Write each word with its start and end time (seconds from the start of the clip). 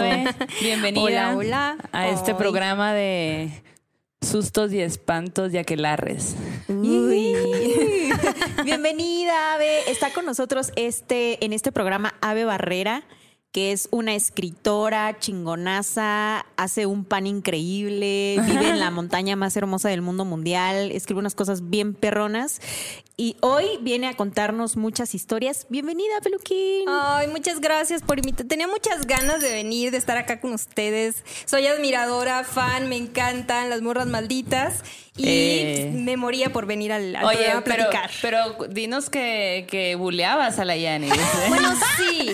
Bienvenida 0.60 1.02
Hola, 1.02 1.36
hola. 1.36 1.76
a 1.92 2.08
este 2.08 2.34
programa 2.34 2.92
de 2.92 3.50
sustos 4.20 4.72
y 4.72 4.80
espantos 4.80 5.52
y 5.52 5.58
aquelarres. 5.58 6.36
Uy. 6.68 7.34
Bienvenida, 8.64 9.54
Ave. 9.54 9.90
Está 9.90 10.12
con 10.12 10.26
nosotros 10.26 10.72
este, 10.76 11.44
en 11.44 11.52
este 11.52 11.72
programa 11.72 12.14
Ave 12.20 12.44
Barrera, 12.44 13.02
que 13.52 13.72
es 13.72 13.88
una 13.90 14.14
escritora 14.14 15.18
chingonaza, 15.18 16.46
hace 16.56 16.86
un 16.86 17.04
pan 17.04 17.26
increíble, 17.26 18.40
vive 18.46 18.68
en 18.68 18.78
la 18.78 18.92
montaña 18.92 19.34
más 19.34 19.56
hermosa 19.56 19.88
del 19.88 20.02
mundo 20.02 20.24
mundial, 20.24 20.92
escribe 20.92 21.18
unas 21.18 21.34
cosas 21.34 21.68
bien 21.68 21.94
perronas. 21.94 22.60
Y 23.16 23.36
hoy 23.40 23.66
viene 23.82 24.06
a 24.06 24.14
contarnos 24.14 24.78
muchas 24.78 25.14
historias. 25.14 25.66
Bienvenida, 25.68 26.20
Peluquín. 26.22 26.86
Ay, 26.88 27.28
muchas 27.28 27.60
gracias 27.60 28.00
por 28.02 28.18
invitar. 28.18 28.46
Tenía 28.46 28.66
muchas 28.66 29.06
ganas 29.06 29.42
de 29.42 29.50
venir, 29.50 29.90
de 29.90 29.98
estar 29.98 30.16
acá 30.16 30.40
con 30.40 30.54
ustedes. 30.54 31.22
Soy 31.44 31.66
admiradora, 31.66 32.44
fan, 32.44 32.88
me 32.88 32.96
encantan 32.96 33.68
las 33.68 33.82
morras 33.82 34.06
malditas. 34.06 34.84
Y 35.20 35.26
Eh. 35.28 35.90
me 35.92 36.16
moría 36.16 36.50
por 36.50 36.66
venir 36.66 36.92
al, 36.92 37.14
al 37.14 37.24
Oye, 37.24 37.36
programa 37.38 37.60
a 37.60 37.64
platicar. 37.64 38.10
pero 38.22 38.38
dinos 38.70 39.10
que, 39.10 39.66
que 39.70 39.94
buleabas 39.94 40.58
a 40.58 40.64
la 40.64 40.74
Janice. 40.78 41.14
Bueno, 41.48 41.74
sí. 41.96 42.30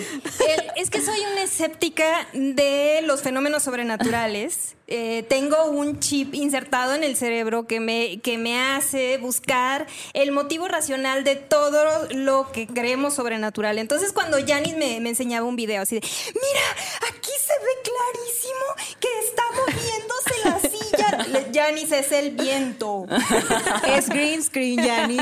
El- 0.47 0.63
es 0.75 0.89
que 0.89 1.01
soy 1.01 1.19
una 1.33 1.43
escéptica 1.43 2.27
de 2.33 3.01
los 3.03 3.21
fenómenos 3.21 3.63
sobrenaturales. 3.63 4.75
Eh, 4.89 5.23
tengo 5.27 5.65
un 5.65 5.99
chip 5.99 6.33
insertado 6.33 6.95
en 6.95 7.03
el 7.03 7.17
cerebro 7.17 7.67
que 7.67 7.81
me, 7.81 8.21
que 8.21 8.37
me 8.37 8.57
hace 8.57 9.17
buscar 9.17 9.85
el 10.13 10.31
motivo 10.31 10.69
racional 10.69 11.25
de 11.25 11.35
todo 11.35 12.07
lo 12.11 12.49
que 12.53 12.67
creemos 12.67 13.15
sobrenatural. 13.15 13.79
Entonces, 13.79 14.13
cuando 14.13 14.37
Janis 14.47 14.77
me, 14.77 15.01
me 15.01 15.09
enseñaba 15.09 15.45
un 15.45 15.57
video 15.57 15.81
así 15.81 15.95
de, 15.99 16.07
mira, 16.07 17.09
aquí 17.09 17.31
se 17.37 17.53
ve 17.53 17.73
clarísimo 17.83 18.95
que 19.01 19.09
está 19.27 19.43
moviéndose 19.51 20.26
Janis 21.53 21.91
es 21.91 22.11
el 22.11 22.31
viento. 22.31 23.05
Es 23.87 24.09
green 24.09 24.43
screen, 24.43 24.79
ay, 24.79 25.17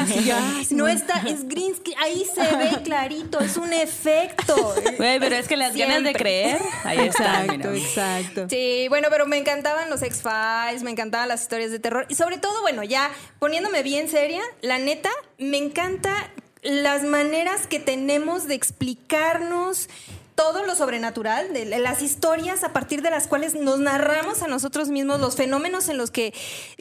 No 0.72 0.88
está, 0.88 1.22
es 1.28 1.48
green 1.48 1.75
screen, 1.75 2.00
ahí 2.00 2.25
se 2.34 2.42
ve 2.56 2.81
clarito, 2.84 3.39
es 3.39 3.58
un 3.58 3.72
efecto. 3.73 4.56
Güey, 4.98 5.20
pero 5.20 5.36
es 5.36 5.48
que 5.48 5.58
las 5.58 5.76
ganas 5.76 5.98
de 5.98 6.09
Siempre. 6.09 6.14
creer, 6.14 6.59
ahí 6.83 7.00
está. 7.00 7.44
Exacto, 7.44 7.70
mira. 7.70 7.86
exacto. 7.86 8.48
Sí, 8.50 8.86
bueno, 8.89 9.08
pero 9.09 9.26
me 9.26 9.38
encantaban 9.38 9.89
los 9.89 10.02
X-Files, 10.02 10.83
me 10.83 10.92
encantaban 10.92 11.28
las 11.28 11.42
historias 11.42 11.72
de 11.72 11.80
terror. 11.80 12.06
Y 12.09 12.16
sobre 12.16 12.38
todo, 12.38 12.61
bueno, 12.61 12.83
ya 12.83 13.11
poniéndome 13.39 13.83
bien 13.83 14.09
seria, 14.09 14.42
la 14.61 14.80
neta, 14.80 15.09
me 15.38 15.58
encanta 15.58 16.31
las 16.61 17.03
maneras 17.03 17.67
que 17.67 17.80
tenemos 17.80 18.48
de 18.48 18.56
explicarnos 18.56 19.89
todo 20.36 20.64
lo 20.64 20.75
sobrenatural, 20.75 21.53
de 21.53 21.66
las 21.80 22.02
historias 22.02 22.64
a 22.64 22.73
partir 22.73 23.02
de 23.02 23.09
las 23.09 23.28
cuales 23.28 23.55
nos 23.55 23.80
narramos 23.80 24.44
a 24.44 24.47
nosotros 24.47 24.89
mismos 24.89 25.19
los 25.22 25.36
fenómenos 25.36 25.87
en 25.87 25.98
los 25.98 26.11
que, 26.11 26.33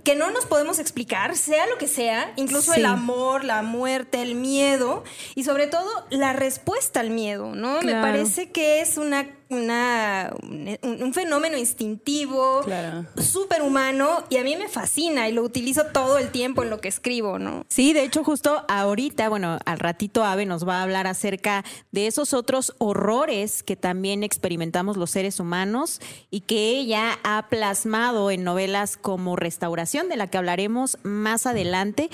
que 0.02 0.16
no 0.16 0.30
nos 0.32 0.44
podemos 0.46 0.78
explicar, 0.80 1.36
sea 1.36 1.66
lo 1.66 1.78
que 1.78 1.86
sea, 1.88 2.32
incluso 2.36 2.72
Sí. 2.72 2.80
el 2.80 2.86
amor, 2.86 3.44
la 3.44 3.62
muerte, 3.62 4.22
el 4.22 4.34
miedo 4.34 5.04
y 5.34 5.44
sobre 5.44 5.66
todo 5.68 5.88
la 6.10 6.32
respuesta 6.32 7.00
al 7.00 7.10
miedo, 7.10 7.54
¿no? 7.54 7.80
Me 7.82 7.92
parece 7.92 8.50
que 8.50 8.80
es 8.80 8.96
una, 8.98 9.28
una, 9.54 10.32
un, 10.42 10.78
un 11.02 11.14
fenómeno 11.14 11.56
instintivo, 11.56 12.60
Claro. 12.64 13.06
súper 13.16 13.62
humano 13.62 14.24
y 14.28 14.36
a 14.36 14.42
mí 14.44 14.56
me 14.56 14.68
fascina 14.68 15.28
y 15.28 15.32
lo 15.32 15.42
utilizo 15.42 15.86
todo 15.86 16.18
el 16.18 16.30
tiempo 16.30 16.62
en 16.62 16.70
lo 16.70 16.80
que 16.80 16.88
escribo, 16.88 17.38
¿no? 17.38 17.64
Sí, 17.68 17.92
de 17.92 18.02
hecho, 18.04 18.24
justo 18.24 18.64
ahorita, 18.68 19.28
bueno, 19.28 19.58
al 19.64 19.78
ratito 19.78 20.24
Ave 20.24 20.46
nos 20.46 20.66
va 20.68 20.78
a 20.78 20.82
hablar 20.82 21.06
acerca 21.06 21.64
de 21.92 22.06
esos 22.06 22.34
otros 22.34 22.74
horrores 22.78 23.62
que 23.62 23.76
también 23.76 24.22
experimentamos 24.22 24.96
los 24.96 25.10
seres 25.10 25.40
humanos 25.40 26.00
y 26.30 26.40
que 26.40 26.70
ella 26.70 27.18
ha 27.22 27.46
plasmado 27.48 28.30
en 28.30 28.44
novelas 28.44 28.96
como 28.96 29.36
Restauración, 29.36 30.08
de 30.08 30.16
la 30.16 30.26
que 30.26 30.38
hablaremos 30.38 30.98
más 31.02 31.46
adelante. 31.46 32.10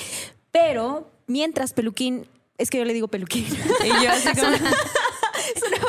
Pero 0.53 1.09
mientras 1.27 1.73
Peluquín, 1.73 2.27
es 2.59 2.71
que 2.71 2.79
yo 2.79 2.85
le 2.85 2.93
digo 2.93 3.09
Peluquín. 3.09 3.47
Y 3.85 4.05
yo 4.05 4.11
así 4.11 4.29
como... 4.39 4.53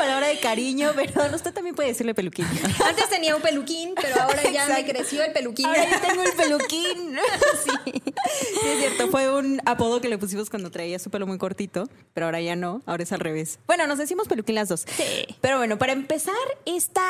palabra 0.02 0.28
de 0.28 0.40
cariño, 0.40 0.92
pero 0.96 1.36
usted 1.36 1.54
también 1.54 1.76
puede 1.76 1.90
decirle 1.90 2.16
Peluquín. 2.16 2.48
Antes 2.86 3.08
tenía 3.10 3.36
un 3.36 3.42
peluquín, 3.42 3.94
pero 3.96 4.20
ahora 4.20 4.42
ya 4.52 4.68
me 4.68 4.84
creció 4.84 5.24
el 5.24 5.32
peluquín. 5.32 5.68
Ahora 5.68 5.88
ya 5.90 6.02
tengo 6.02 6.24
el 6.24 6.34
peluquín. 6.34 7.18
sí. 7.64 8.02
Sí, 8.02 8.68
es 8.68 8.80
cierto. 8.80 9.10
Fue 9.10 9.32
un 9.32 9.62
apodo 9.66 10.02
que 10.02 10.10
le 10.10 10.18
pusimos 10.18 10.50
cuando 10.50 10.72
traía 10.72 10.98
su 10.98 11.12
pelo 11.12 11.28
muy 11.28 11.38
cortito, 11.38 11.88
pero 12.14 12.26
ahora 12.26 12.42
ya 12.42 12.56
no. 12.56 12.82
Ahora 12.88 13.04
es 13.04 13.12
al 13.12 13.20
revés. 13.20 13.60
Bueno, 13.68 13.86
nos 13.86 14.00
decimos 14.00 14.28
peluquín 14.28 14.56
las 14.56 14.70
dos. 14.70 14.86
Sí. 14.98 15.36
Pero 15.40 15.58
bueno, 15.58 15.78
para 15.78 15.94
empezar 15.94 16.34
esta, 16.66 17.02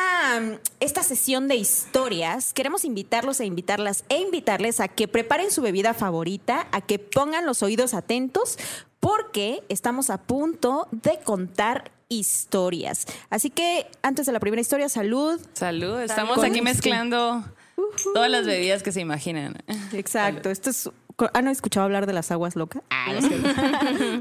esta 0.81 1.03
sesión 1.03 1.47
de 1.47 1.56
historias, 1.56 2.53
queremos 2.53 2.84
invitarlos 2.84 3.40
e 3.40 3.46
invitarlas 3.46 4.03
e 4.09 4.18
invitarles 4.18 4.81
a 4.81 4.90
que 4.90 5.08
preparen 5.08 5.50
su 5.50 5.62
bebida 5.62 5.94
favorita, 5.94 6.68
a 6.73 6.81
que 6.81 7.00
pongan 7.00 7.46
los 7.46 7.63
oídos 7.63 7.94
atentos, 7.94 8.58
porque 9.00 9.63
estamos 9.69 10.09
a 10.09 10.18
punto 10.23 10.88
de 10.91 11.19
contar 11.23 11.91
historias. 12.12 13.06
Así 13.30 13.50
que 13.50 13.88
antes 14.04 14.26
de 14.26 14.34
la 14.34 14.40
primera 14.40 14.62
historia, 14.62 14.90
salud. 14.90 15.40
Salud, 15.54 16.00
estamos 16.02 16.36
Con 16.36 16.46
aquí 16.46 16.62
mezclando 16.62 17.44
todas 18.14 18.30
las 18.30 18.46
bebidas 18.46 18.84
que 18.84 18.92
se 18.92 19.02
imaginan. 19.02 19.58
Exacto. 19.94 20.50
Esto 20.50 20.70
es. 20.70 20.90
¿Han 21.34 21.48
escuchado 21.48 21.86
hablar 21.86 22.06
de 22.06 22.14
las 22.14 22.32
aguas 22.32 22.56
locas? 22.56 22.84
Ah, 22.90 23.14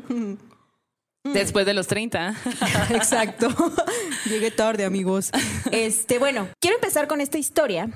no. 0.08 0.38
Después 1.34 1.66
de 1.66 1.74
los 1.74 1.86
30. 1.86 2.34
Exacto. 2.90 3.48
Llegué 4.26 4.50
tarde, 4.50 4.84
amigos. 4.84 5.30
Este, 5.70 6.18
bueno, 6.18 6.48
quiero 6.60 6.76
empezar 6.76 7.08
con 7.08 7.20
esta 7.20 7.38
historia 7.38 7.90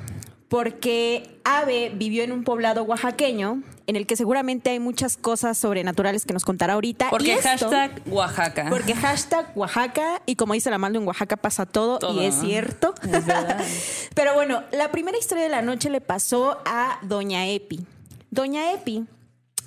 porque 0.49 1.41
Ave 1.45 1.91
vivió 1.95 2.23
en 2.23 2.33
un 2.33 2.45
poblado 2.45 2.83
oaxaqueño 2.83 3.63
en 3.87 3.97
el 3.97 4.07
que 4.07 4.17
seguramente 4.17 4.71
hay 4.71 4.81
muchas 4.81 5.17
cosas 5.17 5.59
sobrenaturales 5.59 6.25
que 6.25 6.33
nos 6.33 6.45
contará 6.45 6.75
ahorita. 6.75 7.11
Porque 7.11 7.29
Y 7.29 7.31
esto- 7.33 7.49
hashtag 7.49 8.01
Oaxaca. 8.07 8.67
Porque 8.71 8.95
hashtag 8.95 9.53
Oaxaca 9.55 10.23
y 10.27 10.37
como 10.37 10.55
dice 10.55 10.71
la 10.71 10.79
Maldo, 10.79 10.99
en 11.01 11.07
Oaxaca 11.07 11.37
pasa 11.37 11.67
todo, 11.67 11.99
Todo, 11.99 12.23
y 12.23 12.27
es 12.27 12.35
cierto. 12.41 12.95
Es. 13.03 14.09
Pero 14.15 14.35
bueno, 14.35 14.63
la 14.73 14.91
primera 14.91 15.19
historia 15.19 15.45
de 15.45 15.51
la 15.51 15.63
noche 15.63 15.91
le 15.91 16.01
pasó 16.01 16.59
a 16.65 16.99
Doña 17.03 17.47
Epi. 17.49 17.85
Doña 18.31 18.73
Epi 18.73 19.05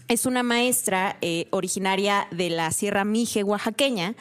es 0.08 0.26
una 0.26 0.42
maestra 0.42 1.18
eh, 1.22 1.48
originaria 1.52 2.28
de 2.32 2.50
la 2.50 2.72
Sierra 2.72 3.04
Mije, 3.06 3.44
oaxaqueña, 3.44 4.16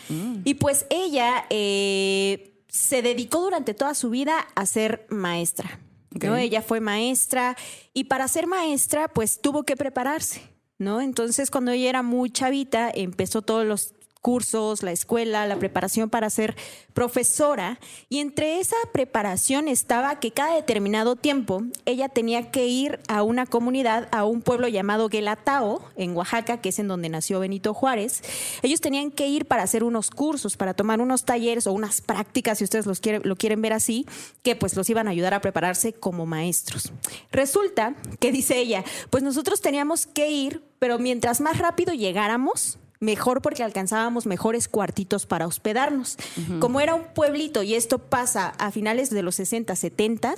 y 0.44 0.54
pues 0.54 0.84
ella 0.90 1.46
eh, 1.50 2.52
se 2.68 3.02
dedicó 3.02 3.40
durante 3.40 3.72
toda 3.72 3.94
su 3.94 4.10
vida 4.10 4.46
a 4.56 4.66
ser 4.66 5.06
maestra. 5.10 5.78
¿No? 6.22 6.36
Ella 6.36 6.62
fue 6.62 6.80
maestra 6.80 7.56
y 7.92 8.04
para 8.04 8.28
ser 8.28 8.46
maestra 8.46 9.08
pues 9.08 9.40
tuvo 9.40 9.64
que 9.64 9.76
prepararse, 9.76 10.42
¿no? 10.78 11.00
Entonces 11.00 11.50
cuando 11.50 11.72
ella 11.72 11.88
era 11.88 12.02
muy 12.02 12.30
chavita 12.30 12.90
empezó 12.94 13.42
todos 13.42 13.66
los 13.66 13.95
cursos, 14.26 14.82
la 14.82 14.90
escuela, 14.90 15.46
la 15.46 15.56
preparación 15.56 16.10
para 16.10 16.30
ser 16.30 16.56
profesora 16.94 17.78
y 18.08 18.18
entre 18.18 18.58
esa 18.58 18.74
preparación 18.92 19.68
estaba 19.68 20.18
que 20.18 20.32
cada 20.32 20.56
determinado 20.56 21.14
tiempo 21.14 21.62
ella 21.84 22.08
tenía 22.08 22.50
que 22.50 22.66
ir 22.66 22.98
a 23.06 23.22
una 23.22 23.46
comunidad, 23.46 24.08
a 24.10 24.24
un 24.24 24.42
pueblo 24.42 24.66
llamado 24.66 25.08
Guelatao, 25.08 25.80
en 25.94 26.16
Oaxaca, 26.16 26.60
que 26.60 26.70
es 26.70 26.80
en 26.80 26.88
donde 26.88 27.08
nació 27.08 27.38
Benito 27.38 27.72
Juárez. 27.72 28.24
Ellos 28.62 28.80
tenían 28.80 29.12
que 29.12 29.28
ir 29.28 29.46
para 29.46 29.62
hacer 29.62 29.84
unos 29.84 30.10
cursos, 30.10 30.56
para 30.56 30.74
tomar 30.74 31.00
unos 31.00 31.24
talleres 31.24 31.68
o 31.68 31.72
unas 31.72 32.00
prácticas, 32.00 32.58
si 32.58 32.64
ustedes 32.64 32.84
lo 33.22 33.36
quieren 33.36 33.62
ver 33.62 33.74
así, 33.74 34.06
que 34.42 34.56
pues 34.56 34.74
los 34.74 34.90
iban 34.90 35.06
a 35.06 35.12
ayudar 35.12 35.34
a 35.34 35.40
prepararse 35.40 35.92
como 35.92 36.26
maestros. 36.26 36.92
Resulta 37.30 37.94
que 38.18 38.32
dice 38.32 38.58
ella, 38.58 38.82
pues 39.10 39.22
nosotros 39.22 39.60
teníamos 39.60 40.04
que 40.04 40.30
ir, 40.30 40.64
pero 40.80 40.98
mientras 40.98 41.40
más 41.40 41.58
rápido 41.58 41.94
llegáramos, 41.94 42.80
mejor 43.00 43.42
porque 43.42 43.62
alcanzábamos 43.62 44.26
mejores 44.26 44.68
cuartitos 44.68 45.26
para 45.26 45.46
hospedarnos. 45.46 46.16
Como 46.60 46.80
era 46.80 46.94
un 46.94 47.04
pueblito 47.04 47.62
y 47.62 47.74
esto 47.74 47.98
pasa 47.98 48.54
a 48.58 48.70
finales 48.70 49.10
de 49.10 49.22
los 49.22 49.34
60, 49.36 49.74
70, 49.74 50.34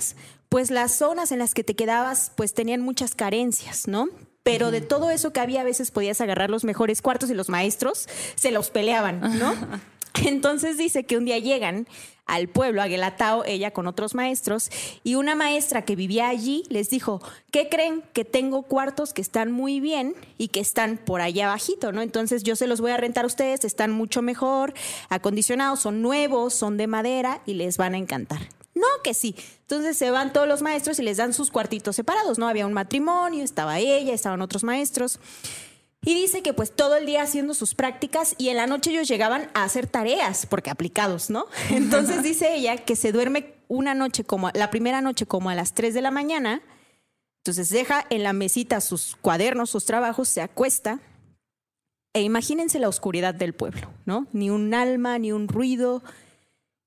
pues 0.49 0.71
las 0.71 0.95
zonas 0.95 1.31
en 1.31 1.39
las 1.39 1.53
que 1.53 1.63
te 1.63 1.75
quedabas 1.75 2.31
pues 2.35 2.53
tenían 2.53 2.81
muchas 2.81 3.15
carencias, 3.15 3.87
¿no? 3.87 4.09
Pero 4.43 4.71
de 4.71 4.81
todo 4.81 5.11
eso 5.11 5.31
que 5.31 5.39
había, 5.39 5.61
a 5.61 5.65
veces 5.65 5.91
podías 5.91 6.21
agarrar 6.21 6.49
los 6.49 6.63
mejores 6.63 7.01
cuartos 7.01 7.29
y 7.29 7.33
los 7.33 7.49
maestros 7.49 8.07
se 8.35 8.51
los 8.51 8.71
peleaban, 8.71 9.37
¿no? 9.37 9.53
Entonces 10.25 10.77
dice 10.77 11.03
que 11.03 11.17
un 11.17 11.25
día 11.25 11.37
llegan 11.37 11.87
al 12.29 12.47
pueblo, 12.47 12.81
a 12.81 12.87
ella 13.45 13.71
con 13.71 13.87
otros 13.87 14.15
maestros, 14.15 14.69
y 15.03 15.15
una 15.15 15.35
maestra 15.35 15.83
que 15.83 15.95
vivía 15.95 16.29
allí 16.29 16.63
les 16.69 16.89
dijo, 16.89 17.21
¿qué 17.51 17.67
creen? 17.69 18.03
Que 18.13 18.23
tengo 18.23 18.63
cuartos 18.63 19.13
que 19.13 19.21
están 19.21 19.51
muy 19.51 19.79
bien 19.79 20.15
y 20.37 20.49
que 20.49 20.59
están 20.59 20.97
por 20.97 21.21
allá 21.21 21.47
abajito, 21.47 21.91
¿no? 21.91 22.01
Entonces 22.01 22.43
yo 22.43 22.55
se 22.55 22.67
los 22.67 22.81
voy 22.81 22.91
a 22.91 22.97
rentar 22.97 23.23
a 23.23 23.27
ustedes, 23.27 23.65
están 23.65 23.91
mucho 23.91 24.21
mejor, 24.21 24.73
acondicionados, 25.09 25.79
son 25.79 26.01
nuevos, 26.01 26.53
son 26.53 26.77
de 26.77 26.87
madera 26.87 27.41
y 27.45 27.55
les 27.55 27.77
van 27.77 27.95
a 27.95 27.97
encantar. 27.97 28.39
No, 28.75 28.87
que 29.03 29.13
sí. 29.13 29.35
Entonces 29.61 29.97
se 29.97 30.09
van 30.09 30.31
todos 30.31 30.47
los 30.47 30.61
maestros 30.61 30.99
y 30.99 31.03
les 31.03 31.17
dan 31.17 31.33
sus 31.33 31.51
cuartitos 31.51 31.95
separados, 31.95 32.37
¿no? 32.37 32.47
Había 32.47 32.65
un 32.65 32.73
matrimonio, 32.73 33.43
estaba 33.43 33.79
ella, 33.79 34.13
estaban 34.13 34.41
otros 34.41 34.63
maestros. 34.63 35.19
Y 36.01 36.13
dice 36.13 36.41
que 36.41 36.53
pues 36.53 36.71
todo 36.71 36.95
el 36.95 37.05
día 37.05 37.21
haciendo 37.21 37.53
sus 37.53 37.75
prácticas 37.75 38.33
y 38.37 38.49
en 38.49 38.57
la 38.57 38.67
noche 38.67 38.91
ellos 38.91 39.07
llegaban 39.07 39.49
a 39.53 39.63
hacer 39.63 39.85
tareas, 39.87 40.45
porque 40.45 40.69
aplicados, 40.69 41.29
¿no? 41.29 41.45
Entonces 41.69 42.23
dice 42.23 42.55
ella 42.55 42.77
que 42.77 42.95
se 42.95 43.11
duerme 43.11 43.53
una 43.67 43.93
noche 43.93 44.23
como, 44.23 44.49
la 44.53 44.71
primera 44.71 45.01
noche 45.01 45.25
como 45.25 45.49
a 45.49 45.55
las 45.55 45.73
3 45.73 45.93
de 45.93 46.01
la 46.01 46.11
mañana, 46.11 46.61
entonces 47.39 47.69
deja 47.69 48.05
en 48.09 48.23
la 48.23 48.33
mesita 48.33 48.81
sus 48.81 49.15
cuadernos, 49.15 49.69
sus 49.69 49.85
trabajos, 49.85 50.27
se 50.27 50.41
acuesta 50.41 50.99
e 52.13 52.21
imagínense 52.21 52.79
la 52.79 52.89
oscuridad 52.89 53.33
del 53.33 53.53
pueblo, 53.53 53.89
¿no? 54.05 54.27
Ni 54.33 54.49
un 54.49 54.73
alma, 54.73 55.19
ni 55.19 55.31
un 55.31 55.47
ruido. 55.47 56.03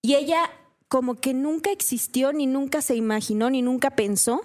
Y 0.03 0.15
ella 0.15 0.50
como 0.88 1.15
que 1.20 1.32
nunca 1.32 1.70
existió, 1.70 2.32
ni 2.32 2.47
nunca 2.47 2.82
se 2.82 2.97
imaginó, 2.97 3.49
ni 3.49 3.62
nunca 3.62 3.93
pensó 3.93 4.43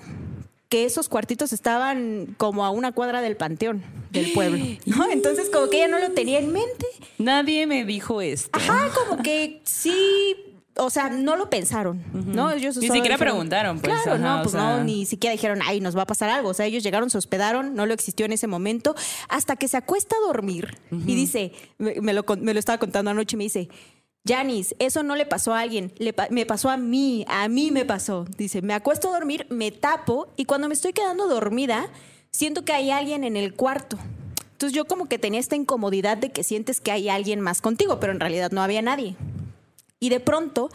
que 0.69 0.85
esos 0.85 1.07
cuartitos 1.09 1.53
estaban 1.53 2.35
como 2.37 2.65
a 2.65 2.69
una 2.71 2.91
cuadra 2.91 3.21
del 3.21 3.37
panteón 3.37 3.83
del 4.11 4.31
pueblo, 4.33 4.65
¿no? 4.85 5.09
Entonces 5.09 5.49
como 5.49 5.69
que 5.69 5.77
ella 5.77 5.87
no 5.87 5.99
lo 5.99 6.11
tenía 6.11 6.39
en 6.39 6.51
mente. 6.51 6.85
Nadie 7.17 7.65
me 7.67 7.85
dijo 7.85 8.21
esto. 8.21 8.49
Ajá, 8.51 8.89
como 8.93 9.21
que 9.23 9.61
sí, 9.63 10.35
o 10.75 10.89
sea, 10.89 11.09
no 11.09 11.35
lo 11.37 11.49
pensaron, 11.49 12.03
¿no? 12.13 12.51
Ellos 12.51 12.75
Ni 12.77 12.83
siquiera 12.83 13.15
dijeron- 13.15 13.19
preguntaron, 13.19 13.79
pues, 13.79 13.93
Claro, 14.03 14.17
ajá, 14.17 14.35
no, 14.35 14.39
o 14.39 14.43
pues 14.43 14.51
sea. 14.51 14.77
no, 14.77 14.83
ni 14.83 15.05
siquiera 15.05 15.31
dijeron, 15.31 15.59
ay, 15.65 15.79
nos 15.79 15.95
va 15.97 16.01
a 16.03 16.05
pasar 16.05 16.29
algo. 16.29 16.49
O 16.49 16.53
sea, 16.53 16.65
ellos 16.65 16.83
llegaron, 16.83 17.09
se 17.09 17.17
hospedaron, 17.17 17.73
no 17.73 17.85
lo 17.85 17.93
existió 17.93 18.25
en 18.25 18.33
ese 18.33 18.47
momento, 18.47 18.93
hasta 19.29 19.55
que 19.55 19.67
se 19.67 19.77
acuesta 19.77 20.15
a 20.17 20.27
dormir 20.27 20.77
y 20.91 21.15
dice, 21.15 21.51
me, 21.77 21.95
me 22.01 22.13
lo, 22.13 22.25
me 22.39 22.53
lo 22.53 22.59
estaba 22.59 22.77
contando 22.77 23.09
anoche, 23.11 23.35
y 23.35 23.37
me 23.37 23.43
dice, 23.45 23.69
Janis, 24.27 24.75
eso 24.79 25.03
no 25.03 25.15
le 25.15 25.25
pasó 25.25 25.53
a 25.53 25.61
alguien, 25.61 25.93
le 25.97 26.13
me 26.29 26.45
pasó 26.45 26.69
a 26.69 26.77
mí, 26.77 27.25
a 27.27 27.47
mí 27.47 27.71
me 27.71 27.85
pasó. 27.85 28.25
Dice, 28.37 28.61
me 28.61 28.73
acuesto 28.73 29.09
a 29.09 29.13
dormir, 29.13 29.47
me 29.49 29.71
tapo 29.71 30.27
y 30.35 30.45
cuando 30.45 30.67
me 30.67 30.73
estoy 30.73 30.93
quedando 30.93 31.27
dormida, 31.27 31.89
siento 32.31 32.65
que 32.65 32.73
hay 32.73 32.91
alguien 32.91 33.23
en 33.23 33.37
el 33.37 33.53
cuarto. 33.53 33.97
Entonces 34.51 34.75
yo 34.75 34.85
como 34.85 35.07
que 35.07 35.19
tenía 35.19 35.39
esta 35.39 35.55
incomodidad 35.55 36.17
de 36.17 36.31
que 36.31 36.43
sientes 36.43 36.81
que 36.81 36.91
hay 36.91 37.09
alguien 37.09 37.41
más 37.41 37.61
contigo, 37.61 37.99
pero 37.99 38.11
en 38.11 38.19
realidad 38.19 38.51
no 38.51 38.61
había 38.61 38.81
nadie. 38.81 39.15
Y 39.99 40.09
de 40.09 40.19
pronto 40.19 40.69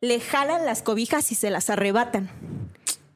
le 0.00 0.20
jalan 0.20 0.66
las 0.66 0.82
cobijas 0.82 1.30
y 1.32 1.34
se 1.34 1.50
las 1.50 1.70
arrebatan. 1.70 2.30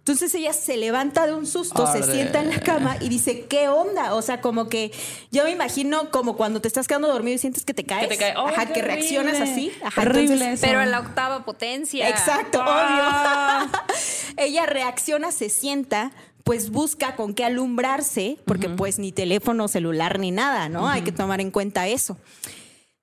Entonces 0.06 0.34
ella 0.34 0.52
se 0.52 0.76
levanta 0.76 1.26
de 1.26 1.32
un 1.32 1.46
susto, 1.46 1.86
se 1.90 2.02
sienta 2.02 2.40
en 2.42 2.50
la 2.50 2.60
cama 2.60 2.98
y 3.00 3.08
dice, 3.08 3.46
¿qué 3.46 3.70
onda? 3.70 4.12
O 4.14 4.20
sea, 4.20 4.42
como 4.42 4.68
que 4.68 4.92
yo 5.32 5.44
me 5.44 5.50
imagino 5.50 6.10
como 6.10 6.36
cuando 6.36 6.60
te 6.60 6.68
estás 6.68 6.86
quedando 6.86 7.08
dormido 7.08 7.36
y 7.36 7.38
sientes 7.38 7.64
que 7.64 7.72
te 7.72 7.84
caes. 7.84 8.08
Que 8.08 8.14
te 8.14 8.18
cae. 8.18 8.34
¡Ay, 8.36 8.52
Ajá, 8.54 8.66
que 8.70 8.82
reaccionas 8.82 9.40
así. 9.40 9.72
Ajá, 9.82 10.02
Horrible 10.02 10.34
entonces- 10.34 10.58
eso. 10.58 10.66
Pero 10.66 10.80
a 10.80 10.84
la 10.84 11.00
octava 11.00 11.46
potencia. 11.46 12.06
Exacto, 12.10 12.60
Ah. 12.62 13.66
obvio. 13.66 13.82
Ella 14.36 14.66
reacciona, 14.66 15.32
se 15.32 15.48
sienta, 15.48 16.12
pues 16.44 16.68
busca 16.68 17.16
con 17.16 17.32
qué 17.32 17.46
alumbrarse, 17.46 18.36
porque 18.44 18.68
pues 18.68 18.98
ni 18.98 19.10
teléfono 19.10 19.68
celular 19.68 20.18
ni 20.18 20.32
nada, 20.32 20.68
¿no? 20.68 20.86
Hay 20.86 21.00
que 21.00 21.12
tomar 21.12 21.40
en 21.40 21.50
cuenta 21.50 21.88
eso. 21.88 22.18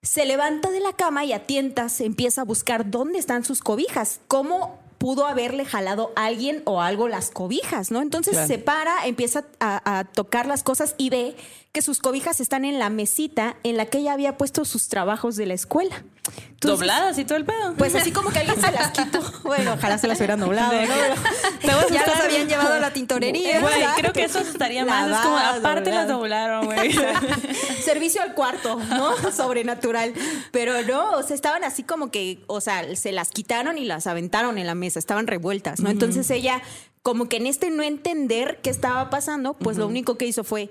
Se 0.03 0.27
levanta 0.27 0.69
de 0.69 0.81
la 0.81 0.94
cama 0.94 1.25
y 1.25 1.33
a 1.33 1.48
tientas 1.48 2.00
empieza 2.00 2.42
a 2.42 2.44
buscar 2.44 2.92
dónde 2.92 3.18
están 3.18 3.44
sus 3.44 3.62
cobijas, 3.62 4.19
cómo 4.27 4.80
pudo 5.01 5.25
haberle 5.25 5.65
jalado 5.65 6.13
a 6.15 6.25
alguien 6.25 6.62
o 6.65 6.80
algo 6.80 7.07
las 7.07 7.31
cobijas, 7.31 7.89
¿no? 7.89 8.03
Entonces 8.03 8.33
Claro. 8.33 8.48
se 8.48 8.59
para, 8.59 9.07
empieza 9.07 9.45
a, 9.59 9.98
a 10.00 10.03
tocar 10.03 10.45
las 10.45 10.62
cosas 10.62 10.94
y 11.00 11.09
ve 11.09 11.36
que 11.71 11.81
sus 11.81 12.00
cobijas 12.00 12.41
están 12.41 12.65
en 12.65 12.79
la 12.79 12.89
mesita 12.89 13.56
en 13.63 13.77
la 13.77 13.85
que 13.85 14.00
ella 14.00 14.13
había 14.13 14.38
puesto 14.38 14.65
sus 14.65 14.89
trabajos 14.89 15.38
de 15.38 15.45
la 15.45 15.53
escuela. 15.53 16.03
Entonces, 16.51 16.79
Dobladas 16.79 17.18
y 17.18 17.25
todo 17.25 17.38
el 17.38 17.45
pedo. 17.45 17.73
pues 17.77 17.95
así 17.95 18.12
como 18.12 18.29
que 18.29 18.39
alguien 18.39 18.59
se 18.62 18.71
las 18.71 18.91
quitó. 18.91 19.19
Bueno, 19.44 19.73
ojalá 19.73 19.97
se 19.97 20.07
las 20.07 20.18
hubieran 20.19 20.39
doblado, 20.39 20.73
¿no? 20.73 20.94
A 21.71 21.88
Ya 21.89 22.06
las 22.06 22.21
habían 22.21 22.47
llevado 22.47 22.73
a 22.75 22.79
la 22.79 22.94
tintorería. 22.94 23.59
Güey, 23.59 23.83
creo 23.97 24.13
que 24.13 24.25
eso 24.25 24.39
estaría 24.39 24.85
más. 24.85 25.09
Es 25.09 25.18
como, 25.18 25.35
Lavadas, 25.35 25.59
aparte 25.59 25.91
las 25.91 26.07
doblaron, 26.07 26.65
güey. 26.65 26.91
Servicio 27.83 28.21
al 28.21 28.33
cuarto, 28.33 28.75
¿no? 28.89 29.31
Sobrenatural. 29.31 30.13
Pero 30.51 30.81
no, 30.83 31.12
o 31.13 31.24
sea, 31.24 31.35
estaban 31.35 31.63
así 31.63 31.83
como 31.83 32.12
que, 32.12 32.44
o 32.47 32.62
sea, 32.62 32.95
se 32.95 33.12
las 33.12 33.31
quitaron 33.31 33.77
y 33.77 33.85
las 33.85 34.07
aventaron 34.07 34.57
en 34.57 34.67
la 34.67 34.75
mesa, 34.75 35.00
estaban 35.00 35.27
revueltas, 35.27 35.79
¿no? 35.79 35.89
Entonces 35.89 36.29
ella, 36.29 36.62
como 37.03 37.27
que 37.27 37.38
en 37.38 37.48
este 37.48 37.69
no 37.71 37.83
entender 37.83 38.59
qué 38.62 38.69
estaba 38.69 39.09
pasando, 39.09 39.53
pues 39.53 39.77
lo 39.77 39.88
único 39.88 40.18
que 40.18 40.27
hizo 40.27 40.44
fue 40.44 40.69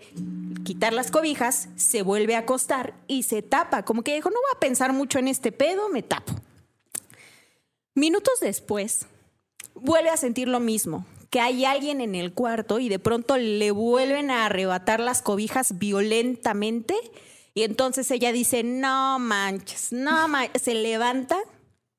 quitar 0.64 0.92
las 0.92 1.10
cobijas, 1.10 1.68
se 1.76 2.02
vuelve 2.02 2.36
a 2.36 2.40
acostar 2.40 2.94
y 3.08 3.24
se 3.24 3.42
tapa. 3.42 3.84
Como 3.84 4.02
que 4.02 4.14
dijo, 4.14 4.30
no 4.30 4.36
voy 4.36 4.50
a 4.56 4.60
pensar 4.60 4.92
mucho 4.92 5.18
en 5.18 5.26
este 5.26 5.50
pedo, 5.50 5.88
me 5.88 6.02
tapo. 6.02 6.32
Minutos 7.94 8.38
después, 8.40 9.06
vuelve 9.74 10.10
a 10.10 10.16
sentir 10.16 10.46
lo 10.46 10.60
mismo, 10.60 11.04
que 11.30 11.40
hay 11.40 11.64
alguien 11.64 12.00
en 12.00 12.14
el 12.14 12.32
cuarto 12.32 12.78
y 12.78 12.88
de 12.88 13.00
pronto 13.00 13.36
le 13.36 13.70
vuelven 13.72 14.30
a 14.30 14.46
arrebatar 14.46 15.00
las 15.00 15.22
cobijas 15.22 15.78
violentamente 15.78 16.94
y 17.54 17.62
entonces 17.62 18.10
ella 18.10 18.30
dice, 18.30 18.62
no 18.62 19.18
manches, 19.18 19.92
no 19.92 20.28
manches, 20.28 20.62
se 20.62 20.74
levanta, 20.74 21.36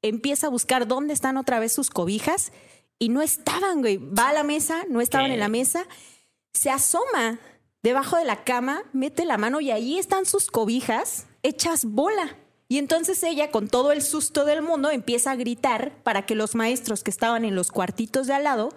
empieza 0.01 0.48
a 0.48 0.50
buscar 0.50 0.88
dónde 0.88 1.13
están 1.13 1.36
otra 1.36 1.60
vez 1.60 1.74
sus 1.74 1.89
cobijas 1.89 2.54
y 3.01 3.09
no 3.09 3.24
estaban, 3.24 3.81
güey, 3.81 3.98
va 3.98 4.30
a 4.30 4.33
la 4.33 4.44
mesa, 4.44 4.83
no 4.88 5.01
estaban 5.01 5.30
¿Qué? 5.30 5.33
en 5.33 5.39
la 5.39 5.50
mesa, 5.50 5.88
se 6.53 6.69
asoma 6.69 7.39
debajo 7.81 8.15
de 8.15 8.25
la 8.25 8.44
cama, 8.44 8.83
mete 8.94 9.25
la 9.25 9.39
mano 9.39 9.59
y 9.59 9.71
ahí 9.71 9.98
están 9.98 10.27
sus 10.27 10.51
cobijas 10.51 11.25
hechas 11.42 11.83
bola. 11.83 12.38
Y 12.68 12.77
entonces 12.77 13.24
ella, 13.24 13.50
con 13.50 13.69
todo 13.69 13.92
el 13.92 14.03
susto 14.03 14.45
del 14.45 14.62
mundo, 14.62 14.92
empieza 14.92 15.31
a 15.31 15.36
gritar 15.36 15.95
para 16.03 16.27
que 16.27 16.36
los 16.36 16.53
maestros 16.53 17.03
que 17.03 17.09
estaban 17.09 17.44
en 17.44 17.56
los 17.56 17.71
cuartitos 17.71 18.27
de 18.27 18.36
al 18.36 18.44
lado 18.44 18.69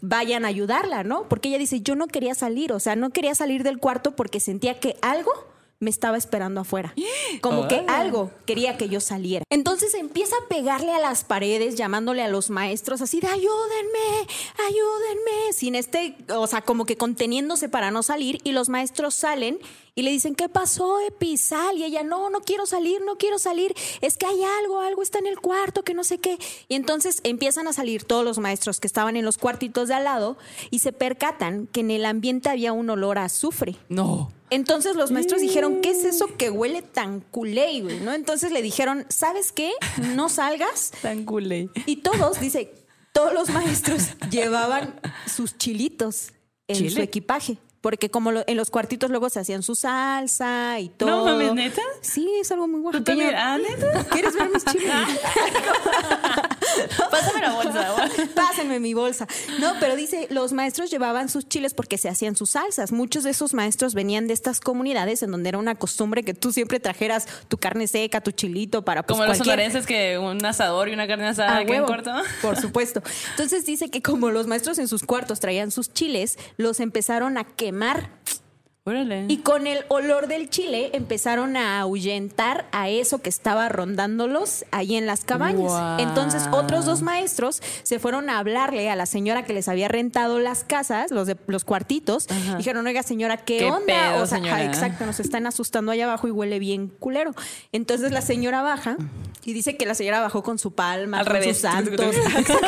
vayan 0.00 0.46
a 0.46 0.48
ayudarla, 0.48 1.04
¿no? 1.04 1.28
Porque 1.28 1.50
ella 1.50 1.58
dice, 1.58 1.82
yo 1.82 1.96
no 1.96 2.06
quería 2.06 2.34
salir, 2.34 2.72
o 2.72 2.80
sea, 2.80 2.96
no 2.96 3.10
quería 3.10 3.34
salir 3.34 3.62
del 3.62 3.76
cuarto 3.76 4.16
porque 4.16 4.40
sentía 4.40 4.80
que 4.80 4.96
algo 5.02 5.32
me 5.80 5.90
estaba 5.90 6.16
esperando 6.16 6.60
afuera. 6.60 6.94
Como 7.40 7.68
que 7.68 7.84
algo 7.88 8.30
quería 8.46 8.76
que 8.76 8.88
yo 8.88 9.00
saliera. 9.00 9.44
Entonces 9.50 9.94
empieza 9.94 10.34
a 10.36 10.48
pegarle 10.48 10.92
a 10.92 10.98
las 10.98 11.24
paredes, 11.24 11.76
llamándole 11.76 12.22
a 12.22 12.28
los 12.28 12.50
maestros 12.50 13.02
así 13.02 13.20
de 13.20 13.28
ayúdenme, 13.28 14.26
ayúdenme, 14.66 15.52
sin 15.52 15.74
este, 15.74 16.16
o 16.34 16.46
sea, 16.46 16.62
como 16.62 16.86
que 16.86 16.96
conteniéndose 16.96 17.68
para 17.68 17.90
no 17.90 18.02
salir 18.02 18.40
y 18.44 18.52
los 18.52 18.68
maestros 18.68 19.14
salen 19.14 19.58
y 19.98 20.02
le 20.02 20.10
dicen, 20.10 20.34
¿qué 20.34 20.50
pasó, 20.50 21.00
Epi? 21.00 21.38
Sal. 21.38 21.78
Y 21.78 21.84
ella, 21.84 22.02
no, 22.02 22.28
no 22.28 22.40
quiero 22.42 22.66
salir, 22.66 23.00
no 23.00 23.16
quiero 23.16 23.38
salir. 23.38 23.74
Es 24.02 24.18
que 24.18 24.26
hay 24.26 24.42
algo, 24.60 24.80
algo 24.80 25.02
está 25.02 25.18
en 25.18 25.26
el 25.26 25.40
cuarto, 25.40 25.84
que 25.84 25.94
no 25.94 26.04
sé 26.04 26.18
qué. 26.18 26.38
Y 26.68 26.74
entonces 26.74 27.20
empiezan 27.24 27.66
a 27.66 27.72
salir 27.72 28.04
todos 28.04 28.22
los 28.22 28.38
maestros 28.38 28.78
que 28.78 28.86
estaban 28.86 29.16
en 29.16 29.24
los 29.24 29.38
cuartitos 29.38 29.88
de 29.88 29.94
al 29.94 30.04
lado 30.04 30.36
y 30.70 30.80
se 30.80 30.92
percatan 30.92 31.66
que 31.66 31.80
en 31.80 31.90
el 31.90 32.04
ambiente 32.04 32.50
había 32.50 32.74
un 32.74 32.90
olor 32.90 33.16
a 33.16 33.24
azufre. 33.24 33.76
No. 33.88 34.30
Entonces 34.50 34.96
los 34.96 35.10
maestros 35.10 35.40
dijeron, 35.40 35.80
¿qué 35.80 35.90
es 35.90 36.04
eso 36.04 36.36
que 36.36 36.50
huele 36.50 36.82
tan 36.82 37.20
culé, 37.20 37.80
güey? 37.82 38.00
¿no? 38.00 38.12
Entonces 38.12 38.52
le 38.52 38.62
dijeron, 38.62 39.04
¿sabes 39.08 39.52
qué? 39.52 39.72
No 40.14 40.28
salgas. 40.28 40.92
Tan 41.02 41.24
culé. 41.24 41.68
Y 41.86 41.96
todos, 41.96 42.40
dice, 42.40 42.72
todos 43.12 43.32
los 43.32 43.50
maestros 43.50 44.10
llevaban 44.30 45.00
sus 45.26 45.56
chilitos 45.58 46.32
en 46.68 46.76
¿Chile? 46.76 46.90
su 46.90 47.00
equipaje. 47.00 47.58
Porque 47.80 48.10
como 48.10 48.32
lo- 48.32 48.44
en 48.46 48.56
los 48.56 48.70
cuartitos 48.70 49.10
luego 49.10 49.28
se 49.30 49.40
hacían 49.40 49.62
su 49.62 49.74
salsa 49.74 50.80
y 50.80 50.88
todo. 50.88 51.10
No 51.10 51.24
mames, 51.24 51.54
¿neta? 51.54 51.82
Sí, 52.00 52.28
es 52.40 52.50
algo 52.50 52.66
muy 52.66 52.80
¿Tú 52.92 53.02
también? 53.02 53.34
oaxaqueño. 53.34 53.38
Ah, 53.38 53.58
¿neta? 53.58 54.04
¿Quieres 54.10 54.34
ver 54.34 54.50
mis 54.50 54.64
chiles? 54.64 54.92
Pásame 57.10 57.40
la 57.40 57.52
bolsa. 57.52 57.94
Pásenme 58.34 58.80
mi 58.80 58.94
bolsa. 58.94 59.26
No, 59.60 59.74
pero 59.80 59.96
dice, 59.96 60.26
los 60.30 60.52
maestros 60.52 60.90
llevaban 60.90 61.28
sus 61.28 61.48
chiles 61.48 61.74
porque 61.74 61.98
se 61.98 62.08
hacían 62.08 62.36
sus 62.36 62.50
salsas. 62.50 62.92
Muchos 62.92 63.24
de 63.24 63.30
esos 63.30 63.54
maestros 63.54 63.94
venían 63.94 64.26
de 64.26 64.34
estas 64.34 64.60
comunidades 64.60 65.22
en 65.22 65.30
donde 65.30 65.48
era 65.50 65.58
una 65.58 65.74
costumbre 65.76 66.22
que 66.24 66.34
tú 66.34 66.52
siempre 66.52 66.80
trajeras 66.80 67.26
tu 67.48 67.58
carne 67.58 67.86
seca, 67.86 68.20
tu 68.20 68.32
chilito 68.32 68.84
para 68.84 69.04
pues, 69.04 69.16
Como 69.16 69.28
los 69.28 69.38
sonorenses 69.38 69.86
que 69.86 70.18
un 70.18 70.44
asador 70.44 70.88
y 70.88 70.92
una 70.94 71.06
carne 71.06 71.28
asada 71.28 71.58
Ah, 71.58 71.62
huevo. 71.66 71.86
corto. 71.86 72.12
Por 72.42 72.60
supuesto. 72.60 73.02
Entonces 73.30 73.64
dice 73.64 73.90
que 73.90 74.02
como 74.02 74.30
los 74.30 74.46
maestros 74.46 74.78
en 74.78 74.88
sus 74.88 75.02
cuartos 75.04 75.40
traían 75.40 75.70
sus 75.70 75.92
chiles, 75.92 76.38
los 76.56 76.80
empezaron 76.80 77.38
a 77.38 77.44
quemar 77.44 77.75
mar 77.76 77.98
Órale. 78.88 79.24
y 79.28 79.38
con 79.38 79.66
el 79.66 79.84
olor 79.88 80.28
del 80.28 80.48
chile 80.48 80.90
empezaron 80.92 81.56
a 81.56 81.80
ahuyentar 81.80 82.66
a 82.70 82.88
eso 82.88 83.20
que 83.20 83.28
estaba 83.28 83.68
rondándolos 83.68 84.64
ahí 84.70 84.94
en 84.94 85.06
las 85.06 85.24
cabañas. 85.24 85.72
Entonces 86.00 86.44
otros 86.52 86.84
dos 86.84 87.02
maestros 87.02 87.60
se 87.82 87.98
fueron 87.98 88.30
a 88.30 88.38
hablarle 88.38 88.88
a 88.88 88.94
la 88.94 89.06
señora 89.06 89.44
que 89.44 89.52
les 89.54 89.66
había 89.68 89.88
rentado 89.88 90.38
las 90.38 90.62
casas, 90.62 91.10
los 91.10 91.26
de 91.26 91.36
los 91.48 91.64
cuartitos. 91.64 92.28
Ajá. 92.30 92.58
Dijeron, 92.58 92.86
oiga 92.86 93.02
señora, 93.02 93.38
¿qué, 93.38 93.58
¿Qué 93.58 93.70
onda? 93.70 93.86
pedo, 93.86 94.22
o 94.22 94.26
sea, 94.26 94.38
señora? 94.38 94.64
exacto, 94.64 95.04
nos 95.04 95.18
están 95.18 95.46
asustando 95.48 95.90
allá 95.90 96.04
abajo 96.04 96.28
y 96.28 96.30
huele 96.30 96.60
bien 96.60 96.86
culero. 96.88 97.32
Entonces 97.72 98.12
la 98.12 98.20
señora 98.22 98.62
baja 98.62 98.96
Y 99.44 99.52
dice 99.52 99.76
que 99.76 99.84
la 99.86 99.94
señora 99.96 100.20
bajó 100.20 100.44
con 100.44 100.58
su 100.60 100.74
palma, 100.74 101.18
Al 101.20 101.26
con 101.26 101.34
revés. 101.34 101.56
sus 101.56 101.62
santos. 101.70 102.14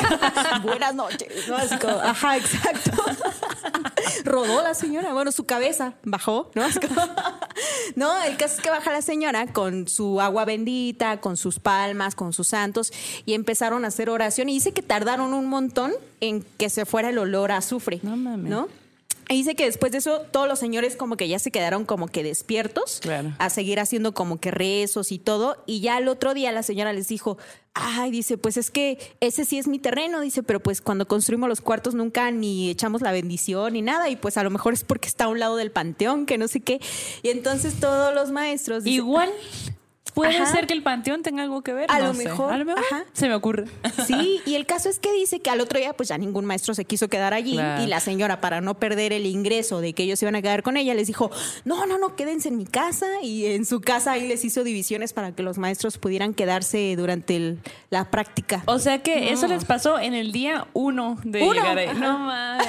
Buenas 0.65 0.95
noches. 0.97 1.49
¿no? 1.49 1.57
Así 1.57 1.77
como, 1.79 1.95
ajá, 1.95 2.37
exacto. 2.37 2.91
Rodó 4.25 4.63
la 4.63 4.75
señora, 4.75 5.13
bueno, 5.13 5.33
su 5.33 5.45
cabeza 5.45 5.95
bajó, 6.11 6.51
¿no? 6.55 6.65
Como- 6.87 7.07
no, 7.97 8.23
el 8.23 8.37
caso 8.37 8.57
es 8.57 8.61
que 8.61 8.71
baja 8.71 8.93
la 8.93 9.03
señora 9.03 9.47
con 9.53 9.89
su 9.89 10.21
agua 10.21 10.45
bendita, 10.45 11.21
con 11.21 11.37
sus 11.37 11.59
palmas, 11.59 12.15
con 12.15 12.33
sus 12.33 12.49
santos, 12.49 12.93
y 13.27 13.35
empezaron 13.35 13.85
a 13.85 13.89
hacer 13.89 14.11
oración. 14.11 14.49
Y 14.49 14.55
dice 14.55 14.73
que 14.73 14.83
tardaron 14.83 15.33
un 15.33 15.47
montón 15.47 15.93
en 16.21 16.43
que 16.59 16.71
se 16.71 16.87
fuera 16.87 17.11
el 17.11 17.19
olor 17.19 17.53
a 17.53 17.59
azufre. 17.59 18.01
No 18.03 18.17
mames. 18.17 18.51
¿No? 18.51 18.69
Y 19.31 19.35
dice 19.35 19.55
que 19.55 19.65
después 19.67 19.93
de 19.93 19.99
eso 19.99 20.23
todos 20.31 20.49
los 20.49 20.59
señores 20.59 20.97
como 20.97 21.17
que 21.17 21.29
ya 21.29 21.39
se 21.39 21.51
quedaron 21.51 21.85
como 21.85 22.09
que 22.09 22.23
despiertos 22.23 23.01
Claro. 23.03 23.33
a 23.39 23.51
seguir 23.51 23.79
haciendo 23.79 24.15
como 24.15 24.41
que 24.41 24.51
rezos 24.51 25.13
y 25.13 25.19
todo. 25.19 25.63
Y 25.67 25.81
ya 25.81 25.99
el 25.99 26.09
otro 26.09 26.33
día 26.33 26.51
la 26.51 26.63
señora 26.63 26.93
les 26.95 27.09
dijo, 27.09 27.37
ay, 27.75 28.11
dice, 28.11 28.39
pues 28.39 28.57
es 28.57 28.71
que 28.71 28.99
ese 29.21 29.45
sí 29.45 29.59
es 29.59 29.69
mi 29.69 29.79
terreno, 29.79 30.21
dice, 30.21 30.43
pero 30.43 30.61
pues 30.61 30.81
cuando 30.81 31.07
construimos 31.07 31.49
los 31.49 31.61
cuartos 31.61 31.95
nunca 31.95 32.31
ni 32.31 32.71
echamos 32.71 33.03
la 33.03 33.13
bendición 33.13 33.75
ni 33.75 33.83
nada. 33.83 34.09
Y 34.09 34.17
pues 34.17 34.39
a 34.39 34.43
lo 34.45 34.51
mejor 34.51 34.73
es 34.73 34.83
porque 34.85 35.09
está 35.09 35.25
a 35.25 35.29
un 35.29 35.39
lado 35.41 35.57
del 35.57 35.71
panteón, 35.71 36.25
que 36.25 36.39
no 36.39 36.49
sé 36.49 36.61
qué. 36.61 36.81
Y 37.23 37.29
entonces 37.29 37.75
todos 37.79 38.15
los 38.15 38.31
maestros... 38.31 38.85
dice, 38.85 38.97
Igual 38.97 39.29
puede 40.19 40.37
Ajá. 40.37 40.53
ser 40.53 40.67
que 40.67 40.73
el 40.75 40.83
panteón 40.83 41.23
tenga 41.23 41.43
algo 41.43 41.63
que 41.63 41.73
ver. 41.73 41.91
A 41.91 41.99
no 41.99 42.09
lo 42.09 42.15
sé. 42.15 42.25
mejor, 42.25 42.53
A 42.53 42.59
lo 42.59 42.65
mejor. 42.65 42.83
ajá. 42.91 43.05
Se 43.13 43.29
me 43.29 43.35
ocurre. 43.35 43.65
Sí, 44.07 44.41
y 44.47 44.55
el 44.55 44.65
caso 44.67 44.89
es 44.89 44.99
que 44.99 45.13
dice 45.13 45.41
que 45.41 45.51
al 45.51 45.61
otro 45.61 45.79
día 45.79 45.93
pues 45.93 46.09
ya 46.09 46.19
ningún 46.19 46.45
maestro 46.45 46.75
se 46.75 46.85
quiso 46.85 47.09
quedar 47.09 47.35
allí 47.35 47.53
Claro. 47.55 47.83
y 47.83 47.87
la 47.87 48.01
señora 48.01 48.41
para 48.41 48.61
no 48.61 48.79
perder 48.79 49.13
el 49.13 49.27
ingreso 49.27 49.81
de 49.81 49.93
que 49.93 50.03
ellos 50.05 50.21
iban 50.23 50.35
a 50.35 50.43
quedar 50.43 50.63
con 50.63 50.77
ella 50.77 50.95
les 50.95 51.07
dijo, 51.07 51.31
no, 51.65 51.87
no, 51.87 51.99
no, 51.99 52.17
quédense 52.17 52.49
en 52.49 52.57
mi 52.57 52.65
casa 52.67 53.07
y 53.23 53.47
en 53.47 53.65
su 53.67 53.81
casa 53.81 54.13
ahí 54.13 54.27
les 54.29 54.45
hizo 54.45 54.65
divisiones 54.65 55.13
para 55.13 55.33
que 55.33 55.43
los 55.43 55.59
maestros 55.59 55.99
pudieran 55.99 56.35
quedarse 56.35 56.95
durante 56.97 57.37
el- 57.37 57.59
la 57.91 58.11
práctica. 58.11 58.63
O 58.67 58.79
sea 58.79 59.03
que 59.03 59.31
eso 59.33 59.47
les 59.47 59.65
pasó 59.65 59.99
en 59.99 60.15
el 60.15 60.33
día 60.33 60.67
uno 60.73 61.19
de 61.25 61.43
Uno, 61.43 61.53
llegar 61.55 61.79
ahí. 61.79 61.87
ajá. 61.87 61.99
No 61.99 62.19
mames. 62.19 62.67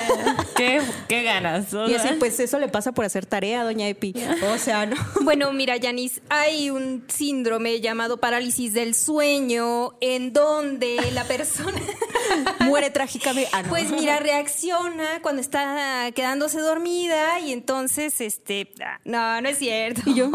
qué, 0.56 0.82
qué 1.08 1.24
ganas. 1.24 1.74
o 1.74 1.90
y 1.90 1.96
así 1.96 2.10
pues 2.20 2.40
eso 2.40 2.60
le 2.60 2.68
pasa 2.68 2.92
por 2.92 3.06
hacer 3.06 3.26
tarea, 3.26 3.64
doña 3.64 3.88
Epi. 3.88 4.14
O 4.54 4.58
sea, 4.58 4.86
no. 4.86 4.96
Bueno, 5.22 5.52
mira, 5.54 5.78
Yanis, 5.78 6.22
hay 6.30 6.70
un 6.70 7.04
síndrome 7.40 7.80
llamado 7.80 8.18
parálisis 8.18 8.74
del 8.74 8.94
sueño 8.94 9.94
en 10.02 10.34
donde 10.34 10.98
la 11.14 11.24
persona, 11.24 11.80
Muere 12.60 12.90
trágicamente. 12.90 13.50
Ah, 13.54 13.64
no. 13.64 13.70
pues 13.70 13.90
mira, 13.92 14.20
reacciona 14.20 15.22
cuando 15.22 15.40
está 15.42 16.12
quedándose 16.14 16.60
dormida 16.60 17.40
y 17.40 17.54
entonces, 17.54 18.20
este, 18.20 18.74
no, 19.06 19.40
no 19.40 19.48
es 19.48 19.58
cierto. 19.58 20.02
Y 20.06 20.16
yo, 20.16 20.30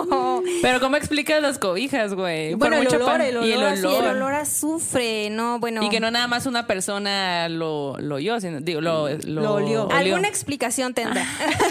Pero 0.63 0.81
¿cómo 0.81 0.97
explicas 0.97 1.43
las 1.43 1.59
cobijas, 1.59 2.15
güey? 2.15 2.55
Bueno, 2.55 2.77
el 2.77 2.85
mucho 2.85 2.97
olor, 2.97 3.09
pan- 3.11 3.21
el 3.21 3.45
Y 3.45 3.53
el 3.53 3.59
olor, 3.59 3.77
sí, 3.77 3.87
Y 3.87 3.95
el 3.97 4.07
olor 4.07 4.33
a 4.33 4.41
azufre, 4.41 5.29
no, 5.31 5.59
bueno. 5.59 5.83
Y 5.83 5.91
que 5.91 6.01
no 6.01 6.11
nada 6.11 6.27
más 6.27 6.47
una 6.47 6.67
persona 6.67 7.51
lo, 7.51 7.99
lo 7.99 8.15
oyó, 8.15 8.41
sino, 8.41 8.61
digo, 8.63 8.81
lo, 8.81 9.11
lo, 9.11 9.43
Lo 9.43 9.53
olió. 9.55 9.89
Alguna 9.93 10.29
explicación 10.29 10.95
tendrá. 10.95 11.27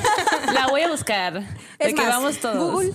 La 0.53 0.67
voy 0.67 0.81
a 0.83 0.89
buscar. 0.89 1.33
De 1.33 1.45
Es 1.79 1.95
que 1.95 2.01
más, 2.01 2.09
vamos 2.09 2.37
todos. 2.37 2.55
Google, 2.71 2.93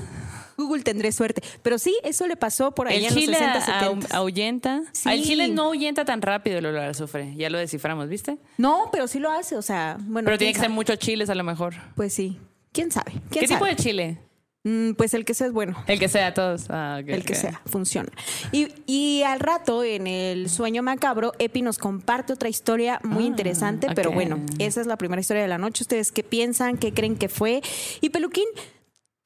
Google 0.59 0.83
tendré 0.83 1.11
suerte. 1.13 1.41
Pero 1.63 1.79
sí, 1.79 1.97
eso 2.05 2.27
le 2.27 2.37
pasó 2.37 2.73
por 2.73 2.89
ahí 2.89 2.97
El 2.99 3.05
en 3.05 3.15
los 3.15 3.25
chile 3.25 3.37
60, 3.39 3.59
a- 3.59 3.81
70. 3.81 4.17
ahuyenta. 4.17 4.83
Sí. 4.93 5.09
El 5.09 5.23
chile 5.25 5.49
no 5.49 5.63
ahuyenta 5.67 6.05
tan 6.05 6.21
rápido 6.21 6.59
el 6.59 6.67
olor 6.67 6.81
a 6.83 6.91
azufre. 6.91 7.35
Ya 7.37 7.49
lo 7.49 7.57
desciframos, 7.59 8.09
¿viste? 8.09 8.37
No, 8.59 8.91
pero 8.93 9.07
sí 9.09 9.19
lo 9.21 9.31
hace, 9.31 9.57
o 9.57 9.63
sea, 9.63 9.97
bueno. 10.01 10.27
Pero 10.27 10.37
¿quién 10.37 10.39
tiene 10.39 10.53
que 10.55 10.61
ser 10.61 10.71
muchos 10.71 10.99
chiles 10.99 11.31
a 11.31 11.35
lo 11.35 11.45
mejor. 11.45 11.75
Pues 11.95 12.13
sí. 12.13 12.39
¿Quién 12.73 12.91
sabe? 12.91 13.13
¿Quién 13.13 13.23
¿Qué 13.31 13.47
sabe? 13.47 13.55
tipo 13.61 13.65
de 13.65 13.77
chile? 13.77 14.19
Mm, 14.65 14.95
pues 14.95 15.15
el 15.15 15.25
que 15.25 15.35
sea 15.35 15.47
es 15.47 15.53
bueno. 15.53 15.83
El 15.87 16.01
que 16.01 16.09
sea, 16.09 16.35
todos. 16.35 16.67
Ah, 16.69 17.01
El 17.07 17.25
que 17.25 17.37
sea, 17.37 17.63
funciona. 17.65 18.11
Y, 18.51 18.69
y 18.87 19.23
al 19.23 19.39
rato, 19.39 19.85
en 19.85 20.09
el 20.09 20.51
sueño 20.51 20.83
macabro, 20.83 21.33
Epi 21.39 21.63
nos 21.63 21.79
comparte 21.79 22.33
otra 22.33 22.49
historia 22.49 23.01
muy 23.05 23.23
Ah, 23.25 23.29
interesante, 23.29 23.87
pero 23.95 24.11
bueno, 24.11 24.41
esa 24.59 24.81
es 24.81 24.89
la 24.89 24.97
primera 24.99 25.21
historia 25.21 25.43
de 25.43 25.49
la 25.49 25.59
noche. 25.59 25.85
¿Ustedes 25.85 26.11
qué 26.11 26.25
piensan? 26.25 26.77
¿Qué 26.77 26.93
creen 26.93 27.17
que 27.17 27.29
fue? 27.29 27.63
Y 28.01 28.11
Peluquín, 28.11 28.47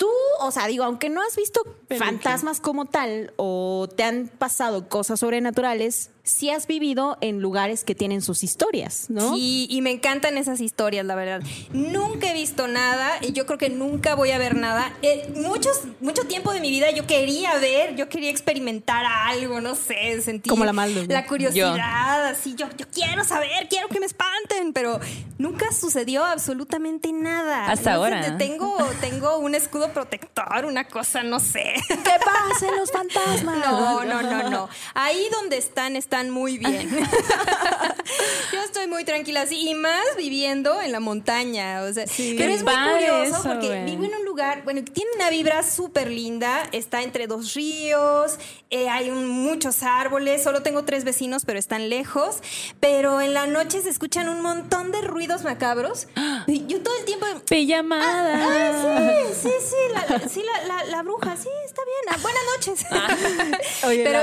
tú, 0.03 0.11
o 0.41 0.51
sea, 0.51 0.67
digo, 0.67 0.83
aunque 0.83 1.09
no 1.09 1.23
has 1.23 1.37
visto 1.37 1.63
fantasmas 1.97 2.61
como 2.61 2.87
tal 2.87 3.33
o 3.37 3.89
te 3.97 4.03
han 4.03 4.27
pasado 4.27 4.89
cosas 4.89 5.21
sobrenaturales, 5.21 6.11
sí 6.25 6.51
has 6.51 6.67
vivido 6.67 7.19
en 7.21 7.41
lugares 7.41 7.85
que 7.85 7.95
tienen 7.95 8.23
sus 8.23 8.45
historias, 8.45 9.07
¿no? 9.09 9.35
Sí, 9.35 9.67
y 9.69 9.81
me 9.83 9.91
encantan 9.91 10.39
esas 10.39 10.61
historias, 10.61 11.05
la 11.05 11.15
verdad. 11.15 11.43
Nunca 11.73 12.31
he 12.31 12.35
visto 12.35 12.69
nada 12.69 13.19
y 13.21 13.33
yo 13.33 13.45
creo 13.47 13.59
que 13.59 13.71
nunca 13.71 14.15
voy 14.15 14.31
a 14.31 14.39
ver 14.39 14.55
nada. 14.57 14.93
Eh, 15.03 15.33
muchos, 15.35 15.81
mucho 16.01 16.25
tiempo 16.25 16.53
de 16.53 16.61
mi 16.61 16.71
vida 16.71 16.91
yo 16.93 17.07
quería 17.07 17.59
ver, 17.59 17.97
yo 17.97 18.09
quería 18.09 18.31
experimentar 18.31 19.05
algo, 19.05 19.61
no 19.61 19.75
sé, 19.75 20.21
sentir 20.23 20.51
Como 20.51 20.65
la 20.65 20.73
Maldo, 20.73 21.03
¿no? 21.03 21.13
la 21.13 21.27
curiosidad, 21.27 22.27
así 22.27 22.55
yo, 22.55 22.67
yo 22.77 22.87
quiero 22.93 23.25
saber, 23.25 23.69
quiero 23.69 23.89
que 23.89 23.99
me 23.99 24.07
espanten, 24.07 24.73
pero 24.73 25.01
nunca 25.39 25.73
sucedió 25.73 26.25
absolutamente 26.25 27.13
nada. 27.13 27.71
Hasta 27.71 27.95
ahora. 27.95 28.39
tengo, 28.39 28.77
tengo 29.01 29.39
un 29.39 29.55
escudo 29.55 29.93
protector, 29.93 30.65
una 30.67 30.87
cosa, 30.87 31.23
no 31.25 31.41
sé. 31.41 31.75
¿Qué 31.89 31.97
pasen 32.25 32.77
los 32.77 32.91
fantasmas? 32.91 33.43
No, 33.63 34.05
no, 34.05 34.23
no, 34.23 34.51
no. 34.51 34.69
Ahí 34.95 35.29
donde 35.31 35.57
están, 35.57 35.97
están 36.13 36.29
muy 36.31 36.59
bien. 36.59 36.91
Yo 38.53 38.61
estoy 38.63 38.87
muy 38.87 39.05
tranquila 39.05 39.43
así, 39.43 39.67
y 39.71 39.75
más 39.75 40.03
viviendo 40.19 40.81
en 40.83 40.93
la 40.93 41.01
montaña. 41.01 41.83
O 41.85 41.93
sea, 41.93 42.05
pero 42.05 42.37
Qué 42.37 42.53
es 42.55 42.63
muy 42.63 42.75
curioso 42.75 43.23
eso, 43.25 43.43
porque 43.43 43.85
vivo 43.87 44.05
en 44.05 44.15
un 44.15 44.25
lugar, 44.27 44.63
bueno, 44.65 44.85
que 44.85 44.91
tiene 44.91 45.11
una 45.17 45.31
vibra 45.31 45.63
súper 45.63 46.11
linda, 46.11 46.69
está 46.73 47.03
entre 47.03 47.27
dos 47.27 47.55
ríos, 47.55 48.37
eh, 48.69 48.91
hay 48.91 49.09
un- 49.11 49.27
muchos 49.27 49.83
árboles, 49.83 50.43
solo 50.43 50.63
tengo 50.63 50.85
tres 50.85 51.05
vecinos, 51.05 51.45
pero 51.47 51.59
están 51.59 51.89
lejos. 51.89 52.41
Pero 52.81 53.21
en 53.23 53.33
la 53.33 53.47
noche 53.47 53.81
se 53.81 53.89
escuchan 53.89 54.29
un 54.29 54.43
montón 54.43 54.93
de 54.93 55.01
ruidos 55.01 55.45
macabros. 55.45 56.09
Y 56.47 56.67
yo 56.67 56.83
todo 56.83 56.95
el 56.99 57.05
tiempo. 57.05 57.25
Pijamada. 57.49 58.35
Ah, 58.37 59.23
sí, 59.33 59.49
sí, 59.49 59.51
sí, 59.65 59.77
la, 59.95 60.19
la- 60.19 60.29
sí, 60.29 60.43
la, 60.43 60.67
la- 60.67 60.85
la 60.87 61.03
bruja, 61.03 61.37
sí, 61.37 61.49
está 61.65 61.81
bien. 61.85 62.15
Ah, 62.15 62.19
buenas 62.21 62.43
noches. 62.57 63.85
Oye, 63.87 64.03
Pero 64.05 64.21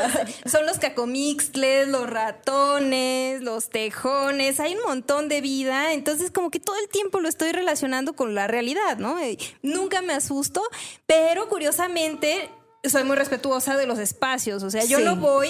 son 0.51 0.65
los 0.65 0.77
cacomixtles, 0.79 1.78
los 1.87 2.09
ratones, 2.09 3.41
los 3.41 3.69
tejones, 3.69 4.59
hay 4.59 4.75
un 4.75 4.81
montón 4.83 5.29
de 5.29 5.41
vida, 5.41 5.93
entonces 5.93 6.31
como 6.31 6.49
que 6.51 6.59
todo 6.59 6.75
el 6.77 6.89
tiempo 6.89 7.19
lo 7.19 7.29
estoy 7.29 7.51
relacionando 7.51 8.13
con 8.13 8.35
la 8.35 8.47
realidad, 8.47 8.97
¿no? 8.97 9.23
Y 9.23 9.37
nunca 9.61 10.01
me 10.01 10.13
asusto, 10.13 10.61
pero 11.05 11.47
curiosamente 11.49 12.49
soy 12.83 13.03
muy 13.03 13.15
respetuosa 13.15 13.77
de 13.77 13.85
los 13.87 13.99
espacios, 13.99 14.63
o 14.63 14.69
sea, 14.69 14.85
yo 14.85 14.99
Sí. 14.99 15.03
no 15.03 15.15
voy 15.15 15.49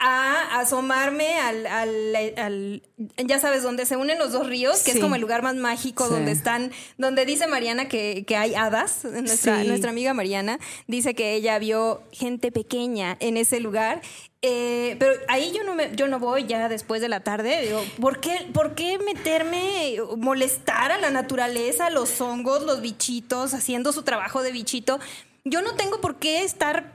a 0.00 0.60
asomarme 0.60 1.40
al, 1.40 1.66
al- 1.66 2.32
al- 2.36 2.82
ya 3.26 3.40
sabes, 3.40 3.64
donde 3.64 3.84
se 3.84 3.96
unen 3.96 4.18
los 4.18 4.30
dos 4.32 4.46
ríos, 4.46 4.82
que 4.84 4.92
Sí. 4.92 4.98
es 4.98 5.02
como 5.02 5.16
el 5.16 5.20
lugar 5.20 5.42
más 5.42 5.56
mágico 5.56 6.06
Sí. 6.06 6.12
donde 6.14 6.30
están, 6.30 6.70
donde 6.98 7.24
dice 7.26 7.48
Mariana 7.48 7.88
que, 7.88 8.24
que 8.24 8.36
hay 8.36 8.54
hadas, 8.54 9.04
nuestra, 9.04 9.60
Sí. 9.62 9.66
nuestra 9.68 9.90
amiga 9.90 10.14
Mariana 10.14 10.60
dice 10.86 11.14
que 11.14 11.34
ella 11.34 11.58
vio 11.58 12.02
gente 12.12 12.52
pequeña 12.52 13.16
en 13.20 13.36
ese 13.36 13.60
lugar. 13.60 14.00
eh, 14.40 14.94
pero 15.00 15.14
ahí 15.26 15.50
yo 15.52 15.64
no 15.64 15.74
me, 15.74 15.90
yo 15.96 16.06
no 16.06 16.20
voy 16.20 16.46
ya 16.46 16.68
después 16.68 17.00
de 17.02 17.08
la 17.08 17.18
tarde. 17.24 17.60
Digo, 17.62 17.82
¿por 18.00 18.20
qué, 18.20 18.46
¿por 18.54 18.76
qué 18.76 18.96
meterme, 19.00 19.96
molestar 20.16 20.92
a 20.92 20.98
la 20.98 21.10
naturaleza, 21.10 21.90
los 21.90 22.20
hongos, 22.20 22.62
los 22.62 22.80
bichitos, 22.80 23.52
haciendo 23.52 23.90
su 23.92 24.04
trabajo 24.04 24.44
de 24.44 24.52
bichito? 24.52 25.00
Yo 25.44 25.60
no 25.60 25.74
tengo 25.74 26.00
por 26.00 26.20
qué 26.20 26.44
estar 26.44 26.92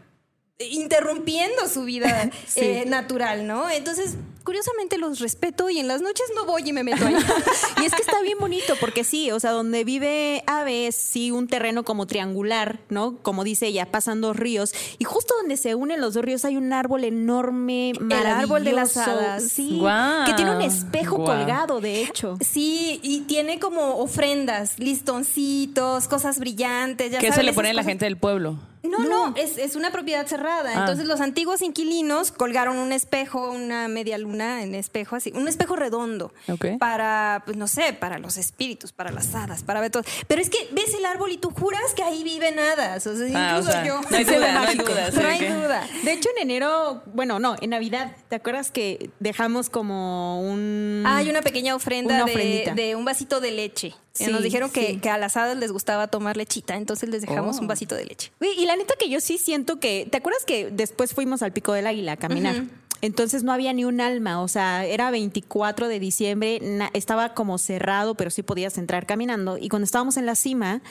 interrumpiendo 0.71 1.67
su 1.67 1.83
vida 1.83 2.29
Sí. 2.47 2.59
eh, 2.61 2.83
natural, 2.87 3.47
¿no? 3.47 3.69
Entonces, 3.69 4.15
curiosamente 4.43 4.97
los 4.97 5.19
respeto 5.19 5.69
y 5.69 5.79
en 5.79 5.87
las 5.87 6.01
noches 6.01 6.25
no 6.35 6.45
voy 6.45 6.63
y 6.65 6.73
me 6.73 6.83
meto 6.83 7.05
ahí. 7.05 7.15
Y 7.81 7.85
es 7.85 7.93
que 7.93 8.01
está 8.01 8.21
bien 8.21 8.37
bonito 8.39 8.75
porque 8.79 9.03
sí, 9.03 9.31
o 9.31 9.39
sea, 9.39 9.51
donde 9.51 9.83
vive 9.83 10.43
Ave 10.47 10.87
es 10.87 10.95
sí 10.95 11.31
un 11.31 11.47
terreno 11.47 11.83
como 11.83 12.07
triangular, 12.07 12.79
¿no? 12.89 13.17
Como 13.21 13.43
dice 13.43 13.67
ella, 13.67 13.85
pasan 13.91 14.21
dos 14.21 14.35
ríos 14.37 14.73
y 14.99 15.03
justo 15.05 15.33
donde 15.39 15.57
se 15.57 15.75
unen 15.75 15.99
los 16.01 16.13
dos 16.13 16.23
ríos 16.23 16.45
hay 16.45 16.55
un 16.57 16.71
árbol 16.73 17.03
enorme, 17.03 17.93
maravilloso. 17.99 18.39
árbol 18.41 18.63
de 18.63 18.71
las 18.73 18.97
hadas. 18.97 19.43
Sí, 19.49 19.81
que 20.25 20.33
tiene 20.33 20.55
un 20.55 20.61
espejo 20.61 21.23
colgado, 21.23 21.81
de 21.81 22.03
hecho. 22.03 22.37
Sí, 22.41 22.99
y 23.01 23.21
tiene 23.21 23.59
como 23.59 23.97
ofrendas, 23.99 24.77
listoncitos, 24.79 26.07
cosas 26.07 26.39
brillantes. 26.39 27.11
Ya 27.11 27.19
Que 27.19 27.27
eso 27.27 27.41
le 27.41 27.53
pone 27.53 27.69
a 27.69 27.73
la 27.73 27.83
gente 27.83 28.05
del 28.05 28.17
pueblo. 28.17 28.59
No, 28.83 28.99
no, 28.99 29.33
es, 29.37 29.57
es 29.57 29.75
una 29.75 29.91
propiedad 29.91 30.27
cerrada. 30.27 30.71
Ah. 30.75 30.79
Entonces 30.81 31.05
los 31.07 31.21
antiguos 31.21 31.61
inquilinos 31.61 32.31
colgaron 32.31 32.77
un 32.77 32.91
espejo, 32.91 33.49
una 33.51 33.87
media 33.87 34.17
luna 34.17 34.61
en 34.61 34.75
espejo 34.75 35.15
así, 35.15 35.31
un 35.35 35.47
espejo 35.47 35.75
redondo. 35.77 36.33
Ok. 36.49 36.65
Para, 36.79 37.43
pues 37.45 37.55
no 37.57 37.67
sé, 37.67 37.93
para 37.93 38.19
los 38.19 38.37
espíritus, 38.37 38.91
para 38.91 39.11
las 39.11 39.33
hadas, 39.35 39.63
para 39.63 39.79
ver 39.81 39.89
todo. 39.91 40.03
Pero 40.27 40.41
es 40.41 40.49
que 40.49 40.57
ves 40.71 40.93
el 40.93 41.05
árbol 41.05 41.31
y 41.31 41.37
tú 41.37 41.49
juras 41.49 41.93
que 41.95 42.03
ahí 42.03 42.23
viven 42.23 42.59
hadas. 42.59 43.07
O 43.07 43.15
sea, 43.15 43.27
Ah, 43.35 43.55
o 43.55 43.59
incluso 43.59 43.71
sea, 43.71 43.85
yo. 43.85 44.01
no 44.09 44.17
hay 44.17 44.23
duda, 44.25 44.51
no 44.53 44.59
hay 44.67 44.75
duda. 44.77 45.11
sí, 45.11 45.17
No 45.19 45.27
hay 45.27 45.43
ok. 45.45 45.49
duda. 45.63 45.87
De 46.03 46.11
hecho, 46.13 46.29
en 46.35 46.41
enero, 46.43 47.01
bueno, 47.13 47.39
no, 47.39 47.55
en 47.61 47.69
Navidad, 47.69 48.15
¿te 48.29 48.35
acuerdas 48.35 48.69
que 48.71 49.09
dejamos 49.19 49.69
como 49.69 50.41
un... 50.41 51.03
Hay 51.07 51.29
una 51.29 51.41
pequeña 51.41 51.75
ofrenda 51.75 52.15
Una 52.15 52.25
de, 52.25 52.31
ofrendita. 52.31 52.73
de 52.73 52.95
un 52.95 53.05
vasito 53.05 53.39
de 53.39 53.51
leche. 53.51 53.95
Y 54.19 54.25
Sí, 54.25 54.31
nos 54.31 54.43
dijeron 54.43 54.69
que, 54.69 54.87
sí. 54.89 54.97
que 54.99 55.09
a 55.09 55.17
las 55.17 55.35
hadas 55.37 55.57
les 55.57 55.71
gustaba 55.71 56.07
tomar 56.07 56.37
lechita, 56.37 56.75
entonces 56.75 57.09
les 57.09 57.21
dejamos 57.21 57.57
Oh. 57.57 57.61
un 57.61 57.67
vasito 57.67 57.95
de 57.95 58.05
leche. 58.05 58.31
Güey, 58.39 58.51
y 58.61 58.65
la 58.67 58.75
neta 58.75 58.93
que 58.99 59.09
yo 59.09 59.19
sí 59.19 59.37
siento 59.39 59.79
que. 59.79 60.07
¿Te 60.11 60.17
acuerdas 60.17 60.45
que 60.45 60.69
después 60.69 61.13
fuimos 61.13 61.41
al 61.41 61.51
Pico 61.51 61.73
del 61.73 61.87
Águila 61.87 62.11
a 62.13 62.17
caminar? 62.17 62.63
Entonces 63.01 63.43
no 63.43 63.51
había 63.51 63.73
ni 63.73 63.83
un 63.85 63.99
alma, 63.99 64.41
o 64.41 64.47
sea, 64.47 64.85
era 64.85 65.11
24 65.11 65.87
de 65.89 65.99
diciembre, 65.99 66.59
na- 66.61 66.89
estaba 66.93 67.33
como 67.33 67.57
cerrado, 67.57 68.15
pero 68.15 68.29
sí 68.29 68.43
podías 68.43 68.77
entrar 68.77 69.05
caminando. 69.05 69.57
Y 69.57 69.67
cuando 69.67 69.83
estábamos 69.85 70.15
en 70.17 70.25
la 70.25 70.35
cima, 70.35 70.81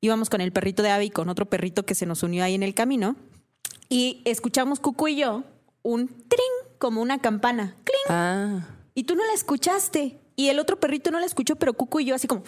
íbamos 0.00 0.30
con 0.30 0.40
el 0.40 0.52
perrito 0.52 0.82
de 0.82 0.90
Abby 0.90 1.06
y 1.06 1.10
con 1.10 1.28
otro 1.28 1.46
perrito 1.46 1.84
que 1.84 1.94
se 1.94 2.06
nos 2.06 2.22
unió 2.22 2.42
ahí 2.44 2.54
en 2.54 2.62
el 2.62 2.74
camino. 2.74 3.16
Y 3.90 4.22
escuchamos 4.24 4.80
Cucu 4.80 5.08
y 5.08 5.16
yo 5.16 5.42
un 5.82 6.06
trin, 6.08 6.40
como 6.78 7.02
una 7.02 7.18
campana. 7.18 7.74
¡Cling! 7.84 8.16
Ah. 8.16 8.68
Y 8.94 9.04
tú 9.04 9.14
no 9.14 9.26
la 9.26 9.32
escuchaste. 9.34 10.18
Y 10.38 10.50
el 10.50 10.60
otro 10.60 10.78
perrito 10.78 11.10
no 11.10 11.18
la 11.18 11.26
escuchó, 11.26 11.56
pero 11.56 11.72
Cucu 11.74 11.98
y 11.98 12.04
yo 12.04 12.14
así 12.14 12.28
como... 12.28 12.44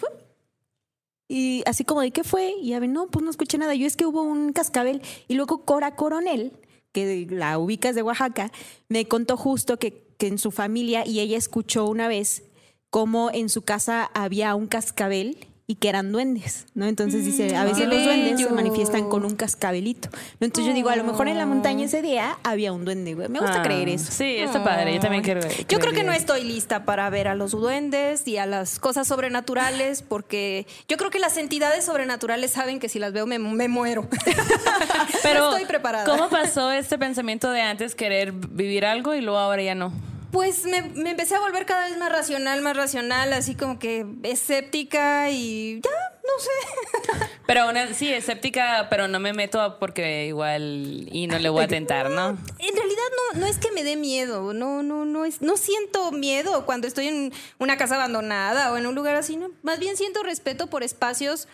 Y 1.27 1.61
así 1.65 1.83
como 1.83 1.99
de 1.99 2.11
qué 2.11 2.23
fue. 2.23 2.53
Y 2.61 2.71
a 2.71 2.79
ver, 2.79 2.89
no, 2.89 3.07
pues 3.07 3.21
no 3.21 3.29
escuché 3.29 3.57
nada. 3.57 3.75
Yo 3.75 3.85
es 3.85 3.97
que 3.97 4.05
hubo 4.05 4.21
un 4.21 4.53
cascabel. 4.53 5.01
Y 5.27 5.33
luego 5.33 5.65
Cora 5.65 5.97
Coronel, 5.97 6.53
que 6.93 7.27
la 7.29 7.59
ubicas 7.59 7.93
de 7.93 8.01
Oaxaca, 8.01 8.49
me 8.87 9.09
contó 9.09 9.35
justo 9.35 9.77
que, 9.77 10.07
que 10.17 10.27
en 10.27 10.37
su 10.37 10.51
familia 10.51 11.05
y 11.05 11.19
ella 11.19 11.37
escuchó 11.37 11.85
una 11.85 12.07
vez 12.07 12.43
cómo 12.89 13.29
en 13.33 13.49
su 13.49 13.63
casa 13.63 14.09
había 14.13 14.55
un 14.55 14.67
cascabel 14.67 15.50
y 15.71 15.75
que 15.75 15.87
eran 15.87 16.11
duendes, 16.11 16.65
¿no? 16.75 16.85
Entonces 16.85 17.23
dice, 17.23 17.55
a 17.55 17.63
veces 17.63 17.87
los 17.87 18.03
duendes 18.03 18.41
se 18.41 18.49
manifiestan 18.49 19.07
con 19.07 19.23
un 19.23 19.37
cascabelito. 19.37 20.09
¿no? 20.11 20.45
Entonces 20.45 20.65
yo 20.65 20.73
digo, 20.73 20.89
a 20.89 20.97
lo 20.97 21.05
mejor 21.05 21.29
en 21.29 21.37
la 21.37 21.45
montaña 21.45 21.85
ese 21.85 22.01
día 22.01 22.37
había 22.43 22.73
un 22.73 22.83
duende, 22.83 23.13
güey. 23.13 23.29
Me 23.29 23.39
gusta 23.39 23.61
Ah, 23.61 23.63
creer 23.63 23.87
eso. 23.87 24.11
Sí, 24.11 24.35
está 24.35 24.65
padre. 24.65 24.93
Yo 24.95 24.99
también 24.99 25.23
quiero. 25.23 25.39
Yo 25.69 25.79
creo 25.79 25.93
que 25.93 26.03
no 26.03 26.11
estoy 26.11 26.43
lista 26.43 26.83
para 26.83 27.09
ver 27.09 27.29
a 27.29 27.35
los 27.35 27.51
duendes 27.51 28.27
y 28.27 28.35
a 28.35 28.45
las 28.45 28.79
cosas 28.79 29.07
sobrenaturales 29.07 30.01
porque 30.01 30.67
yo 30.89 30.97
creo 30.97 31.09
que 31.09 31.19
las 31.19 31.37
entidades 31.37 31.85
sobrenaturales 31.85 32.51
saben 32.51 32.81
que 32.81 32.89
si 32.89 32.99
las 32.99 33.13
veo 33.13 33.25
me, 33.25 33.39
me 33.39 33.69
muero. 33.69 34.09
Pero, 35.23 35.39
No 35.39 35.51
estoy 35.51 35.67
preparada. 35.67 36.03
¿cómo 36.03 36.27
pasó 36.27 36.69
este 36.73 36.97
pensamiento 36.97 37.49
de 37.49 37.61
antes 37.61 37.95
querer 37.95 38.33
vivir 38.33 38.83
algo 38.83 39.13
y 39.13 39.21
luego 39.21 39.39
ahora 39.39 39.63
ya 39.63 39.73
no? 39.75 39.93
Pues 40.31 40.65
me, 40.65 40.81
me 40.81 41.11
empecé 41.11 41.35
a 41.35 41.39
volver 41.39 41.65
cada 41.65 41.87
vez 41.87 41.97
más 41.97 42.11
racional, 42.11 42.61
más 42.61 42.75
racional, 42.77 43.33
así 43.33 43.55
como 43.55 43.79
que 43.79 44.05
escéptica 44.23 45.29
y 45.29 45.81
ya, 45.81 45.89
no 46.23 46.39
sé. 46.39 47.25
Pero 47.47 47.63
así, 47.63 47.93
sí, 47.95 48.13
escéptica, 48.13 48.87
pero 48.89 49.09
no 49.09 49.19
me 49.19 49.33
meto 49.33 49.77
porque 49.77 50.25
igual 50.27 51.09
y 51.11 51.27
no 51.27 51.37
le 51.37 51.49
voy 51.49 51.65
a 51.65 51.67
tentar, 51.67 52.09
¿no? 52.09 52.29
En 52.29 52.75
realidad 52.75 53.03
no, 53.33 53.41
no 53.41 53.45
es 53.45 53.57
que 53.57 53.71
me 53.73 53.83
dé 53.83 53.97
miedo, 53.97 54.53
no, 54.53 54.83
no, 54.83 55.03
no 55.03 55.25
es, 55.25 55.41
no 55.41 55.57
siento 55.57 56.13
miedo 56.13 56.65
cuando 56.65 56.87
estoy 56.87 57.07
en 57.07 57.33
una 57.59 57.75
casa 57.75 57.95
abandonada 57.95 58.71
o 58.71 58.77
en 58.77 58.87
un 58.87 58.95
lugar 58.95 59.15
así, 59.17 59.35
no, 59.35 59.49
más 59.63 59.79
bien 59.79 59.97
siento 59.97 60.23
respeto 60.23 60.67
por 60.67 60.81
espacios 60.81 61.49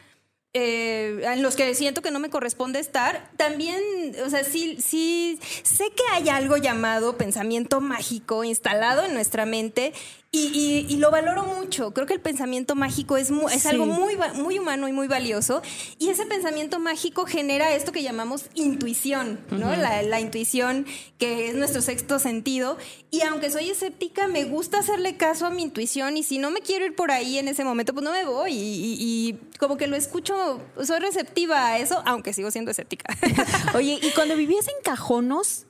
eh, 0.59 1.21
en 1.23 1.43
los 1.43 1.55
que 1.55 1.75
siento 1.75 2.01
que 2.01 2.09
no 2.09 2.17
me 2.17 2.31
corresponde 2.31 2.79
estar. 2.79 3.29
También, 3.37 3.79
o 4.25 4.29
sea, 4.31 4.43
sí, 4.43 4.77
sí, 4.83 5.39
sé 5.61 5.91
que 5.91 6.03
hay 6.11 6.29
algo 6.29 6.57
llamado 6.57 7.15
pensamiento 7.15 7.79
mágico 7.79 8.43
instalado 8.43 9.05
en 9.05 9.13
nuestra 9.13 9.45
mente 9.45 9.93
y, 10.37 10.85
y- 10.89 10.93
y 10.93 10.97
lo 10.97 11.11
valoro 11.11 11.43
mucho. 11.43 11.91
Creo 11.93 12.05
que 12.07 12.13
el 12.13 12.21
pensamiento 12.21 12.75
mágico 12.75 13.17
es, 13.17 13.31
mu- 13.31 13.49
es 13.49 13.63
Sí. 13.63 13.67
algo 13.69 13.85
muy, 13.85 14.15
muy 14.35 14.59
humano 14.59 14.87
y 14.87 14.91
muy 14.93 15.07
valioso. 15.07 15.61
Y 15.99 16.09
ese 16.09 16.25
pensamiento 16.25 16.79
mágico 16.79 17.25
genera 17.25 17.73
esto 17.73 17.91
que 17.91 18.03
llamamos 18.03 18.45
intuición, 18.55 19.39
¿no? 19.51 19.75
la, 19.75 20.01
la 20.03 20.19
intuición 20.19 20.85
que 21.17 21.49
es 21.49 21.55
nuestro 21.55 21.81
sexto 21.81 22.19
sentido. 22.19 22.77
Y 23.11 23.21
aunque 23.21 23.49
soy 23.49 23.69
escéptica, 23.69 24.27
me 24.27 24.43
gusta 24.45 24.79
hacerle 24.79 25.17
caso 25.17 25.45
a 25.45 25.49
mi 25.49 25.63
intuición. 25.63 26.17
Y 26.17 26.23
si 26.23 26.37
no 26.37 26.51
me 26.51 26.61
quiero 26.61 26.85
ir 26.85 26.95
por 26.95 27.11
ahí 27.11 27.37
en 27.37 27.47
ese 27.47 27.63
momento, 27.63 27.93
pues 27.93 28.03
no 28.03 28.11
me 28.11 28.25
voy. 28.25 28.51
Y, 28.53 28.57
y- 28.57 28.97
y 28.99 29.39
como 29.59 29.77
que 29.77 29.87
lo 29.87 29.95
escucho, 29.95 30.61
soy 30.83 30.99
receptiva 30.99 31.67
a 31.67 31.79
eso, 31.79 32.01
aunque 32.05 32.33
sigo 32.33 32.51
siendo 32.51 32.71
escéptica. 32.71 33.05
Oye, 33.73 33.99
y 34.01 34.11
cuando 34.11 34.35
vivías 34.35 34.67
en 34.67 34.75
Cajonos, 34.83 35.65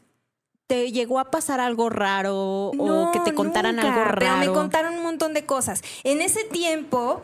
¿te 0.67 0.91
llegó 0.91 1.19
a 1.19 1.31
pasar 1.31 1.59
algo 1.59 1.89
raro 1.89 2.71
o 2.77 3.12
que 3.12 3.19
te 3.21 3.33
contaran 3.33 3.77
nunca, 3.77 3.88
algo 3.88 4.03
raro? 4.03 4.19
Pero 4.19 4.38
me 4.38 4.47
contaron 4.47 4.95
un 4.95 5.03
montón 5.03 5.34
de 5.34 5.45
cosas. 5.45 5.82
En 6.03 6.21
ese 6.21 6.43
tiempo, 6.43 7.23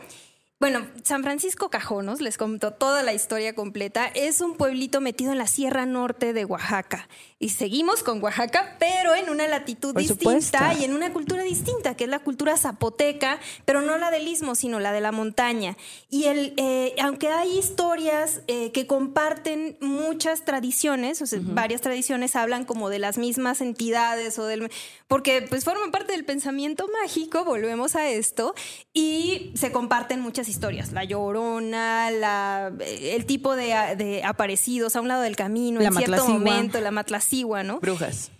bueno, 0.58 0.86
San 1.02 1.22
Francisco 1.22 1.68
Cajonos, 1.68 2.22
les 2.22 2.38
contó 2.38 2.72
toda 2.72 3.02
la 3.02 3.12
historia 3.12 3.54
completa, 3.54 4.06
es 4.06 4.40
un 4.40 4.56
pueblito 4.56 5.02
metido 5.02 5.32
en 5.32 5.38
la 5.38 5.46
Sierra 5.46 5.84
Norte 5.84 6.32
de 6.32 6.46
Oaxaca. 6.46 7.06
Y 7.44 7.50
seguimos 7.50 8.02
con 8.02 8.22
Oaxaca, 8.22 8.74
pero 8.78 9.14
en 9.14 9.28
una 9.28 9.46
latitud 9.46 9.92
Por 9.92 10.00
distinta 10.00 10.60
supuesto. 10.60 10.80
y 10.80 10.84
en 10.84 10.94
una 10.94 11.12
cultura 11.12 11.42
distinta, 11.42 11.94
que 11.94 12.04
es 12.04 12.10
la 12.10 12.20
cultura 12.20 12.56
zapoteca, 12.56 13.38
pero 13.66 13.82
no 13.82 13.98
la 13.98 14.10
del 14.10 14.26
istmo, 14.26 14.54
sino 14.54 14.80
la 14.80 14.92
de 14.92 15.02
la 15.02 15.12
montaña. 15.12 15.76
Y 16.08 16.24
el, 16.24 16.54
eh, 16.56 16.94
aunque 17.02 17.28
hay 17.28 17.58
historias 17.58 18.40
eh, 18.46 18.72
que 18.72 18.86
comparten 18.86 19.76
muchas 19.82 20.46
tradiciones, 20.46 21.20
o 21.20 21.26
sea, 21.26 21.38
varias 21.42 21.82
tradiciones 21.82 22.34
hablan 22.34 22.64
como 22.64 22.88
de 22.88 22.98
las 22.98 23.18
mismas 23.18 23.60
entidades 23.60 24.38
o 24.38 24.46
del 24.46 24.70
porque 25.06 25.42
pues 25.42 25.64
forman 25.64 25.90
parte 25.90 26.12
del 26.12 26.24
pensamiento 26.24 26.88
mágico, 27.02 27.44
volvemos 27.44 27.94
a 27.94 28.08
esto, 28.08 28.54
y 28.94 29.52
se 29.54 29.70
comparten 29.70 30.20
muchas 30.20 30.48
historias, 30.48 30.92
la 30.92 31.04
llorona, 31.04 32.10
la, 32.10 32.72
el 32.80 33.26
tipo 33.26 33.54
de, 33.54 33.96
de 33.96 34.24
aparecidos 34.24 34.96
a 34.96 35.02
un 35.02 35.08
lado 35.08 35.20
del 35.22 35.36
camino, 35.36 35.80
La 35.80 35.88
en 35.88 35.94
cierto 35.94 36.26
momento, 36.26 36.80
la 36.80 36.90
Brujas. 37.80 38.30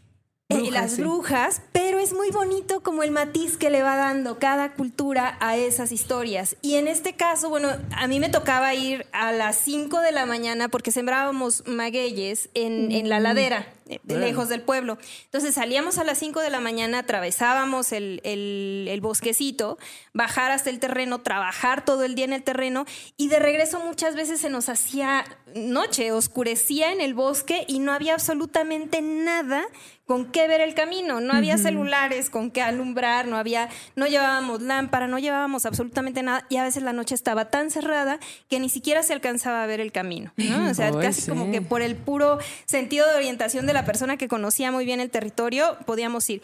Eh, 0.51 0.57
Brujas, 0.57 0.73
las 0.75 0.93
sí. 0.93 1.01
brujas, 1.01 1.63
pero 1.73 1.99
es 1.99 2.13
muy 2.13 2.31
bonito 2.31 2.83
como 2.83 3.03
el 3.03 3.11
matiz 3.13 3.57
que 3.57 3.71
le 3.71 3.83
va 3.83 3.97
dando 3.97 4.39
cada 4.39 4.75
cultura 4.75 5.39
a 5.41 5.57
esas 5.57 5.91
historias. 5.91 6.57
Y 6.61 6.75
en 6.75 6.87
este 6.87 7.15
caso, 7.15 7.49
bueno, 7.49 7.71
a 7.97 8.07
mí 8.09 8.21
me 8.21 8.29
tocaba 8.29 8.75
ir 8.75 9.07
a 9.13 9.33
las 9.33 9.57
5 9.57 10.01
de 10.01 10.13
la 10.13 10.27
mañana 10.27 10.69
porque 10.69 10.93
sembrábamos 10.93 11.67
magueyes 11.67 12.51
en, 12.53 12.93
en 12.93 13.09
la 13.09 13.21
ladera, 13.21 13.73
eh, 13.89 14.01
de 14.03 14.19
lejos 14.19 14.51
del 14.51 14.61
pueblo. 14.61 14.99
Entonces 15.25 15.55
salíamos 15.55 15.97
a 15.97 16.05
las 16.05 16.19
5 16.19 16.41
de 16.41 16.51
la 16.51 16.61
mañana, 16.61 16.99
atravesábamos 16.99 17.93
el, 17.93 18.21
el- 18.25 18.87
el 18.91 19.01
bosquecito, 19.01 19.79
bajar 20.13 20.51
hasta 20.51 20.69
el 20.69 20.79
terreno, 20.79 21.23
trabajar 21.23 21.87
todo 21.87 22.05
el 22.05 22.15
día 22.15 22.27
en 22.27 22.35
el 22.35 22.43
terreno 22.43 22.85
y 23.17 23.29
de 23.29 23.39
regreso 23.39 23.81
muchas 23.81 24.15
veces 24.15 24.43
se 24.43 24.51
nos 24.51 24.69
hacía 24.69 25.25
noche, 25.55 26.13
oscurecía 26.13 26.93
en 26.93 27.01
el 27.01 27.15
bosque 27.15 27.65
y 27.67 27.79
no 27.79 27.93
había 27.93 28.13
absolutamente 28.13 29.01
nada 29.01 29.65
con 30.07 30.31
qué 30.31 30.47
ver 30.49 30.61
el 30.61 30.75
camino, 30.75 31.21
no 31.21 31.33
había 31.33 31.57
celulares 31.57 32.29
con 32.29 32.51
qué 32.51 32.61
alumbrar, 32.61 33.27
no 33.27 33.39
había, 33.39 33.71
no 33.97 34.07
llevábamos 34.07 34.61
lámpara, 34.61 35.07
no 35.07 35.19
llevábamos 35.19 35.65
absolutamente 35.65 36.23
nada 36.23 36.45
y 36.51 36.59
a 36.59 36.63
veces 36.63 36.83
la 36.83 36.93
noche 36.93 37.15
estaba 37.15 37.47
tan 37.47 37.71
cerrada 37.71 38.19
que 38.51 38.61
ni 38.61 38.69
siquiera 38.69 39.03
se 39.03 39.15
alcanzaba 39.15 39.63
a 39.63 39.67
ver 39.67 39.81
el 39.81 39.93
camino, 39.93 40.33
¿no? 40.37 40.71
O 40.71 40.75
sea, 40.75 40.93
casi 40.93 41.23
sí. 41.23 41.31
como 41.31 41.51
que 41.51 41.63
por 41.63 41.81
el 41.81 41.97
puro 41.97 42.39
sentido 42.67 43.09
de 43.09 43.15
orientación 43.15 43.67
de 43.67 43.73
la 43.73 43.87
persona 43.87 44.19
que 44.19 44.29
conocía 44.29 44.71
muy 44.71 44.85
bien 44.85 45.01
el 45.01 45.11
territorio 45.11 45.79
podíamos 45.87 46.29
ir. 46.29 46.43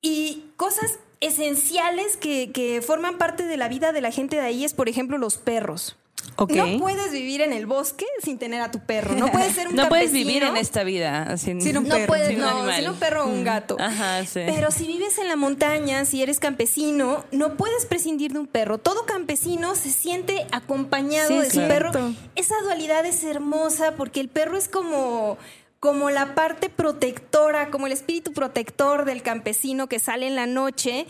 Y 0.00 0.44
cosas 0.56 0.98
esenciales 1.20 2.16
que, 2.16 2.52
que 2.52 2.80
forman 2.80 3.18
parte 3.18 3.44
de 3.44 3.56
la 3.56 3.68
vida 3.68 3.92
de 3.92 4.02
la 4.02 4.12
gente 4.12 4.36
de 4.36 4.42
ahí 4.42 4.64
es, 4.64 4.74
por 4.74 4.88
ejemplo, 4.88 5.18
los 5.18 5.38
perros. 5.38 5.96
No 6.38 6.78
puedes 6.78 7.12
vivir 7.12 7.40
en 7.40 7.52
el 7.52 7.66
bosque 7.66 8.06
sin 8.22 8.38
tener 8.38 8.60
a 8.60 8.70
tu 8.70 8.80
perro. 8.80 9.14
No 9.14 9.30
puedes 9.30 9.54
ser 9.54 9.68
un 9.68 9.76
No 9.76 9.88
puedes 9.88 10.12
vivir 10.12 10.42
en 10.42 10.56
esta 10.56 10.84
vida 10.84 11.36
sin, 11.36 11.60
Sin 11.60 11.76
un 11.78 11.84
No 11.88 11.94
perro, 11.94 12.06
puedes, 12.06 12.28
sin 12.28 12.36
un 12.36 12.42
no, 12.42 12.48
animal. 12.58 12.76
sin 12.80 12.88
un 12.90 12.96
perro 12.96 13.24
o 13.24 13.28
un 13.28 13.44
gato. 13.44 13.76
Ajá, 13.78 14.24
sí. 14.26 14.40
Pero 14.46 14.70
si 14.70 14.86
vives 14.86 15.18
en 15.18 15.28
la 15.28 15.36
montaña, 15.36 16.04
si 16.04 16.22
eres 16.22 16.40
campesino, 16.40 17.24
no 17.32 17.54
puedes 17.56 17.86
prescindir 17.86 18.32
de 18.32 18.40
un 18.40 18.46
perro. 18.46 18.78
Todo 18.78 19.06
campesino 19.06 19.74
se 19.76 19.90
siente 19.90 20.46
acompañado 20.52 21.28
Sí, 21.28 21.38
de 21.38 21.50
su 21.50 21.58
claro. 21.60 21.92
perro. 21.92 22.12
Esa 22.34 22.54
dualidad 22.62 23.04
es 23.06 23.22
hermosa 23.24 23.94
porque 23.96 24.20
el 24.20 24.28
perro 24.28 24.56
es 24.56 24.68
como 24.68 25.38
como 25.80 26.08
la 26.08 26.34
parte 26.34 26.70
protectora, 26.70 27.70
como 27.70 27.86
el 27.86 27.92
espíritu 27.92 28.32
protector 28.32 29.04
del 29.04 29.20
campesino 29.20 29.86
que 29.86 29.98
sale 29.98 30.26
en 30.26 30.34
la 30.34 30.46
noche 30.46 31.06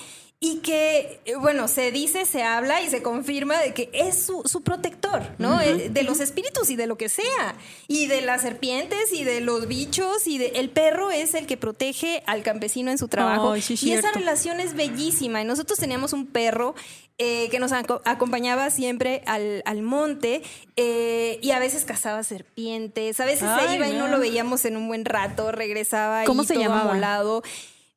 y 0.47 0.59
que, 0.59 1.21
eh, 1.25 1.37
bueno, 1.37 1.69
se 1.69 1.91
dice, 1.91 2.27
se 2.27 2.43
habla 2.43 2.83
y 2.83 2.91
se 2.91 3.01
confirma 3.03 3.59
de 3.61 3.73
que 3.73 3.89
es 3.95 4.27
su, 4.27 4.43
su 4.45 4.63
protector, 4.63 5.23
¿no? 5.39 5.59
Eh, 5.61 5.89
De 5.89 6.03
los 6.03 6.21
espíritus 6.21 6.69
y 6.69 6.77
de 6.77 6.87
lo 6.87 6.97
que 6.99 7.09
sea, 7.09 7.55
y 7.89 8.07
de 8.09 8.21
las 8.21 8.43
serpientes 8.43 9.11
y 9.13 9.25
de 9.25 9.41
los 9.41 9.67
bichos, 9.69 10.27
y 10.27 10.37
de, 10.37 10.49
el 10.57 10.69
perro 10.69 11.11
es 11.11 11.33
el 11.33 11.47
que 11.47 11.57
protege 11.57 12.23
al 12.27 12.43
campesino 12.43 12.91
en 12.91 12.99
su 12.99 13.09
trabajo. 13.09 13.57
Sí, 13.61 13.79
y 13.81 13.93
esa 13.93 14.13
relación 14.13 14.61
es 14.61 14.75
bellísima. 14.75 15.41
Y 15.41 15.45
nosotros 15.47 15.79
teníamos 15.79 16.13
un 16.13 16.27
perro 16.27 16.75
eh, 17.17 17.49
que 17.51 17.59
nos 17.59 17.73
aco- 17.73 18.03
acompañaba 18.05 18.69
siempre 18.71 19.23
al, 19.27 19.63
al 19.65 19.81
monte 19.83 20.43
eh, 20.77 21.39
y 21.43 21.53
a 21.53 21.59
veces 21.59 21.85
cazaba 21.87 22.23
serpientes, 22.23 23.19
a 23.21 23.25
veces 23.25 23.49
se 23.61 23.75
iba 23.77 23.87
y 23.89 23.93
no 23.93 24.09
no. 24.09 24.09
lo 24.09 24.19
veíamos 24.19 24.65
en 24.67 24.77
un 24.77 24.89
buen 24.89 25.05
rato, 25.07 25.53
regresaba 25.53 26.25
¿Cómo 26.25 26.43
y 26.43 26.47
se 26.47 26.55
todo 26.55 26.63
llamaba? 26.65 26.91
amolado. 26.91 27.43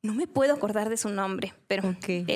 No 0.00 0.14
me 0.14 0.28
puedo 0.28 0.54
acordar 0.54 0.88
de 0.90 0.96
su 0.96 1.08
nombre, 1.08 1.54
pero, 1.66 1.82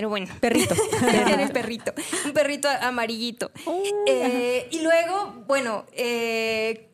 bueno. 0.09 0.27
Perrito. 0.41 0.75
Era 1.03 1.43
el 1.43 1.53
perrito. 1.53 1.93
Un 2.25 2.33
perrito 2.33 2.69
amarillito. 2.69 3.53
Eh, 4.07 4.67
y 4.73 4.81
luego, 4.81 5.45
bueno, 5.47 5.87
eh, 5.93 6.91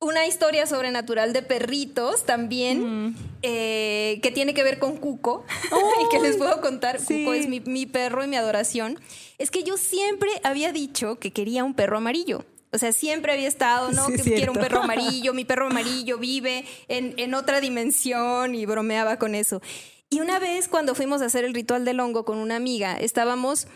una 0.00 0.26
historia 0.26 0.66
sobrenatural 0.66 1.32
de 1.32 1.42
perritos 1.42 2.26
también, 2.26 3.14
eh, 3.42 4.18
que 4.22 4.32
tiene 4.32 4.54
que 4.54 4.64
ver 4.64 4.80
con 4.80 4.96
Cuco, 4.96 5.44
y 6.04 6.08
que 6.10 6.20
les 6.20 6.36
puedo 6.36 6.60
contar. 6.60 6.98
sí. 6.98 7.24
Cuco 7.24 7.34
es 7.34 7.46
mi, 7.46 7.60
mi 7.60 7.86
perro 7.86 8.24
y 8.24 8.28
mi 8.28 8.36
adoración. 8.36 8.98
Es 9.38 9.52
que 9.52 9.62
yo 9.62 9.76
siempre 9.76 10.30
había 10.42 10.72
dicho 10.72 11.20
que 11.20 11.30
quería 11.32 11.62
un 11.62 11.74
perro 11.74 11.98
amarillo. 11.98 12.44
O 12.72 12.78
sea, 12.78 12.92
siempre 12.92 13.32
había 13.32 13.48
estado, 13.48 13.90
¿no? 13.92 14.06
Sí, 14.06 14.16
que 14.16 14.22
quiero 14.22 14.52
un 14.52 14.58
perro 14.58 14.80
amarillo, 14.82 15.34
mi 15.34 15.44
perro 15.44 15.66
amarillo 15.66 16.18
vive 16.18 16.64
en, 16.88 17.14
en 17.16 17.34
otra 17.34 17.60
dimensión 17.60 18.54
y 18.54 18.66
bromeaba 18.66 19.18
con 19.18 19.34
eso. 19.34 19.60
Y 20.08 20.20
una 20.20 20.38
vez 20.38 20.68
cuando 20.68 20.94
fuimos 20.94 21.22
a 21.22 21.26
hacer 21.26 21.44
el 21.44 21.54
ritual 21.54 21.84
del 21.84 22.00
hongo 22.00 22.24
con 22.24 22.38
una 22.38 22.56
amiga, 22.56 22.98
estábamos, 22.98 23.68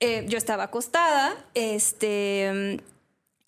eh, 0.00 0.26
yo 0.28 0.36
estaba 0.36 0.64
acostada, 0.64 1.34
este, 1.54 2.80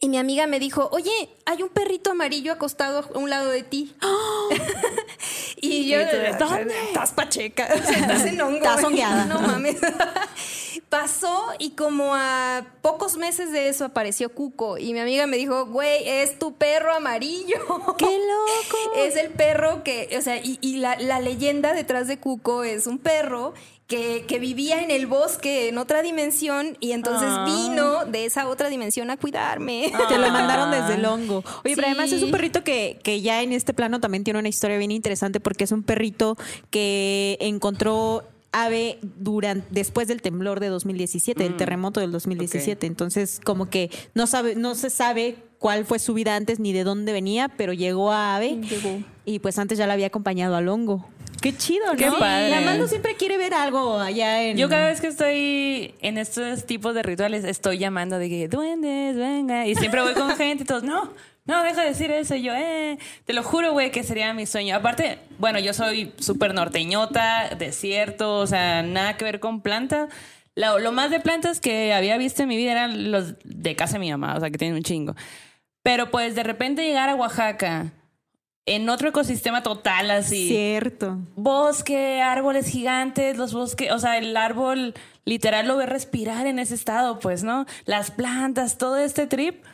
y 0.03 0.09
mi 0.09 0.17
amiga 0.17 0.47
me 0.47 0.59
dijo, 0.59 0.89
oye, 0.93 1.29
hay 1.45 1.63
un 1.63 1.69
perrito 1.69 2.13
amarillo 2.13 2.53
acostado 2.53 3.01
a 3.15 3.19
un 3.19 3.29
lado 3.29 3.51
de 3.51 3.63
ti. 3.63 3.95
y 5.61 5.91
yo, 5.91 5.99
¿dónde? 6.39 6.75
Estás 6.85 7.13
pacheca, 7.13 7.69
o 7.75 7.79
sea, 7.87 7.99
estás 7.99 8.25
en 8.25 8.41
hongo. 8.41 8.57
Estás 8.57 8.77
güey. 8.77 8.87
hongueada. 8.87 9.27
No 9.27 9.41
mames. 9.41 9.77
Pasó 10.89 11.53
y 11.59 11.71
como 11.71 12.15
a 12.15 12.67
pocos 12.81 13.17
meses 13.17 13.53
de 13.53 13.69
eso 13.69 13.85
apareció 13.85 14.35
Cuco 14.35 14.77
y 14.77 14.93
mi 14.93 14.99
amiga 14.99 15.27
me 15.27 15.37
dijo, 15.37 15.67
güey, 15.67 16.09
es 16.09 16.39
tu 16.39 16.55
perro 16.55 16.95
amarillo. 16.95 17.59
¡Qué 17.97 18.07
loco! 18.07 18.95
Es 18.97 19.17
el 19.17 19.31
perro 19.31 19.85
que, 19.85 20.09
o 20.19 20.23
sea, 20.23 20.39
y, 20.39 20.59
y 20.61 20.79
la, 20.79 20.97
la 20.99 21.21
leyenda 21.21 21.75
detrás 21.75 22.09
de 22.09 22.19
Cuco 22.19 22.65
es 22.65 22.87
un 22.89 22.99
perro 22.99 23.55
que, 23.91 24.25
que 24.27 24.39
vivía 24.39 24.83
en 24.83 24.91
el 24.91 25.07
bosque 25.07 25.69
en 25.69 25.77
otra 25.77 26.01
dimensión 26.01 26.79
y 26.81 26.93
entonces 26.93 27.29
Ah. 27.31 27.45
vino 27.45 28.05
de 28.07 28.25
esa 28.25 28.49
otra 28.49 28.71
dimensión 28.71 29.11
a 29.11 29.17
cuidarme. 29.19 29.93
Te 30.09 30.17
lo 30.17 30.31
mandaron 30.31 30.71
desde 30.71 30.95
el 30.95 31.05
hongo. 31.05 31.45
Oye, 31.65 31.75
pero 31.75 31.89
además 31.89 32.13
es 32.13 32.23
un 32.23 32.31
perrito 32.31 32.63
que, 32.65 32.99
que 33.03 33.21
ya 33.21 33.43
en 33.43 33.53
este 33.53 33.75
plano 33.75 34.01
también 34.01 34.23
tiene 34.25 34.39
una 34.39 34.49
historia 34.49 34.79
bien 34.79 34.93
interesante 34.93 35.41
porque 35.41 35.65
es 35.65 35.73
un 35.73 35.83
perrito 35.83 36.39
que 36.71 37.37
encontró 37.41 38.23
ave 38.53 38.99
durante 39.03 39.67
después 39.71 40.09
del 40.09 40.23
temblor 40.23 40.61
de 40.61 40.69
2017, 40.69 41.43
del 41.43 41.57
terremoto 41.57 42.01
del 42.01 42.13
2017. 42.13 42.87
Entonces, 42.87 43.41
como 43.45 43.71
que 43.71 43.91
no 44.15 44.27
sabe 44.27 44.55
no 44.55 44.75
se 44.75 44.91
sabe 44.91 45.37
cuál 45.59 45.85
fue 45.85 45.99
su 45.99 46.15
vida 46.15 46.37
antes 46.37 46.59
ni 46.59 46.73
de 46.73 46.85
dónde 46.85 47.13
venía, 47.13 47.49
pero 47.49 47.73
llegó 47.73 48.13
a 48.13 48.37
ave 48.37 48.57
Llegó. 48.57 49.03
y 49.25 49.39
pues 49.39 49.59
antes 49.59 49.79
ya 49.79 49.87
la 49.87 49.93
había 49.95 50.07
acompañado 50.07 50.57
al 50.57 50.69
hongo. 50.69 51.07
Qué 51.41 51.57
chido, 51.57 51.87
¿no? 51.87 51.97
Qué 51.97 52.11
padre. 52.19 52.51
La 52.51 52.61
Mando 52.61 52.87
siempre 52.87 53.15
quiere 53.15 53.39
ver 53.39 53.55
algo 53.55 53.99
allá 53.99 54.43
en 54.43 54.59
Yo 54.59 54.69
cada 54.69 54.89
vez 54.89 55.01
que 55.01 55.07
estoy 55.07 55.95
en 56.03 56.19
estos 56.19 56.67
tipos 56.67 56.95
de 56.95 57.03
rituales 57.03 57.45
estoy 57.45 57.79
llamando 57.79 58.19
de 58.19 58.29
que 58.29 58.49
duendes, 58.49 59.17
venga. 59.17 59.67
Y 59.67 59.75
siempre 59.75 60.03
voy 60.03 60.13
con 60.13 60.37
gente 60.37 60.65
y 60.65 60.67
todos, 60.67 60.83
no, 60.83 61.11
no, 61.51 61.63
deja 61.63 61.83
de 61.83 61.89
decir 61.89 62.11
eso. 62.11 62.35
Y 62.35 62.43
yo, 62.43 62.55
eh, 62.55 62.99
te 63.25 63.33
lo 63.35 63.43
juro, 63.43 63.73
güey, 63.73 63.91
que 63.91 64.03
sería 64.03 64.33
mi 64.33 64.47
sueño. 64.47 64.75
Aparte, 64.77 65.19
bueno, 65.39 65.59
yo 65.59 65.75
soy 65.75 66.13
súper 66.19 66.55
norteñota, 66.55 67.51
desierto, 67.59 68.39
o 68.39 68.47
sea, 68.47 68.83
nada 68.83 69.17
que 69.17 69.25
ver 69.25 69.41
con 69.41 69.61
plantas. 69.61 70.09
Lo, 70.55 70.79
lo 70.79 70.93
más 70.93 71.11
de 71.11 71.21
plantas 71.21 71.61
que 71.61 71.93
había 71.93 72.17
visto 72.17 72.43
en 72.43 72.49
mi 72.49 72.57
vida 72.57 72.73
eran 72.73 73.11
los 73.13 73.35
de 73.45 73.77
casa 73.77 73.95
de 73.95 73.99
mi 74.01 74.11
mamá, 74.11 74.37
o 74.37 74.41
sea, 74.41 74.51
que 74.51 74.59
tienen 74.59 74.77
un 74.77 74.83
chingo. 74.83 75.15
Pero 75.83 76.11
pues 76.11 76.35
de 76.35 76.43
repente 76.43 76.85
llegar 76.85 77.09
a 77.09 77.15
Oaxaca 77.15 77.93
en 78.67 78.89
otro 78.89 79.09
ecosistema 79.09 79.63
total 79.63 80.11
así 80.11 80.49
Cierto. 80.49 81.19
bosque, 81.35 82.21
árboles 82.21 82.69
gigantes, 82.69 83.37
los 83.37 83.53
bosques, 83.55 83.91
o 83.91 83.99
sea, 83.99 84.19
el 84.19 84.37
árbol 84.37 84.95
literal 85.25 85.67
lo 85.67 85.77
ve 85.77 85.87
respirar 85.87 86.47
en 86.47 86.59
ese 86.59 86.75
estado, 86.75 87.19
pues, 87.19 87.43
¿no? 87.43 87.67
Las 87.85 88.11
plantas, 88.11 88.79
todo 88.79 88.97
este 88.99 89.27
trip. 89.27 89.65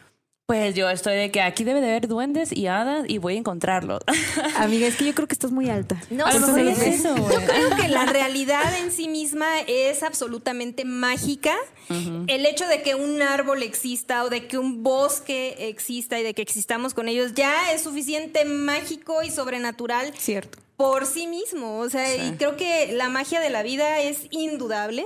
Pues 0.46 0.76
yo 0.76 0.88
estoy 0.88 1.16
de 1.16 1.32
que 1.32 1.40
aquí 1.40 1.64
debe 1.64 1.80
de 1.80 1.88
haber 1.88 2.06
duendes 2.06 2.52
y 2.52 2.68
hadas 2.68 3.04
y 3.08 3.18
voy 3.18 3.34
a 3.34 3.38
encontrarlos. 3.38 4.00
Amiga, 4.56 4.86
es 4.86 4.94
que 4.94 5.04
yo 5.04 5.12
creo 5.12 5.26
que 5.26 5.34
estás 5.34 5.50
muy 5.50 5.68
alta. 5.68 6.00
No, 6.08 6.24
A 6.24 6.32
lo 6.34 6.38
mejor 6.38 6.60
es 6.60 6.78
eso, 6.82 7.16
güey. 7.16 7.34
Yo 7.34 7.44
creo 7.44 7.70
que 7.70 7.88
la 7.88 8.06
realidad 8.06 8.62
en 8.78 8.92
sí 8.92 9.08
misma 9.08 9.46
es 9.66 10.04
absolutamente 10.04 10.84
mágica. 10.84 11.56
El 11.88 12.46
hecho 12.46 12.66
de 12.68 12.82
que 12.82 12.94
un 12.94 13.22
árbol 13.22 13.64
exista 13.64 14.22
o 14.22 14.28
de 14.28 14.46
que 14.46 14.56
un 14.56 14.84
bosque 14.84 15.68
exista 15.68 16.18
y 16.20 16.22
de 16.22 16.32
que 16.32 16.42
existamos 16.42 16.94
con 16.94 17.08
ellos 17.08 17.34
ya 17.34 17.72
es 17.72 17.82
suficiente 17.82 18.44
mágico 18.44 19.24
y 19.24 19.30
sobrenatural 19.30 20.12
Cierto. 20.16 20.58
por 20.76 21.06
sí 21.06 21.26
mismo. 21.26 21.78
O 21.78 21.90
sea, 21.90 22.14
y 22.14 22.36
creo 22.36 22.56
que 22.56 22.92
la 22.92 23.08
magia 23.08 23.40
de 23.40 23.50
la 23.50 23.64
vida 23.64 23.98
es 24.00 24.28
indudable. 24.30 25.04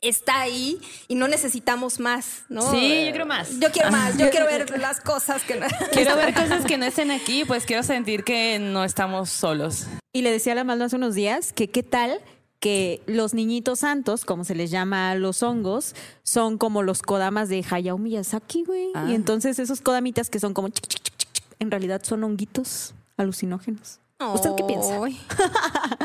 Está 0.00 0.40
ahí 0.40 0.78
y 1.08 1.14
no 1.14 1.26
necesitamos 1.26 2.00
más, 2.00 2.44
¿no? 2.48 2.70
Sí, 2.70 3.06
yo 3.06 3.10
quiero 3.10 3.26
más. 3.26 3.58
Yo 3.58 3.70
quiero 3.72 3.90
más. 3.90 4.16
Yo 4.18 4.30
quiero 4.30 4.46
ver 4.46 4.78
las 4.78 5.00
cosas 5.00 5.42
que 5.42 5.58
quiero 5.92 6.16
ver 6.16 6.34
cosas 6.34 6.64
que 6.64 6.78
no 6.78 6.84
estén 6.84 7.10
aquí, 7.10 7.44
pues 7.44 7.64
quiero 7.64 7.82
sentir 7.82 8.24
que 8.24 8.58
no 8.58 8.84
estamos 8.84 9.30
solos. 9.30 9.86
Y 10.12 10.22
le 10.22 10.30
decía 10.30 10.52
a 10.52 10.56
la 10.56 10.64
Maldo 10.64 10.84
hace 10.84 10.96
unos 10.96 11.14
días 11.14 11.52
que 11.52 11.68
qué 11.68 11.82
tal 11.82 12.20
que 12.60 13.02
los 13.06 13.34
niñitos 13.34 13.80
santos, 13.80 14.24
como 14.24 14.44
se 14.44 14.54
les 14.54 14.70
llama 14.70 15.10
a 15.10 15.14
los 15.14 15.42
hongos, 15.42 15.94
son 16.22 16.58
como 16.58 16.82
los 16.82 17.02
kodamas 17.02 17.48
de 17.48 17.64
Hayao 17.68 17.98
Miyazaki, 17.98 18.64
güey. 18.64 18.88
Ah. 18.94 19.06
Y 19.10 19.14
entonces 19.14 19.58
esos 19.58 19.80
kodamitas 19.80 20.30
que 20.30 20.40
son 20.40 20.54
como 20.54 20.68
chic, 20.68 20.86
chic, 20.86 21.02
chic, 21.02 21.16
chic, 21.16 21.32
chic, 21.32 21.44
en 21.58 21.70
realidad 21.70 22.02
son 22.02 22.24
honguitos 22.24 22.94
alucinógenos. 23.16 24.00
¿Usted 24.18 24.50
qué 24.56 24.64
piensa? 24.64 24.98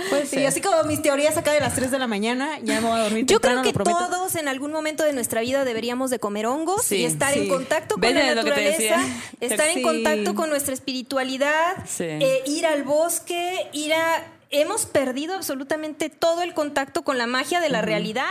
Pues 0.10 0.30
sí, 0.30 0.46
así 0.46 0.60
como 0.60 0.84
mis 0.84 1.02
teorías 1.02 1.38
acá 1.38 1.52
de 1.54 1.62
las 1.62 1.74
3 1.76 1.92
de 1.92 2.00
la 2.00 2.08
mañana, 2.08 2.60
ya 2.64 2.82
me 2.82 2.90
voy 2.90 3.00
a 3.00 3.04
dormir 3.04 3.26
Yo 3.26 3.40
temprano, 3.40 3.62
creo 3.62 3.86
que 3.86 3.94
todos 3.94 4.36
en 4.36 4.48
algún 4.50 4.72
momento 4.72 5.04
de 5.04 5.14
nuestra 5.14 5.40
vida 5.42 5.64
deberíamos 5.64 6.10
de 6.10 6.20
comer 6.20 6.48
hongos 6.48 6.84
Sí, 6.84 6.98
y 6.98 7.06
estar 7.06 7.34
sí. 7.34 7.42
en 7.42 7.50
contacto 7.50 7.96
con 7.96 8.02
¿Ves 8.02 8.14
la 8.14 8.36
naturaleza, 8.36 8.98
estar 9.40 9.70
en 9.70 9.82
contacto 9.84 10.36
con 10.36 10.50
nuestra 10.50 10.74
espiritualidad, 10.74 11.78
eh, 12.00 12.44
ir 12.46 12.66
al 12.66 12.84
bosque, 12.84 13.70
ir 13.74 13.94
a... 13.94 14.26
Hemos 14.50 14.86
perdido 14.86 15.34
absolutamente 15.34 16.10
todo 16.10 16.42
el 16.42 16.54
contacto 16.54 17.04
con 17.04 17.18
la 17.18 17.26
magia 17.26 17.62
de 17.62 17.70
la 17.70 17.82
realidad. 17.82 18.26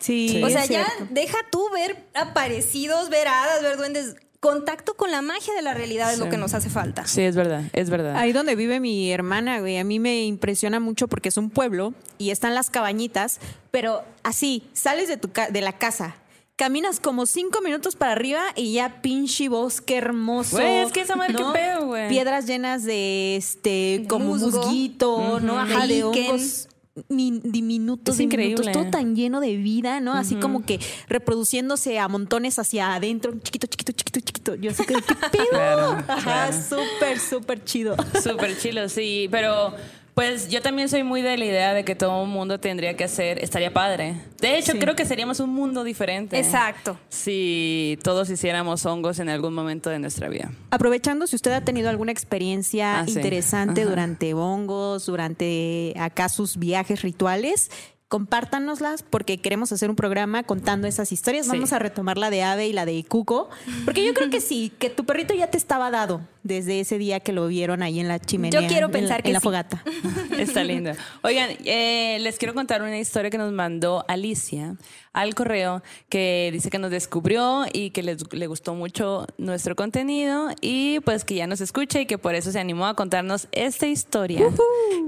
Sí, 0.00 0.42
o 0.42 0.48
sea, 0.48 0.64
ya 0.64 0.86
deja 1.10 1.36
tú 1.50 1.68
ver 1.70 2.06
aparecidos, 2.14 3.10
ver 3.10 3.28
hadas, 3.28 3.60
ver 3.62 3.76
duendes. 3.76 4.16
Contacto 4.46 4.94
con 4.94 5.10
la 5.10 5.22
magia 5.22 5.52
de 5.54 5.62
la 5.62 5.74
realidad 5.74 6.12
es 6.12 6.18
lo 6.18 6.28
que 6.28 6.36
nos 6.36 6.54
hace 6.54 6.70
falta. 6.70 7.06
Sí, 7.06 7.22
es 7.22 7.34
verdad, 7.34 7.62
es 7.72 7.90
verdad. 7.90 8.14
Ahí 8.16 8.32
donde 8.32 8.54
vive 8.54 8.78
mi 8.80 9.10
hermana, 9.10 9.58
güey, 9.60 9.76
a 9.78 9.84
mí 9.84 9.98
me 9.98 10.24
impresiona 10.24 10.78
mucho 10.78 11.08
porque 11.08 11.30
es 11.30 11.36
un 11.36 11.50
pueblo 11.50 11.94
y 12.18 12.30
están 12.30 12.54
las 12.54 12.70
cabañitas, 12.70 13.40
pero 13.70 14.02
así, 14.22 14.62
sales 14.72 15.08
de, 15.08 15.16
tu 15.16 15.32
ca- 15.32 15.50
de 15.50 15.60
la 15.62 15.72
casa, 15.72 16.14
caminas 16.54 17.00
como 17.00 17.26
cinco 17.26 17.60
minutos 17.60 17.96
para 17.96 18.12
arriba 18.12 18.40
y 18.54 18.72
ya 18.72 19.02
pinche 19.02 19.48
bosque 19.48 19.96
hermoso. 19.96 20.56
Güey, 20.56 20.78
es 20.82 20.92
que 20.92 21.00
esa 21.00 21.16
madre, 21.16 21.34
qué 21.34 21.44
pedo, 21.52 21.86
güey. 21.86 22.08
Piedras 22.08 22.46
llenas 22.46 22.84
de, 22.84 23.36
este, 23.36 24.04
como 24.08 24.26
musgo. 24.26 24.62
musguito, 24.62 25.40
¿no? 25.40 25.58
Ajá, 25.58 25.86
De 25.86 25.94
de 25.94 26.02
líquen. 26.04 26.26
hongos 26.30 26.40
min- 26.40 26.75
diminutos, 27.08 28.16
diminutos, 28.18 28.72
todo 28.72 28.86
tan 28.90 29.14
lleno 29.14 29.40
de 29.40 29.56
vida, 29.56 30.00
¿no? 30.00 30.14
Así 30.14 30.34
como 30.36 30.64
que 30.64 30.80
reproduciéndose 31.08 31.98
a 31.98 32.08
montones 32.08 32.58
hacia 32.58 32.94
adentro, 32.94 33.32
chiquito, 33.42 33.66
chiquito, 33.66 33.92
chiquito, 33.92 34.20
chiquito. 34.20 34.54
Yo 34.54 34.72
sé 34.72 34.86
que, 34.86 34.94
¿qué 34.94 35.14
pedo? 35.32 35.46
Claro, 35.50 35.90
Ajá, 36.08 36.20
claro. 36.50 36.56
súper, 36.56 37.18
súper 37.18 37.64
chido. 37.64 37.96
Súper 38.22 38.58
chilo, 38.58 38.88
sí. 38.88 39.28
Pero 39.30 39.74
pues 40.16 40.48
yo 40.48 40.62
también 40.62 40.88
soy 40.88 41.02
muy 41.02 41.20
de 41.20 41.36
la 41.36 41.44
idea 41.44 41.74
de 41.74 41.84
que 41.84 41.94
todo 41.94 42.22
el 42.22 42.28
mundo 42.30 42.58
tendría 42.58 42.96
que 42.96 43.04
hacer, 43.04 43.38
estaría 43.44 43.74
padre. 43.74 44.14
De 44.40 44.56
hecho, 44.56 44.72
Sí. 44.72 44.78
creo 44.78 44.96
que 44.96 45.04
seríamos 45.04 45.40
un 45.40 45.50
mundo 45.50 45.84
diferente. 45.84 46.38
Exacto. 46.38 46.98
Si 47.10 47.98
todos 48.02 48.30
hiciéramos 48.30 48.86
hongos 48.86 49.18
en 49.18 49.28
algún 49.28 49.52
momento 49.52 49.90
de 49.90 49.98
nuestra 49.98 50.30
vida. 50.30 50.52
Aprovechando, 50.70 51.26
si 51.26 51.36
usted 51.36 51.52
ha 51.52 51.60
tenido 51.60 51.90
alguna 51.90 52.12
experiencia 52.12 53.00
Ah, 53.00 53.04
interesante 53.06 53.84
durante 53.84 54.32
hongos, 54.32 55.04
durante 55.04 55.92
acá 55.98 56.30
sus 56.30 56.56
viajes 56.56 57.02
rituales, 57.02 57.70
compártanoslas 58.08 59.02
porque 59.02 59.38
queremos 59.38 59.72
hacer 59.72 59.90
un 59.90 59.96
programa 59.96 60.44
contando 60.44 60.86
esas 60.86 61.12
historias. 61.12 61.44
Sí. 61.46 61.52
Vamos 61.52 61.72
a 61.72 61.78
retomar 61.78 62.16
la 62.16 62.30
de 62.30 62.42
Ave 62.42 62.68
y 62.68 62.72
la 62.72 62.86
de 62.86 63.04
Cuco, 63.04 63.50
porque 63.84 64.02
yo 64.06 64.14
creo 64.14 64.30
que 64.30 64.40
sí, 64.40 64.72
que 64.78 64.88
tu 64.90 65.04
perrito 65.04 65.34
ya 65.34 65.48
te 65.48 65.58
estaba 65.58 65.90
dado 65.90 66.20
desde 66.46 66.80
ese 66.80 66.98
día 66.98 67.20
que 67.20 67.32
lo 67.32 67.46
vieron 67.48 67.82
ahí 67.82 68.00
en 68.00 68.08
la 68.08 68.18
chimenea. 68.18 68.60
Yo 68.60 68.66
quiero 68.66 68.86
en 68.86 68.92
la- 68.92 68.98
pensar 68.98 69.18
en 69.20 69.22
que 69.24 69.32
la 69.32 69.40
sí. 69.40 69.44
fogata. 69.44 69.82
Está 70.38 70.64
lindo. 70.64 70.92
Oigan, 71.22 71.50
eh, 71.64 72.18
les 72.20 72.38
quiero 72.38 72.54
contar 72.54 72.82
una 72.82 72.98
historia 72.98 73.30
que 73.30 73.38
nos 73.38 73.52
mandó 73.52 74.04
Alicia 74.08 74.76
al 75.12 75.34
correo 75.34 75.82
que 76.10 76.50
dice 76.52 76.68
que 76.70 76.78
nos 76.78 76.90
descubrió 76.90 77.64
y 77.72 77.90
que 77.90 78.02
les- 78.02 78.32
le 78.32 78.46
gustó 78.46 78.74
mucho 78.74 79.26
nuestro 79.38 79.74
contenido 79.76 80.48
y 80.60 81.00
pues 81.00 81.24
que 81.24 81.34
ya 81.34 81.46
nos 81.46 81.60
escucha 81.60 82.00
y 82.00 82.06
que 82.06 82.18
por 82.18 82.34
eso 82.34 82.52
se 82.52 82.58
animó 82.60 82.86
a 82.86 82.94
contarnos 82.94 83.48
esta 83.52 83.86
historia 83.86 84.46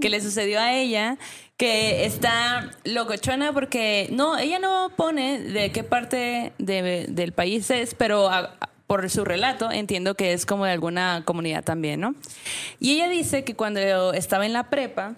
que 0.00 0.08
le 0.08 0.20
sucedió 0.20 0.60
a 0.60 0.72
ella 0.74 1.18
que 1.58 2.06
está 2.06 2.70
locochona 2.84 3.52
porque 3.52 4.08
no, 4.12 4.38
ella 4.38 4.58
no 4.60 4.90
pone 4.96 5.40
de 5.40 5.72
qué 5.72 5.82
parte 5.84 6.52
de- 6.58 7.06
del 7.08 7.32
país 7.32 7.70
es, 7.70 7.94
pero 7.94 8.28
a- 8.30 8.56
a- 8.60 8.70
por 8.88 9.08
su 9.10 9.24
relato 9.24 9.70
entiendo 9.70 10.14
que 10.16 10.32
es 10.32 10.46
como 10.46 10.64
de 10.64 10.72
alguna 10.72 11.22
comunidad 11.24 11.62
también, 11.62 12.00
¿no? 12.00 12.14
Y 12.80 12.92
ella 12.92 13.08
dice 13.08 13.44
que 13.44 13.54
cuando 13.54 14.14
estaba 14.14 14.46
en 14.46 14.54
la 14.54 14.70
prepa, 14.70 15.14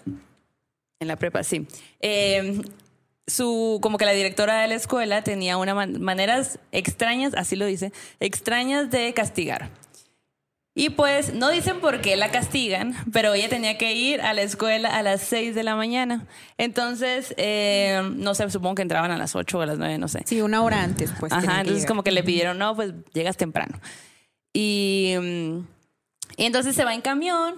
en 0.99 1.07
la 1.07 1.15
prepa, 1.15 1.41
sí, 1.43 1.65
eh, 2.01 2.61
su, 3.25 3.79
como 3.81 3.97
que 3.97 4.05
la 4.05 4.11
directora 4.11 4.61
de 4.61 4.67
la 4.67 4.75
escuela 4.75 5.23
tenía 5.23 5.55
unas 5.55 5.89
maneras 5.99 6.59
extrañas, 6.73 7.33
así 7.33 7.55
lo 7.55 7.65
dice, 7.65 7.93
extrañas 8.19 8.91
de 8.91 9.13
castigar. 9.13 9.69
Y 10.73 10.91
pues 10.91 11.33
no 11.33 11.49
dicen 11.49 11.81
por 11.81 11.99
qué 11.99 12.15
la 12.15 12.31
castigan, 12.31 12.95
pero 13.11 13.33
ella 13.33 13.49
tenía 13.49 13.77
que 13.77 13.93
ir 13.93 14.21
a 14.21 14.33
la 14.33 14.41
escuela 14.41 14.95
a 14.95 15.03
las 15.03 15.21
6 15.21 15.53
de 15.53 15.63
la 15.63 15.75
mañana. 15.75 16.27
Entonces, 16.57 17.33
eh, 17.37 18.01
no 18.15 18.33
sé, 18.35 18.49
supongo 18.49 18.75
que 18.75 18.81
entraban 18.81 19.11
a 19.11 19.17
las 19.17 19.35
8 19.35 19.57
o 19.57 19.61
a 19.61 19.65
las 19.65 19.77
9, 19.77 19.97
no 19.97 20.07
sé. 20.07 20.21
Sí, 20.25 20.41
una 20.41 20.63
hora 20.63 20.81
antes, 20.81 21.11
pues. 21.19 21.33
Ajá, 21.33 21.59
entonces 21.59 21.85
como 21.85 22.03
que 22.03 22.11
le 22.11 22.23
pidieron, 22.23 22.57
no, 22.57 22.73
pues 22.73 22.93
llegas 23.13 23.35
temprano. 23.35 23.81
Y, 24.53 25.15
mm, 25.19 25.57
y 26.37 26.45
entonces 26.45 26.73
se 26.73 26.85
va 26.85 26.93
en 26.93 27.01
camión, 27.01 27.55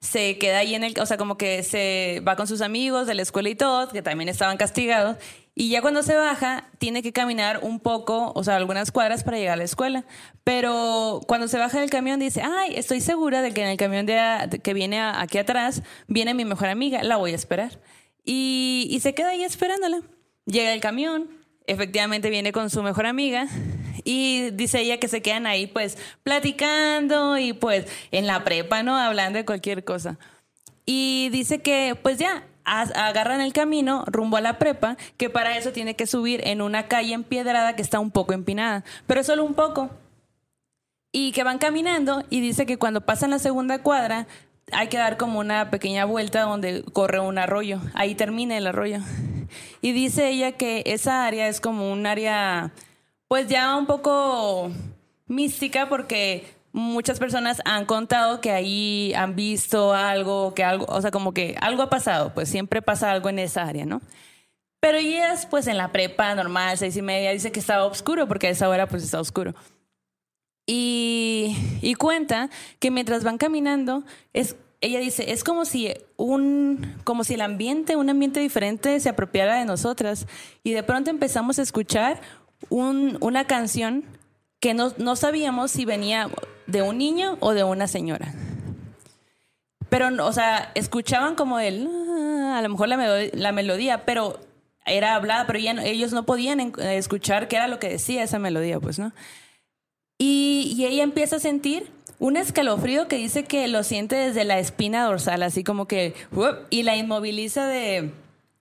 se 0.00 0.36
queda 0.38 0.58
ahí 0.58 0.74
en 0.74 0.82
el, 0.82 0.98
o 1.00 1.06
sea, 1.06 1.16
como 1.16 1.38
que 1.38 1.62
se 1.62 2.20
va 2.26 2.34
con 2.34 2.48
sus 2.48 2.62
amigos 2.62 3.06
de 3.06 3.14
la 3.14 3.22
escuela 3.22 3.48
y 3.48 3.54
todo, 3.54 3.88
que 3.88 4.02
también 4.02 4.28
estaban 4.28 4.56
castigados. 4.56 5.18
Y 5.58 5.70
ya 5.70 5.80
cuando 5.80 6.02
se 6.02 6.14
baja, 6.14 6.68
tiene 6.76 7.02
que 7.02 7.14
caminar 7.14 7.60
un 7.62 7.80
poco, 7.80 8.30
o 8.34 8.44
sea, 8.44 8.56
algunas 8.56 8.92
cuadras 8.92 9.24
para 9.24 9.38
llegar 9.38 9.54
a 9.54 9.56
la 9.56 9.64
escuela. 9.64 10.04
Pero 10.44 11.22
cuando 11.26 11.48
se 11.48 11.56
baja 11.56 11.80
del 11.80 11.88
camión 11.88 12.20
dice, 12.20 12.42
ay, 12.42 12.74
estoy 12.76 13.00
segura 13.00 13.40
de 13.40 13.54
que 13.54 13.62
en 13.62 13.68
el 13.68 13.78
camión 13.78 14.06
que 14.06 14.74
viene 14.74 15.00
aquí 15.00 15.38
atrás 15.38 15.82
viene 16.08 16.34
mi 16.34 16.44
mejor 16.44 16.68
amiga, 16.68 17.02
la 17.02 17.16
voy 17.16 17.32
a 17.32 17.36
esperar. 17.36 17.80
Y, 18.22 18.86
y 18.90 19.00
se 19.00 19.14
queda 19.14 19.30
ahí 19.30 19.44
esperándola. 19.44 20.02
Llega 20.44 20.74
el 20.74 20.80
camión, 20.82 21.30
efectivamente 21.66 22.28
viene 22.28 22.52
con 22.52 22.68
su 22.68 22.82
mejor 22.82 23.06
amiga 23.06 23.48
y 24.04 24.50
dice 24.50 24.80
ella 24.80 25.00
que 25.00 25.08
se 25.08 25.22
quedan 25.22 25.46
ahí 25.46 25.66
pues 25.66 25.96
platicando 26.22 27.38
y 27.38 27.54
pues 27.54 27.86
en 28.10 28.26
la 28.26 28.44
prepa, 28.44 28.82
¿no? 28.82 28.94
Hablando 28.94 29.38
de 29.38 29.46
cualquier 29.46 29.84
cosa. 29.84 30.18
Y 30.84 31.30
dice 31.32 31.62
que 31.62 31.98
pues 32.02 32.18
ya 32.18 32.46
agarran 32.66 33.40
el 33.40 33.52
camino 33.52 34.04
rumbo 34.06 34.36
a 34.36 34.40
la 34.40 34.58
prepa, 34.58 34.96
que 35.16 35.30
para 35.30 35.56
eso 35.56 35.72
tiene 35.72 35.94
que 35.94 36.06
subir 36.06 36.46
en 36.46 36.60
una 36.60 36.88
calle 36.88 37.14
empedrada 37.14 37.76
que 37.76 37.82
está 37.82 38.00
un 38.00 38.10
poco 38.10 38.32
empinada, 38.32 38.84
pero 39.06 39.22
solo 39.22 39.44
un 39.44 39.54
poco. 39.54 39.90
Y 41.12 41.32
que 41.32 41.44
van 41.44 41.58
caminando 41.58 42.24
y 42.28 42.40
dice 42.40 42.66
que 42.66 42.76
cuando 42.76 43.00
pasan 43.00 43.30
la 43.30 43.38
segunda 43.38 43.78
cuadra 43.78 44.26
hay 44.72 44.88
que 44.88 44.98
dar 44.98 45.16
como 45.16 45.38
una 45.38 45.70
pequeña 45.70 46.04
vuelta 46.04 46.42
donde 46.42 46.82
corre 46.92 47.20
un 47.20 47.38
arroyo. 47.38 47.80
Ahí 47.94 48.14
termina 48.14 48.56
el 48.58 48.66
arroyo. 48.66 48.98
Y 49.80 49.92
dice 49.92 50.28
ella 50.28 50.52
que 50.52 50.82
esa 50.86 51.24
área 51.24 51.46
es 51.48 51.60
como 51.60 51.92
un 51.92 52.04
área 52.06 52.72
pues 53.28 53.48
ya 53.48 53.76
un 53.76 53.86
poco 53.86 54.70
mística 55.26 55.88
porque 55.88 56.55
muchas 56.76 57.18
personas 57.18 57.62
han 57.64 57.86
contado 57.86 58.40
que 58.42 58.52
ahí 58.52 59.12
han 59.14 59.34
visto 59.34 59.94
algo, 59.94 60.52
que 60.54 60.62
algo, 60.62 60.84
o 60.88 61.00
sea, 61.00 61.10
como 61.10 61.32
que 61.32 61.56
algo 61.60 61.82
ha 61.82 61.88
pasado, 61.88 62.34
pues 62.34 62.50
siempre 62.50 62.82
pasa 62.82 63.10
algo 63.10 63.30
en 63.30 63.38
esa 63.38 63.62
área, 63.62 63.86
¿no? 63.86 64.02
Pero 64.78 64.98
ellas, 64.98 65.46
pues 65.46 65.66
en 65.68 65.78
la 65.78 65.90
prepa 65.90 66.34
normal, 66.34 66.76
seis 66.76 66.94
y 66.96 67.02
media, 67.02 67.32
dice 67.32 67.50
que 67.50 67.60
estaba 67.60 67.86
oscuro, 67.86 68.28
porque 68.28 68.48
a 68.48 68.50
esa 68.50 68.68
hora 68.68 68.86
pues 68.86 69.02
está 69.02 69.18
oscuro. 69.18 69.54
Y, 70.66 71.56
y 71.80 71.94
cuenta 71.94 72.50
que 72.78 72.90
mientras 72.90 73.24
van 73.24 73.38
caminando, 73.38 74.04
es, 74.32 74.56
ella 74.80 74.98
dice, 75.00 75.32
es 75.32 75.44
como 75.44 75.64
si 75.64 75.94
un, 76.16 76.94
como 77.04 77.24
si 77.24 77.34
el 77.34 77.40
ambiente, 77.40 77.96
un 77.96 78.10
ambiente 78.10 78.40
diferente 78.40 79.00
se 79.00 79.08
apropiara 79.08 79.56
de 79.58 79.64
nosotras. 79.64 80.26
Y 80.62 80.72
de 80.72 80.82
pronto 80.82 81.08
empezamos 81.10 81.58
a 81.58 81.62
escuchar 81.62 82.20
un- 82.68 83.16
una 83.20 83.46
canción 83.46 84.04
que 84.60 84.74
no, 84.74 84.92
no 84.98 85.16
sabíamos 85.16 85.70
si 85.70 85.84
venía 85.84 86.28
de 86.66 86.82
un 86.82 86.98
niño 86.98 87.36
o 87.40 87.52
de 87.54 87.64
una 87.64 87.86
señora. 87.86 88.32
Pero, 89.88 90.08
o 90.26 90.32
sea, 90.32 90.72
escuchaban 90.74 91.34
como 91.36 91.58
el, 91.60 91.88
"Ah", 91.88 92.58
a 92.58 92.62
lo 92.62 92.68
mejor 92.68 92.88
la, 92.88 92.96
melo- 92.96 93.30
la 93.34 93.52
melodía, 93.52 94.04
pero 94.04 94.40
era 94.84 95.14
hablada, 95.14 95.46
pero 95.46 95.58
ya 95.58 95.72
ellos 95.84 96.12
no 96.12 96.24
podían 96.26 96.60
eh, 96.60 96.72
escuchar 96.96 97.48
qué 97.48 97.56
era 97.56 97.68
lo 97.68 97.78
que 97.78 97.88
decía 97.88 98.22
esa 98.22 98.38
melodía, 98.38 98.80
pues, 98.80 98.98
¿no? 98.98 99.12
Y, 100.18 100.84
ella 100.86 101.02
empieza 101.02 101.36
a 101.36 101.40
sentir 101.40 101.90
un 102.18 102.36
escalofrío 102.36 103.08
que 103.08 103.16
dice 103.16 103.44
que 103.44 103.68
lo 103.68 103.82
siente 103.82 104.16
desde 104.16 104.44
la 104.44 104.58
espina 104.58 105.04
dorsal, 105.04 105.42
así 105.42 105.62
como 105.62 105.86
que, 105.86 106.14
y 106.70 106.82
la 106.82 106.96
inmoviliza 106.96 107.66
de 107.66 108.12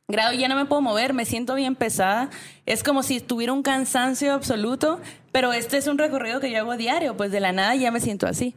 grado, 0.09 0.33
ya 0.33 0.47
no 0.49 0.55
me 0.55 0.65
puedo 0.65 0.81
mover, 0.81 1.13
me 1.13 1.23
siento 1.25 1.55
bien 1.55 1.75
pesada. 1.75 2.29
Es 2.65 2.83
como 2.83 3.01
si 3.03 3.21
tuviera 3.21 3.53
un 3.53 3.63
cansancio 3.63 4.33
absoluto, 4.33 4.99
pero 5.35 5.51
este 5.51 5.75
es 5.75 5.87
un 5.87 5.97
recorrido 5.97 6.39
que 6.39 6.49
yo 6.49 6.59
hago 6.59 6.77
diario, 6.77 7.17
pues 7.17 7.29
de 7.29 7.41
la 7.41 7.51
nada 7.51 7.75
ya 7.75 7.91
me 7.91 7.99
siento 7.99 8.25
así. 8.25 8.55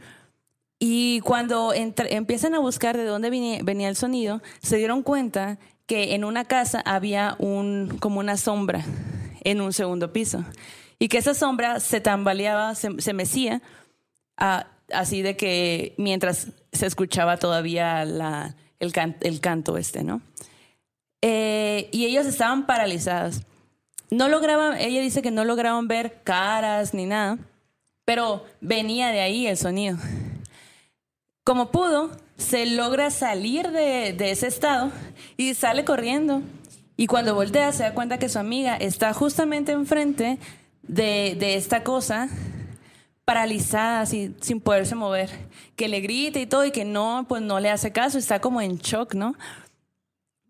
Y 0.79 1.19
cuando 1.23 1.73
empiezan 1.75 2.55
a 2.55 2.61
buscar 2.61 2.97
de 2.97 3.03
dónde 3.03 3.31
venía, 3.31 3.89
el 3.89 3.97
sonido, 3.97 4.41
se 4.63 4.77
dieron 4.77 5.03
cuenta 5.03 5.59
que 5.87 6.15
en 6.15 6.23
una 6.25 6.45
casa 6.45 6.81
había 6.87 7.35
un, 7.41 7.97
como 7.99 8.21
una 8.21 8.37
sombra 8.37 8.85
en 9.43 9.61
un 9.61 9.73
segundo 9.73 10.13
piso. 10.13 10.45
Y 11.01 11.09
que 11.09 11.19
esa 11.19 11.35
sombra 11.35 11.81
se 11.81 12.01
tambaleaba, 12.01 12.77
se, 12.77 13.01
se 13.01 13.13
mecía, 13.13 13.61
así 14.37 15.23
de 15.23 15.37
que 15.37 15.97
mientras 15.99 16.47
se 16.73 16.87
escuchaba 16.87 17.39
todavía 17.39 18.03
el, 18.79 18.93
can- 18.93 19.17
el 19.23 19.41
canto 19.41 19.79
este, 19.79 20.05
¿no? 20.05 20.21
Eh, 21.23 21.89
y 21.91 22.05
ellos 22.05 22.25
estaban 22.25 22.67
paralizados. 22.67 23.41
No 24.11 24.29
lograban, 24.29 24.79
ella 24.79 25.01
dice 25.01 25.23
que 25.23 25.31
no 25.31 25.45
lograban 25.45 25.89
ver 25.89 26.23
caras 26.25 26.95
ni 26.95 27.07
nada, 27.07 27.39
pero 28.05 28.45
venía 28.61 29.09
de 29.09 29.21
ahí 29.21 29.47
el 29.47 29.57
sonido. 29.57 29.99
Como 31.45 31.71
pudo, 31.71 32.11
se 32.37 32.67
logra 32.67 33.11
salir 33.11 33.71
de, 33.71 34.15
de 34.15 34.31
ese 34.31 34.47
estado 34.47 34.91
y 35.37 35.55
sale 35.55 35.85
corriendo. 35.85 36.43
Y 36.97 37.07
cuando 37.07 37.35
voltea 37.35 37.73
se 37.73 37.85
da 37.85 37.95
cuenta 37.95 38.19
que 38.19 38.29
su 38.29 38.39
amiga 38.39 38.77
está 38.77 39.13
justamente 39.13 39.73
enfrente 39.73 40.39
de, 40.83 41.37
de 41.39 41.55
esta 41.55 41.85
cosa, 41.85 42.29
paralizada, 43.25 44.01
así, 44.01 44.35
sin 44.41 44.61
poderse 44.61 44.95
mover. 44.95 45.31
Que 45.77 45.87
le 45.87 46.01
grita 46.01 46.41
y 46.41 46.47
todo 46.47 46.65
y 46.65 46.71
que 46.71 46.85
no, 46.85 47.27
pues 47.29 47.43
no 47.43 47.61
le 47.61 47.71
hace 47.71 47.93
caso, 47.93 48.19
está 48.19 48.41
como 48.41 48.61
en 48.61 48.79
shock, 48.79 49.15
¿no? 49.15 49.35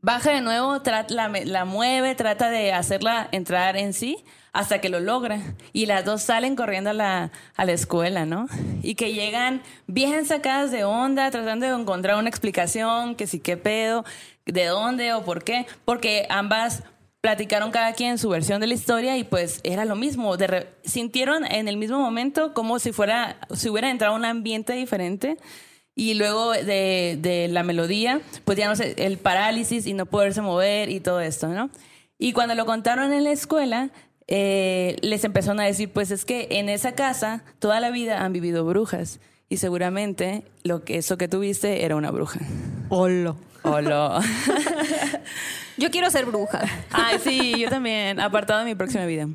Baja 0.00 0.30
de 0.32 0.40
nuevo, 0.40 0.80
la, 1.08 1.28
la 1.44 1.64
mueve, 1.64 2.14
trata 2.14 2.50
de 2.50 2.72
hacerla 2.72 3.28
entrar 3.32 3.76
en 3.76 3.92
sí 3.92 4.16
hasta 4.52 4.80
que 4.80 4.88
lo 4.88 5.00
logra. 5.00 5.40
Y 5.72 5.86
las 5.86 6.04
dos 6.04 6.22
salen 6.22 6.54
corriendo 6.54 6.90
a 6.90 6.94
la, 6.94 7.32
a 7.56 7.64
la 7.64 7.72
escuela, 7.72 8.24
¿no? 8.24 8.46
Y 8.82 8.94
que 8.94 9.12
llegan 9.12 9.60
bien 9.88 10.24
sacadas 10.24 10.70
de 10.70 10.84
onda, 10.84 11.30
tratando 11.30 11.66
de 11.66 11.72
encontrar 11.74 12.16
una 12.16 12.28
explicación, 12.28 13.16
que 13.16 13.26
sí, 13.26 13.40
qué 13.40 13.56
pedo, 13.56 14.04
de 14.46 14.66
dónde 14.66 15.12
o 15.14 15.24
por 15.24 15.42
qué. 15.42 15.66
Porque 15.84 16.26
ambas 16.30 16.84
platicaron 17.20 17.72
cada 17.72 17.92
quien 17.94 18.18
su 18.18 18.28
versión 18.28 18.60
de 18.60 18.68
la 18.68 18.74
historia 18.74 19.16
y 19.16 19.24
pues 19.24 19.60
era 19.64 19.84
lo 19.84 19.96
mismo. 19.96 20.36
De 20.36 20.46
re- 20.46 20.68
sintieron 20.84 21.44
en 21.44 21.66
el 21.66 21.76
mismo 21.76 21.98
momento 21.98 22.54
como 22.54 22.78
si 22.78 22.92
fuera, 22.92 23.36
si 23.52 23.68
hubiera 23.68 23.90
entrado 23.90 24.14
a 24.14 24.16
un 24.16 24.24
ambiente 24.24 24.74
diferente. 24.74 25.38
Y 25.98 26.14
luego 26.14 26.52
de, 26.52 27.18
de 27.20 27.48
la 27.48 27.64
melodía, 27.64 28.20
pues 28.44 28.56
ya 28.56 28.68
no 28.68 28.76
sé, 28.76 28.94
el 28.98 29.18
parálisis 29.18 29.84
y 29.84 29.94
no 29.94 30.06
poderse 30.06 30.40
mover 30.40 30.90
y 30.90 31.00
todo 31.00 31.20
esto, 31.20 31.48
¿no? 31.48 31.70
Y 32.20 32.32
cuando 32.32 32.54
lo 32.54 32.66
contaron 32.66 33.12
en 33.12 33.24
la 33.24 33.32
escuela, 33.32 33.90
eh, 34.28 34.94
les 35.02 35.24
empezaron 35.24 35.58
a 35.58 35.64
decir, 35.64 35.90
pues 35.90 36.12
es 36.12 36.24
que 36.24 36.46
en 36.52 36.68
esa 36.68 36.92
casa 36.92 37.42
toda 37.58 37.80
la 37.80 37.90
vida 37.90 38.24
han 38.24 38.32
vivido 38.32 38.64
brujas 38.64 39.18
y 39.48 39.56
seguramente 39.56 40.44
lo 40.62 40.84
que 40.84 40.98
eso 40.98 41.18
que 41.18 41.26
tuviste 41.26 41.84
era 41.84 41.96
una 41.96 42.12
bruja. 42.12 42.38
Hola. 42.90 43.34
Hola. 43.64 44.20
Yo 45.78 45.90
quiero 45.90 46.12
ser 46.12 46.26
bruja. 46.26 46.60
Ay, 46.92 47.18
sí, 47.18 47.54
yo 47.58 47.70
también. 47.70 48.20
Apartado 48.20 48.60
de 48.60 48.64
mi 48.66 48.74
próxima 48.76 49.04
vida. 49.04 49.26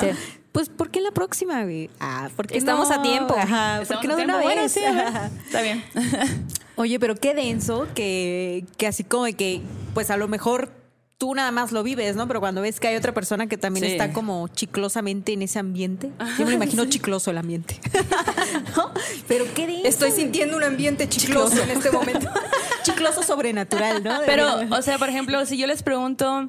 Sí. 0.00 0.08
Pues, 0.56 0.70
¿por 0.70 0.90
qué 0.90 1.02
la 1.02 1.10
próxima, 1.10 1.64
güey? 1.64 1.90
Ah, 2.00 2.30
porque 2.34 2.56
Estamos 2.56 2.90
a 2.90 3.02
tiempo. 3.02 3.34
Ajá, 3.36 3.82
Estamos 3.82 3.88
¿por 3.88 4.00
qué 4.00 4.08
no 4.08 4.14
a 4.14 4.16
de 4.16 4.24
una. 4.24 4.40
Bueno, 4.40 4.62
vez? 4.62 4.72
sí. 4.72 4.80
Está 5.44 5.60
bien. 5.60 5.84
Oye, 6.76 6.98
pero 6.98 7.14
qué 7.14 7.34
denso 7.34 7.86
que, 7.94 8.64
que 8.78 8.86
así 8.86 9.04
como 9.04 9.24
de 9.26 9.34
que, 9.34 9.60
pues 9.92 10.08
a 10.10 10.16
lo 10.16 10.28
mejor 10.28 10.70
tú 11.18 11.34
nada 11.34 11.50
más 11.50 11.72
lo 11.72 11.82
vives, 11.82 12.16
¿no? 12.16 12.26
Pero 12.26 12.40
cuando 12.40 12.62
ves 12.62 12.80
que 12.80 12.88
hay 12.88 12.96
otra 12.96 13.12
persona 13.12 13.48
que 13.48 13.58
también 13.58 13.84
Sí. 13.84 13.92
está 13.92 14.14
como 14.14 14.48
chiclosamente 14.48 15.34
en 15.34 15.42
ese 15.42 15.58
ambiente, 15.58 16.10
yo 16.38 16.46
me 16.46 16.52
lo 16.52 16.56
imagino 16.56 16.86
chicloso 16.86 17.30
el 17.32 17.36
ambiente. 17.36 17.78
¿No? 18.78 18.92
Pero 19.28 19.44
qué 19.54 19.66
denso. 19.66 19.86
Estoy 19.86 20.12
sintiendo 20.12 20.56
un 20.56 20.62
ambiente 20.64 21.06
chicloso 21.06 21.62
en 21.62 21.68
este 21.68 21.90
momento. 21.90 22.30
chicloso 22.82 23.22
sobrenatural, 23.22 24.02
¿no? 24.02 24.20
De- 24.20 24.26
Pero, 24.26 24.46
o 24.70 24.80
sea, 24.80 24.96
por 24.96 25.10
ejemplo, 25.10 25.44
si 25.44 25.58
yo 25.58 25.66
les 25.66 25.82
pregunto, 25.82 26.48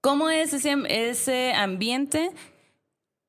¿cómo 0.00 0.30
es 0.30 0.52
ese, 0.52 0.76
ese 0.88 1.54
ambiente 1.54 2.30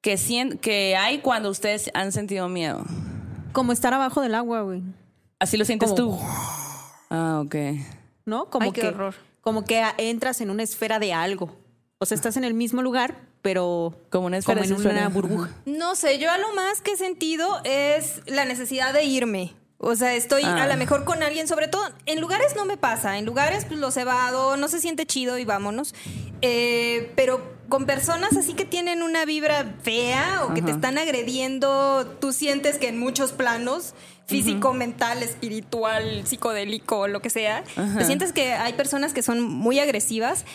que, 0.02 0.18
sien- 0.18 0.58
que 0.60 0.96
hay 0.96 1.20
cuando 1.20 1.50
ustedes 1.50 1.90
han 1.94 2.12
sentido 2.12 2.48
miedo? 2.50 2.84
como 3.54 3.72
estar 3.72 3.92
abajo 3.94 4.22
del 4.22 4.36
agua, 4.36 4.62
güey. 4.62 4.84
Así 5.40 5.58
lo 5.58 5.66
sientes 5.66 5.90
Como- 5.92 6.18
tú. 6.18 6.20
Ah, 7.10 7.42
ok. 7.44 7.56
¿No? 8.26 8.50
Como 8.52 8.66
Ay, 8.66 8.72
qué 8.72 8.82
que 8.82 8.88
horror. 8.90 9.16
como 9.42 9.64
que 9.66 9.84
entras 9.98 10.42
en 10.42 10.50
una 10.52 10.62
esfera 10.64 11.00
de 11.00 11.14
algo. 11.14 11.56
O 11.98 12.06
sea, 12.06 12.14
estás 12.16 12.38
en 12.38 12.44
el 12.44 12.54
mismo 12.54 12.84
lugar, 12.84 13.16
pero 13.42 13.96
Como 14.12 14.28
una 14.28 14.38
esfera 14.38 14.62
como 14.62 14.76
en 14.80 14.88
una 14.88 15.10
burbuja. 15.10 15.50
No 15.66 15.96
sé, 15.96 16.20
yo 16.20 16.30
a 16.30 16.38
lo 16.38 16.54
más 16.54 16.82
que 16.82 16.92
he 16.92 16.98
sentido 16.98 17.60
es 17.64 18.22
la 18.28 18.46
necesidad 18.46 18.94
de 18.94 19.06
irme. 19.06 19.56
O 19.80 19.96
sea, 19.96 20.14
estoy 20.14 20.44
Ah. 20.44 20.62
a 20.64 20.68
lo 20.68 20.76
mejor 20.78 21.04
con 21.04 21.24
alguien, 21.24 21.48
sobre 21.48 21.68
todo 21.68 21.84
en 22.06 22.20
lugares 22.22 22.56
no 22.56 22.66
me 22.66 22.78
pasa, 22.78 23.18
en 23.18 23.26
lugares 23.26 23.66
pues 23.66 23.80
los 23.80 23.96
evado, 23.98 24.56
no 24.58 24.68
se 24.68 24.80
siente 24.80 25.08
chido 25.08 25.38
y 25.40 25.46
vámonos. 25.46 25.96
Eh, 26.42 27.12
pero 27.16 27.57
con 27.70 27.86
personas 27.86 28.36
así 28.38 28.54
que 28.54 28.66
tienen 28.66 29.02
una 29.04 29.26
vibra 29.26 29.76
fea 29.82 30.44
o 30.46 30.54
que 30.54 30.62
te 30.62 30.72
están 30.72 30.98
agrediendo, 30.98 32.06
tú 32.20 32.32
sientes 32.34 32.78
que 32.78 32.88
en 32.88 32.98
muchos 33.00 33.32
planos, 33.32 33.94
físico, 34.26 34.74
mental, 34.74 35.24
espiritual, 35.24 36.26
psicodélico, 36.26 37.08
lo 37.08 37.22
que 37.22 37.30
sea, 37.30 37.64
pues 37.94 38.08
sientes 38.08 38.34
que 38.34 38.54
hay 38.54 38.74
personas 38.74 39.14
que 39.14 39.22
son 39.22 39.42
muy 39.42 39.80
agresivas. 39.80 40.46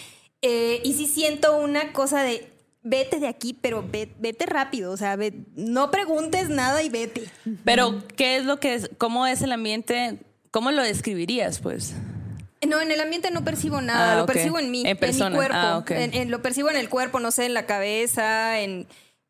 Eh, 0.43 0.81
y 0.85 0.95
sí 0.95 1.07
siento 1.07 1.57
una 1.57 1.93
cosa 1.93 2.23
de 2.23 2.49
vete 2.83 3.21
de 3.21 3.29
aquí, 3.29 3.55
pero 3.55 3.85
ve- 3.89 4.13
vete 4.19 4.45
rápido, 4.45 4.91
o 4.91 4.97
sea, 4.97 5.15
ve- 5.17 5.45
no 5.55 5.91
preguntes 5.93 6.49
nada 6.49 6.83
y 6.83 6.89
vete. 6.89 7.31
Pero, 7.65 8.03
¿qué 8.17 8.37
es 8.37 8.45
lo 8.45 8.59
que 8.59 8.75
es? 8.75 8.91
¿Cómo 8.99 9.27
es 9.27 9.41
el 9.43 9.53
ambiente? 9.53 10.19
¿Cómo 10.51 10.73
lo 10.73 10.83
describirías, 10.83 11.61
pues? 11.61 11.95
No, 12.67 12.81
en 12.81 12.91
el 12.91 13.01
ambiente 13.01 13.31
no 13.31 13.45
percibo 13.45 13.81
nada, 13.81 14.13
Ah, 14.13 14.17
lo 14.19 14.23
ok. 14.25 14.33
percibo 14.33 14.59
en 14.59 14.71
mí, 14.71 14.83
En 14.87 14.97
en, 15.03 15.31
mi 15.31 15.35
cuerpo. 15.37 15.57
Ah, 15.57 15.79
ok. 15.79 15.91
En- 15.93 16.15
en- 16.15 16.31
lo 16.31 16.43
percibo 16.43 16.71
en 16.71 16.77
el 16.77 16.89
cuerpo, 16.89 17.19
no 17.21 17.31
sé, 17.31 17.47
en 17.47 17.55
la 17.55 17.67
cabeza, 17.67 18.61
en, 18.61 18.87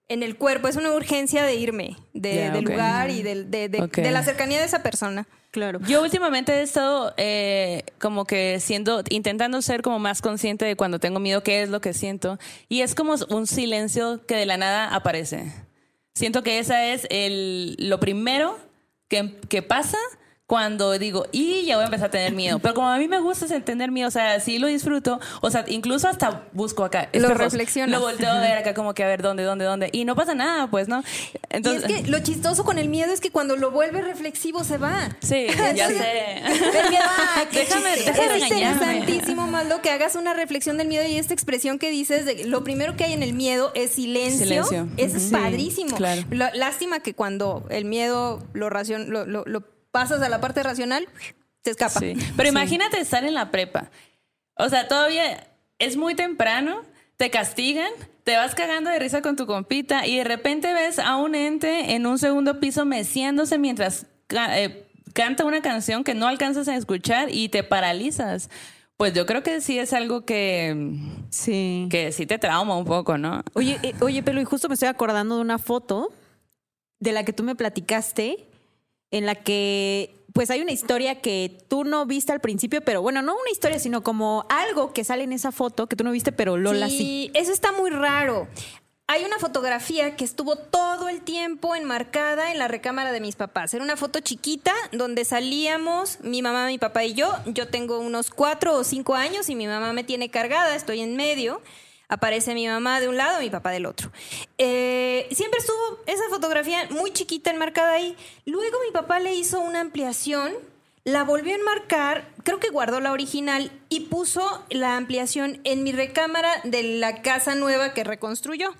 en 0.09 0.23
el 0.23 0.37
cuerpo. 0.37 0.68
Es 0.68 0.77
una 0.77 0.92
urgencia 0.92 1.42
de 1.45 1.55
irme 1.55 1.97
de- 2.12 2.35
Ya, 2.37 2.51
del 2.53 2.64
ok. 2.66 2.71
lugar 2.71 3.11
y 3.11 3.23
de, 3.23 3.45
de- 3.45 3.68
de 3.68 4.11
la 4.11 4.23
cercanía 4.23 4.59
de 4.61 4.66
esa 4.66 4.83
persona. 4.83 5.27
Claro. 5.51 5.81
Yo 5.87 6.03
últimamente 6.03 6.53
he 6.53 6.62
estado 6.62 7.12
eh, 7.18 7.85
como 8.01 8.25
que 8.27 8.59
siendo, 8.61 9.03
intentando 9.11 9.61
ser 9.61 9.83
como 9.83 9.99
más 9.99 10.23
consciente 10.23 10.64
de 10.64 10.77
cuando 10.77 10.99
tengo 10.99 11.18
miedo, 11.21 11.42
qué 11.42 11.62
es 11.62 11.68
lo 11.68 11.81
que 11.83 11.92
siento. 11.92 12.38
Y 12.71 12.81
es 12.81 12.95
como 12.95 13.14
un 13.29 13.47
silencio 13.47 14.25
que 14.27 14.35
de 14.37 14.47
la 14.47 14.57
nada 14.57 14.95
aparece. 14.95 15.53
Siento 16.14 16.42
que 16.42 16.59
esa 16.59 16.87
es 16.87 17.07
el, 17.11 17.77
lo 17.79 18.01
primero 18.01 18.59
que, 19.09 19.38
que 19.51 19.61
pasa 19.62 19.99
cuando 20.53 20.99
digo, 20.99 21.27
y 21.33 21.65
ya 21.65 21.77
voy 21.77 21.85
a 21.85 21.87
empezar 21.87 22.09
a 22.09 22.11
tener 22.11 22.35
miedo. 22.35 22.59
Pero 22.59 22.75
como 22.75 22.87
a 22.91 22.99
mí 22.99 23.09
me 23.09 23.21
gusta 23.21 23.47
ese 23.47 23.59
tener 23.62 23.91
miedo, 23.91 24.09
o 24.09 24.11
sea, 24.11 24.38
sí 24.38 24.59
lo 24.59 24.67
disfruto. 24.67 25.19
O 25.41 25.51
sea, 25.51 25.65
incluso 25.67 26.09
hasta 26.09 26.43
busco 26.53 26.85
acá. 26.85 27.09
Lo 27.15 27.21
espejos. 27.23 27.38
reflexionas. 27.38 27.99
Lo 27.99 28.05
volteo 28.07 28.29
a 28.31 28.38
ver 28.38 28.59
acá 28.59 28.75
como 28.75 28.93
que 28.93 29.03
a 29.03 29.07
ver 29.07 29.23
dónde, 29.23 29.45
dónde, 29.45 29.65
dónde. 29.65 29.88
Y 29.93 30.05
no 30.05 30.15
pasa 30.15 30.35
nada, 30.35 30.67
pues, 30.67 30.88
¿no? 30.88 31.03
Entonces, 31.49 31.88
y 31.88 31.93
es 31.95 32.03
que 32.03 32.11
lo 32.11 32.19
chistoso 32.19 32.65
con 32.65 32.77
el 32.79 32.91
miedo 32.91 33.15
es 33.15 33.23
que 33.23 33.31
cuando 33.31 33.57
lo 33.57 33.71
vuelves 33.71 34.05
reflexivo 34.05 34.62
se 34.62 34.77
va. 34.77 35.17
Sí, 35.23 35.47
ya 35.75 35.88
sé. 35.88 36.37
El 36.45 36.91
miedo, 36.91 37.05
Déjame- 37.51 37.97
déjame 38.05 38.37
es 38.37 38.43
interesantísimo, 38.43 39.47
Maldo, 39.47 39.81
que 39.81 39.88
hagas 39.88 40.17
una 40.17 40.35
reflexión 40.35 40.77
del 40.77 40.87
miedo 40.88 41.07
y 41.09 41.17
esta 41.17 41.33
expresión 41.33 41.79
que 41.79 41.91
dices 41.91 42.27
de 42.27 42.45
lo 42.45 42.62
primero 42.62 42.95
que 42.95 43.05
hay 43.05 43.15
en 43.15 43.23
el 43.23 43.33
miedo 43.33 43.73
es 43.75 43.93
silencio. 43.93 44.65
Silencio. 44.67 44.88
Eso 44.99 45.17
es 45.17 45.31
padrísimo. 45.31 45.97
claro. 45.97 46.21
Lástima 46.31 47.01
que 47.01 47.15
cuando 47.15 47.65
el 47.71 47.87
miedo 47.87 48.43
lo, 48.53 48.69
racion- 48.69 49.07
lo, 49.07 49.25
lo- 49.25 49.45
lo 49.47 49.72
pasas 49.93 50.21
a 50.23 50.29
la 50.29 50.41
parte 50.41 50.63
racional, 50.65 51.07
se 51.63 51.71
escapa. 51.71 52.01
Sí. 52.01 52.15
Pero 52.37 52.49
imagínate 52.49 52.99
estar 52.99 53.25
en 53.25 53.35
la 53.35 53.53
prepa. 53.53 53.91
O 54.57 54.69
sea, 54.69 54.89
todavía 54.89 55.47
es 55.79 55.97
muy 55.97 56.15
temprano, 56.17 56.83
te 57.17 57.31
castigan, 57.31 57.91
te 58.25 58.37
vas 58.37 58.55
cagando 58.57 58.91
de 58.91 58.99
risa 58.99 59.23
con 59.23 59.37
tu 59.37 59.47
compita 59.47 60.07
y 60.07 60.17
de 60.17 60.25
repente 60.25 60.73
ves 60.73 60.99
a 60.99 61.17
un 61.17 61.35
ente 61.37 61.95
en 61.95 62.07
un 62.07 62.19
segundo 62.19 62.59
piso 62.59 62.85
meciéndose 62.85 63.59
mientras 63.59 64.07
eh, 64.31 64.87
canta 65.13 65.45
una 65.45 65.63
canción 65.63 66.03
que 66.05 66.15
no 66.15 66.27
alcanzas 66.27 66.67
a 66.69 66.77
escuchar 66.77 67.29
y 67.31 67.49
te 67.49 67.63
paralizas. 67.63 68.51
Pues 68.97 69.15
yo 69.15 69.27
creo 69.27 69.43
que 69.43 69.61
sí 69.61 69.79
es 69.79 69.93
algo 69.93 70.25
que, 70.25 70.97
Sí. 71.31 71.89
que 71.91 72.13
sí 72.13 72.27
te 72.27 72.39
trauma 72.39 72.77
un 72.77 72.85
poco, 72.85 73.19
¿no? 73.19 73.43
Oye, 73.55 73.79
eh, 73.83 73.95
oye, 74.01 74.23
Pelo, 74.23 74.41
y 74.41 74.45
justo 74.45 74.69
me 74.69 74.75
estoy 74.75 74.89
acordando 74.89 75.37
de 75.37 75.41
una 75.41 75.59
foto 75.59 76.13
de 77.01 77.13
la 77.13 77.25
que 77.25 77.33
tú 77.33 77.43
me 77.43 77.57
platicaste, 77.57 78.47
en 79.12 79.27
la 79.27 79.37
que 79.37 80.16
pues 80.33 80.51
hay 80.51 80.62
una 80.62 80.72
historia 80.72 81.20
que 81.20 81.59
tú 81.68 81.85
no 81.85 82.07
viste 82.07 82.33
al 82.33 82.40
principio, 82.40 82.81
pero 82.81 83.03
bueno, 83.03 83.22
no 83.22 83.35
una 83.35 83.51
historia, 83.51 83.79
sino 83.79 84.03
como 84.03 84.46
algo 84.48 84.92
que 84.92 85.05
sale 85.05 85.25
en 85.25 85.33
esa 85.33 85.53
foto 85.53 85.87
que 85.87 85.94
tú 85.94 86.05
no 86.05 86.11
viste, 86.11 86.33
pero 86.33 86.57
Lola 86.57 86.88
sí. 86.88 86.98
Sí, 86.98 87.31
eso 87.35 87.53
está 87.53 87.70
muy 87.72 87.90
raro. 87.90 88.48
Hay 89.09 89.25
una 89.25 89.38
fotografía 89.38 90.16
que 90.16 90.25
estuvo 90.25 90.57
todo 90.57 91.11
el 91.11 91.20
tiempo 91.20 91.75
enmarcada 91.75 92.51
en 92.51 92.59
la 92.59 92.66
recámara 92.66 93.12
de 93.12 93.20
mis 93.20 93.37
papás. 93.37 93.75
Era 93.75 93.85
una 93.85 93.98
foto 93.98 94.20
chiquita 94.20 94.72
donde 94.90 95.27
salíamos 95.27 96.18
mi 96.20 96.40
mamá, 96.40 96.66
mi 96.66 96.79
papá 96.79 97.05
y 97.05 97.12
yo. 97.12 97.37
Yo 97.44 97.68
tengo 97.68 97.98
unos 97.98 98.31
cuatro 98.31 98.75
o 98.75 98.85
cinco 98.85 99.14
años 99.14 99.51
y 99.51 99.55
mi 99.55 99.66
mamá 99.66 99.92
me 99.92 100.03
tiene 100.03 100.31
cargada, 100.31 100.75
estoy 100.75 101.01
en 101.01 101.14
medio. 101.14 101.61
Aparece 102.12 102.53
mi 102.53 102.66
mamá 102.66 103.01
de 103.01 103.09
un 103.09 103.16
lado, 103.16 103.40
mi 103.40 103.48
papá 103.48 103.70
del 103.70 103.87
otro. 103.87 104.12
Eh, 104.59 105.27
siempre 105.33 105.61
estuvo 105.61 105.98
esa 106.07 106.25
fotografía 106.29 106.87
muy 106.90 107.11
chiquita 107.11 107.51
enmarcada 107.51 107.92
ahí. 107.92 108.14
Luego 108.44 108.77
mi 108.85 108.92
papá 108.92 109.18
le 109.18 109.35
hizo 109.35 109.61
una 109.61 109.81
ampliación 109.81 110.53
la 111.05 111.25
volvió 111.25 111.53
a 111.53 111.59
enmarcar, 111.59 112.29
creo 112.44 112.61
que 112.61 112.68
guardó 112.68 113.01
la 113.01 113.11
original 113.11 113.72
y 113.88 114.01
puso 114.03 114.64
la 114.70 114.96
ampliación 114.96 115.61
en 115.64 115.83
mi 115.83 115.90
recámara 115.90 116.61
de 116.62 116.83
la 116.85 117.22
casa 117.22 117.57
nueva 117.57 117.92
que 117.92 118.05
reconstruyó. 118.05 118.72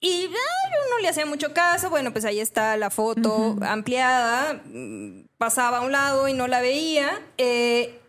Y 0.00 0.26
ah, 0.26 0.28
yo 0.30 0.90
no 0.94 1.02
le 1.02 1.08
hacía 1.08 1.26
mucho 1.26 1.52
caso, 1.52 1.90
bueno, 1.90 2.12
pues 2.12 2.24
ahí 2.24 2.40
está 2.40 2.76
la 2.76 2.88
foto 2.88 3.58
ampliada, 3.60 4.62
mm, 4.64 5.26
pasaba 5.36 5.78
a 5.78 5.80
un 5.82 5.92
lado 5.92 6.28
y 6.28 6.34
no 6.34 6.46
la 6.46 6.60
veía. 6.60 7.20
Eh, 7.36 8.00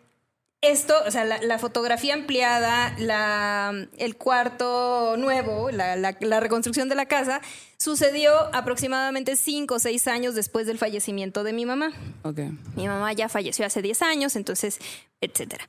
esto, 0.62 0.94
o 1.08 1.12
sea, 1.12 1.24
la, 1.24 1.42
la 1.42 1.58
fotografía 1.58 2.14
ampliada, 2.14 2.94
la, 2.98 3.88
el 3.98 4.18
cuarto 4.18 5.16
nuevo, 5.18 5.72
la, 5.72 5.96
la- 5.96 6.40
reconstrucción 6.40 6.90
de 6.90 6.96
la 6.96 7.06
casa, 7.06 7.42
sucedió 7.78 8.34
aproximadamente 8.54 9.38
cinco 9.38 9.76
o 9.76 9.80
seis 9.80 10.08
años 10.08 10.36
después 10.36 10.68
del 10.68 10.78
fallecimiento 10.78 11.44
de 11.44 11.54
mi 11.54 11.66
mamá. 11.66 11.92
Ok. 12.24 12.40
Mi 12.76 12.88
mamá 12.88 13.14
ya 13.14 13.30
falleció 13.30 13.66
hace 13.66 13.82
10 13.82 14.02
años, 14.02 14.36
entonces, 14.36 14.80
etcétera. 15.22 15.66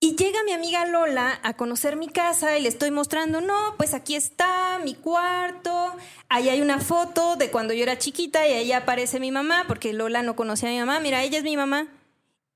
Y 0.00 0.16
llega 0.16 0.42
mi 0.44 0.50
amiga 0.50 0.84
Lola 0.86 1.38
a 1.44 1.54
conocer 1.54 1.94
mi 1.94 2.08
casa 2.08 2.58
y 2.58 2.62
le 2.62 2.68
estoy 2.68 2.90
mostrando, 2.90 3.40
no, 3.40 3.74
pues 3.76 3.94
aquí 3.94 4.16
está 4.16 4.80
mi 4.82 4.94
cuarto, 4.94 5.94
ahí 6.28 6.48
hay 6.48 6.60
una 6.60 6.80
foto 6.80 7.36
de 7.36 7.50
cuando 7.52 7.72
yo 7.74 7.84
era 7.84 7.96
chiquita 7.96 8.48
y 8.48 8.52
ahí 8.54 8.72
aparece 8.72 9.20
mi 9.20 9.30
mamá, 9.30 9.64
porque 9.68 9.92
Lola 9.92 10.22
no 10.22 10.34
conocía 10.34 10.68
a 10.68 10.72
mi 10.72 10.78
mamá, 10.80 10.98
mira, 10.98 11.22
ella 11.22 11.38
es 11.38 11.44
mi 11.44 11.56
mamá. 11.56 11.86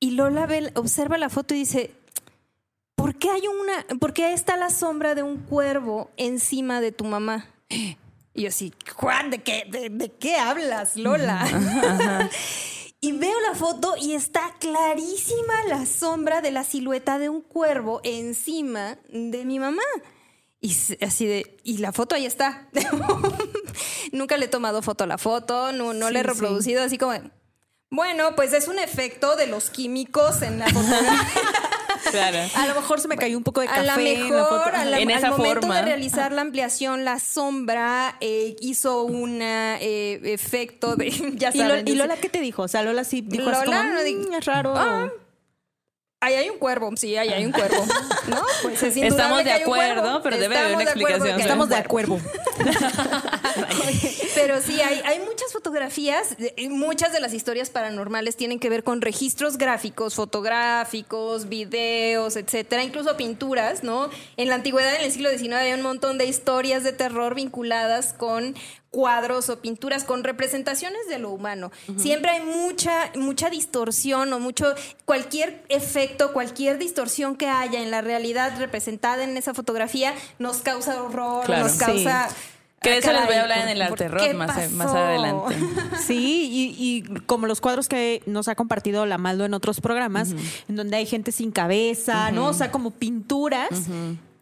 Y 0.00 0.12
Lola 0.12 0.46
ve, 0.46 0.72
observa 0.74 1.18
la 1.18 1.28
foto 1.30 1.54
y 1.54 1.58
dice, 1.58 1.90
¿por 2.94 3.16
qué 3.16 3.30
hay 3.30 3.42
una, 3.46 3.98
por 3.98 4.12
qué 4.12 4.32
está 4.32 4.56
la 4.56 4.70
sombra 4.70 5.14
de 5.14 5.22
un 5.22 5.38
cuervo 5.38 6.10
encima 6.16 6.80
de 6.80 6.92
tu 6.92 7.04
mamá? 7.04 7.46
Y 7.68 7.96
yo 8.42 8.48
así, 8.48 8.72
"¿Juan, 8.94 9.30
¿de 9.30 9.38
qué, 9.42 9.64
de, 9.70 9.88
de 9.88 10.10
qué 10.10 10.36
hablas, 10.36 10.96
Lola? 10.96 11.46
Y 12.98 13.12
veo 13.12 13.38
la 13.46 13.54
foto 13.54 13.94
y 14.00 14.14
está 14.14 14.54
clarísima 14.58 15.64
la 15.68 15.84
sombra 15.86 16.40
de 16.40 16.50
la 16.50 16.64
silueta 16.64 17.18
de 17.18 17.28
un 17.28 17.42
cuervo 17.42 18.00
encima 18.02 18.96
de 19.10 19.44
mi 19.44 19.58
mamá. 19.60 19.82
Y 20.60 20.74
así 21.04 21.26
de, 21.26 21.58
y 21.62 21.76
la 21.76 21.92
foto 21.92 22.14
ahí 22.16 22.24
está. 22.26 22.68
Nunca 24.12 24.36
le 24.38 24.46
he 24.46 24.48
tomado 24.48 24.82
foto 24.82 25.04
a 25.04 25.06
la 25.06 25.18
foto, 25.18 25.72
no, 25.72 25.92
no 25.92 26.10
le 26.10 26.20
he 26.20 26.22
Sí, 26.22 26.28
reproducido 26.28 26.82
así 26.82 26.96
como, 26.98 27.12
bueno, 27.90 28.34
pues 28.36 28.52
es 28.52 28.68
un 28.68 28.78
efecto 28.78 29.36
de 29.36 29.46
los 29.46 29.70
químicos 29.70 30.42
en 30.42 30.58
la 30.58 30.66
fotografía. 30.68 31.42
Claro. 32.10 32.38
A 32.54 32.66
lo 32.68 32.74
mejor 32.76 33.00
se 33.00 33.08
me 33.08 33.16
cayó 33.16 33.36
un 33.36 33.42
poco 33.42 33.62
de 33.62 33.66
A 33.66 33.70
café 33.72 33.84
lo 33.84 33.92
en 33.96 34.30
la 34.36 34.44
foto. 34.44 34.56
mejor, 34.58 34.74
a 34.76 34.84
la- 34.84 34.98
En 35.00 35.10
al 35.10 35.18
esa 35.18 35.30
momento 35.30 35.60
forma. 35.62 35.76
de 35.76 35.82
realizar 35.82 36.30
la 36.30 36.42
ampliación, 36.42 37.04
la 37.04 37.18
sombra 37.18 38.16
eh, 38.20 38.54
hizo 38.60 39.02
un 39.02 39.40
eh, 39.42 40.20
efecto 40.22 40.94
de, 40.94 41.10
ya 41.34 41.50
¿Y, 41.52 41.58
Lo- 41.58 41.64
saben. 41.68 41.80
y 41.80 41.90
dice, 41.90 41.96
Lola 41.96 42.16
qué 42.16 42.28
te 42.28 42.40
dijo? 42.40 42.62
O 42.62 42.68
sea, 42.68 42.82
Lola 42.84 43.02
sí 43.02 43.22
dijo 43.22 43.50
así 43.50 43.66
Lola 43.66 43.78
como, 43.78 43.92
no 43.92 44.28
"Mm, 44.30 44.34
es 44.34 44.44
raro. 44.44 44.74
Ah, 44.76 45.08
Ahí 46.20 46.34
hay 46.34 46.48
un 46.48 46.58
cuervo, 46.58 46.90
sí, 46.96 47.16
ahí 47.16 47.28
hay 47.30 47.44
un 47.44 47.52
cuervo. 47.52 47.84
¿No? 48.28 48.42
Pues 48.62 48.82
es 48.84 48.96
Estamos 48.96 49.42
de 49.44 49.52
acuerdo, 49.52 50.22
pero 50.22 50.38
debe 50.38 50.56
haber 50.58 50.74
una 50.74 50.84
Estamos 50.84 50.98
de 50.98 51.04
acuerdo 51.04 51.16
explicación. 51.26 51.40
Estamos 51.40 51.68
de 51.68 51.84
cuervo. 51.84 52.20
Pero 54.34 54.60
sí, 54.60 54.80
hay, 54.80 55.00
hay 55.04 55.18
muchas 55.20 55.52
fotografías, 55.52 56.36
muchas 56.70 57.12
de 57.12 57.20
las 57.20 57.32
historias 57.32 57.70
paranormales 57.70 58.36
tienen 58.36 58.58
que 58.58 58.68
ver 58.68 58.84
con 58.84 59.00
registros 59.00 59.58
gráficos, 59.58 60.14
fotográficos, 60.14 61.48
videos, 61.48 62.36
etcétera, 62.36 62.84
incluso 62.84 63.16
pinturas, 63.16 63.82
¿no? 63.82 64.10
En 64.36 64.48
la 64.48 64.56
antigüedad, 64.56 64.94
en 64.96 65.04
el 65.04 65.12
siglo 65.12 65.30
XIX, 65.30 65.54
había 65.54 65.74
un 65.74 65.82
montón 65.82 66.18
de 66.18 66.26
historias 66.26 66.84
de 66.84 66.92
terror 66.92 67.34
vinculadas 67.34 68.12
con 68.12 68.54
cuadros 68.90 69.50
o 69.50 69.60
pinturas 69.60 70.04
con 70.04 70.24
representaciones 70.24 71.06
de 71.08 71.18
lo 71.18 71.28
humano. 71.30 71.70
Siempre 71.98 72.30
hay 72.30 72.42
mucha 72.42 73.10
mucha 73.14 73.50
distorsión 73.50 74.32
o 74.32 74.40
mucho 74.40 74.74
cualquier 75.04 75.62
efecto, 75.68 76.32
cualquier 76.32 76.78
distorsión 76.78 77.36
que 77.36 77.46
haya 77.46 77.82
en 77.82 77.90
la 77.90 78.00
realidad 78.00 78.58
representada 78.58 79.22
en 79.24 79.36
esa 79.36 79.52
fotografía 79.52 80.14
nos 80.38 80.58
causa 80.58 81.02
horror, 81.02 81.44
Claro. 81.44 81.64
nos 81.64 81.72
Sí. 81.72 82.06
Que 82.82 82.90
de 82.90 82.96
Ah, 82.96 82.98
eso 82.98 83.12
les 83.12 83.24
voy 83.26 83.34
a 83.34 83.42
hablar 83.42 83.58
en 83.60 83.68
el 83.70 83.78
¿por 83.88 84.02
Arte 84.02 84.04
qué 84.04 84.32
Rock 84.32 84.34
más, 84.36 84.70
más 84.72 84.88
adelante. 84.94 85.56
Sí, 86.06 86.48
y, 86.52 86.74
y 86.78 87.02
como 87.26 87.46
los 87.46 87.60
cuadros 87.60 87.88
que 87.88 88.22
nos 88.26 88.48
ha 88.48 88.54
compartido 88.54 89.06
la 89.06 89.18
Maldo 89.18 89.44
en 89.44 89.54
otros 89.54 89.80
programas, 89.80 90.30
en 90.68 90.76
donde 90.76 90.96
hay 90.96 91.06
gente 91.06 91.32
sin 91.32 91.50
cabeza, 91.50 92.30
¿no? 92.30 92.46
O 92.48 92.52
sea, 92.52 92.70
como 92.70 92.90
pinturas 92.92 93.70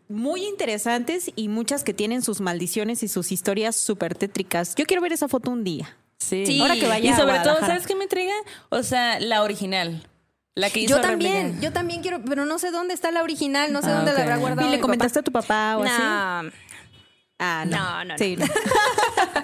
muy 0.09 0.45
interesantes 0.45 1.31
y 1.35 1.49
muchas 1.49 1.83
que 1.85 1.95
tienen 1.95 2.21
sus 2.23 2.41
maldiciones 2.41 3.03
y 3.03 3.09
sus 3.09 3.33
historias 3.33 3.77
súper 3.77 4.15
tétricas. 4.15 4.75
Yo 4.75 4.85
quiero 4.85 5.01
ver 5.01 5.13
esa 5.13 5.29
foto 5.29 5.51
un 5.51 5.65
día. 5.65 5.97
Sí. 6.19 6.45
Sí. 6.47 6.61
Ahora 6.61 6.75
que 6.75 6.87
vaya 6.87 7.11
Y 7.11 7.15
sobre 7.15 7.39
todo. 7.41 7.59
¿sabes 7.61 7.87
qué 7.87 7.95
me 7.95 8.05
intriga? 8.05 8.35
O 8.69 8.83
sea, 8.83 9.19
la 9.21 9.43
original. 9.43 10.07
La 10.57 10.71
que 10.71 10.81
hizo 10.81 10.97
Yo 10.97 11.01
también, 11.01 11.61
yo 11.61 11.73
también 11.73 12.01
quiero, 12.03 12.21
pero 12.25 12.45
no 12.45 12.59
sé 12.59 12.71
dónde 12.71 12.95
está 12.95 13.11
la 13.11 13.23
original, 13.23 13.73
no 13.73 13.83
sé 13.83 13.89
Ah, 13.91 13.95
dónde 13.97 14.11
ok. 14.13 14.17
la 14.19 14.23
habrá 14.25 14.37
guardado. 14.37 14.69
¿Y 14.69 14.71
le 14.71 14.81
comentaste 14.81 15.21
papá. 15.23 15.73
a 15.73 15.77
tu 15.77 15.83
papá 15.83 16.39
o 16.43 16.43
así? 16.45 16.55
Ah, 17.39 17.65
no. 17.67 17.77
No, 17.77 18.05
no, 18.05 18.19
Sí, 18.19 18.37
no. 18.37 18.47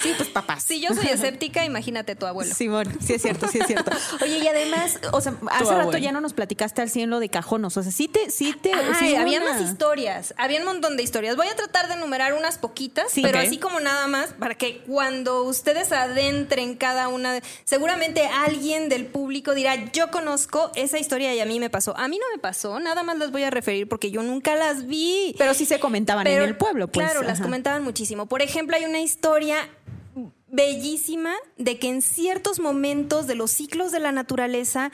sí, 0.00 0.12
pues 0.16 0.28
papás. 0.30 0.62
Si 0.62 0.80
yo 0.80 0.94
soy 0.94 1.06
escéptica, 1.08 1.64
imagínate 1.64 2.14
tu 2.16 2.26
abuelo. 2.26 2.54
Simón, 2.54 2.86
sí 3.04 3.14
es 3.14 3.22
cierto, 3.22 3.48
sí 3.48 3.58
es 3.60 3.66
cierto. 3.66 3.90
Oye, 4.22 4.38
y 4.38 4.46
además, 4.48 4.98
o 5.12 5.20
sea, 5.20 5.34
hace 5.50 5.64
rato 5.64 5.80
abuelo. 5.80 5.98
ya 5.98 6.12
no 6.12 6.20
nos 6.20 6.32
platicaste 6.32 6.82
al 6.82 6.90
100 6.90 7.10
lo 7.10 7.20
de 7.20 7.28
cajonos. 7.28 7.76
O 7.76 7.82
sea, 7.82 7.92
sí 7.92 8.08
te, 8.08 8.30
sí 8.30 8.54
te. 8.60 8.72
Ay, 8.72 8.84
sí 8.98 9.14
había 9.16 9.40
una- 9.40 9.52
más 9.54 9.62
historias, 9.62 10.34
había 10.36 10.58
un 10.60 10.66
montón 10.66 10.96
de 10.96 11.02
historias. 11.02 11.36
Voy 11.36 11.48
a 11.48 11.56
tratar 11.56 11.88
de 11.88 11.94
enumerar 11.94 12.34
unas 12.34 12.58
poquitas, 12.58 13.10
Sí. 13.10 13.22
pero 13.22 13.38
así 13.38 13.58
como 13.58 13.80
nada 13.80 14.06
más, 14.06 14.32
para 14.38 14.54
que 14.54 14.78
cuando 14.86 15.42
ustedes 15.44 15.92
adentren 15.92 16.74
cada 16.76 17.08
una, 17.08 17.32
de- 17.34 17.42
seguramente 17.64 18.26
alguien 18.26 18.88
del 18.88 19.06
público 19.06 19.54
dirá, 19.54 19.90
yo 19.92 20.10
conozco 20.10 20.70
esa 20.74 20.98
historia 20.98 21.34
y 21.34 21.40
a 21.40 21.46
mí 21.46 21.58
me 21.60 21.70
pasó. 21.70 21.96
A 21.96 22.08
mí 22.08 22.18
no 22.18 22.24
me 22.34 22.40
pasó, 22.40 22.78
nada 22.80 23.02
más 23.02 23.18
las 23.18 23.30
voy 23.30 23.42
a 23.42 23.50
referir 23.50 23.88
porque 23.88 24.10
yo 24.10 24.22
nunca 24.22 24.54
las 24.56 24.86
vi. 24.86 25.34
Pero 25.38 25.54
sí 25.54 25.66
se 25.66 25.78
comentaban 25.78 26.24
Pero, 26.24 26.42
en 26.42 26.48
el 26.48 26.56
pueblo, 26.56 26.88
pues. 26.88 27.04
Claro, 27.06 27.22
las 27.26 27.40
comentaban 27.40 27.82
muchísimo. 27.82 28.26
Por 28.26 28.42
ejemplo, 28.42 28.76
hay 28.76 28.84
una 28.84 29.00
historia 29.00 29.65
bellísima 30.48 31.32
de 31.58 31.78
que 31.78 31.88
en 31.88 32.02
ciertos 32.02 32.60
momentos 32.60 33.26
de 33.26 33.34
los 33.34 33.50
ciclos 33.50 33.92
de 33.92 34.00
la 34.00 34.12
naturaleza, 34.12 34.90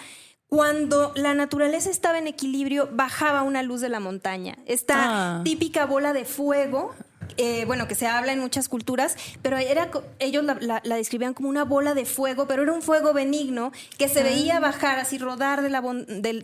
cuando 0.49 1.13
la 1.15 1.35
naturaleza 1.35 1.91
estaba 1.91 2.19
en 2.19 2.27
equilibrio, 2.27 2.89
bajaba 2.93 3.43
una 3.43 3.63
luz 3.63 3.81
de 3.81 3.89
la 3.89 4.01
montaña. 4.01 4.57
Esta 4.67 5.39
Ah. 5.39 5.41
típica 5.45 5.87
bola 5.87 6.13
de 6.13 6.25
fuego. 6.25 6.95
eh, 7.39 7.65
bueno, 7.65 7.89
que 7.89 7.95
se 7.95 8.07
habla 8.07 8.33
en 8.35 8.41
muchas 8.41 8.69
culturas, 8.69 9.17
pero 9.41 9.57
era, 9.57 9.91
ellos 10.19 10.45
la, 10.45 10.59
la- 10.61 10.83
la 10.85 10.97
describían 10.97 11.33
como 11.33 11.49
una 11.49 11.65
bola 11.65 11.95
de 11.95 12.05
fuego, 12.05 12.47
pero 12.47 12.63
era 12.63 12.75
un 12.75 12.83
fuego 12.83 13.15
benigno 13.15 13.73
que 13.97 14.11
se 14.11 14.23
veía 14.23 14.61
bajar, 14.61 14.99
así 14.99 15.17
rodar 15.17 15.63
de 15.63 15.71
la 15.71 15.81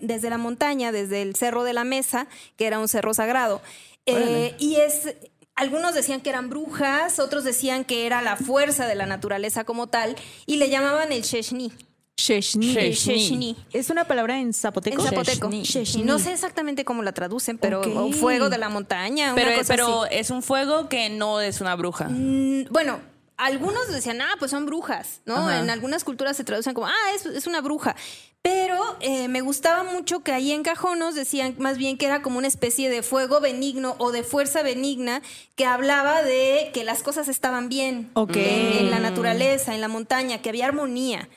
desde 0.01 0.31
la 0.31 0.39
montaña, 0.39 0.91
desde 0.91 1.21
el 1.21 1.35
cerro 1.37 1.63
de 1.65 1.75
la 1.75 1.85
mesa, 1.85 2.27
que 2.57 2.67
era 2.67 2.79
un 2.79 2.89
cerro 2.89 3.13
sagrado. 3.13 3.61
Eh, 4.07 4.55
y 4.59 4.77
es 4.77 5.15
algunos 5.59 5.95
decían 5.95 6.21
que 6.21 6.31
eran 6.31 6.49
brujas, 6.49 7.19
otros 7.19 7.45
decían 7.45 7.85
que 7.85 8.07
era 8.07 8.23
la 8.23 8.37
fuerza 8.37 8.87
de 8.87 8.95
la 8.95 9.07
naturaleza 9.07 9.65
como 9.65 9.89
tal, 9.89 10.17
y 10.47 10.57
le 10.57 10.71
llamaban 10.71 11.13
el 11.13 11.23
Sheshni. 11.23 11.73
Sheshni. 12.17 12.75
Sheshni. 12.93 13.57
¿Es 13.73 13.91
una 13.91 14.05
palabra 14.05 14.41
en 14.41 14.53
zapoteco? 14.53 15.01
En 15.03 15.09
zapoteco. 15.09 15.51
Sheshni. 15.51 15.63
Sheshni. 15.63 16.03
No 16.03 16.19
sé 16.19 16.33
exactamente 16.33 16.85
cómo 16.85 17.03
la 17.03 17.13
traducen, 17.13 17.59
pero 17.59 17.81
o 17.81 18.13
fuego 18.13 18.49
de 18.51 18.59
la 18.59 18.69
montaña, 18.69 19.33
Pero, 19.35 19.49
una 19.51 19.59
cosa 19.59 19.75
pero 19.75 20.03
así. 20.05 20.15
es 20.17 20.31
un 20.31 20.43
fuego 20.43 20.89
que 20.89 21.11
no 21.11 21.41
es 21.41 21.61
una 21.61 21.75
bruja. 21.77 22.09
Mm, 22.09 22.67
bueno, 22.71 23.01
algunos 23.39 23.89
decían, 23.89 24.21
ah, 24.21 24.35
pues 24.39 24.51
son 24.51 24.67
brujas, 24.67 25.21
¿no? 25.25 25.37
Ajá. 25.37 25.61
En 25.61 25.71
algunas 25.71 26.05
culturas 26.05 26.37
se 26.37 26.45
traducen 26.45 26.75
como, 26.75 26.87
ah, 26.89 27.13
es, 27.15 27.25
es 27.25 27.47
una 27.47 27.61
bruja. 27.63 27.97
Pero 28.43 28.97
eh, 29.01 29.27
me 29.29 29.41
gustaba 29.41 29.83
mucho 29.83 30.21
que 30.21 30.33
ahí 30.33 30.53
en 30.53 30.63
Cajonos 30.63 31.15
decían 31.15 31.55
más 31.59 31.77
bien 31.77 31.99
que 31.99 32.07
era 32.07 32.23
como 32.23 32.39
una 32.39 32.47
especie 32.47 32.89
de 32.89 33.03
fuego 33.03 33.41
benigno 33.41 33.97
o 33.99 34.13
de 34.13 34.23
fuerza 34.23 34.63
benigna 34.63 35.23
que 35.57 35.65
hablaba 35.67 36.23
de 36.23 36.71
que 36.73 36.85
las 36.85 37.03
cosas 37.03 37.29
estaban 37.29 37.69
bien 37.69 38.11
Ok. 38.15 38.37
en, 38.37 38.79
en 38.79 38.91
la 38.91 39.01
naturaleza, 39.01 39.75
en 39.75 39.81
la 39.81 39.89
montaña, 39.89 40.41
que 40.41 40.51
había 40.51 40.67
armonía. 40.67 41.29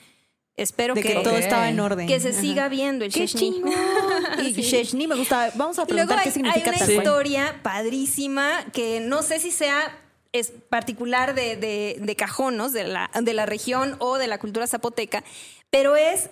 Espero 0.56 0.94
De 0.94 1.02
que, 1.02 1.08
que, 1.14 1.20
todo 1.20 1.34
Ok. 1.34 1.40
estaba 1.40 1.68
en 1.70 1.80
orden. 1.80 2.06
que 2.06 2.20
se 2.20 2.28
Ajá. 2.30 2.40
siga 2.40 2.68
viendo 2.68 3.04
el 3.04 3.12
¡Qué 3.12 3.20
Sheshni. 3.26 3.40
chingón! 3.52 3.72
Y 4.44 4.54
Sí. 4.54 4.62
Sheshni 4.62 5.06
me 5.08 5.14
gusta. 5.16 5.50
Vamos 5.54 5.78
a 5.78 5.82
Y 5.82 5.92
luego 5.92 6.08
preguntar 6.14 6.18
hay, 6.18 6.24
qué 6.24 6.30
significa 6.30 6.70
hay 6.70 6.76
una 6.84 6.92
historia 6.92 7.60
padrísima 7.62 8.64
que 8.72 9.00
no 9.00 9.22
sé 9.22 9.38
si 9.40 9.50
sea 9.50 9.98
es 10.32 10.50
particular 10.68 11.34
de, 11.34 11.56
de- 11.56 11.96
de 12.00 12.16
Cajonos, 12.16 12.72
de 12.72 12.84
la, 12.84 13.10
de 13.20 13.34
la 13.34 13.46
región 13.46 13.96
o 13.98 14.18
de 14.18 14.26
la 14.28 14.38
cultura 14.38 14.66
zapoteca, 14.66 15.22
pero 15.70 15.96
es 15.96 16.30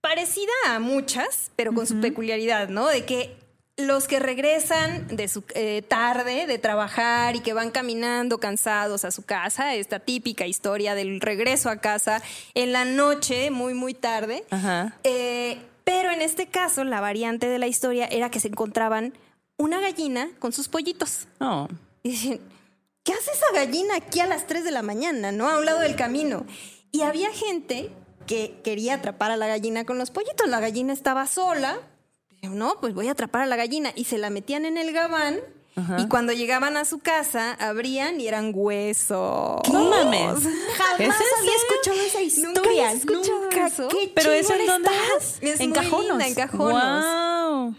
parecida 0.00 0.50
a 0.68 0.78
muchas, 0.80 1.50
pero 1.56 1.72
con 1.72 1.86
su 1.86 2.00
peculiaridad, 2.00 2.68
¿no? 2.68 2.88
De 2.88 3.04
que 3.04 3.36
los 3.78 4.06
que 4.06 4.18
regresan 4.18 5.06
de 5.08 5.28
su 5.28 5.44
eh, 5.54 5.82
tarde 5.86 6.46
de 6.46 6.58
trabajar 6.58 7.36
y 7.36 7.40
que 7.40 7.52
van 7.54 7.70
caminando 7.70 8.38
cansados 8.38 9.04
a 9.04 9.10
su 9.10 9.22
casa, 9.24 9.74
esta 9.74 9.98
típica 10.00 10.46
historia 10.46 10.94
del 10.94 11.20
regreso 11.20 11.70
a 11.70 11.76
casa 11.76 12.20
en 12.54 12.72
la 12.72 12.84
noche, 12.84 13.50
muy, 13.50 13.74
muy 13.74 13.94
tarde, 13.94 14.44
Ajá. 14.50 14.96
eh, 15.04 15.58
pero 15.84 16.10
en 16.10 16.20
este 16.20 16.46
caso, 16.46 16.84
la 16.84 17.00
variante 17.00 17.48
de 17.48 17.58
la 17.58 17.66
historia 17.66 18.06
era 18.06 18.30
que 18.30 18.40
se 18.40 18.48
encontraban 18.48 19.14
una 19.56 19.80
gallina 19.80 20.28
con 20.38 20.52
sus 20.52 20.68
pollitos. 20.68 21.26
No. 21.40 21.68
Y 22.02 22.10
dicen, 22.10 22.40
¿qué 23.04 23.12
hace 23.12 23.30
esa 23.32 23.46
gallina 23.54 23.96
aquí 23.96 24.20
a 24.20 24.26
las 24.26 24.46
3 24.46 24.64
de 24.64 24.70
la 24.70 24.82
mañana, 24.82 25.32
no? 25.32 25.48
A 25.48 25.58
un 25.58 25.64
lado 25.64 25.80
del 25.80 25.96
camino. 25.96 26.46
Y 26.90 27.02
había 27.02 27.30
gente 27.32 27.90
que 28.26 28.60
quería 28.62 28.94
atrapar 28.94 29.30
a 29.30 29.36
la 29.36 29.46
gallina 29.48 29.84
con 29.84 29.98
los 29.98 30.10
pollitos. 30.10 30.48
La 30.48 30.60
gallina 30.60 30.92
estaba 30.92 31.26
sola. 31.26 31.78
No, 32.42 32.76
pues 32.80 32.94
voy 32.94 33.08
a 33.08 33.12
atrapar 33.12 33.42
a 33.42 33.46
la 33.46 33.56
gallina. 33.56 33.92
Y 33.94 34.04
se 34.04 34.18
la 34.18 34.30
metían 34.30 34.64
en 34.64 34.76
el 34.78 34.92
gabán. 34.92 35.40
Y 35.96 36.06
cuando 36.06 36.34
llegaban 36.34 36.76
a 36.76 36.84
su 36.84 36.98
casa, 36.98 37.54
abrían 37.54 38.20
y 38.20 38.28
eran 38.28 38.52
huesos. 38.54 39.60
No 39.72 39.84
mames. 39.88 40.42
Jamás 40.76 41.00
¿Es 41.20 41.38
había 41.38 41.56
escuchado 41.56 42.00
esa 42.06 42.20
historia. 42.20 42.94
¿Nunca 42.94 43.22
Nunca. 43.40 43.66
eso? 43.68 43.88
¿Qué 43.88 44.12
¿Pero 44.14 44.32
eso 44.32 44.54
en 44.54 44.66
dónde 44.66 44.90
estás? 44.90 45.38
Es 45.40 45.60
en 45.60 45.72
cajonos. 45.72 46.08
linda, 46.18 46.26
en 46.28 46.34
cajonos. 46.34 47.04
Wow. 47.04 47.74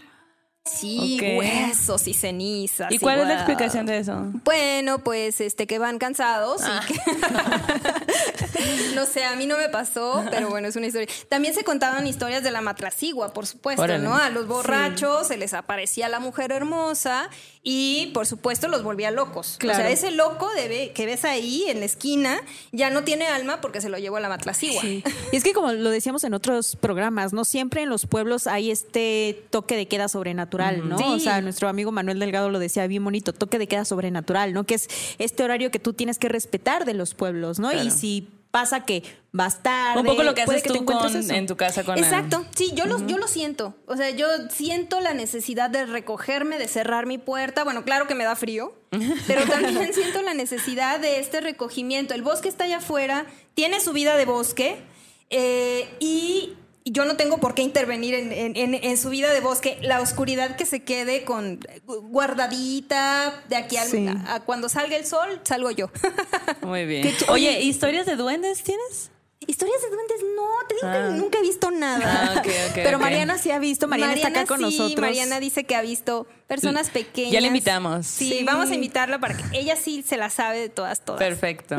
Sí, 0.66 1.20
huesos 1.38 2.08
y 2.08 2.14
cenizas. 2.14 2.90
¿Y 2.90 2.98
cuál 2.98 3.20
es 3.20 3.26
la 3.28 3.34
explicación 3.34 3.84
de 3.84 3.98
eso? 3.98 4.16
Bueno, 4.44 4.98
pues 5.00 5.42
este 5.42 5.66
que 5.66 5.78
van 5.78 5.98
cansados 5.98 6.62
Ah. 6.64 6.80
y 6.88 6.92
que 6.94 7.00
no 8.94 9.04
sé, 9.04 9.24
a 9.24 9.36
mí 9.36 9.44
no 9.46 9.58
me 9.58 9.68
pasó, 9.68 10.24
pero 10.30 10.48
bueno, 10.48 10.66
es 10.68 10.76
una 10.76 10.86
historia. 10.86 11.06
También 11.28 11.52
se 11.52 11.64
contaban 11.64 12.06
historias 12.06 12.42
de 12.42 12.50
la 12.50 12.62
matracigua, 12.62 13.34
por 13.34 13.46
supuesto, 13.46 13.82
Órale. 13.82 14.02
¿no? 14.02 14.16
A 14.16 14.30
los 14.30 14.46
borrachos 14.48 15.28
se 15.28 15.36
les 15.36 15.52
aparecía 15.52 16.08
la 16.08 16.18
mujer 16.18 16.50
hermosa 16.50 17.28
y 17.66 18.10
por 18.12 18.26
supuesto 18.26 18.68
los 18.68 18.82
volvía 18.82 19.10
locos. 19.10 19.56
Claro. 19.58 19.78
O 19.78 19.82
sea, 19.82 19.90
ese 19.90 20.10
loco 20.10 20.48
de 20.54 20.68
ve- 20.68 20.92
que 20.94 21.06
ves 21.06 21.24
ahí 21.24 21.64
en 21.68 21.80
la 21.80 21.86
esquina 21.86 22.38
ya 22.72 22.90
no 22.90 23.04
tiene 23.04 23.26
alma 23.26 23.62
porque 23.62 23.80
se 23.80 23.88
lo 23.88 23.96
llevó 23.98 24.16
a 24.18 24.20
la 24.20 24.28
matracigua. 24.28 24.82
Sí. 24.82 25.02
Y 25.32 25.36
es 25.36 25.42
que 25.42 25.54
como 25.54 25.72
lo 25.72 25.88
decíamos 25.90 26.24
en 26.24 26.34
otros 26.34 26.76
programas, 26.76 27.32
no 27.32 27.46
siempre 27.46 27.82
en 27.82 27.88
los 27.88 28.04
pueblos 28.06 28.46
hay 28.46 28.70
este 28.70 29.42
toque 29.48 29.76
de 29.76 29.88
queda 29.88 30.08
sobrenatural, 30.08 30.86
¿no? 30.88 30.98
Sí. 30.98 31.04
O 31.08 31.18
sea, 31.18 31.40
nuestro 31.40 31.68
amigo 31.68 31.90
Manuel 31.90 32.18
Delgado 32.18 32.50
lo 32.50 32.58
decía 32.58 32.86
bien 32.86 33.02
bonito, 33.02 33.32
toque 33.32 33.58
de 33.58 33.66
queda 33.66 33.86
sobrenatural, 33.86 34.52
¿no? 34.52 34.64
Que 34.64 34.74
es 34.74 34.88
este 35.18 35.42
horario 35.42 35.70
que 35.70 35.78
tú 35.78 35.94
tienes 35.94 36.18
que 36.18 36.28
respetar 36.28 36.84
de 36.84 36.92
los 36.92 37.14
pueblos, 37.14 37.58
¿no? 37.58 37.70
Claro. 37.70 37.86
Y 37.86 37.90
si 37.90 38.28
pasa 38.54 38.84
que 38.84 39.02
vas 39.32 39.64
tarde, 39.64 39.98
Un 39.98 40.06
poco 40.06 40.22
lo 40.22 40.32
que 40.32 40.42
haces 40.42 40.62
te 40.62 40.68
tú 40.68 40.84
con, 40.84 40.96
en 41.32 41.46
tu 41.48 41.56
casa 41.56 41.82
con 41.82 41.98
Exacto, 41.98 42.46
sí, 42.54 42.70
yo, 42.76 42.86
lo, 42.86 43.04
yo 43.04 43.18
lo 43.18 43.26
siento. 43.26 43.74
O 43.86 43.96
sea, 43.96 44.10
yo 44.10 44.28
siento 44.48 45.00
la 45.00 45.12
necesidad 45.12 45.70
de 45.70 45.86
recogerme, 45.86 46.56
de 46.56 46.68
cerrar 46.68 47.06
mi 47.06 47.18
puerta. 47.18 47.64
Bueno, 47.64 47.82
claro 47.82 48.06
que 48.06 48.14
me 48.14 48.22
da 48.22 48.36
frío, 48.36 48.72
pero 49.26 49.44
también 49.46 49.92
siento 49.92 50.22
la 50.22 50.34
necesidad 50.34 51.00
de 51.00 51.18
este 51.18 51.40
recogimiento. 51.40 52.14
El 52.14 52.22
bosque 52.22 52.48
está 52.48 52.62
allá 52.62 52.76
afuera, 52.76 53.26
tiene 53.54 53.80
su 53.80 53.92
vida 53.92 54.16
de 54.16 54.24
bosque 54.24 54.76
eh, 55.30 55.88
y 55.98 56.52
yo 56.86 57.04
no 57.06 57.16
tengo 57.16 57.38
por 57.38 57.54
qué 57.54 57.62
intervenir 57.62 58.14
en, 58.14 58.30
en- 58.32 58.56
en- 58.56 58.74
en 58.74 58.96
su 58.98 59.08
vida 59.08 59.32
de 59.32 59.40
bosque. 59.40 59.78
La 59.82 60.00
oscuridad 60.00 60.56
que 60.56 60.66
se 60.66 60.82
quede 60.82 61.24
con 61.24 61.60
guardadita 61.86 63.42
de 63.48 63.56
aquí 63.56 63.76
al, 63.76 63.88
Sí. 63.88 64.06
a, 64.08 64.34
a 64.34 64.40
cuando 64.40 64.68
salga 64.68 64.96
el 64.96 65.06
sol, 65.06 65.40
salgo 65.44 65.70
yo. 65.70 65.90
Muy 66.62 66.84
bien. 66.84 67.14
Oye, 67.28 67.60
¿historias 67.62 68.06
de 68.06 68.16
duendes 68.16 68.62
tienes? 68.62 69.10
Historias 69.46 69.82
de 69.82 69.88
duendes, 69.90 70.16
no, 70.36 70.46
te 70.68 70.74
digo 70.76 70.86
Ah. 70.88 70.92
que 71.10 71.14
nunca 71.20 71.38
he 71.38 71.42
visto 71.42 71.70
nada. 71.70 72.34
Ah, 72.36 72.42
Pero. 72.74 72.98
Mariana 72.98 73.38
sí 73.38 73.50
ha 73.50 73.58
visto, 73.58 73.88
Mariana, 73.88 74.14
está 74.14 74.28
acá 74.28 74.46
con 74.46 74.58
sí, 74.58 74.64
nosotros. 74.64 75.00
Mariana 75.00 75.40
dice 75.40 75.64
que 75.64 75.74
ha 75.76 75.82
visto 75.82 76.26
personas 76.46 76.90
pequeñas. 76.90 77.32
Ya 77.32 77.40
la 77.40 77.46
invitamos. 77.48 78.06
Sí, 78.06 78.30
Sí. 78.30 78.44
vamos 78.44 78.70
a 78.70 78.74
invitarla 78.74 79.18
para 79.18 79.36
que 79.36 79.44
ella 79.58 79.76
sí 79.76 80.02
se 80.02 80.16
la 80.16 80.30
sabe 80.30 80.58
de 80.60 80.68
todas, 80.68 81.04
todas. 81.04 81.18
Perfecto. 81.18 81.76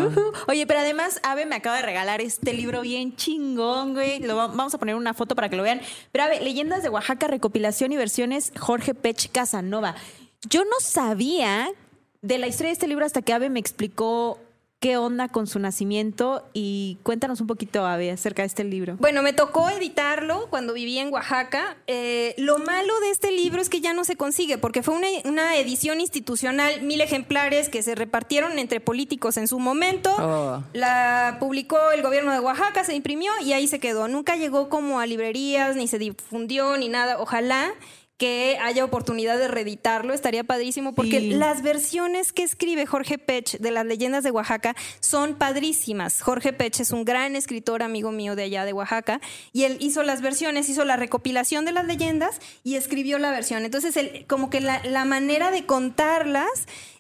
Oye, 0.48 0.66
pero 0.68 0.80
además, 0.80 1.20
Ave 1.24 1.46
me 1.46 1.56
acaba 1.56 1.78
de 1.78 1.82
regalar 1.84 2.22
este 2.22 2.54
libro 2.54 2.82
bien 2.82 3.16
chingón, 3.16 3.94
güey. 3.94 4.20
Lo 4.20 4.36
va- 4.36 4.48
vamos 4.48 4.74
a 4.74 4.78
poner 4.78 4.96
una 4.96 5.14
foto 5.14 5.36
para 5.36 5.50
que 5.50 5.56
lo 5.56 5.64
vean. 5.64 5.82
Pero 6.12 6.26
Ave, 6.26 6.42
Leyendas 6.42 6.84
de 6.84 6.90
Oaxaca, 6.90 7.28
recopilación 7.28 7.92
y 7.92 7.98
versiones, 7.98 8.52
Jorge 8.60 8.94
Pech 8.94 9.32
Casanova. 9.32 9.96
Yo 10.50 10.64
no 10.64 10.80
sabía 10.80 11.70
de 12.22 12.38
la 12.40 12.48
historia 12.48 12.70
de 12.70 12.74
este 12.74 12.88
libro 12.88 13.06
hasta 13.06 13.22
que 13.22 13.34
Ave 13.34 13.50
me 13.50 13.60
explicó 13.60 14.40
qué 14.86 14.98
onda 14.98 15.30
con 15.30 15.48
su 15.48 15.58
nacimiento 15.58 16.48
y 16.54 17.00
cuéntanos 17.02 17.42
un 17.42 17.48
poquito, 17.48 17.88
Ave, 17.88 18.12
acerca 18.12 18.44
de 18.44 18.46
este 18.46 18.64
libro. 18.64 18.98
Bueno, 19.00 19.24
me 19.24 19.34
tocó 19.34 19.68
editarlo 19.68 20.46
cuando 20.52 20.74
vivía 20.74 21.02
en 21.02 21.12
Oaxaca. 21.12 21.76
Eh, 21.88 22.36
lo 22.38 22.60
malo 22.60 22.94
de 23.00 23.10
este 23.10 23.32
libro 23.32 23.64
es 23.64 23.70
que 23.70 23.82
ya 23.82 23.96
no 23.96 24.04
se 24.04 24.16
consigue, 24.16 24.60
porque 24.60 24.84
fue 24.84 24.94
una, 24.94 25.08
una 25.24 25.58
edición 25.58 26.02
institucional, 26.02 26.84
mil 26.84 27.02
ejemplares 27.02 27.68
que 27.68 27.82
se 27.82 27.96
repartieron 27.96 28.60
entre 28.60 28.80
políticos 28.80 29.38
en 29.38 29.48
su 29.48 29.58
momento. 29.58 30.14
Oh. 30.20 30.64
La 30.74 31.38
publicó 31.40 31.80
el 31.90 32.04
gobierno 32.04 32.32
de 32.32 32.40
Oaxaca, 32.40 32.84
se 32.84 32.94
imprimió 32.94 33.32
y 33.44 33.54
ahí 33.54 33.68
se 33.68 33.80
quedó. 33.80 34.08
Nunca 34.08 34.36
llegó 34.36 34.70
como 34.70 35.00
a 35.00 35.08
librerías, 35.08 35.76
ni 35.76 35.88
se 35.88 35.98
difundió, 35.98 36.78
ni 36.78 36.90
nada. 36.90 37.18
Ojalá 37.18 37.74
que 38.18 38.58
haya 38.62 38.86
oportunidad 38.86 39.38
de 39.38 39.50
reeditarlo, 39.50 40.14
estaría 40.14 40.44
padrísimo, 40.46 40.96
porque 40.96 41.20
Sí. 41.20 41.30
las 41.32 41.62
versiones 41.62 42.32
que 42.32 42.44
escribe 42.44 42.86
Jorge 42.86 43.18
Pech 43.18 43.58
de 43.60 43.72
las 43.72 43.86
leyendas 43.86 44.24
de 44.24 44.32
Oaxaca 44.32 44.74
son 45.02 45.36
padrísimas. 45.36 46.22
Jorge 46.22 46.54
Pech 46.54 46.80
es 46.80 46.92
un 46.92 47.04
gran 47.04 47.36
escritor, 47.36 47.84
amigo 47.84 48.12
mío 48.14 48.36
de 48.38 48.44
allá 48.44 48.64
de 48.64 48.72
Oaxaca, 48.72 49.20
y 49.52 49.64
él 49.64 49.78
hizo 49.82 50.02
las 50.04 50.22
versiones, 50.22 50.70
hizo 50.70 50.86
la 50.86 50.96
recopilación 50.96 51.66
de 51.66 51.74
las 51.74 51.86
leyendas 51.86 52.40
y 52.64 52.76
escribió 52.76 53.20
la 53.20 53.32
versión. 53.32 53.66
Entonces, 53.66 53.98
el- 53.98 54.26
como 54.28 54.50
que 54.50 54.62
la, 54.62 54.82
la 54.86 55.04
manera 55.04 55.52
de 55.52 55.66
contarlas 55.66 56.48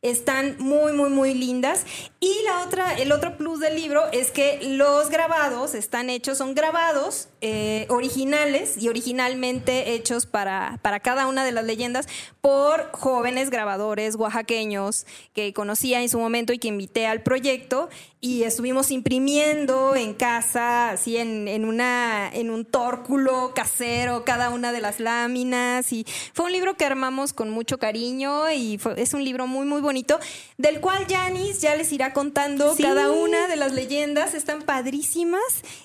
están 0.01 0.57
muy, 0.59 0.91
muy, 0.93 1.09
muy 1.09 1.34
lindas. 1.34 1.84
Y 2.20 2.32
la 2.43 2.59
otra, 2.61 2.93
el 2.93 3.11
otro 3.11 3.38
plus 3.38 3.59
del 3.59 3.76
libro 3.76 4.03
es 4.11 4.30
que 4.32 4.59
los 4.63 5.09
grabados 5.09 5.74
están 5.74 6.09
hechos, 6.09 6.38
son 6.38 6.53
grabados 6.53 7.30
eh, 7.41 7.86
originales 7.89 8.78
y 8.78 8.88
originalmente 8.89 9.93
hechos 9.93 10.26
para, 10.26 10.80
para 10.84 10.99
cada 11.06 11.28
una 11.28 11.45
de 11.45 11.51
las 11.51 11.64
leyendas 11.66 12.08
por 12.41 12.89
jóvenes 12.91 13.51
grabadores 13.51 14.16
oaxaqueños 14.16 15.06
que 15.34 15.53
conocía 15.53 16.01
en 16.01 16.10
su 16.10 16.18
momento 16.20 16.51
y 16.51 16.58
que 16.58 16.68
invité 16.68 17.06
al 17.06 17.22
proyecto 17.22 17.89
y 18.22 18.41
estuvimos 18.41 18.89
imprimiendo 18.89 19.95
en 19.95 20.16
casa, 20.16 20.89
así 20.89 21.18
en, 21.18 21.47
en, 21.47 21.64
una, 21.64 22.28
en 22.34 22.49
un 22.49 22.66
tórculo 22.66 23.51
casero, 23.53 24.26
cada 24.26 24.49
una 24.49 24.72
de 24.72 24.82
las 24.82 24.99
láminas. 24.99 25.93
Y 25.93 26.08
fue 26.34 26.45
un 26.47 26.51
libro 26.51 26.76
que 26.76 26.86
armamos 26.86 27.34
con 27.34 27.51
mucho 27.51 27.78
cariño 27.78 28.49
y 28.51 28.80
fue- 28.80 28.99
es 28.99 29.14
un 29.14 29.24
libro 29.24 29.45
muy, 29.45 29.68
muy 29.68 29.80
bonito, 29.80 30.20
del 30.58 30.80
cual 30.82 31.06
Janis 31.08 31.62
ya 31.62 31.76
les 31.76 31.91
irá 31.93 32.14
contando 32.14 32.74
Sí. 32.76 32.82
cada 32.82 33.12
una 33.12 33.47
de 33.47 33.58
las 33.58 33.74
leyendas. 33.74 34.34
Están 34.34 34.64
padrísimas 34.64 35.41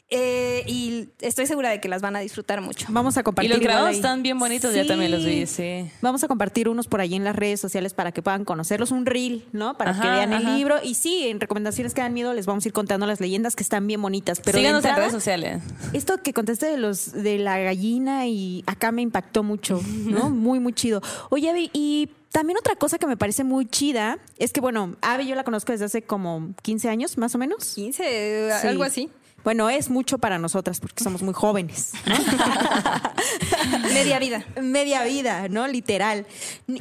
eh, 0.08 0.64
y 0.66 1.08
estoy 1.20 1.46
segura 1.46 1.68
de 1.68 1.80
que 1.80 1.88
las 1.88 2.00
van 2.00 2.16
a 2.16 2.20
disfrutar 2.20 2.62
mucho. 2.62 2.86
Vamos 2.88 3.18
a 3.18 3.20
Y 3.20 3.22
compartir. 3.22 3.50
los 3.50 3.60
igual 3.60 3.72
grabados 3.74 3.96
están 3.96 4.22
bien 4.22 4.38
bonitos, 4.38 4.74
ya 4.74 4.86
también 4.86 5.09
los 5.10 5.24
vi, 5.24 5.46
sí. 5.46 5.90
Vamos 6.02 6.22
a 6.24 6.28
compartir 6.28 6.68
unos 6.68 6.86
por 6.88 7.00
ahí 7.00 7.14
en 7.14 7.24
las 7.24 7.36
redes 7.36 7.60
sociales 7.60 7.94
para 7.94 8.12
que 8.12 8.22
puedan 8.22 8.44
conocerlos. 8.44 8.90
Un 8.90 9.06
reel, 9.06 9.44
¿no? 9.52 9.76
Para 9.76 9.92
que 9.92 10.00
Ajá, 10.06 10.16
vean 10.16 10.32
el 10.32 10.44
libro. 10.56 10.76
Y 10.82 10.94
sí, 10.94 11.28
en 11.28 11.40
recomendaciones 11.40 11.94
que 11.94 12.00
dan 12.00 12.14
miedo 12.14 12.32
les 12.34 12.46
vamos 12.46 12.64
a 12.64 12.68
ir 12.68 12.72
contando 12.72 13.06
las 13.06 13.20
leyendas 13.20 13.56
que 13.56 13.62
están 13.62 13.86
bien 13.86 14.00
bonitas. 14.02 14.40
Pero 14.44 14.58
Síganos 14.58 14.84
en 14.84 14.96
redes 14.96 15.12
sociales. 15.12 15.62
Esto 15.92 16.22
que 16.22 16.32
contesté 16.32 16.66
de 16.66 16.78
los 16.78 17.12
de 17.12 17.38
la 17.38 17.58
gallina 17.58 18.26
y 18.26 18.62
acá 18.66 18.92
me 18.92 19.02
impactó 19.02 19.42
mucho, 19.42 19.80
¿no? 20.06 20.30
Muy, 20.40 20.60
muy 20.60 20.72
chido. 20.72 21.02
Oye, 21.30 21.50
Abby, 21.50 21.70
y 21.72 22.08
también 22.32 22.56
otra 22.58 22.76
cosa 22.76 22.98
que 22.98 23.06
me 23.06 23.16
parece 23.16 23.42
muy 23.44 23.66
chida 23.66 24.18
es 24.38 24.52
que, 24.52 24.60
bueno, 24.60 24.94
Abby 25.02 25.26
yo 25.26 25.34
la 25.34 25.42
conozco 25.44 25.72
desde 25.72 25.84
hace 25.86 26.02
como 26.02 26.54
15 26.62 26.88
años, 26.88 27.18
más 27.18 27.34
o 27.34 27.38
menos. 27.38 27.74
15, 27.74 28.50
Sí. 28.60 28.66
algo 28.68 28.84
así. 28.84 29.10
Bueno, 29.44 29.70
es 29.70 29.88
mucho 29.90 30.18
para 30.18 30.38
nosotras 30.38 30.80
porque 30.80 31.02
somos 31.02 31.22
muy 31.22 31.34
jóvenes. 31.34 31.92
¿no? 32.06 32.16
Media 33.94 34.18
vida. 34.18 34.44
media 34.60 35.04
vida, 35.04 35.48
¿no? 35.48 35.66
Literal. 35.66 36.26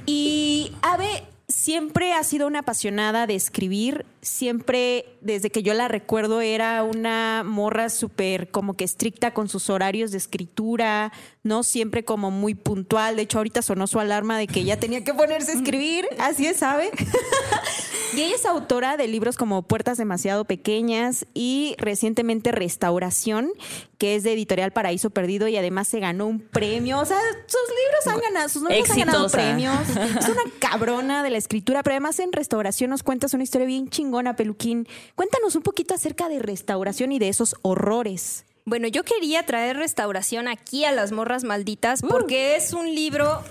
Y 0.06 0.72
Ave 0.82 1.24
siempre 1.50 2.14
ha 2.14 2.24
sido 2.24 2.48
una 2.48 2.60
apasionada 2.60 3.28
de 3.28 3.36
escribir. 3.36 4.06
Siempre, 4.22 5.06
desde 5.22 5.50
que 5.50 5.64
yo 5.64 5.74
la 5.74 5.88
recuerdo, 5.88 6.42
era 6.42 6.84
una 6.84 7.44
morra 7.46 7.90
súper 7.90 8.52
como 8.52 8.76
que 8.76 8.84
estricta 8.84 9.34
con 9.34 9.50
sus 9.50 9.70
horarios 9.70 10.12
de 10.12 10.18
escritura, 10.18 11.12
¿no? 11.44 11.64
Siempre 11.64 12.06
como 12.06 12.32
muy 12.32 12.54
puntual. 12.54 13.16
De 13.16 13.24
hecho, 13.24 13.40
ahorita 13.40 13.62
sonó 13.62 13.88
su 13.88 14.00
alarma 14.00 14.38
de 14.38 14.48
que 14.48 14.64
ya 14.64 14.78
tenía 14.78 15.04
que 15.04 15.14
ponerse 15.14 15.52
a 15.52 15.56
escribir. 15.56 16.08
Así 16.20 16.46
es, 16.46 16.58
¿sabe? 16.58 16.92
Y 18.16 18.22
ella 18.22 18.36
es 18.36 18.46
autora 18.46 18.98
de 18.98 19.08
libros 19.08 19.38
como 19.38 19.62
Puertas 19.62 19.98
demasiado 19.98 20.44
pequeñas 20.46 21.26
y 21.34 21.76
recientemente 21.78 22.52
Restauración, 22.52 23.52
que 24.00 24.16
es 24.16 24.24
de 24.24 24.34
Editorial 24.34 24.72
Paraíso 24.72 25.12
Perdido 25.12 25.48
y 25.48 25.58
además 25.58 25.88
se 25.88 26.00
ganó 26.00 26.26
un 26.26 26.40
premio. 26.40 27.00
O 27.00 27.06
sea, 27.06 27.20
sus 27.46 27.62
libros 27.70 28.08
han 28.08 28.22
ganado, 28.22 28.50
sus 28.50 28.64
novelas 28.64 28.90
han 28.90 29.00
ganado 29.00 29.30
premios. 29.30 29.78
Es 30.20 30.28
una 30.28 30.42
cabrona 30.60 31.24
de 31.24 31.30
la 31.30 31.38
escritura, 31.38 31.84
pero 31.84 31.94
además 31.94 32.20
en 32.20 32.32
Restauración 32.32 32.90
nos 32.90 33.04
cuentas 33.04 33.34
una 33.34 33.44
historia 33.44 33.68
bien 33.68 33.90
chingona, 33.90 34.36
Peluquín. 34.36 34.88
Cuéntanos 35.16 35.56
un 35.56 35.62
poquito 35.62 35.94
acerca 35.94 36.30
de 36.30 36.40
Restauración 36.40 37.12
y 37.12 37.20
de 37.20 37.30
esos 37.30 37.56
horrores. 37.62 38.46
Bueno, 38.66 38.88
yo 38.88 39.04
quería 39.04 39.46
traer 39.46 39.78
restauración 39.78 40.48
aquí 40.48 40.86
a 40.86 40.92
las 40.92 41.12
morras 41.12 41.44
malditas 41.44 42.02
porque 42.02 42.56
es 42.56 42.74
un 42.74 42.94
libro 42.94 43.44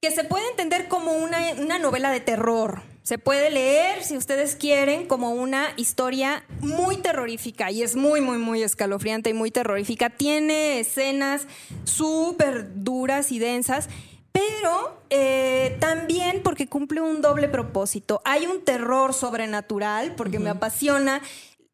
que 0.00 0.12
se 0.12 0.22
puede 0.22 0.48
entender 0.50 0.86
como 0.86 1.12
una, 1.12 1.38
una 1.58 1.78
novela 1.78 2.10
de 2.10 2.20
terror. 2.20 2.82
Se 3.08 3.16
puede 3.16 3.50
leer, 3.50 4.04
si 4.04 4.18
ustedes 4.18 4.54
quieren, 4.54 5.06
como 5.06 5.30
una 5.30 5.68
historia 5.78 6.44
muy 6.60 6.98
terrorífica 6.98 7.70
y 7.70 7.82
es 7.82 7.96
muy, 7.96 8.20
muy, 8.20 8.36
muy 8.36 8.62
escalofriante 8.62 9.30
y 9.30 9.32
muy 9.32 9.50
terrorífica. 9.50 10.10
Tiene 10.10 10.80
escenas 10.80 11.46
súper 11.84 12.84
duras 12.84 13.32
y 13.32 13.38
densas, 13.38 13.88
pero 14.30 15.00
eh, 15.08 15.78
también 15.80 16.42
porque 16.44 16.66
cumple 16.66 17.00
un 17.00 17.22
doble 17.22 17.48
propósito. 17.48 18.20
Hay 18.26 18.44
un 18.44 18.62
terror 18.62 19.14
sobrenatural, 19.14 20.14
porque 20.14 20.38
me 20.38 20.50
apasiona. 20.50 21.22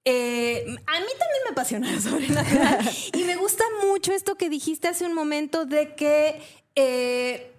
Eh, 0.04 0.64
a 0.68 1.00
mí 1.00 1.12
también 1.18 1.42
me 1.46 1.50
apasiona 1.50 1.90
lo 1.90 2.00
sobrenatural. 2.00 2.78
y 3.12 3.24
me 3.24 3.34
gusta 3.34 3.64
mucho 3.84 4.12
esto 4.12 4.36
que 4.36 4.48
dijiste 4.48 4.86
hace 4.86 5.04
un 5.04 5.14
momento 5.14 5.64
de 5.64 5.96
que 5.96 6.40
eh, 6.76 7.53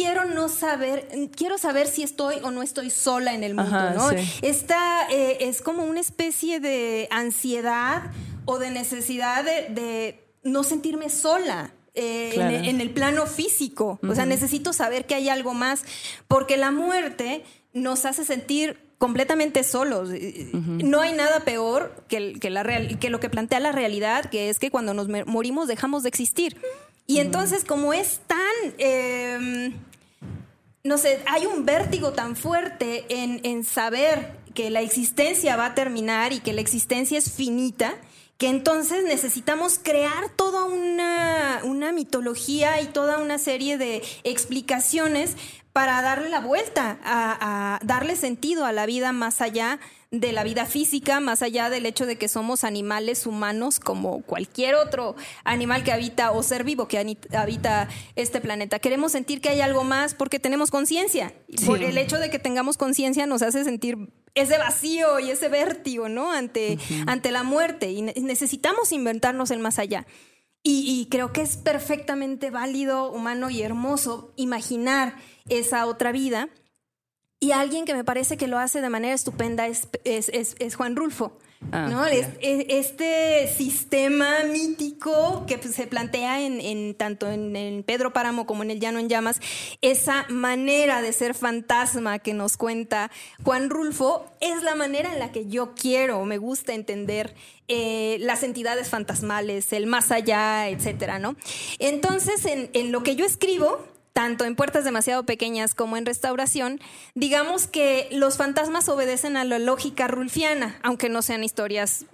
quiero 0.00 0.24
no 0.24 0.48
saber, 0.48 1.08
quiero 1.36 1.58
saber 1.58 1.86
si 1.86 2.02
estoy 2.02 2.36
o 2.42 2.50
no 2.50 2.62
estoy 2.62 2.90
sola 2.90 3.34
en 3.34 3.44
el 3.44 3.54
mundo, 3.54 3.76
Ajá, 3.76 3.90
¿no? 3.94 4.08
sí. 4.10 4.16
Esta 4.42 5.06
eh, 5.10 5.38
es 5.40 5.60
como 5.62 5.84
una 5.84 6.00
especie 6.00 6.60
de 6.60 7.06
ansiedad 7.10 8.02
o 8.46 8.58
de 8.58 8.70
necesidad 8.70 9.44
de, 9.44 9.68
de 9.74 10.24
no 10.42 10.62
sentirme 10.64 11.08
sola. 11.10 11.72
eh, 11.94 12.30
Claro. 12.34 12.54
en, 12.56 12.64
en 12.66 12.80
el 12.80 12.90
plano 12.90 13.26
físico. 13.26 13.98
O 14.08 14.14
sea, 14.14 14.24
necesito 14.24 14.72
saber 14.72 15.06
que 15.06 15.14
hay 15.16 15.28
algo 15.28 15.54
más, 15.54 15.82
porque 16.28 16.56
la 16.56 16.70
muerte 16.70 17.42
nos 17.72 18.04
hace 18.06 18.24
sentir 18.24 18.78
completamente 18.98 19.64
solos. 19.64 20.08
No 20.52 21.00
hay 21.00 21.12
nada 21.14 21.40
peor 21.40 22.04
que, 22.08 22.34
que 22.40 22.48
la 22.50 22.62
real- 22.62 22.98
que 23.00 23.10
lo 23.10 23.18
que 23.18 23.28
plantea 23.28 23.58
la 23.60 23.72
realidad, 23.72 24.30
que 24.30 24.50
es 24.50 24.58
que 24.58 24.70
cuando 24.70 24.94
nos 24.94 25.08
morimos 25.26 25.66
dejamos 25.68 26.02
de 26.04 26.08
existir. 26.10 26.56
Y 27.06 27.18
entonces, 27.18 27.64
como 27.64 27.92
es 27.92 28.20
tan... 28.28 28.74
eh, 28.78 29.72
no 30.82 30.98
sé, 30.98 31.20
hay 31.26 31.46
un 31.46 31.66
vértigo 31.66 32.12
tan 32.12 32.36
fuerte 32.36 33.04
en, 33.08 33.40
en 33.44 33.64
saber 33.64 34.32
que 34.54 34.70
la 34.70 34.80
existencia 34.80 35.56
va 35.56 35.66
a 35.66 35.74
terminar 35.74 36.32
y 36.32 36.40
que 36.40 36.52
la 36.52 36.60
existencia 36.60 37.18
es 37.18 37.32
finita, 37.32 37.94
que 38.38 38.48
entonces 38.48 39.04
necesitamos 39.04 39.78
crear 39.78 40.30
toda 40.34 40.64
una, 40.64 41.60
una 41.64 41.92
mitología 41.92 42.80
y 42.80 42.86
toda 42.86 43.18
una 43.18 43.36
serie 43.36 43.76
de 43.76 44.02
explicaciones 44.24 45.36
para 45.72 46.02
darle 46.02 46.28
la 46.30 46.40
vuelta, 46.40 46.98
a, 47.04 47.76
a 47.76 47.80
darle 47.84 48.16
sentido 48.16 48.64
a 48.64 48.72
la 48.72 48.86
vida 48.86 49.12
más 49.12 49.40
allá 49.40 49.78
de 50.10 50.32
la 50.32 50.42
vida 50.42 50.66
física, 50.66 51.20
más 51.20 51.40
allá 51.42 51.70
del 51.70 51.86
hecho 51.86 52.04
de 52.06 52.16
que 52.16 52.26
somos 52.26 52.64
animales 52.64 53.26
humanos 53.26 53.78
como 53.78 54.22
cualquier 54.22 54.74
otro 54.74 55.14
animal 55.44 55.84
que 55.84 55.92
habita 55.92 56.32
o 56.32 56.42
ser 56.42 56.64
vivo 56.64 56.88
que 56.88 56.98
habita 57.32 57.88
este 58.16 58.40
planeta. 58.40 58.80
Queremos 58.80 59.12
sentir 59.12 59.40
que 59.40 59.50
hay 59.50 59.60
algo 59.60 59.84
más 59.84 60.14
porque 60.14 60.40
tenemos 60.40 60.72
conciencia. 60.72 61.32
Por 61.64 61.80
el 61.82 61.96
hecho 61.96 62.18
de 62.18 62.28
que 62.30 62.40
tengamos 62.40 62.76
conciencia 62.76 63.26
nos 63.26 63.42
hace 63.42 63.62
sentir 63.62 63.96
ese 64.34 64.58
vacío 64.58 65.20
y 65.20 65.30
ese 65.30 65.48
vértigo, 65.48 66.08
¿no? 66.08 66.32
Ante, 66.32 66.78
ante 67.06 67.30
la 67.30 67.44
muerte. 67.44 67.92
Y 67.92 68.02
ne- 68.02 68.14
necesitamos 68.20 68.90
inventarnos 68.92 69.52
el 69.52 69.60
más 69.60 69.78
allá. 69.78 70.06
Y, 70.62 71.00
y 71.00 71.06
creo 71.08 71.32
que 71.32 71.40
es 71.42 71.56
perfectamente 71.56 72.50
válido, 72.50 73.10
humano 73.10 73.48
y 73.50 73.62
hermoso 73.62 74.32
imaginar 74.36 75.14
esa 75.48 75.86
otra 75.86 76.12
vida. 76.12 76.48
Y 77.42 77.52
alguien 77.52 77.86
que 77.86 77.94
me 77.94 78.04
parece 78.04 78.36
que 78.36 78.46
lo 78.46 78.58
hace 78.58 78.82
de 78.82 78.90
manera 78.90 79.14
estupenda 79.14 79.66
es, 79.66 79.88
es, 80.04 80.28
es- 80.28 80.56
es 80.58 80.74
Juan 80.74 80.96
Rulfo. 80.96 81.38
Ah, 81.72 81.88
¿no? 81.90 82.06
este 82.06 83.46
sistema 83.54 84.44
mítico 84.50 85.44
que 85.46 85.58
pues, 85.58 85.74
se 85.74 85.86
plantea 85.86 86.40
en, 86.40 86.58
en- 86.60 86.94
tanto 86.94 87.30
en, 87.30 87.54
en 87.54 87.82
Pedro 87.82 88.12
Páramo 88.14 88.46
como 88.46 88.62
en 88.62 88.70
El 88.70 88.80
Llano 88.80 88.98
en 88.98 89.08
Llamas, 89.10 89.40
esa 89.82 90.24
manera 90.30 91.02
de 91.02 91.12
ser 91.12 91.34
fantasma 91.34 92.18
que 92.18 92.32
nos 92.32 92.56
cuenta 92.56 93.10
Juan 93.44 93.68
Rulfo, 93.68 94.24
es 94.40 94.62
la 94.62 94.74
manera 94.74 95.12
en 95.12 95.18
la 95.18 95.32
que 95.32 95.46
yo 95.48 95.74
quiero, 95.74 96.24
me 96.24 96.38
gusta 96.38 96.72
entender 96.72 97.34
eh, 97.72 98.18
las 98.18 98.42
entidades 98.42 98.88
fantasmales, 98.88 99.72
el 99.72 99.86
más 99.86 100.10
allá, 100.10 100.68
etcétera, 100.68 101.20
¿no? 101.20 101.36
Entonces, 101.78 102.44
en, 102.44 102.68
en 102.72 102.90
lo 102.90 103.04
que 103.04 103.14
yo 103.14 103.24
escribo, 103.24 103.86
tanto 104.12 104.44
en 104.44 104.56
puertas 104.56 104.84
demasiado 104.84 105.24
pequeñas 105.24 105.74
como 105.74 105.96
en 105.96 106.04
restauración, 106.04 106.80
digamos 107.14 107.68
que 107.68 108.08
los 108.10 108.36
fantasmas 108.36 108.88
obedecen 108.88 109.36
a 109.36 109.44
la 109.44 109.60
lógica 109.60 110.08
rulfiana, 110.08 110.80
aunque 110.82 111.08
no 111.08 111.22
sean 111.22 111.44
historias 111.44 112.06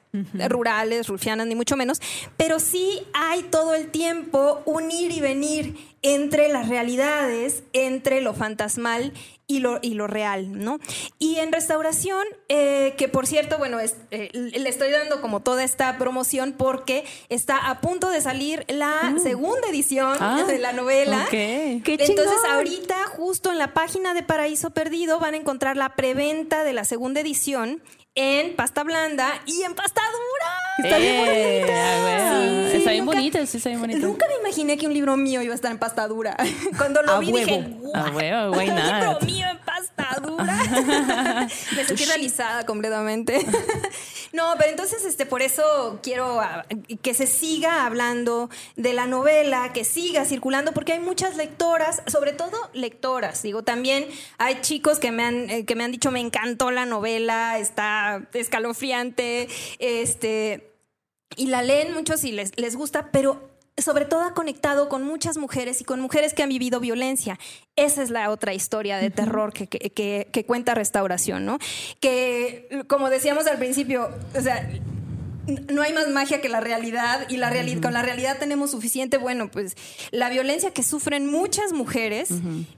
rurales, 0.48 1.08
rulfianas, 1.08 1.46
ni 1.46 1.54
mucho 1.54 1.76
menos, 1.76 2.00
pero 2.36 2.58
sí 2.58 3.02
hay 3.12 3.42
todo 3.42 3.74
el 3.74 3.88
tiempo 3.88 4.62
un 4.64 4.90
ir 4.90 5.12
y 5.12 5.20
venir 5.20 5.76
entre 6.02 6.48
las 6.48 6.68
realidades, 6.68 7.64
entre 7.72 8.20
lo 8.20 8.34
fantasmal 8.34 9.12
y 9.48 9.60
lo, 9.60 9.78
y 9.80 9.94
lo 9.94 10.06
real, 10.06 10.58
¿no? 10.58 10.78
Y 11.18 11.36
en 11.36 11.52
restauración, 11.52 12.24
eh, 12.48 12.94
que 12.98 13.08
por 13.08 13.26
cierto, 13.26 13.58
bueno, 13.58 13.78
es- 13.78 13.94
eh, 14.10 14.30
le 14.32 14.68
estoy 14.68 14.90
dando 14.90 15.20
como 15.20 15.40
toda 15.40 15.62
esta 15.62 15.96
promoción 15.98 16.52
porque 16.52 17.04
está 17.28 17.68
a 17.70 17.80
punto 17.80 18.10
de 18.10 18.20
salir 18.20 18.64
la 18.68 19.14
segunda 19.22 19.68
edición 19.68 20.16
Ah, 20.20 20.42
de 20.46 20.58
la 20.58 20.72
novela. 20.72 21.22
ok. 21.24 21.30
¡Qué 21.30 21.82
Entonces, 21.86 22.06
chingón! 22.06 22.50
ahorita, 22.54 22.96
justo 23.16 23.52
en 23.52 23.58
la 23.58 23.72
página 23.72 24.14
de 24.14 24.22
Paraíso 24.22 24.70
Perdido, 24.70 25.20
van 25.20 25.34
a 25.34 25.36
encontrar 25.36 25.76
la 25.76 25.94
preventa 25.94 26.64
de 26.64 26.72
la 26.72 26.84
segunda 26.84 27.20
edición 27.20 27.82
en 28.16 28.56
pasta 28.56 28.82
blanda 28.82 29.40
y 29.46 29.62
en 29.62 29.74
pasta 29.74 30.00
dura. 30.00 30.88
Está 30.88 30.98
bien 30.98 31.16
bonita. 31.18 32.70
Sí, 32.70 32.76
está 32.78 32.90
bien 32.90 33.04
nunca- 33.04 33.16
bonita, 33.18 33.46
sí, 33.46 33.56
está 33.58 33.68
bien 33.70 33.80
bonita. 33.80 33.98
Nunca 34.06 34.26
me 34.28 34.34
imaginé 34.48 34.76
que 34.78 34.86
un 34.86 34.94
libro 34.94 35.16
mío 35.16 35.42
iba 35.42 35.52
a 35.52 35.54
estar 35.54 35.70
en 35.70 35.78
pasta 35.78 36.06
dura. 36.08 36.36
Cuando 36.78 37.02
lo 37.02 37.12
A 37.12 37.18
vi 37.18 37.30
huevo. 37.32 37.46
dije, 37.46 37.76
A 37.94 38.02
"What? 38.04 38.14
huevo, 38.14 38.52
why 38.56 38.68
Un 38.70 38.76
libro 38.76 39.18
mío 39.26 39.46
en 39.50 39.58
pasta 39.58 40.20
dura. 40.20 40.56
me 41.76 41.84
sentí 41.84 42.04
realizada 42.06 42.64
completamente. 42.66 43.44
No, 44.36 44.54
pero 44.58 44.70
entonces 44.70 45.04
este 45.06 45.24
por 45.24 45.40
eso 45.40 45.98
quiero 46.02 46.40
ah, 46.40 46.66
que 47.00 47.14
se 47.14 47.26
siga 47.26 47.86
hablando 47.86 48.50
de 48.76 48.92
la 48.92 49.06
novela, 49.06 49.72
que 49.72 49.82
siga 49.82 50.26
circulando 50.26 50.72
porque 50.72 50.92
hay 50.92 51.00
muchas 51.00 51.36
lectoras, 51.36 52.02
sobre 52.06 52.32
todo 52.32 52.56
lectoras. 52.74 53.42
Digo, 53.42 53.62
también 53.62 54.06
hay 54.36 54.60
chicos 54.60 54.98
que 54.98 55.10
me 55.10 55.24
han 55.24 55.48
eh, 55.48 55.64
que 55.64 55.74
me 55.74 55.84
han 55.84 55.90
dicho 55.90 56.10
me 56.10 56.20
encantó 56.20 56.70
la 56.70 56.84
novela, 56.84 57.58
está 57.58 58.28
escalofriante, 58.34 59.48
este 59.78 60.70
y 61.34 61.46
la 61.46 61.62
leen 61.62 61.94
muchos 61.94 62.22
y 62.24 62.32
les, 62.32 62.58
les 62.58 62.76
gusta, 62.76 63.10
pero 63.10 63.55
sobre 63.78 64.04
todo 64.06 64.22
ha 64.22 64.32
conectado 64.34 64.88
con 64.88 65.02
muchas 65.02 65.36
mujeres 65.36 65.80
y 65.80 65.84
con 65.84 66.00
mujeres 66.00 66.32
que 66.34 66.42
han 66.42 66.48
vivido 66.48 66.80
violencia. 66.80 67.38
Esa 67.76 68.02
es 68.02 68.10
la 68.10 68.30
otra 68.30 68.54
historia 68.54 68.96
de 68.98 69.10
terror 69.10 69.52
que, 69.52 69.66
que- 69.66 69.90
que- 69.90 70.28
que 70.32 70.44
cuenta 70.46 70.74
Restauración, 70.74 71.44
¿no? 71.44 71.58
Que, 72.00 72.68
como 72.88 73.10
decíamos 73.10 73.46
al 73.46 73.58
principio, 73.58 74.08
o 74.36 74.40
sea, 74.40 74.68
no 75.72 75.82
hay 75.82 75.92
más 75.92 76.08
magia 76.08 76.40
que 76.40 76.48
la 76.48 76.60
realidad 76.60 77.26
y 77.28 77.36
la 77.36 77.50
realidad 77.50 77.80
con 77.82 77.92
la 77.92 78.02
realidad 78.02 78.38
tenemos 78.38 78.70
suficiente 78.72 79.16
bueno 79.18 79.50
pues 79.50 79.76
la 80.10 80.28
violencia 80.30 80.72
que 80.72 80.82
sufren 80.82 81.26
muchas 81.30 81.72
mujeres 81.72 82.30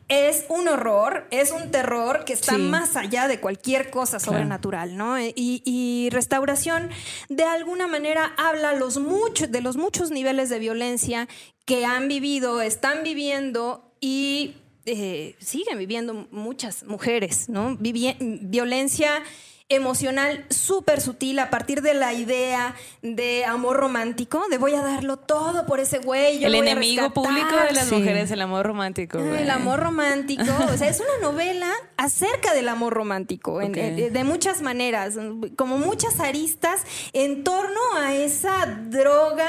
es 0.08 0.44
un 0.48 0.68
horror 0.68 1.26
es 1.30 1.50
un 1.50 1.70
terror 1.70 2.24
que 2.24 2.32
está 2.34 2.56
Sí. 2.56 2.60
más 2.62 2.96
allá 2.96 3.28
de 3.28 3.40
cualquier 3.40 3.90
cosa 3.90 4.18
sobrenatural 4.18 4.96
no 4.96 5.18
y, 5.20 5.32
y 5.36 6.08
restauración 6.10 6.90
de 7.28 7.44
alguna 7.44 7.86
manera 7.86 8.32
habla 8.36 8.72
los 8.74 8.98
muchos 8.98 9.50
de 9.50 9.60
los 9.60 9.76
muchos 9.76 10.10
niveles 10.10 10.48
de 10.48 10.58
violencia 10.58 11.28
que 11.64 11.84
han 11.84 12.08
vivido 12.08 12.60
están 12.60 13.02
viviendo 13.02 13.92
y 14.00 14.54
eh, 14.86 15.34
siguen 15.38 15.78
viviendo 15.78 16.28
muchas 16.30 16.84
mujeres 16.84 17.48
no 17.48 17.76
Vivi- 17.78 18.16
violencia 18.42 19.22
emocional 19.70 20.46
súper 20.48 21.00
sutil 21.02 21.38
a 21.40 21.50
partir 21.50 21.82
de 21.82 21.92
la 21.92 22.14
idea 22.14 22.74
de 23.02 23.44
amor 23.44 23.76
romántico, 23.76 24.42
de 24.50 24.56
voy 24.56 24.74
a 24.74 24.80
darlo 24.80 25.18
todo 25.18 25.66
por 25.66 25.78
ese 25.78 25.98
güey. 25.98 26.38
yo 26.38 26.46
El 26.46 26.54
enemigo 26.54 27.02
rescatar. 27.02 27.12
público 27.12 27.56
de 27.68 27.72
las 27.74 27.88
Sí. 27.88 27.96
mujeres, 27.96 28.30
el 28.30 28.40
amor 28.40 28.64
romántico. 28.66 29.18
güey. 29.18 29.42
El 29.42 29.50
amor 29.50 29.80
romántico, 29.80 30.42
o 30.72 30.76
sea, 30.78 30.88
es 30.88 31.00
una 31.00 31.18
novela 31.30 31.70
acerca 31.98 32.54
del 32.54 32.68
amor 32.68 32.94
romántico, 32.94 33.60
en- 33.60 33.74
eh, 33.76 34.10
de 34.10 34.24
muchas 34.24 34.62
maneras, 34.62 35.16
como 35.56 35.76
muchas 35.76 36.18
aristas 36.20 36.82
en 37.12 37.44
torno 37.44 37.80
a 37.96 38.14
esa 38.14 38.64
droga 38.88 39.48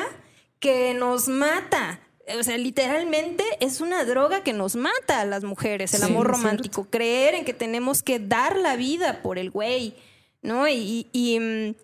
que 0.59 0.93
nos 0.93 1.29
mata. 1.29 2.01
O 2.37 2.43
sea, 2.43 2.57
literalmente 2.57 3.43
es 3.61 3.79
una 3.81 4.03
droga 4.03 4.43
que 4.43 4.51
nos 4.53 4.75
mata 4.75 5.21
a 5.21 5.25
las 5.25 5.43
mujeres, 5.45 5.93
el 5.93 6.01
Sí, 6.01 6.05
amor 6.05 6.27
romántico. 6.27 6.85
Creer 6.89 7.33
en 7.35 7.45
que 7.45 7.53
tenemos 7.53 8.03
que 8.03 8.19
dar 8.19 8.57
la 8.57 8.75
vida 8.75 9.21
por 9.23 9.39
el 9.39 9.49
güey, 9.49 9.95
¿no? 10.41 10.67
Y, 10.67 11.07
y, 11.11 11.39
mm, 11.39 11.75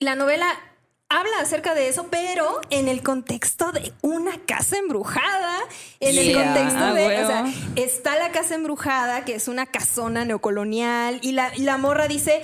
la 0.00 0.14
novela 0.14 0.46
habla 1.08 1.40
acerca 1.40 1.74
de 1.74 1.88
eso, 1.88 2.08
pero 2.10 2.60
en 2.70 2.88
el 2.88 3.02
contexto 3.02 3.72
de 3.72 3.92
una 4.02 4.38
casa 4.46 4.76
embrujada, 4.78 5.58
en 6.00 6.18
el 6.18 6.34
contexto 6.34 6.84
ah, 6.84 6.92
de, 6.94 7.22
o 7.22 7.26
sea, 7.26 7.46
está 7.76 8.16
la 8.18 8.32
casa 8.32 8.54
embrujada, 8.54 9.24
que 9.24 9.34
es 9.34 9.48
una 9.48 9.66
casona 9.66 10.24
neocolonial, 10.24 11.20
y 11.22 11.32
la, 11.32 11.54
y 11.54 11.62
la 11.62 11.78
morra 11.78 12.08
dice, 12.08 12.42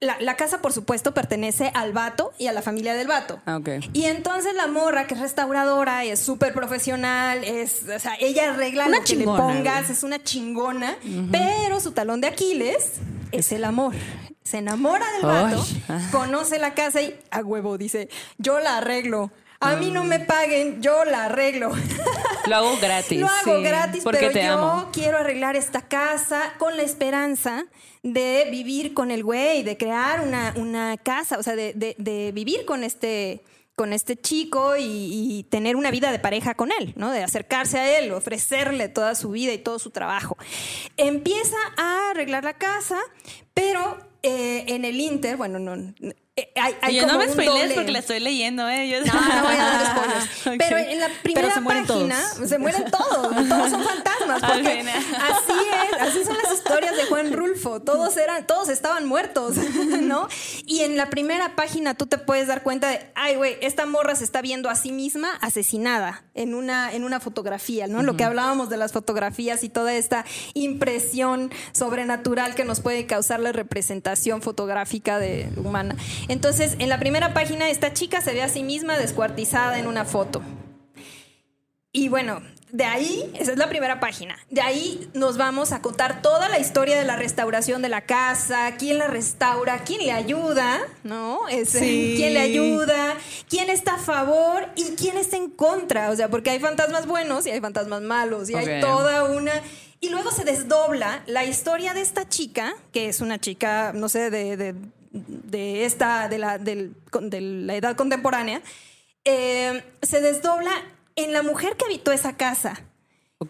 la, 0.00 0.16
la 0.20 0.36
casa 0.36 0.62
por 0.62 0.72
supuesto 0.72 1.12
pertenece 1.12 1.72
al 1.74 1.92
vato 1.92 2.32
y 2.38 2.46
a 2.46 2.52
la 2.52 2.62
familia 2.62 2.94
del 2.94 3.08
vato. 3.08 3.40
Ah. 3.46 3.60
Y 3.92 4.04
entonces 4.04 4.54
la 4.54 4.66
morra, 4.68 5.06
que 5.06 5.14
es 5.14 5.20
restauradora, 5.20 6.04
es 6.04 6.20
súper 6.20 6.52
profesional, 6.52 7.42
es, 7.44 7.82
o 7.94 7.98
sea, 7.98 8.14
ella 8.20 8.52
arregla 8.52 8.86
Una 8.86 8.98
lo 8.98 9.04
que 9.04 9.16
le 9.16 9.24
pongas, 9.24 9.82
güey. 9.86 9.92
es 9.92 10.02
una 10.04 10.22
chingona, 10.22 10.96
pero 11.32 11.80
su 11.80 11.92
talón 11.92 12.20
de 12.20 12.28
Aquiles 12.28 12.94
es 13.32 13.52
el 13.52 13.64
amor. 13.64 13.94
Se 14.44 14.58
enamora 14.58 15.04
del 15.12 15.26
vato, 15.26 15.66
conoce 16.10 16.58
la 16.58 16.72
casa 16.74 17.02
y 17.02 17.18
a 17.30 17.40
huevo 17.40 17.76
dice, 17.76 18.08
yo 18.38 18.60
la 18.60 18.78
arreglo. 18.78 19.30
A 19.60 19.74
mí 19.76 19.90
no 19.90 20.04
me 20.04 20.20
paguen, 20.20 20.80
yo 20.80 21.04
la 21.04 21.24
arreglo. 21.24 21.72
Lo 22.46 22.56
hago 22.56 22.76
gratis. 22.80 23.18
Lo 23.20 23.26
hago 23.26 23.56
sí, 23.56 23.62
gratis, 23.62 24.04
porque 24.04 24.20
pero 24.20 24.32
te 24.32 24.44
yo 24.44 24.52
amo. 24.52 24.88
quiero 24.92 25.18
arreglar 25.18 25.56
esta 25.56 25.82
casa 25.82 26.54
con 26.58 26.76
la 26.76 26.82
esperanza 26.84 27.64
de 28.04 28.46
vivir 28.52 28.94
con 28.94 29.10
el 29.10 29.24
güey, 29.24 29.64
de 29.64 29.76
crear 29.76 30.20
una, 30.20 30.54
una 30.56 30.96
casa, 30.96 31.38
o 31.38 31.42
sea, 31.42 31.56
de, 31.56 31.72
de- 31.74 31.96
de 31.98 32.30
vivir 32.32 32.64
con 32.64 32.84
este 32.84 33.42
con 33.74 33.92
este 33.92 34.16
chico 34.16 34.76
y, 34.76 34.82
y 34.82 35.44
tener 35.44 35.76
una 35.76 35.92
vida 35.92 36.10
de 36.10 36.18
pareja 36.18 36.54
con 36.54 36.70
él, 36.80 36.92
¿no? 36.96 37.12
De 37.12 37.22
acercarse 37.22 37.78
a 37.78 37.98
él, 37.98 38.10
ofrecerle 38.10 38.88
toda 38.88 39.14
su 39.14 39.30
vida 39.30 39.52
y 39.52 39.58
todo 39.58 39.78
su 39.78 39.90
trabajo. 39.90 40.36
Empieza 40.96 41.56
a 41.76 42.10
arreglar 42.10 42.42
la 42.42 42.54
casa, 42.54 42.98
pero 43.54 43.96
eh, 44.24 44.64
en 44.66 44.84
el 44.84 45.00
Inter, 45.00 45.36
bueno, 45.36 45.60
no, 45.60 45.94
hay, 46.56 46.74
hay 46.80 46.94
Y 46.96 47.00
yo 47.00 47.06
no 47.06 47.18
me 47.18 47.28
spoilees 47.28 47.72
porque 47.74 47.90
la 47.90 47.98
estoy 48.00 48.20
leyendo, 48.20 48.68
¿eh? 48.68 48.88
Yo- 48.88 49.00
no, 49.04 49.12
no 49.12 49.42
voy 49.44 49.54
a 49.54 49.64
dar 49.64 49.86
spoilers. 49.96 50.46
Ok. 50.46 50.54
Pero 50.58 50.78
en 50.78 51.00
la 51.00 51.08
primera 51.22 51.54
se 51.54 51.60
página 51.62 51.86
todos. 52.34 52.48
se 52.48 52.58
mueren 52.58 52.84
todos. 52.90 53.48
Todos 53.48 53.70
son 53.70 53.84
fantasmas. 53.84 54.40
Porque 54.40 54.80
así 54.80 55.52
es, 55.92 56.00
así 56.00 56.24
son 56.24 56.36
las 56.42 56.52
historias 56.52 56.96
de 56.96 57.04
Juan 57.04 57.32
Rulfo. 57.32 57.80
Todos 57.80 58.16
eran, 58.16 58.46
todos 58.46 58.68
estaban 58.68 59.06
muertos, 59.06 59.56
¿no? 60.00 60.28
Y 60.66 60.80
en 60.80 60.96
la 60.96 61.10
primera 61.10 61.56
página 61.56 61.94
tú 61.94 62.06
te 62.06 62.18
puedes 62.18 62.46
dar 62.46 62.62
cuenta 62.62 62.88
de, 62.90 63.10
ay, 63.14 63.36
güey, 63.36 63.56
esta 63.60 63.86
morra 63.86 64.14
se 64.14 64.24
está 64.24 64.42
viendo 64.42 64.68
a 64.70 64.74
sí 64.76 64.92
misma 64.92 65.34
asesinada 65.40 66.22
en 66.34 66.54
una, 66.54 66.92
en 66.92 67.04
una 67.04 67.20
fotografía, 67.20 67.86
¿no? 67.86 68.02
Lo 68.02 68.16
que 68.16 68.24
hablábamos 68.24 68.68
de 68.68 68.76
las 68.76 68.92
fotografías 68.92 69.64
y 69.64 69.68
toda 69.68 69.94
esta 69.94 70.24
impresión 70.54 71.50
sobrenatural 71.72 72.54
que 72.54 72.64
nos 72.64 72.80
puede 72.80 73.06
causar 73.06 73.40
la 73.40 73.52
representación 73.52 74.42
fotográfica 74.42 75.18
de 75.18 75.48
humana. 75.56 75.96
Entonces, 76.28 76.76
en 76.78 76.88
la 76.88 76.98
primera 76.98 77.34
página, 77.34 77.70
esta 77.70 77.92
chica 77.92 78.20
se 78.20 78.32
ve 78.34 78.42
a 78.42 78.48
sí 78.48 78.62
misma 78.62 78.98
descuartizada 78.98 79.78
en 79.78 79.86
una 79.86 80.04
foto. 80.04 80.42
Y 81.92 82.08
bueno, 82.10 82.42
de 82.70 82.84
ahí, 82.84 83.32
esa 83.38 83.52
es 83.52 83.58
la 83.58 83.68
primera 83.68 83.98
página. 83.98 84.38
De 84.50 84.60
ahí 84.60 85.08
nos 85.14 85.38
vamos 85.38 85.72
a 85.72 85.80
contar 85.80 86.20
toda 86.20 86.50
la 86.50 86.58
historia 86.58 86.98
de 86.98 87.04
la 87.04 87.16
restauración 87.16 87.80
de 87.80 87.88
la 87.88 88.02
casa, 88.02 88.74
quién 88.78 88.98
la 88.98 89.06
restaura, 89.06 89.84
quién 89.84 90.00
le 90.04 90.12
ayuda, 90.12 90.80
¿no? 91.02 91.48
Ese, 91.48 91.80
Sí. 91.80 92.14
¿Quién 92.16 92.34
le 92.34 92.40
ayuda? 92.40 93.16
¿Quién 93.48 93.70
está 93.70 93.94
a 93.94 93.98
favor 93.98 94.68
y 94.76 94.96
quién 94.96 95.16
está 95.16 95.38
en 95.38 95.48
contra? 95.48 96.10
O 96.10 96.16
sea, 96.16 96.28
porque 96.28 96.50
hay 96.50 96.60
fantasmas 96.60 97.06
buenos 97.06 97.46
y 97.46 97.50
hay 97.50 97.60
fantasmas 97.60 98.02
malos 98.02 98.50
y 98.50 98.54
hay 98.54 98.80
toda 98.80 99.24
una... 99.24 99.52
Y 100.00 100.10
luego 100.10 100.30
se 100.30 100.44
desdobla 100.44 101.24
la 101.26 101.44
historia 101.44 101.92
de 101.92 102.02
esta 102.02 102.28
chica, 102.28 102.74
que 102.92 103.08
es 103.08 103.20
una 103.20 103.40
chica, 103.40 103.92
no 103.94 104.08
sé, 104.08 104.30
de, 104.30 104.56
de, 104.56 104.74
de 105.10 105.84
esta, 105.84 106.28
de 106.28 106.38
la, 106.38 106.58
del- 106.58 106.94
de 107.20 107.40
la 107.40 107.74
edad 107.76 107.96
contemporánea, 107.96 108.62
eh, 109.24 109.82
se 110.02 110.20
desdobla 110.20 110.70
en 111.16 111.32
la 111.32 111.42
mujer 111.42 111.76
que 111.76 111.84
habitó 111.86 112.12
esa 112.12 112.36
casa. 112.36 112.82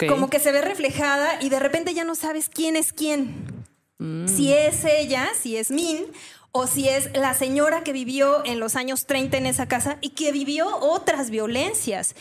Como 0.08 0.28
que 0.28 0.38
se 0.38 0.52
ve 0.52 0.60
reflejada 0.60 1.42
y 1.42 1.48
de 1.48 1.58
repente 1.60 1.94
ya 1.94 2.04
no 2.04 2.14
sabes 2.14 2.48
quién 2.48 2.76
es 2.76 2.92
quién. 2.92 3.64
Mm. 3.98 4.28
Si 4.28 4.52
es 4.52 4.84
ella, 4.84 5.28
si 5.40 5.56
es 5.56 5.70
Min, 5.70 6.04
o 6.52 6.66
si 6.66 6.88
es 6.88 7.10
la 7.16 7.34
señora 7.34 7.82
que 7.84 7.92
vivió 7.92 8.44
en 8.44 8.60
los 8.60 8.76
años 8.76 9.06
30 9.06 9.36
en 9.38 9.46
esa 9.46 9.66
casa 9.66 9.98
y 10.00 10.10
que 10.10 10.30
vivió 10.32 10.66
otras 10.78 11.30
violencias 11.30 12.14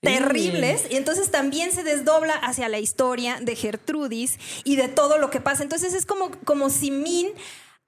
terribles 0.00 0.82
y 0.90 0.96
entonces 0.96 1.30
también 1.30 1.72
se 1.72 1.82
desdobla 1.82 2.34
hacia 2.34 2.68
la 2.68 2.78
historia 2.78 3.38
de 3.40 3.56
Gertrudis 3.56 4.38
y 4.64 4.76
de 4.76 4.88
todo 4.88 5.18
lo 5.18 5.30
que 5.30 5.40
pasa. 5.40 5.62
Entonces 5.62 5.94
es 5.94 6.06
como, 6.06 6.30
como 6.44 6.70
si 6.70 6.90
Min 6.90 7.28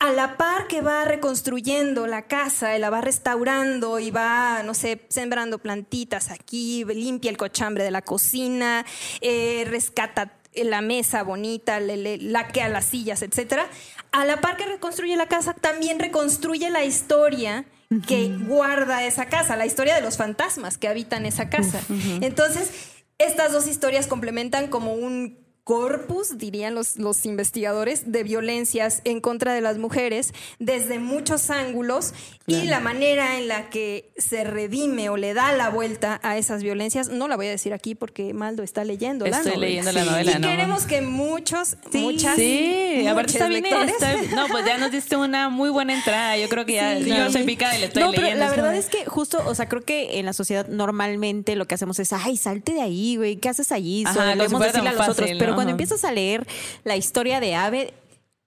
a 0.00 0.12
la 0.12 0.36
par 0.36 0.68
que 0.68 0.80
va 0.80 1.04
reconstruyendo 1.04 2.06
la 2.06 2.26
casa, 2.26 2.76
y 2.76 2.80
la 2.80 2.88
va 2.90 3.00
restaurando 3.00 3.98
y 3.98 4.10
va, 4.10 4.62
no 4.62 4.74
sé, 4.74 5.00
sembrando 5.08 5.58
plantitas 5.58 6.30
aquí, 6.30 6.84
limpia 6.84 7.30
el 7.30 7.36
cochambre 7.36 7.82
de 7.84 7.90
la 7.90 8.02
cocina, 8.02 8.84
eh, 9.20 9.64
rescata 9.68 10.32
la 10.54 10.80
mesa 10.82 11.22
bonita, 11.24 11.80
le, 11.80 11.96
le- 11.96 12.18
laquea 12.18 12.68
las 12.68 12.84
sillas, 12.86 13.22
etcétera. 13.22 13.66
A 14.12 14.24
la 14.24 14.40
par 14.40 14.56
que 14.56 14.66
reconstruye 14.66 15.16
la 15.16 15.26
casa, 15.26 15.52
también 15.54 15.98
reconstruye 15.98 16.70
la 16.70 16.84
historia 16.84 17.64
que 18.06 18.28
guarda 18.46 19.04
esa 19.04 19.26
casa, 19.26 19.56
la 19.56 19.66
historia 19.66 19.94
de 19.94 20.00
los 20.02 20.16
fantasmas 20.16 20.76
que 20.78 20.88
habitan 20.88 21.26
esa 21.26 21.48
casa. 21.48 21.80
Entonces, 22.20 22.70
estas 23.18 23.50
dos 23.52 23.66
historias 23.66 24.06
complementan 24.06 24.68
como 24.68 24.92
un 24.94 25.38
corpus, 25.68 26.38
dirían 26.38 26.74
los, 26.74 26.96
los 26.96 27.26
investigadores, 27.26 28.10
de 28.10 28.22
violencias 28.22 29.02
en 29.04 29.20
contra 29.20 29.52
de 29.52 29.60
las 29.60 29.76
mujeres 29.76 30.32
desde 30.58 30.98
muchos 30.98 31.50
ángulos 31.50 32.14
y 32.46 32.62
la 32.64 32.80
manera 32.80 33.36
en 33.38 33.48
la 33.48 33.68
que 33.68 34.10
se 34.16 34.44
redime 34.44 35.10
o 35.10 35.18
le 35.18 35.34
da 35.34 35.52
la 35.52 35.68
vuelta 35.68 36.20
a 36.22 36.38
esas 36.38 36.62
violencias, 36.62 37.10
no 37.10 37.28
la 37.28 37.36
voy 37.36 37.48
a 37.48 37.50
decir 37.50 37.74
aquí 37.74 37.94
porque 37.94 38.32
Maldo 38.32 38.62
está 38.62 38.82
leyendo 38.82 39.26
la 39.26 39.36
Estoy 39.36 39.52
novela. 39.56 39.66
leyendo 39.66 39.92
la 39.92 40.02
Sí. 40.04 40.08
novela, 40.08 40.32
Y 40.38 40.40
queremos 40.40 40.86
que 40.86 41.02
muchos, 41.02 41.76
muchas, 41.92 42.36
Sí, 42.36 43.06
aparte 43.06 43.32
muchos 43.34 43.34
está 43.34 43.48
bien. 43.48 43.66
está- 43.66 44.34
no, 44.36 44.46
pues 44.48 44.64
ya 44.64 44.78
nos 44.78 44.90
diste 44.90 45.16
una 45.16 45.50
muy 45.50 45.68
buena 45.68 45.92
entrada. 45.92 46.38
Yo 46.38 46.48
creo 46.48 46.64
que 46.64 46.72
ya 46.76 46.98
Sí. 46.98 47.10
yo 47.10 47.30
soy 47.30 47.42
picada 47.44 47.76
y 47.76 47.80
le 47.80 47.86
estoy 47.88 48.02
no, 48.04 48.10
pero 48.12 48.22
leyendo. 48.22 48.44
la 48.46 48.50
verdad 48.50 48.74
es 48.74 48.86
que 48.86 49.04
justo, 49.04 49.42
o 49.44 49.54
sea, 49.54 49.68
creo 49.68 49.82
que 49.82 50.18
en 50.18 50.24
la 50.24 50.32
sociedad 50.32 50.66
normalmente 50.66 51.56
lo 51.56 51.66
que 51.66 51.74
hacemos 51.74 51.98
es, 51.98 52.14
ay, 52.14 52.38
salte 52.38 52.72
de 52.72 52.80
ahí, 52.80 53.16
güey, 53.16 53.36
¿qué 53.36 53.50
haces 53.50 53.70
allí? 53.70 54.04
Ajá, 54.06 54.14
Solemos 54.14 54.58
decirle 54.62 54.88
a 54.88 54.92
los 54.94 55.08
otros. 55.10 55.28
Cuando 55.58 55.72
empiezas 55.72 56.04
a 56.04 56.12
leer 56.12 56.46
la 56.84 56.96
historia 56.96 57.40
de 57.40 57.54
Ave, 57.54 57.94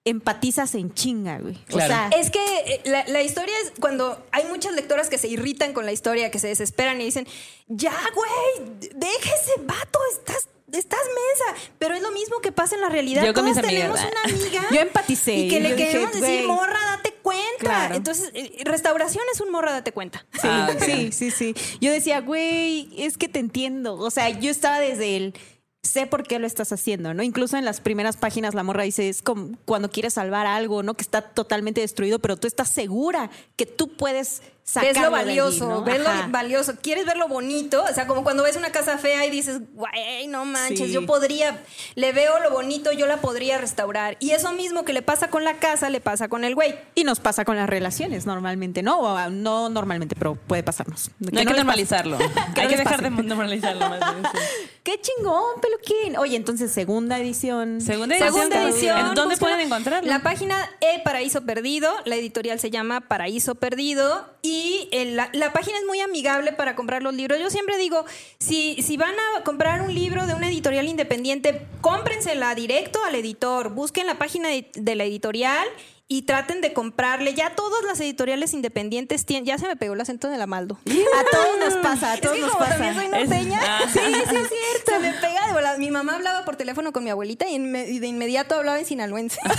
empatizas 0.04 0.74
en 0.76 0.94
chinga, 0.94 1.38
güey. 1.40 1.56
Claro. 1.66 1.86
O 1.86 1.88
sea, 1.88 2.20
Es 2.20 2.32
que 2.32 2.40
eh, 2.40 2.82
la, 2.86 3.06
la 3.08 3.22
historia 3.22 3.54
es 3.64 3.74
cuando 3.80 4.24
hay 4.32 4.46
muchas 4.46 4.74
lectoras 4.74 5.10
que 5.10 5.18
se 5.18 5.28
irritan 5.28 5.74
con 5.74 5.86
la 5.86 5.92
historia, 5.92 6.32
que 6.32 6.40
se 6.40 6.48
desesperan 6.48 7.00
y 7.02 7.06
dicen, 7.06 7.28
ya, 7.68 7.94
güey, 8.16 8.90
deja 8.96 9.30
ese 9.36 9.62
vato, 9.62 10.00
estás, 10.14 10.50
estás 10.72 11.00
mensa. 11.06 11.70
Pero 11.78 11.94
es 11.94 12.02
lo 12.02 12.12
mismo 12.12 12.40
que 12.40 12.52
pasa 12.52 12.76
en 12.76 12.82
la 12.82 12.90
realidad. 12.90 13.24
Yo 13.24 13.34
con 13.34 13.44
Todas 13.44 13.58
mis 13.58 13.64
amigas, 13.64 13.94
tenemos 13.94 14.00
ah. 14.00 14.10
una 14.12 14.36
amiga. 14.36 14.68
Yo 14.72 14.80
empaticé, 14.82 15.34
Y 15.36 15.48
que 15.50 15.60
le 15.60 15.76
dije, 15.76 15.92
queremos 15.92 16.20
decir, 16.20 16.48
morra, 16.48 16.80
date 16.98 17.14
cuenta. 17.22 17.42
Claro. 17.60 17.96
Entonces, 17.96 18.32
eh, 18.34 18.64
restauración 18.66 19.24
es 19.32 19.40
un 19.40 19.52
morra, 19.52 19.72
date 19.72 19.92
cuenta. 19.92 20.26
Sí, 20.34 20.40
Ah, 20.50 20.72
sí, 20.84 21.12
sí, 21.12 21.30
sí. 21.30 21.54
Yo 21.80 21.92
decía, 21.92 22.22
güey, 22.22 22.90
es 22.98 23.20
que 23.20 23.28
te 23.28 23.38
entiendo. 23.38 23.96
O 23.98 24.10
sea, 24.10 24.30
yo 24.30 24.50
estaba 24.50 24.80
desde 24.80 25.16
el 25.16 25.36
sé 25.84 26.06
por 26.06 26.24
qué 26.24 26.38
lo 26.38 26.46
estás 26.46 26.72
haciendo, 26.72 27.14
¿no? 27.14 27.24
Incluso 27.24 27.58
en 27.58 27.66
las 27.66 27.82
primeras 27.82 28.16
páginas 28.18 28.54
la 28.54 28.64
morra 28.64 28.84
dice, 28.84 29.10
es 29.10 29.22
como 29.22 29.58
cuando 29.66 29.90
quieres 29.90 30.14
salvar 30.14 30.46
algo, 30.46 30.84
¿no? 30.84 30.94
Que 30.94 31.02
está 31.02 31.22
totalmente 31.22 31.82
destruido, 31.82 32.20
pero 32.20 32.38
tú 32.38 32.48
estás 32.48 32.70
segura 32.70 33.32
que 33.56 33.66
tú 33.66 33.96
puedes 33.96 34.44
Ves 34.76 34.96
lo 34.96 35.02
de 35.10 35.16
allí, 35.18 35.26
valioso, 35.28 35.68
¿no? 35.68 35.84
ves 35.84 36.00
Ajá. 36.06 36.28
lo 36.28 36.32
valioso. 36.32 36.74
Quieres 36.82 37.06
ver 37.06 37.18
lo 37.18 37.28
bonito, 37.28 37.84
o 37.84 37.94
sea, 37.94 38.08
como 38.08 38.24
cuando 38.24 38.44
ves 38.44 38.56
una 38.56 38.72
casa 38.72 38.98
fea 38.98 39.26
y 39.26 39.30
dices, 39.30 39.60
güey, 39.74 40.28
no 40.28 40.46
manches, 40.46 40.88
Sí. 40.88 40.92
yo 40.94 41.06
podría, 41.06 41.62
le 41.96 42.14
veo 42.14 42.40
lo 42.40 42.52
bonito, 42.52 42.92
yo 42.94 43.06
la 43.08 43.18
podría 43.18 43.58
restaurar. 43.58 44.16
Y 44.20 44.32
eso 44.32 44.54
mismo 44.54 44.86
que 44.86 44.94
le 44.94 45.02
pasa 45.02 45.30
con 45.30 45.44
la 45.44 45.56
casa, 45.56 45.90
le 45.90 46.00
pasa 46.00 46.30
con 46.30 46.44
el 46.46 46.56
güey. 46.56 46.76
Y 46.96 47.04
nos 47.04 47.20
pasa 47.20 47.44
con 47.44 47.58
las 47.58 47.70
relaciones 47.70 48.26
normalmente, 48.26 48.82
¿no? 48.82 49.00
O, 49.00 49.08
ah, 49.18 49.30
no 49.30 49.68
normalmente, 49.70 50.16
pero 50.16 50.36
puede 50.36 50.64
pasarnos. 50.64 51.10
No 51.20 51.38
hay 51.40 51.46
no 51.46 51.52
que 51.52 51.58
normalizarlo. 51.58 52.18
Que 52.56 52.62
hay 52.62 52.68
que 52.68 52.78
dejar 52.78 53.02
de 53.02 53.10
normalizarlo 53.10 53.90
más 53.90 54.00
bien. 54.00 54.24
sí. 54.32 54.40
¡Qué 54.84 55.00
chingón, 55.00 55.62
peluquín! 55.62 56.18
Oye, 56.18 56.36
entonces, 56.36 56.72
segunda 56.72 57.20
edición. 57.20 57.82
Segunda 57.82 58.16
edición. 58.18 58.34
Segunda 58.34 58.64
edición. 58.64 58.98
¿En 59.10 59.14
dónde 59.16 59.38
pueden 59.38 59.60
encontrarlo? 59.60 60.10
La 60.10 60.24
página 60.24 60.58
E 60.80 61.02
Paraíso 61.04 61.42
Perdido, 61.46 61.94
la 62.06 62.16
editorial 62.16 62.60
se 62.60 62.72
llama 62.72 63.02
Paraíso 63.02 63.54
Perdido 63.56 64.28
y 64.42 64.51
el- 64.92 65.16
la, 65.16 65.30
la 65.34 65.54
página 65.54 65.78
es 65.78 65.86
muy 65.86 66.00
amigable 66.02 66.54
para 66.54 66.76
comprar 66.76 67.04
los 67.04 67.14
libros. 67.14 67.40
Yo 67.40 67.50
siempre 67.50 67.78
digo, 67.78 68.06
si, 68.40 68.82
si 68.82 68.98
van 68.98 69.14
a 69.38 69.44
comprar 69.44 69.82
un 69.82 69.94
libro 69.94 70.26
de 70.28 70.34
una 70.34 70.48
editorial 70.50 70.88
independiente, 70.88 71.66
cómprensela 71.82 72.54
directo 72.56 73.04
al 73.04 73.16
editor, 73.16 73.70
busquen 73.70 74.08
la 74.08 74.16
página 74.18 74.50
de, 74.50 74.70
de 74.76 74.96
la 74.96 75.04
editorial 75.04 75.68
y 76.08 76.24
traten 76.24 76.60
de 76.60 76.74
comprarle. 76.74 77.34
Ya 77.34 77.56
todas 77.56 77.84
las 77.86 78.00
editoriales 78.02 78.54
independientes 78.54 79.26
tienen, 79.26 79.46
ya 79.46 79.58
se 79.58 79.66
me 79.68 79.76
pegó 79.78 79.94
el 79.94 80.02
acento 80.02 80.28
de 80.30 80.38
la 80.38 80.46
Maldo. 80.48 80.78
A 80.86 81.24
todos 81.32 81.58
nos 81.60 81.74
pasa, 81.84 82.12
a 82.12 82.16
Es 82.16 82.22
todos 82.22 82.36
que 82.36 82.42
nos 82.42 82.52
como 82.52 82.66
pasa. 82.66 82.78
también 82.78 82.96
soy 82.96 83.06
Es- 83.06 83.30
norteña, 83.30 83.60
Ah. 83.66 83.80
sí, 83.92 84.00
sí 84.00 84.14
es 84.14 84.28
cierto. 84.30 84.92
Se 84.92 85.00
me 85.00 85.14
pega 85.14 85.48
de 85.48 85.54
volada. 85.54 85.78
Mi 85.78 85.90
mamá 85.92 86.16
hablaba 86.16 86.44
por 86.44 86.58
teléfono 86.58 86.92
con 86.92 87.04
mi 87.06 87.10
abuelita 87.12 87.48
y, 87.48 87.56
inme- 87.56 87.88
y 87.88 88.00
de 88.00 88.08
inmediato 88.08 88.56
hablaba 88.56 88.78
en 88.80 88.86
sinaloense. 88.86 89.40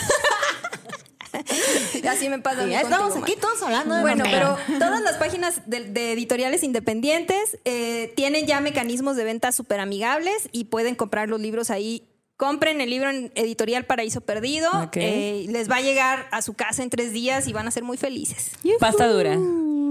Así 2.08 2.28
me 2.28 2.38
pasa. 2.38 2.66
Ya 2.66 2.82
contigo, 2.82 3.04
estamos 3.04 3.16
aquí 3.16 3.36
todos 3.40 3.62
hablando 3.62 3.94
de 3.94 4.02
Bueno, 4.02 4.24
pero 4.24 4.56
todas 4.78 5.00
las 5.02 5.16
páginas 5.16 5.62
de, 5.66 5.84
de 5.84 6.12
editoriales 6.12 6.62
independientes 6.62 7.58
eh, 7.64 8.12
tienen 8.16 8.46
ya 8.46 8.60
mecanismos 8.60 9.16
de 9.16 9.24
venta 9.24 9.52
súper 9.52 9.80
amigables 9.80 10.48
y 10.52 10.64
pueden 10.64 10.94
comprar 10.94 11.28
los 11.28 11.40
libros 11.40 11.70
ahí. 11.70 12.08
Compren 12.36 12.80
el 12.80 12.90
libro 12.90 13.08
en 13.08 13.30
Editorial 13.36 13.84
Paraíso 13.84 14.20
Perdido. 14.20 14.68
Eh, 14.94 15.46
les 15.48 15.70
va 15.70 15.76
a 15.76 15.80
llegar 15.80 16.26
a 16.32 16.42
su 16.42 16.54
casa 16.54 16.82
en 16.82 16.90
tres 16.90 17.12
días 17.12 17.46
y 17.46 17.52
van 17.52 17.68
a 17.68 17.70
ser 17.70 17.84
muy 17.84 17.96
felices. 17.96 18.50
Pasta 18.80 19.06
dura. 19.06 19.38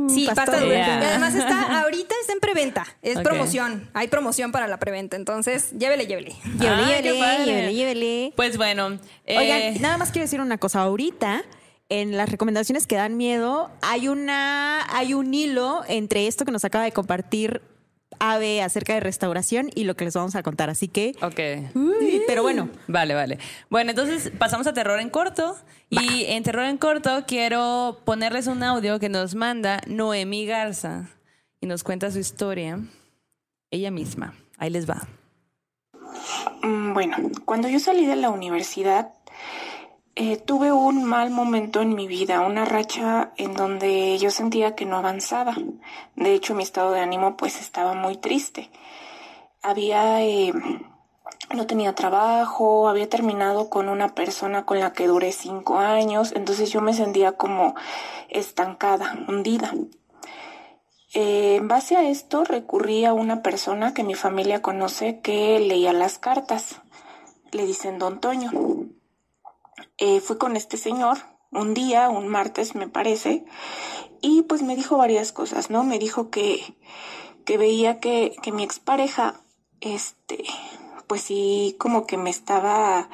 Sí, 0.09 0.25
Pasta 0.25 0.45
pasta, 0.45 0.59
dura. 0.59 0.65
dura. 0.65 0.85
Yeah. 0.85 1.01
Y 1.01 1.05
además 1.07 1.35
está, 1.35 1.81
ahorita 1.81 2.15
está 2.21 2.33
en 2.33 2.39
preventa. 2.39 2.85
Es 3.01 3.19
promoción. 3.19 3.89
Hay 3.93 4.07
promoción 4.07 4.51
para 4.51 4.67
la 4.67 4.77
preventa. 4.77 5.15
Entonces, 5.17 5.71
llévele, 5.77 6.07
llévele. 6.07 6.33
Llévele, 6.59 6.83
Ay, 6.83 7.03
qué 7.03 7.13
llévele, 7.13 7.45
llévele, 7.45 7.73
llévele. 7.73 8.33
Pues 8.35 8.57
bueno. 8.57 8.99
eh, 9.25 9.37
Oigan, 9.37 9.81
nada 9.81 9.97
más 9.97 10.11
quiero 10.11 10.23
decir 10.25 10.41
una 10.41 10.57
cosa. 10.57 10.81
Ahorita, 10.81 11.43
en 11.89 12.15
las 12.17 12.29
recomendaciones 12.29 12.87
que 12.87 12.95
dan 12.95 13.17
miedo, 13.17 13.69
hay 13.81 14.07
una, 14.07 14.85
hay 14.95 15.13
un 15.13 15.33
hilo 15.33 15.81
entre 15.87 16.27
esto 16.27 16.45
que 16.45 16.51
nos 16.51 16.63
acaba 16.65 16.83
de 16.85 16.91
compartir 16.91 17.61
Ave 18.23 18.61
acerca 18.61 18.93
de 18.93 18.99
restauración 18.99 19.71
y 19.73 19.83
lo 19.85 19.95
que 19.95 20.05
les 20.05 20.13
vamos 20.13 20.35
a 20.35 20.43
contar. 20.43 20.69
Así 20.69 20.87
que, 20.87 21.15
Ok. 21.23 21.75
uy, 21.75 22.21
pero 22.27 22.43
bueno, 22.43 22.69
Vale, 22.87 23.15
vale. 23.15 23.39
Bueno, 23.69 23.89
entonces 23.89 24.31
pasamos 24.37 24.67
a 24.67 24.73
terror 24.73 24.99
en 24.99 25.09
corto. 25.09 25.57
Y 25.89 26.25
en 26.25 26.43
terror 26.43 26.65
en 26.65 26.77
corto 26.77 27.23
quiero 27.27 27.99
ponerles 28.05 28.47
un 28.47 28.61
audio 28.63 28.99
que 28.99 29.09
nos 29.09 29.33
manda 29.35 29.81
Noemí 29.87 30.45
Garza 30.45 31.09
y 31.59 31.65
nos 31.67 31.83
cuenta 31.83 32.11
su 32.11 32.19
historia 32.19 32.79
ella 33.71 33.89
misma. 33.91 34.35
Ahí 34.57 34.69
les 34.69 34.89
va. 34.89 35.07
Mm, 36.63 36.93
Bueno, 36.93 37.17
cuando 37.45 37.67
yo 37.67 37.79
salí 37.79 38.05
de 38.05 38.15
la 38.15 38.29
universidad, 38.29 39.13
eh, 40.15 40.37
tuve 40.37 40.71
un 40.71 41.05
mal 41.05 41.31
momento 41.31 41.81
en 41.81 41.95
mi 41.95 42.07
vida, 42.07 42.41
una 42.41 42.65
racha 42.65 43.31
en 43.37 43.53
donde 43.53 44.17
yo 44.17 44.29
sentía 44.29 44.75
que 44.75 44.85
no 44.85 44.97
avanzaba. 44.97 45.55
De 46.15 46.33
hecho, 46.33 46.53
mi 46.53 46.63
estado 46.63 46.91
de 46.91 46.99
ánimo 46.99 47.37
pues 47.37 47.59
estaba 47.61 47.93
muy 47.93 48.17
triste. 48.17 48.69
Había, 49.61 50.21
eh, 50.21 50.53
no 51.53 51.65
tenía 51.67 51.95
trabajo, 51.95 52.89
había 52.89 53.07
terminado 53.09 53.69
con 53.69 53.87
una 53.89 54.13
persona 54.15 54.65
con 54.65 54.79
la 54.79 54.91
que 54.93 55.07
duré 55.07 55.31
cinco 55.31 55.79
años, 55.79 56.33
entonces 56.35 56.71
yo 56.71 56.81
me 56.81 56.93
sentía 56.93 57.33
como 57.33 57.75
estancada, 58.29 59.17
hundida. 59.27 59.73
Eh, 61.13 61.55
en 61.57 61.67
base 61.67 61.95
a 61.97 62.09
esto 62.09 62.43
recurrí 62.43 63.05
a 63.05 63.13
una 63.13 63.41
persona 63.41 63.93
que 63.93 64.03
mi 64.03 64.15
familia 64.15 64.61
conoce 64.61 65.21
que 65.21 65.59
leía 65.59 65.93
las 65.93 66.17
cartas. 66.19 66.81
Le 67.51 67.65
dicen 67.65 67.97
Don 67.97 68.19
Toño. 68.19 68.51
Eh, 70.03 70.19
fui 70.19 70.39
con 70.39 70.57
este 70.57 70.77
señor 70.77 71.19
un 71.51 71.75
día, 71.75 72.09
un 72.09 72.27
martes 72.27 72.73
me 72.73 72.87
parece, 72.87 73.45
y 74.19 74.41
pues 74.41 74.63
me 74.63 74.75
dijo 74.75 74.97
varias 74.97 75.31
cosas, 75.31 75.69
¿no? 75.69 75.83
Me 75.83 75.99
dijo 75.99 76.31
que, 76.31 76.75
que 77.45 77.59
veía 77.59 77.99
que, 77.99 78.33
que 78.41 78.51
mi 78.51 78.63
expareja, 78.63 79.41
este, 79.79 80.43
pues 81.05 81.21
sí, 81.21 81.75
como 81.77 82.07
que 82.07 82.17
me 82.17 82.31
estaba 82.31 83.09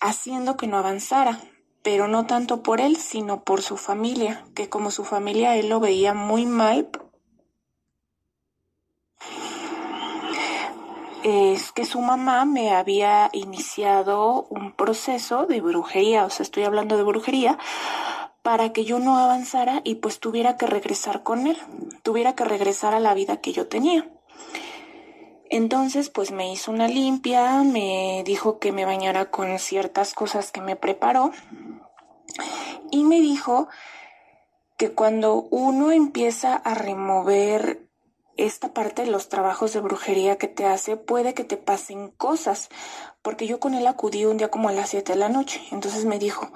haciendo 0.00 0.58
que 0.58 0.66
no 0.66 0.76
avanzara, 0.76 1.40
pero 1.82 2.08
no 2.08 2.26
tanto 2.26 2.62
por 2.62 2.82
él, 2.82 2.96
sino 2.98 3.44
por 3.44 3.62
su 3.62 3.78
familia, 3.78 4.44
que 4.54 4.68
como 4.68 4.90
su 4.90 5.04
familia 5.04 5.56
él 5.56 5.70
lo 5.70 5.80
veía 5.80 6.12
muy 6.12 6.44
mal. 6.44 6.90
Es 11.22 11.70
que 11.70 11.84
su 11.84 12.00
mamá 12.00 12.44
me 12.44 12.74
había 12.74 13.30
iniciado 13.32 14.46
un 14.50 14.72
proceso 14.72 15.46
de 15.46 15.60
brujería, 15.60 16.24
o 16.24 16.30
sea, 16.30 16.42
estoy 16.42 16.64
hablando 16.64 16.96
de 16.96 17.04
brujería, 17.04 17.58
para 18.42 18.72
que 18.72 18.84
yo 18.84 18.98
no 18.98 19.16
avanzara 19.16 19.82
y 19.84 19.96
pues 19.96 20.18
tuviera 20.18 20.56
que 20.56 20.66
regresar 20.66 21.22
con 21.22 21.46
él, 21.46 21.56
tuviera 22.02 22.34
que 22.34 22.44
regresar 22.44 22.92
a 22.94 23.00
la 23.00 23.14
vida 23.14 23.40
que 23.40 23.52
yo 23.52 23.68
tenía. 23.68 24.10
Entonces, 25.48 26.08
pues 26.08 26.32
me 26.32 26.50
hizo 26.50 26.72
una 26.72 26.88
limpia, 26.88 27.62
me 27.62 28.22
dijo 28.24 28.58
que 28.58 28.72
me 28.72 28.84
bañara 28.84 29.30
con 29.30 29.58
ciertas 29.58 30.14
cosas 30.14 30.50
que 30.50 30.60
me 30.60 30.76
preparó 30.76 31.30
y 32.90 33.04
me 33.04 33.20
dijo 33.20 33.68
que 34.76 34.92
cuando 34.92 35.34
uno 35.50 35.92
empieza 35.92 36.54
a 36.54 36.74
remover 36.74 37.86
esta 38.36 38.72
parte 38.72 39.02
de 39.02 39.10
los 39.10 39.28
trabajos 39.28 39.72
de 39.72 39.80
brujería 39.80 40.38
que 40.38 40.48
te 40.48 40.66
hace, 40.66 40.96
puede 40.96 41.34
que 41.34 41.44
te 41.44 41.56
pasen 41.56 42.10
cosas, 42.10 42.70
porque 43.20 43.46
yo 43.46 43.60
con 43.60 43.74
él 43.74 43.86
acudí 43.86 44.24
un 44.24 44.38
día 44.38 44.50
como 44.50 44.68
a 44.68 44.72
las 44.72 44.90
7 44.90 45.12
de 45.12 45.18
la 45.18 45.28
noche, 45.28 45.62
entonces 45.70 46.04
me 46.04 46.18
dijo, 46.18 46.50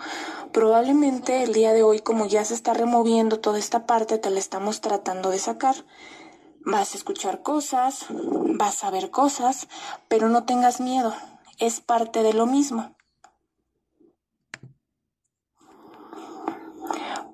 probablemente 0.52 1.42
el 1.42 1.52
día 1.52 1.72
de 1.72 1.82
hoy 1.82 2.00
como 2.00 2.26
ya 2.26 2.44
se 2.44 2.54
está 2.54 2.74
removiendo 2.74 3.40
toda 3.40 3.58
esta 3.58 3.86
parte, 3.86 4.18
te 4.18 4.30
la 4.30 4.38
estamos 4.38 4.80
tratando 4.80 5.30
de 5.30 5.38
sacar, 5.38 5.76
vas 6.64 6.94
a 6.94 6.98
escuchar 6.98 7.42
cosas, 7.42 8.06
vas 8.10 8.82
a 8.82 8.90
ver 8.90 9.10
cosas, 9.10 9.68
pero 10.08 10.28
no 10.28 10.44
tengas 10.44 10.80
miedo, 10.80 11.14
es 11.58 11.80
parte 11.80 12.22
de 12.22 12.32
lo 12.32 12.46
mismo. 12.46 12.96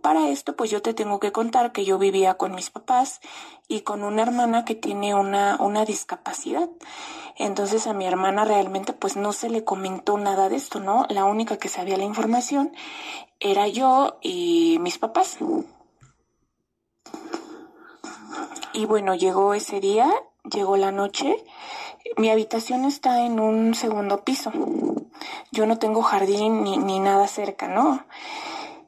Para 0.02 0.28
esto, 0.28 0.56
pues 0.56 0.70
yo 0.70 0.82
te 0.82 0.92
tengo 0.92 1.20
que 1.20 1.32
contar 1.32 1.72
que 1.72 1.84
yo 1.84 1.96
vivía 1.98 2.34
con 2.34 2.54
mis 2.54 2.70
papás 2.70 3.20
y 3.68 3.80
con 3.80 4.02
una 4.02 4.22
hermana 4.22 4.64
que 4.64 4.74
tiene 4.74 5.14
una, 5.14 5.56
una 5.60 5.84
discapacidad. 5.84 6.68
Entonces 7.36 7.86
a 7.86 7.94
mi 7.94 8.04
hermana 8.04 8.44
realmente 8.44 8.92
pues 8.92 9.16
no 9.16 9.32
se 9.32 9.48
le 9.48 9.64
comentó 9.64 10.18
nada 10.18 10.48
de 10.48 10.56
esto, 10.56 10.80
¿no? 10.80 11.06
La 11.08 11.24
única 11.24 11.56
que 11.56 11.68
sabía 11.68 11.96
la 11.96 12.04
información 12.04 12.72
era 13.40 13.68
yo 13.68 14.18
y 14.20 14.78
mis 14.80 14.98
papás. 14.98 15.38
Y 18.74 18.86
bueno, 18.86 19.14
llegó 19.14 19.54
ese 19.54 19.80
día, 19.80 20.12
llegó 20.50 20.76
la 20.76 20.92
noche. 20.92 21.36
Mi 22.16 22.30
habitación 22.30 22.84
está 22.84 23.24
en 23.24 23.38
un 23.38 23.74
segundo 23.74 24.24
piso. 24.24 24.50
Yo 25.50 25.66
no 25.66 25.78
tengo 25.78 26.02
jardín 26.02 26.64
ni, 26.64 26.76
ni 26.76 26.98
nada 26.98 27.28
cerca, 27.28 27.68
¿no? 27.68 28.04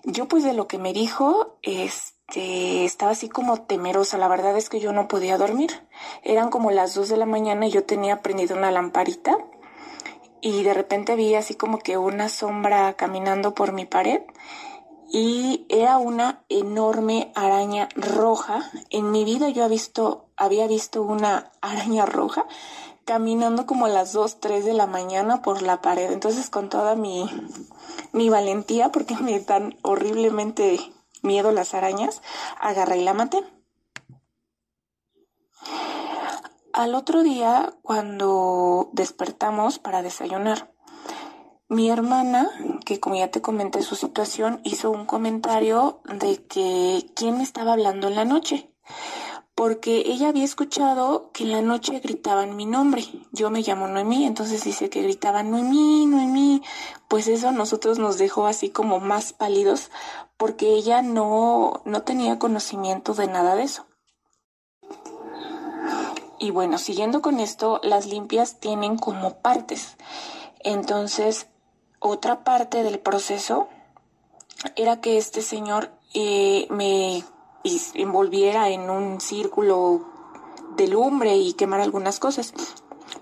Yo 0.05 0.29
pues 0.29 0.45
de 0.45 0.53
lo 0.53 0.69
que 0.69 0.79
me 0.79 0.93
dijo, 0.93 1.57
este, 1.63 2.85
estaba 2.85 3.13
así 3.13 3.29
como 3.31 3.63
temerosa. 3.63 4.19
La 4.19 4.29
verdad 4.29 4.57
es 4.57 4.69
que 4.69 4.79
yo 4.79 4.93
no 4.93 5.09
podía 5.09 5.39
dormir. 5.39 5.71
Eran 6.23 6.51
como 6.51 6.71
las 6.71 6.95
dos 6.95 7.09
de 7.09 7.17
la 7.17 7.27
mañana 7.27 7.67
y 7.67 7.71
yo 7.71 7.85
tenía 7.85 8.21
prendido 8.21 8.55
una 8.57 8.71
lamparita 8.71 9.39
y 10.43 10.63
de 10.63 10.75
repente 10.75 11.17
vi 11.17 11.35
así 11.35 11.55
como 11.55 11.79
que 11.79 11.97
una 11.97 12.29
sombra 12.29 12.93
caminando 12.95 13.55
por 13.55 13.73
mi 13.73 13.87
pared 13.87 14.21
y 15.11 15.65
era 15.71 15.97
una 15.97 16.45
enorme 16.51 17.33
araña 17.35 17.89
roja. 17.95 18.71
En 18.91 19.11
mi 19.11 19.25
vida 19.25 19.49
yo 19.49 19.67
visto, 19.71 20.29
había 20.37 20.67
visto 20.67 21.03
una 21.03 21.51
araña 21.63 22.05
roja 22.05 22.47
caminando 23.05 23.67
como 23.67 23.87
a 23.87 23.91
las 23.91 24.13
2, 24.13 24.41
3 24.41 24.65
de 24.65 24.75
la 24.75 24.87
mañana 24.87 25.43
por 25.43 25.63
la 25.63 25.81
pared. 25.81 26.11
Entonces 26.11 26.51
con 26.51 26.69
toda 26.69 26.95
mi, 26.95 27.29
mi 28.13 28.29
valentía, 28.29 28.91
porque 28.91 29.17
me 29.21 29.39
dan 29.41 29.77
horriblemente 29.83 30.81
miedo 31.23 31.53
las 31.53 31.75
arañas, 31.75 32.23
agarré 32.61 32.99
y 32.99 33.05
la 33.05 33.15
maté. 33.15 33.43
Al 36.73 36.95
otro 36.97 37.23
día, 37.23 37.75
cuando 37.83 38.91
despertamos 38.93 39.79
para 39.79 40.03
desayunar, 40.03 40.73
mi 41.69 41.89
hermana, 41.89 42.51
que 42.85 43.01
como 43.01 43.15
ya 43.15 43.31
te 43.31 43.41
comenté 43.41 43.83
su 43.83 43.95
situación, 43.95 44.61
hizo 44.65 44.91
un 44.91 45.07
comentario 45.07 46.01
de 46.05 46.45
que 46.45 47.07
quién 47.15 47.39
me 47.39 47.45
estaba 47.45 47.73
hablando 47.73 48.09
en 48.09 48.17
la 48.17 48.25
noche 48.25 48.71
porque 49.55 50.03
ella 50.07 50.29
había 50.29 50.45
escuchado 50.45 51.31
que 51.33 51.45
en 51.45 51.53
la 51.53 51.63
noche 51.63 52.01
gritaban 52.01 52.57
mi 52.57 52.67
nombre. 52.67 53.05
Yo 53.31 53.51
me 53.51 53.63
llamo 53.63 53.87
Noemí, 53.87 54.27
entonces 54.27 54.65
dice 54.65 54.91
que 54.91 55.03
gritaban 55.03 55.51
Noemí, 55.51 56.07
Noemí. 56.07 56.63
Pues 57.09 57.29
eso 57.29 57.53
nosotros 57.53 57.99
nos 57.99 58.19
dejó 58.19 58.47
así 58.47 58.71
como 58.71 58.99
más 58.99 59.33
pálidos 59.33 59.91
porque 60.37 60.75
ella 60.75 61.03
no, 61.03 61.83
no 61.85 62.03
tenía 62.03 62.39
conocimiento 62.39 63.15
de 63.15 63.29
nada 63.29 63.55
de 63.55 63.63
eso. 63.63 63.87
Y 66.41 66.51
bueno, 66.51 66.79
siguiendo 66.79 67.23
con 67.23 67.39
esto, 67.39 67.81
las 67.85 68.07
limpias 68.07 68.59
tienen 68.59 68.99
como 68.99 69.39
partes. 69.39 69.97
Entonces, 70.61 71.47
otra 72.01 72.43
parte 72.43 72.83
del 72.83 72.99
proceso 72.99 73.69
era 74.75 75.01
que 75.01 75.17
este 75.17 75.43
señor 75.43 75.93
eh, 76.13 76.67
me 76.71 77.25
y 77.65 77.81
envolviera 77.95 78.69
en 78.69 78.91
un 78.91 79.21
círculo 79.21 80.07
de 80.77 80.87
lumbre 80.87 81.37
y 81.37 81.55
quemar 81.55 81.81
algunas 81.81 82.21
cosas. 82.21 82.55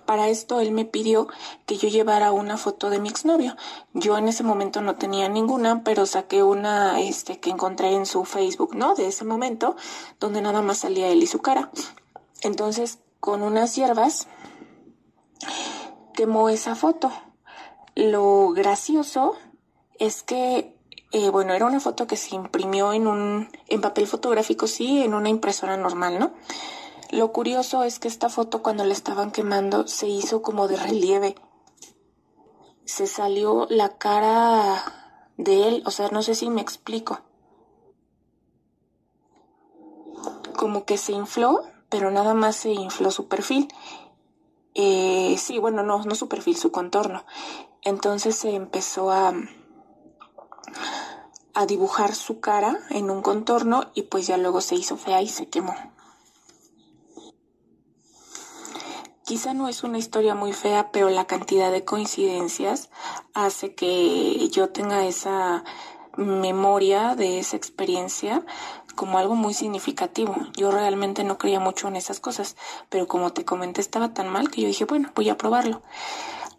Para 0.04 0.28
esto 0.28 0.60
él 0.60 0.72
me 0.72 0.84
pidió 0.84 1.28
que 1.64 1.76
yo 1.76 1.88
llevara 1.88 2.32
una 2.32 2.56
foto 2.56 2.90
de 2.90 2.98
mi 2.98 3.08
exnovio. 3.08 3.56
Yo 3.94 4.18
en 4.18 4.28
ese 4.28 4.42
momento 4.42 4.80
no 4.80 4.96
tenía 4.96 5.28
ninguna, 5.28 5.84
pero 5.84 6.06
saqué 6.06 6.42
una 6.42 7.00
este 7.00 7.40
que 7.40 7.50
encontré 7.50 7.92
en 7.94 8.04
su 8.04 8.24
Facebook, 8.24 8.74
¿no? 8.74 8.94
De 8.94 9.06
ese 9.06 9.24
momento, 9.24 9.76
donde 10.18 10.42
nada 10.42 10.60
más 10.60 10.78
salía 10.78 11.08
él 11.08 11.22
y 11.22 11.26
su 11.26 11.40
cara. 11.40 11.70
Entonces, 12.42 12.98
con 13.20 13.42
unas 13.42 13.76
hierbas 13.76 14.26
quemó 16.14 16.48
esa 16.48 16.74
foto. 16.74 17.12
Lo 17.94 18.50
gracioso 18.50 19.36
es 19.98 20.22
que 20.22 20.71
eh, 21.12 21.28
bueno, 21.28 21.52
era 21.52 21.66
una 21.66 21.78
foto 21.78 22.06
que 22.06 22.16
se 22.16 22.34
imprimió 22.34 22.94
en 22.94 23.06
un, 23.06 23.48
en 23.68 23.80
papel 23.82 24.06
fotográfico, 24.06 24.66
sí, 24.66 25.02
en 25.02 25.12
una 25.12 25.28
impresora 25.28 25.76
normal, 25.76 26.18
¿no? 26.18 26.32
Lo 27.10 27.32
curioso 27.32 27.82
es 27.84 27.98
que 27.98 28.08
esta 28.08 28.30
foto 28.30 28.62
cuando 28.62 28.84
la 28.84 28.94
estaban 28.94 29.30
quemando 29.30 29.86
se 29.86 30.08
hizo 30.08 30.40
como 30.40 30.68
de 30.68 30.76
relieve. 30.76 31.34
Se 32.86 33.06
salió 33.06 33.66
la 33.68 33.98
cara 33.98 35.28
de 35.36 35.68
él, 35.68 35.82
o 35.84 35.90
sea, 35.90 36.08
no 36.08 36.22
sé 36.22 36.34
si 36.34 36.48
me 36.48 36.62
explico. 36.62 37.20
Como 40.56 40.86
que 40.86 40.96
se 40.96 41.12
infló, 41.12 41.60
pero 41.90 42.10
nada 42.10 42.32
más 42.32 42.56
se 42.56 42.70
infló 42.70 43.10
su 43.10 43.28
perfil. 43.28 43.68
Eh, 44.74 45.36
sí, 45.36 45.58
bueno, 45.58 45.82
no, 45.82 46.02
no 46.04 46.14
su 46.14 46.28
perfil, 46.28 46.56
su 46.56 46.72
contorno. 46.72 47.26
Entonces 47.82 48.36
se 48.36 48.54
empezó 48.54 49.10
a 49.10 49.34
a 51.54 51.66
dibujar 51.66 52.14
su 52.14 52.40
cara 52.40 52.78
en 52.90 53.10
un 53.10 53.22
contorno 53.22 53.90
y 53.94 54.02
pues 54.02 54.26
ya 54.26 54.36
luego 54.36 54.60
se 54.60 54.74
hizo 54.74 54.96
fea 54.96 55.22
y 55.22 55.28
se 55.28 55.48
quemó. 55.48 55.74
Quizá 59.24 59.54
no 59.54 59.68
es 59.68 59.84
una 59.84 59.98
historia 59.98 60.34
muy 60.34 60.52
fea, 60.52 60.90
pero 60.90 61.08
la 61.08 61.26
cantidad 61.26 61.70
de 61.70 61.84
coincidencias 61.84 62.90
hace 63.34 63.74
que 63.74 64.48
yo 64.50 64.70
tenga 64.70 65.06
esa 65.06 65.64
memoria 66.16 67.14
de 67.14 67.38
esa 67.38 67.56
experiencia 67.56 68.44
como 68.94 69.18
algo 69.18 69.34
muy 69.34 69.54
significativo. 69.54 70.34
Yo 70.56 70.70
realmente 70.70 71.24
no 71.24 71.38
creía 71.38 71.60
mucho 71.60 71.88
en 71.88 71.96
esas 71.96 72.20
cosas, 72.20 72.56
pero 72.88 73.08
como 73.08 73.32
te 73.32 73.44
comenté 73.44 73.80
estaba 73.80 74.12
tan 74.12 74.28
mal 74.28 74.50
que 74.50 74.62
yo 74.62 74.66
dije, 74.66 74.84
bueno, 74.84 75.10
voy 75.14 75.28
a 75.30 75.38
probarlo. 75.38 75.82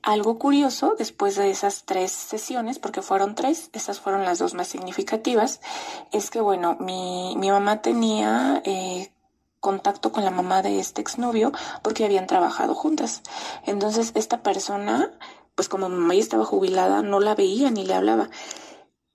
Algo 0.04 0.38
curioso, 0.38 0.96
después 0.98 1.38
de 1.38 1.50
esas 1.50 1.86
tres 1.86 2.12
sesiones, 2.12 2.78
porque 2.78 3.02
fueron 3.02 3.36
tres, 3.36 3.70
esas 3.72 4.02
fueron 4.02 4.26
las 4.26 4.38
dos 4.38 4.54
más 4.54 4.68
significativas, 4.68 5.62
es 6.12 6.30
que, 6.30 6.42
bueno, 6.42 6.76
mi, 6.82 7.36
mi 7.38 7.50
mamá 7.50 7.82
tenía 7.82 8.62
eh, 8.66 9.14
contacto 9.62 10.12
con 10.12 10.26
la 10.26 10.30
mamá 10.30 10.62
de 10.62 10.78
este 10.78 11.00
exnovio 11.00 11.54
porque 11.82 12.04
habían 12.04 12.28
trabajado 12.28 12.76
juntas. 12.76 13.22
Entonces, 13.66 14.12
esta 14.14 14.44
persona, 14.44 15.10
pues 15.56 15.70
como 15.70 15.88
mi 15.88 15.96
mamá 15.96 16.16
ya 16.16 16.20
estaba 16.20 16.44
jubilada, 16.44 17.02
no 17.02 17.22
la 17.22 17.34
veía 17.34 17.72
ni 17.72 17.86
le 17.86 17.94
hablaba. 17.94 18.30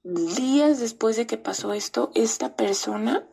Días 0.05 0.81
después 0.81 1.19
de 1.19 1.27
que 1.27 1.37
pasó 1.37 1.75
esto, 1.75 2.11
esta 2.15 2.57
persona 2.57 3.29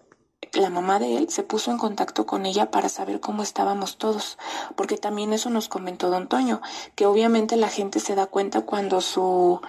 la 0.54 0.70
mamá 0.70 1.00
de 1.00 1.18
él 1.18 1.30
se 1.30 1.44
puso 1.44 1.72
en 1.72 1.78
contacto 1.78 2.26
con 2.26 2.46
ella 2.46 2.72
para 2.72 2.90
saber 2.90 3.20
cómo 3.20 3.44
estábamos 3.44 3.98
todos, 3.98 4.38
porque 4.76 4.98
también 4.98 5.34
eso 5.34 5.50
nos 5.50 5.68
comentó 5.68 6.10
don 6.10 6.28
Toño, 6.28 6.62
que 6.96 7.06
obviamente 7.06 7.58
la 7.58 7.70
gente 7.70 8.00
se 8.00 8.16
da 8.16 8.28
cuenta 8.28 8.62
cuando 8.62 9.02
su 9.02 9.62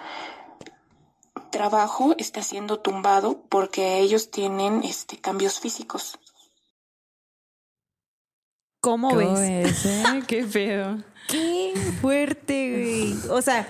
trabajo 1.51 2.14
está 2.18 2.43
siendo 2.43 2.81
tumbado 2.81 3.41
porque 3.49 3.99
ellos 3.99 4.31
tienen 4.31 4.83
este 4.85 5.18
cambios 5.18 5.61
físicos. 5.61 6.18
¿Cómo, 8.81 9.14
ves? 9.16 9.85
eh? 9.87 10.22
Qué 10.29 10.45
feo. 10.45 11.03
Qué 11.29 11.74
fuerte, 12.01 12.70
güey. 12.70 13.31
O 13.31 13.43
sea, 13.43 13.68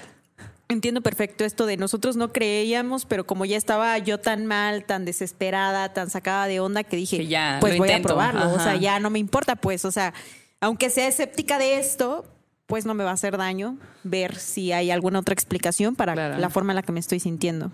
entiendo 0.69 1.01
perfecto 1.01 1.45
esto 1.45 1.67
de 1.67 1.77
nosotros 1.77 2.17
no 2.17 2.33
creíamos, 2.33 3.05
pero 3.07 3.27
como 3.27 3.45
ya 3.45 3.57
estaba 3.57 3.97
yo 3.99 4.19
tan 4.19 4.47
mal, 4.47 4.85
tan 4.85 5.05
desesperada, 5.05 5.93
tan 5.93 6.11
sacada 6.11 6.47
de 6.47 6.61
onda 6.61 6.83
que 6.85 6.97
dije, 6.97 7.19
Que 7.19 7.27
ya, 7.27 7.59
pues 7.61 7.77
voy 7.79 7.89
intento. 7.89 8.09
a 8.09 8.11
probarlo. 8.11 8.53
O 8.55 8.59
sea, 8.61 8.77
ya 8.77 8.99
no 9.01 9.11
me 9.11 9.19
importa, 9.19 9.57
pues, 9.57 9.85
o 9.85 9.93
sea, 9.93 10.13
aunque 10.61 10.91
sea 10.91 11.07
escéptica 11.09 11.59
de 11.59 11.79
esto, 11.79 12.25
pues 12.67 12.85
no 12.85 12.95
me 12.95 13.05
va 13.05 13.11
a 13.11 13.15
hacer 13.15 13.37
daño 13.37 13.79
ver 14.03 14.35
si 14.37 14.73
hay 14.73 14.91
alguna 14.91 15.21
otra 15.21 15.33
explicación 15.35 15.95
para 15.95 16.15
Claro. 16.15 16.39
la 16.39 16.51
forma 16.51 16.73
en 16.73 16.77
la 16.77 16.83
que 16.83 16.93
me 16.93 17.01
estoy 17.01 17.21
sintiendo. 17.21 17.71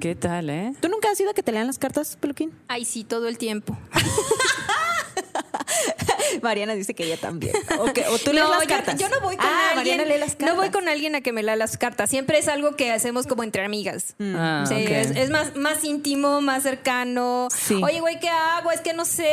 ¿Qué 0.00 0.14
tal, 0.14 0.50
eh? 0.50 0.72
¿Tú 0.80 0.88
nunca 0.88 1.10
has 1.10 1.18
ido 1.18 1.30
a 1.30 1.34
que 1.34 1.42
te 1.42 1.50
lean 1.52 1.66
las 1.66 1.78
cartas, 1.78 2.16
Peluquín? 2.20 2.52
Ay, 2.68 2.84
sí, 2.84 3.02
todo 3.02 3.26
el 3.28 3.38
tiempo. 3.38 3.76
Mariana 6.42 6.74
dice 6.74 6.94
que 6.94 7.04
ella 7.04 7.16
también. 7.16 7.54
O, 7.78 7.92
que- 7.92 8.06
o 8.06 8.18
tú 8.18 8.32
lees 8.32 8.44
No, 8.44 8.50
las 8.52 8.62
yo- 8.62 8.68
cartas. 8.68 8.98
Yo, 8.98 9.08
no 9.08 9.20
voy 9.20 9.36
con 9.36 9.44
ah, 9.46 9.70
alguien. 9.74 9.96
Mariana 9.98 10.04
lee 10.14 10.18
las 10.20 10.30
cartas. 10.36 10.48
No 10.48 10.56
voy 10.56 10.70
con 10.70 10.88
alguien 10.88 11.14
a 11.14 11.20
que 11.20 11.32
me 11.32 11.42
lea 11.42 11.56
las 11.56 11.76
cartas. 11.76 12.08
Siempre 12.10 12.38
es 12.38 12.48
algo 12.48 12.74
que 12.76 12.90
hacemos 12.92 13.26
como 13.26 13.42
entre 13.42 13.64
amigas. 13.64 14.14
Ah, 14.20 14.64
Sí, 14.66 14.74
ok. 14.74 14.90
es, 14.90 15.10
es 15.16 15.30
más, 15.30 15.54
más 15.56 15.84
íntimo, 15.84 16.40
más 16.40 16.62
cercano. 16.62 17.48
Sí. 17.54 17.80
Oye, 17.82 18.00
güey, 18.00 18.18
¿qué 18.20 18.28
hago? 18.28 18.70
Es 18.72 18.80
que 18.80 18.92
no 18.94 19.04
sé. 19.04 19.30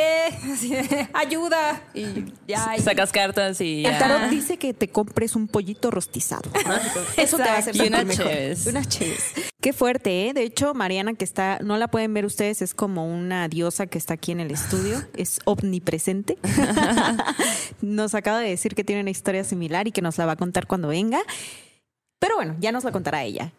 Ayuda. 1.12 1.82
Y 1.94 2.04
ya. 2.46 2.74
y- 2.76 2.80
Sacas 2.82 3.12
cartas 3.12 3.60
y 3.60 3.84
El 3.84 3.98
tarot 3.98 4.28
dice 4.30 4.56
que 4.58 4.74
te 4.74 4.88
compres 4.88 5.34
un 5.36 5.48
pollito 5.48 5.90
rostizado. 5.90 6.50
Eso 7.16 7.36
te 7.36 7.42
va 7.44 7.54
a 7.54 7.58
hacer 7.58 7.76
Y 7.76 7.80
unas 7.88 8.04
mejor. 8.04 8.26
cheves. 8.26 8.66
Unas 8.66 8.88
cheves. 8.88 9.22
Qué 9.64 9.72
fuerte, 9.72 10.28
¿eh? 10.28 10.34
De 10.34 10.42
hecho, 10.42 10.74
Mariana, 10.74 11.14
que 11.14 11.24
está, 11.24 11.58
no 11.62 11.78
la 11.78 11.88
pueden 11.88 12.12
ver 12.12 12.26
ustedes, 12.26 12.60
es 12.60 12.74
como 12.74 13.10
una 13.10 13.48
diosa 13.48 13.86
que 13.86 13.96
está 13.96 14.12
aquí 14.12 14.30
en 14.30 14.40
el 14.40 14.50
estudio. 14.50 15.02
Es 15.16 15.40
omnipresente. 15.46 16.36
nos 17.80 18.14
acaba 18.14 18.40
de 18.40 18.50
decir 18.50 18.74
que 18.74 18.84
tiene 18.84 19.00
una 19.00 19.08
historia 19.08 19.42
similar 19.42 19.88
y 19.88 19.92
que 19.92 20.02
nos 20.02 20.18
la 20.18 20.26
va 20.26 20.32
a 20.32 20.36
contar 20.36 20.66
cuando 20.66 20.88
venga. 20.88 21.22
Pero 22.18 22.36
bueno, 22.36 22.56
ya 22.60 22.72
nos 22.72 22.84
la 22.84 22.92
contará 22.92 23.22
ella. 23.22 23.54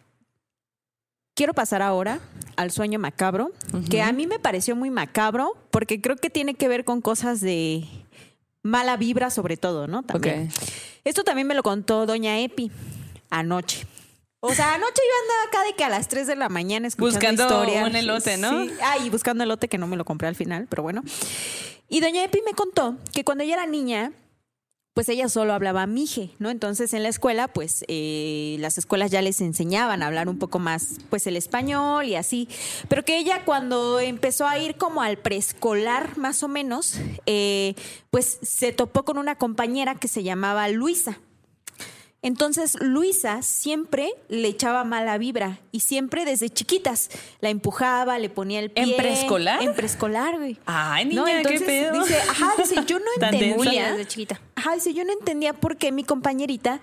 Quiero 1.34 1.54
pasar 1.54 1.82
ahora 1.82 2.20
al 2.54 2.70
sueño 2.70 3.00
macabro, 3.00 3.50
que 3.90 4.00
a 4.00 4.12
mí 4.12 4.28
me 4.28 4.38
pareció 4.38 4.76
muy 4.76 4.90
macabro 4.90 5.56
porque 5.72 6.00
creo 6.00 6.14
que 6.14 6.30
tiene 6.30 6.54
que 6.54 6.68
ver 6.68 6.84
con 6.84 7.00
cosas 7.00 7.40
de 7.40 7.84
mala 8.62 8.96
vibra 8.96 9.30
sobre 9.30 9.56
todo, 9.56 9.88
¿no? 9.88 10.04
También. 10.04 10.52
Esto 11.02 11.24
también 11.24 11.48
me 11.48 11.56
lo 11.56 11.64
contó 11.64 12.06
doña 12.06 12.38
Epi 12.38 12.70
anoche. 13.28 13.88
O 14.46 14.54
sea, 14.54 14.74
anoche 14.74 14.92
yo 14.94 15.22
andaba 15.22 15.42
acá 15.48 15.64
de 15.68 15.74
que 15.74 15.84
a 15.84 15.88
las 15.88 16.08
3 16.08 16.26
de 16.26 16.36
la 16.36 16.48
mañana 16.48 16.86
escuchando 16.88 17.18
Buscando 17.18 17.42
historias. 17.44 17.88
un 17.88 17.96
elote, 17.96 18.36
¿no? 18.36 18.64
Sí. 18.64 18.70
Ah, 18.82 18.98
y 18.98 19.10
buscando 19.10 19.44
elote 19.44 19.68
que 19.68 19.78
no 19.78 19.86
me 19.86 19.96
lo 19.96 20.04
compré 20.04 20.28
al 20.28 20.34
final, 20.36 20.66
pero 20.68 20.82
bueno. 20.82 21.02
Y 21.88 22.00
doña 22.00 22.24
Epi 22.24 22.40
me 22.44 22.52
contó 22.54 22.96
que 23.12 23.24
cuando 23.24 23.44
ella 23.44 23.54
era 23.54 23.66
niña, 23.66 24.12
pues 24.96 25.10
ella 25.10 25.28
solo 25.28 25.52
hablaba 25.52 25.86
mije, 25.86 26.30
¿no? 26.38 26.48
Entonces 26.48 26.94
en 26.94 27.02
la 27.02 27.10
escuela, 27.10 27.48
pues 27.48 27.84
eh, 27.86 28.56
las 28.60 28.78
escuelas 28.78 29.10
ya 29.10 29.20
les 29.20 29.42
enseñaban 29.42 30.02
a 30.02 30.06
hablar 30.06 30.28
un 30.28 30.38
poco 30.38 30.58
más, 30.58 30.94
pues 31.10 31.26
el 31.26 31.36
español 31.36 32.06
y 32.06 32.14
así. 32.14 32.48
Pero 32.88 33.04
que 33.04 33.18
ella 33.18 33.44
cuando 33.44 34.00
empezó 34.00 34.46
a 34.46 34.58
ir 34.58 34.76
como 34.76 35.02
al 35.02 35.18
preescolar, 35.18 36.16
más 36.16 36.42
o 36.42 36.48
menos, 36.48 36.98
eh, 37.26 37.74
pues 38.10 38.38
se 38.40 38.72
topó 38.72 39.04
con 39.04 39.18
una 39.18 39.34
compañera 39.34 39.96
que 39.96 40.08
se 40.08 40.22
llamaba 40.22 40.66
Luisa. 40.68 41.18
Entonces 42.26 42.76
Luisa 42.80 43.40
siempre 43.42 44.10
le 44.28 44.48
echaba 44.48 44.82
mala 44.82 45.16
vibra 45.16 45.60
y 45.70 45.78
siempre 45.78 46.24
desde 46.24 46.50
chiquitas 46.50 47.08
la 47.38 47.50
empujaba, 47.50 48.18
le 48.18 48.28
ponía 48.30 48.58
el 48.58 48.72
pie. 48.72 48.82
¿En 48.82 48.96
preescolar? 48.96 49.62
En 49.62 49.74
preescolar, 49.74 50.36
güey. 50.36 50.58
Ay, 50.66 51.04
niña, 51.04 51.20
No, 51.20 51.24
qué 51.26 51.36
entonces 51.36 51.62
pedo. 51.62 52.02
Dice, 52.02 52.18
ajá, 52.28 52.50
dice, 52.58 52.74
yo 52.84 52.98
no 52.98 53.04
entendía. 53.20 53.92
desde 53.92 54.06
chiquita. 54.08 54.40
Ajá, 54.56 54.74
dice, 54.74 54.92
yo 54.92 55.04
no 55.04 55.12
entendía 55.12 55.52
por 55.52 55.76
qué 55.76 55.92
mi 55.92 56.02
compañerita 56.02 56.80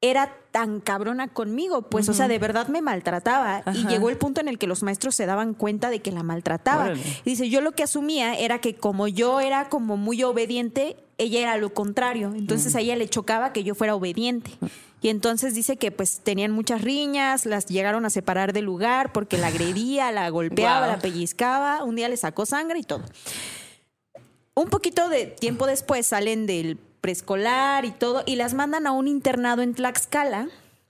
era 0.00 0.34
tan 0.50 0.80
cabrona 0.80 1.28
conmigo, 1.28 1.82
pues, 1.82 2.08
o 2.08 2.12
sea, 2.12 2.26
de 2.26 2.40
verdad 2.40 2.66
me 2.66 2.82
maltrataba. 2.82 3.62
Y 3.72 3.86
llegó 3.86 4.10
el 4.10 4.18
punto 4.18 4.40
en 4.40 4.48
el 4.48 4.58
que 4.58 4.66
los 4.66 4.82
maestros 4.82 5.14
se 5.14 5.26
daban 5.26 5.54
cuenta 5.54 5.90
de 5.90 6.00
que 6.00 6.10
la 6.10 6.24
maltrataba. 6.24 6.86
Órale. 6.86 7.02
Y 7.24 7.30
dice, 7.30 7.48
yo 7.48 7.60
lo 7.60 7.70
que 7.70 7.84
asumía 7.84 8.34
era 8.34 8.58
que 8.60 8.74
como 8.74 9.06
yo 9.06 9.38
era 9.40 9.68
como 9.68 9.96
muy 9.96 10.24
obediente, 10.24 10.96
ella 11.18 11.40
era 11.40 11.56
lo 11.56 11.72
contrario. 11.72 12.32
Entonces 12.34 12.74
a 12.74 12.80
ella 12.80 12.96
le 12.96 13.08
chocaba 13.08 13.52
que 13.52 13.64
yo 13.64 13.74
fuera 13.74 13.94
obediente. 13.94 14.50
Y 15.02 15.08
entonces 15.08 15.54
dice 15.54 15.76
que 15.76 15.90
pues 15.90 16.20
tenían 16.20 16.52
muchas 16.52 16.82
riñas, 16.82 17.46
las 17.46 17.66
llegaron 17.66 18.04
a 18.06 18.10
separar 18.10 18.52
del 18.52 18.64
lugar 18.64 19.12
porque 19.12 19.38
la 19.38 19.48
agredía, 19.48 20.10
la 20.12 20.28
golpeaba, 20.30 20.86
la 20.86 20.98
pellizcaba, 20.98 21.84
un 21.84 21.96
día 21.96 22.08
le 22.08 22.16
sacó 22.16 22.46
sangre 22.46 22.78
y 22.78 22.82
todo. 22.82 23.02
Un 24.54 24.68
poquito 24.68 25.08
de 25.08 25.26
tiempo 25.26 25.66
después 25.66 26.06
salen 26.06 26.46
del 26.46 26.78
preescolar 27.00 27.84
y 27.84 27.92
todo 27.92 28.22
y 28.26 28.36
las 28.36 28.54
mandan 28.54 28.86
a 28.86 28.92
un 28.92 29.06
internado 29.06 29.62
en 29.62 29.74
Tlaxcala 29.74 30.48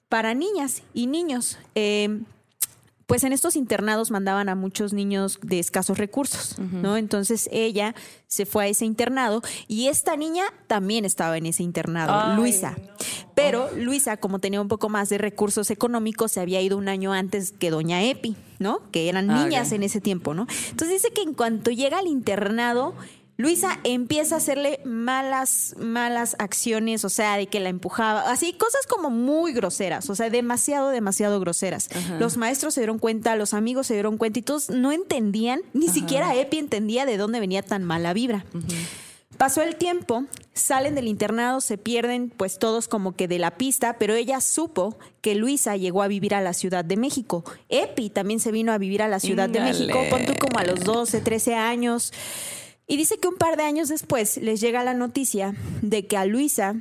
para 0.09 0.35
niñas 0.35 0.83
y 0.95 1.09
niños. 1.09 1.59
Eh, 1.75 2.21
pues 3.07 3.23
en 3.23 3.33
estos 3.33 3.55
internados 3.57 4.11
mandaban 4.11 4.49
a 4.49 4.55
muchos 4.57 4.93
niños 4.93 5.39
de 5.43 5.59
escasos 5.61 5.97
recursos, 5.97 6.59
¿no? 6.59 6.97
Entonces 6.97 7.49
ella 7.53 7.95
se 8.27 8.47
fue 8.47 8.65
a 8.65 8.67
ese 8.69 8.85
internado 8.85 9.43
y 9.69 9.87
esta 9.87 10.17
niña 10.17 10.45
también 10.67 11.05
estaba 11.05 11.37
en 11.39 11.47
ese 11.47 11.63
internado, 11.63 12.13
Ay, 12.13 12.37
Luisa. 12.37 12.77
Pero 13.37 13.71
Luisa, 13.77 14.17
como 14.17 14.39
tenía 14.41 14.61
un 14.61 14.69
poco 14.69 14.89
más 14.89 15.09
de 15.09 15.19
recursos 15.19 15.71
económicos, 15.71 16.33
se 16.33 16.41
había 16.41 16.61
ido 16.63 16.77
un 16.77 16.89
año 16.89 17.13
antes 17.13 17.53
que 17.53 17.71
doña 17.71 18.03
Epi, 18.03 18.35
¿no? 18.59 18.81
Que 18.91 19.09
eran 19.09 19.31
Ah, 19.31 19.45
niñas 19.45 19.71
en 19.73 19.83
ese 19.83 20.01
tiempo, 20.01 20.35
¿no? 20.35 20.47
Entonces 20.71 21.03
dice 21.03 21.13
que 21.15 21.23
en 21.23 21.35
cuanto 21.35 21.71
llega 21.71 21.99
al 21.99 22.07
internado, 22.07 22.95
Luisa 23.39 23.79
empieza 23.85 24.37
a 24.37 24.39
hacerle 24.39 24.81
malas, 24.85 25.75
malas 25.79 26.37
acciones, 26.39 27.05
o 27.05 27.11
sea, 27.11 27.37
de 27.37 27.47
que 27.47 27.61
la 27.61 27.69
empujaba, 27.69 28.31
así, 28.31 28.55
cosas 28.55 28.87
como 28.87 29.11
muy 29.11 29.53
groseras, 29.53 30.09
o 30.09 30.15
sea, 30.15 30.31
demasiado, 30.31 30.89
demasiado 30.89 31.39
groseras. 31.39 31.89
Los 32.19 32.39
maestros 32.39 32.75
se 32.75 32.81
dieron 32.81 32.99
cuenta, 32.99 33.37
los 33.37 33.53
amigos 33.53 33.87
se 33.89 33.95
dieron 33.95 34.17
cuenta 34.17 34.39
y 34.39 34.43
todos 34.43 34.71
no 34.71 34.91
entendían, 34.91 35.61
ni 35.75 35.89
siquiera 35.89 36.35
Epi 36.35 36.59
entendía 36.59 37.05
de 37.05 37.19
dónde 37.19 37.41
venía 37.41 37.63
tan 37.63 37.85
mala 37.85 38.15
vibra. 38.15 38.45
Pasó 39.37 39.61
el 39.61 39.77
tiempo, 39.77 40.25
salen 40.55 40.95
del 40.95 41.09
internado, 41.09 41.61
se 41.61 41.77
pierden 41.77 42.33
pues 42.35 42.59
todos 42.59 42.89
como 42.89 43.15
que 43.15 43.29
de 43.29 43.39
la 43.39 43.51
pista, 43.51 43.97
pero 43.99 44.15
ella 44.15 44.41
supo 44.41 44.97
que 45.21 45.35
Luisa 45.35 45.77
llegó 45.77 46.03
a 46.03 46.09
vivir 46.09 46.35
a 46.35 46.41
la 46.41 46.55
Ciudad 46.55 46.87
de 46.87 46.97
México. 46.97 47.45
Epi 47.69 48.09
también 48.09 48.41
se 48.41 48.51
vino 48.51 48.73
a 48.73 48.79
vivir 48.79 49.03
a 49.03 49.09
la 49.09 49.21
Ciudad 49.21 49.51
de. 49.51 49.61
México, 49.61 49.99
pon 50.09 50.25
tú 50.25 50.33
como 50.41 50.59
a 50.59 50.65
los 50.65 50.81
12, 50.81 51.21
13 51.21 51.55
años. 51.55 52.13
Y 52.87 52.97
dice 52.97 53.19
que 53.19 53.29
un 53.29 53.37
par 53.37 53.57
de 53.57 53.65
años 53.65 53.89
después 53.89 54.37
les 54.37 54.61
llega 54.61 54.85
la 54.85 54.95
noticia 54.95 55.55
de 55.83 56.07
que 56.07 56.17
a 56.17 56.25
Luisa, 56.25 56.77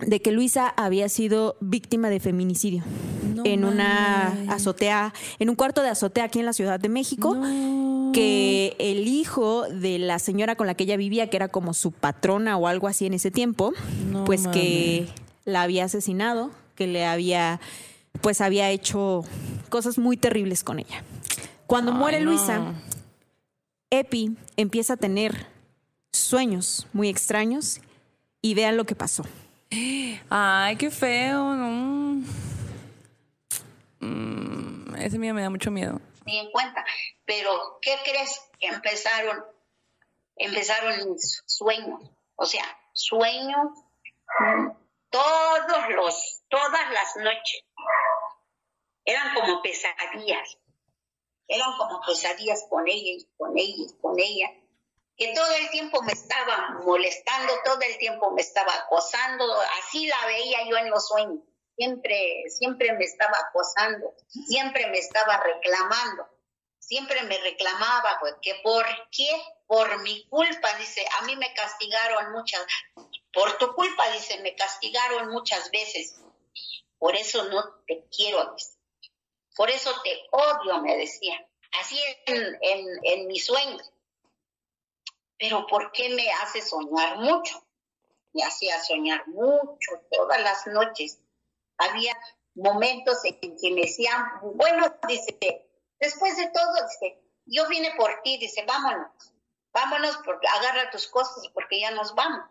de 0.00 0.20
que 0.20 0.30
Luisa 0.30 0.68
había 0.68 1.08
sido 1.08 1.56
víctima 1.60 2.08
de 2.08 2.20
feminicidio 2.20 2.84
en 3.44 3.64
una 3.64 4.28
azotea, 4.48 5.12
en 5.38 5.50
un 5.50 5.56
cuarto 5.56 5.82
de 5.82 5.88
azotea 5.88 6.24
aquí 6.24 6.38
en 6.38 6.46
la 6.46 6.52
Ciudad 6.52 6.78
de 6.78 6.88
México, 6.88 7.36
que 8.12 8.76
el 8.78 9.08
hijo 9.08 9.64
de 9.68 9.98
la 9.98 10.20
señora 10.20 10.54
con 10.54 10.68
la 10.68 10.74
que 10.74 10.84
ella 10.84 10.96
vivía, 10.96 11.28
que 11.28 11.36
era 11.36 11.48
como 11.48 11.74
su 11.74 11.90
patrona 11.90 12.56
o 12.56 12.68
algo 12.68 12.86
así 12.86 13.06
en 13.06 13.14
ese 13.14 13.30
tiempo, 13.32 13.72
No 14.10 14.24
pues 14.24 14.46
que 14.46 15.08
la 15.44 15.62
había 15.62 15.84
asesinado, 15.84 16.50
que 16.76 16.86
le 16.86 17.04
había, 17.06 17.60
pues 18.20 18.40
había 18.40 18.70
hecho 18.70 19.24
cosas 19.68 19.98
muy 19.98 20.16
terribles 20.16 20.62
con 20.62 20.78
ella. 20.78 21.02
Cuando 21.66 21.92
Ay, 21.92 21.98
muere. 21.98 22.20
Luisa, 22.20 22.74
Epi 23.90 24.36
empieza 24.56 24.94
a 24.94 24.96
tener 24.96 25.46
sueños 26.12 26.86
muy 26.92 27.08
extraños 27.08 27.80
y 28.40 28.54
vean 28.54 28.76
lo 28.76 28.84
que 28.84 28.94
pasó. 28.94 29.24
Ay, 30.30 30.76
qué 30.76 30.90
feo. 30.90 31.54
No. 31.54 32.22
Mm, 34.00 34.94
ese 34.96 35.18
miedo 35.18 35.34
me 35.34 35.42
da 35.42 35.50
mucho 35.50 35.70
miedo. 35.70 36.00
ni 36.26 36.38
en 36.38 36.50
cuenta. 36.50 36.84
Pero, 37.24 37.78
¿qué 37.80 37.96
crees? 38.04 38.40
Que 38.58 38.68
empezaron, 38.68 39.44
empezaron 40.36 41.12
mis 41.12 41.42
sueños. 41.46 42.02
O 42.36 42.46
sea, 42.46 42.64
sueños 42.92 43.68
mm, 44.40 44.68
todos 45.10 45.88
los, 45.90 46.42
todas 46.48 46.90
las 46.90 47.16
noches. 47.16 47.64
Eran 49.04 49.34
como 49.34 49.62
pesadillas. 49.62 50.58
Eran 51.48 51.76
como 51.76 52.00
pesadillas 52.00 52.64
con 52.68 52.86
ella 52.88 53.12
y 53.12 53.28
con 53.36 53.56
ella 53.56 53.84
y 53.88 54.00
con 54.00 54.18
ella. 54.18 54.50
Que 55.16 55.32
todo 55.34 55.54
el 55.54 55.70
tiempo 55.70 56.02
me 56.02 56.12
estaba 56.12 56.80
molestando, 56.84 57.52
todo 57.64 57.78
el 57.86 57.98
tiempo 57.98 58.30
me 58.32 58.42
estaba 58.42 58.74
acosando. 58.74 59.44
Así 59.78 60.06
la 60.06 60.26
veía 60.26 60.68
yo 60.68 60.76
en 60.76 60.90
los 60.90 61.06
sueños. 61.06 61.38
Siempre, 61.76 62.44
siempre 62.48 62.92
me 62.92 63.04
estaba 63.04 63.36
acosando, 63.48 64.14
siempre 64.28 64.86
me 64.88 64.98
estaba 64.98 65.38
reclamando, 65.38 66.28
siempre 66.78 67.20
me 67.24 67.36
reclamaba, 67.38 68.18
pues, 68.20 68.34
que 68.40 68.54
por 68.62 68.86
qué, 69.10 69.28
por 69.66 70.00
mi 70.02 70.24
culpa, 70.28 70.72
dice, 70.78 71.04
a 71.18 71.24
mí 71.24 71.34
me 71.34 71.52
castigaron 71.52 72.30
muchas, 72.30 72.64
por 73.32 73.58
tu 73.58 73.74
culpa, 73.74 74.08
dice, 74.10 74.38
me 74.42 74.54
castigaron 74.54 75.30
muchas 75.30 75.68
veces, 75.72 76.14
por 76.98 77.16
eso 77.16 77.44
no 77.44 77.64
te 77.88 78.06
quiero, 78.14 78.52
dice, 78.54 78.78
por 79.56 79.70
eso 79.70 79.90
te 80.02 80.10
odio, 80.30 80.82
me 80.82 80.96
decía, 80.96 81.46
así 81.80 81.98
en, 82.26 83.26
mis 83.26 83.46
sueños. 83.46 83.92
Pero 85.38 85.66
¿por 85.66 85.92
qué 85.92 86.10
me 86.10 86.30
hace 86.32 86.62
soñar 86.62 87.18
mucho? 87.18 87.64
Me 88.32 88.42
hacía 88.42 88.82
soñar 88.82 89.26
mucho, 89.28 89.92
todas 90.10 90.40
las 90.40 90.66
noches 90.66 91.20
había 91.78 92.16
momentos 92.54 93.18
en 93.24 93.56
que 93.56 93.70
me 93.70 93.82
decían, 93.82 94.24
bueno, 94.42 94.96
dice, 95.08 95.36
después 96.00 96.36
de 96.36 96.50
todo, 96.50 96.74
dice, 96.88 97.20
yo 97.46 97.68
vine 97.68 97.94
por 97.96 98.22
ti, 98.22 98.38
dice, 98.38 98.64
vámonos, 98.66 99.10
vámonos, 99.72 100.16
porque 100.24 100.46
agarra 100.48 100.90
tus 100.90 101.06
cosas, 101.08 101.48
porque 101.52 101.80
ya 101.80 101.90
nos 101.90 102.14
vamos, 102.14 102.48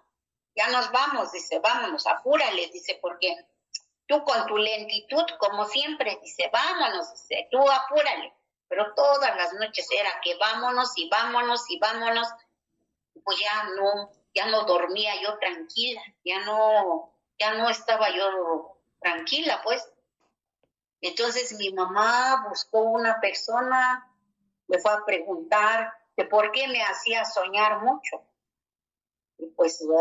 ya 0.55 0.67
nos 0.69 0.91
vamos, 0.91 1.31
dice, 1.31 1.59
vámonos, 1.59 2.05
apúrale, 2.05 2.67
dice, 2.67 2.99
porque 3.01 3.35
tú 4.07 4.23
con 4.23 4.45
tu 4.47 4.57
lentitud, 4.57 5.25
como 5.39 5.65
siempre, 5.65 6.19
dice, 6.21 6.49
vámonos, 6.51 7.11
dice, 7.11 7.47
tú 7.51 7.59
apúrale, 7.69 8.33
pero 8.67 8.93
todas 8.95 9.35
las 9.35 9.53
noches 9.53 9.87
era 9.91 10.19
que 10.21 10.35
vámonos 10.35 10.91
y 10.95 11.09
vámonos 11.09 11.69
y 11.69 11.79
vámonos, 11.79 12.27
pues 13.23 13.39
ya 13.39 13.63
no, 13.75 14.11
ya 14.33 14.47
no 14.47 14.63
dormía 14.63 15.13
yo 15.21 15.37
tranquila, 15.37 16.01
ya 16.23 16.39
no, 16.45 17.13
ya 17.39 17.53
no 17.53 17.69
estaba 17.69 18.09
yo 18.09 18.79
tranquila, 18.99 19.61
pues. 19.63 19.87
Entonces 21.01 21.53
mi 21.53 21.71
mamá 21.73 22.45
buscó 22.47 22.79
una 22.79 23.19
persona, 23.19 24.09
le 24.67 24.79
fue 24.79 24.91
a 24.93 25.05
preguntar 25.05 25.93
de 26.15 26.25
por 26.25 26.51
qué 26.51 26.67
me 26.67 26.81
hacía 26.81 27.25
soñar 27.25 27.81
mucho. 27.81 28.23
Y 29.37 29.47
pues 29.47 29.81
uh, 29.81 29.97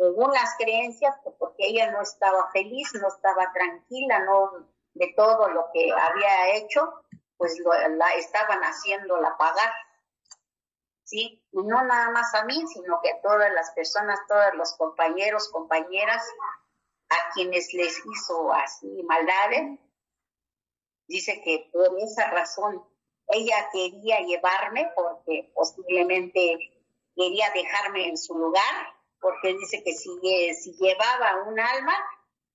según 0.00 0.32
las 0.32 0.56
creencias, 0.56 1.14
que 1.22 1.30
porque 1.32 1.66
ella 1.66 1.90
no 1.90 2.00
estaba 2.00 2.50
feliz, 2.52 2.88
no 2.94 3.08
estaba 3.08 3.52
tranquila, 3.52 4.20
no 4.20 4.66
de 4.94 5.12
todo 5.14 5.48
lo 5.50 5.66
que 5.74 5.92
había 5.92 6.56
hecho, 6.56 7.02
pues 7.36 7.58
la 7.58 8.14
estaban 8.14 8.62
haciéndola 8.62 9.36
pagar. 9.36 9.70
¿Sí? 11.04 11.44
Y 11.52 11.62
no 11.64 11.82
nada 11.82 12.10
más 12.12 12.34
a 12.34 12.44
mí, 12.46 12.64
sino 12.72 12.98
que 13.02 13.10
a 13.10 13.20
todas 13.20 13.52
las 13.52 13.72
personas, 13.72 14.18
todos 14.26 14.54
los 14.54 14.72
compañeros, 14.78 15.50
compañeras, 15.50 16.26
a 17.10 17.32
quienes 17.34 17.74
les 17.74 18.00
hizo 18.06 18.54
así 18.54 19.02
maldades, 19.02 19.78
dice 21.08 21.42
que 21.44 21.68
por 21.72 21.98
esa 21.98 22.30
razón 22.30 22.82
ella 23.26 23.68
quería 23.70 24.20
llevarme 24.20 24.90
porque 24.94 25.50
posiblemente 25.54 26.56
quería 27.14 27.50
dejarme 27.50 28.08
en 28.08 28.16
su 28.16 28.38
lugar, 28.38 28.99
porque 29.20 29.54
dice 29.54 29.82
que 29.82 29.92
si, 29.92 30.10
eh, 30.24 30.54
si 30.54 30.72
llevaba 30.74 31.44
un 31.46 31.58
alma, 31.60 31.94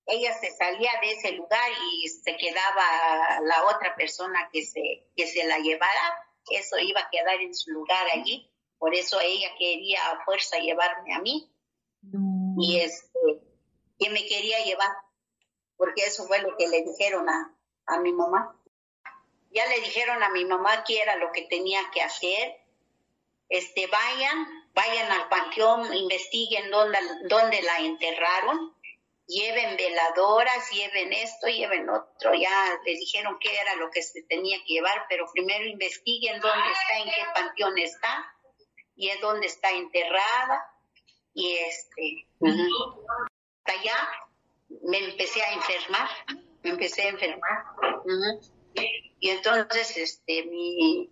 ella 0.06 0.34
se 0.34 0.52
salía 0.52 0.92
de 1.02 1.12
ese 1.12 1.32
lugar 1.32 1.72
y 1.94 2.08
se 2.10 2.38
quedaba 2.38 3.40
la 3.42 3.66
otra 3.66 3.96
persona 3.96 4.50
que 4.52 4.64
se, 4.64 5.08
que 5.16 5.28
se 5.28 5.46
la 5.46 5.58
llevara, 5.60 6.30
eso 6.50 6.78
iba 6.78 7.02
a 7.02 7.10
quedar 7.10 7.42
en 7.42 7.56
su 7.56 7.72
lugar 7.72 8.06
allí, 8.14 8.52
por 8.78 8.94
eso 8.94 9.20
ella 9.20 9.50
quería 9.58 10.00
a 10.12 10.24
fuerza 10.26 10.58
llevarme 10.60 11.16
a 11.16 11.20
mí 11.20 11.52
y 12.58 12.80
este 12.80 13.10
que 13.98 14.10
me 14.10 14.26
quería 14.26 14.64
llevar, 14.64 14.92
porque 15.78 16.04
eso 16.04 16.28
fue 16.28 16.40
lo 16.40 16.56
que 16.58 16.68
le 16.68 16.84
dijeron 16.84 17.30
a, 17.30 17.56
a 17.86 18.00
mi 18.00 18.12
mamá. 18.12 18.60
Ya 19.52 19.66
le 19.68 19.80
dijeron 19.80 20.22
a 20.22 20.30
mi 20.30 20.44
mamá 20.46 20.84
que 20.84 21.02
era 21.02 21.16
lo 21.16 21.32
que 21.32 21.44
tenía 21.44 21.80
que 21.94 22.02
hacer. 22.02 22.58
Este, 23.48 23.88
vayan, 23.88 24.65
vayan 24.76 25.12
al 25.12 25.30
panteón, 25.30 25.94
investiguen 25.94 26.70
dónde, 26.70 27.00
dónde 27.30 27.62
la 27.62 27.80
enterraron, 27.80 28.76
lleven 29.26 29.78
veladoras, 29.78 30.70
lleven 30.70 31.14
esto, 31.14 31.48
lleven 31.48 31.90
otro. 31.90 32.34
Ya 32.34 32.80
les 32.86 33.00
dijeron 33.00 33.38
qué 33.40 33.58
era 33.58 33.76
lo 33.76 33.90
que 33.90 34.04
se 34.04 34.22
tenía 34.24 34.58
que 34.60 34.74
llevar, 34.74 35.06
pero 35.10 35.26
primero 35.34 35.66
investiguen 35.66 36.42
dónde 36.42 36.72
está, 36.72 37.00
en 37.00 37.06
qué 37.06 37.22
panteón 37.34 37.78
está 37.78 38.32
y 38.96 39.10
es 39.10 39.22
dónde 39.22 39.48
está 39.48 39.72
enterrada. 39.72 40.72
Y 41.34 41.56
este, 41.56 42.28
hasta 42.44 43.80
allá 43.80 44.10
me 44.84 45.00
empecé 45.00 45.42
a 45.42 45.54
enfermar, 45.54 46.10
me 46.64 46.72
empecé 46.72 47.04
a 47.04 47.10
enfermar. 47.10 47.66
Y 49.20 49.30
entonces, 49.30 49.98
este, 49.98 50.46
mi, 50.46 51.10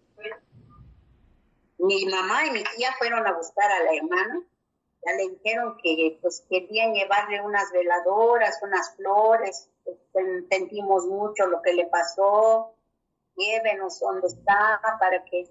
mi 1.86 2.06
mamá 2.06 2.46
y 2.48 2.52
mi 2.52 2.64
tía 2.76 2.90
fueron 2.98 3.26
a 3.28 3.34
buscar 3.34 3.70
a 3.72 3.84
la 3.84 3.94
hermana. 3.96 4.42
Ya 5.06 5.14
le 5.14 5.30
dijeron 5.30 5.78
que 5.84 6.18
pues 6.22 6.46
querían 6.50 6.94
llevarle 6.94 7.42
unas 7.42 7.72
veladoras, 7.72 8.60
unas 8.64 8.96
flores. 8.96 9.70
Pues, 9.84 9.98
sen- 10.14 10.48
sentimos 10.50 11.06
mucho 11.08 11.46
lo 11.48 11.62
que 11.62 11.74
le 11.74 11.86
pasó. 11.88 12.74
Llévenos 13.36 14.00
donde 14.00 14.28
está 14.28 14.80
para 15.00 15.24
que 15.26 15.50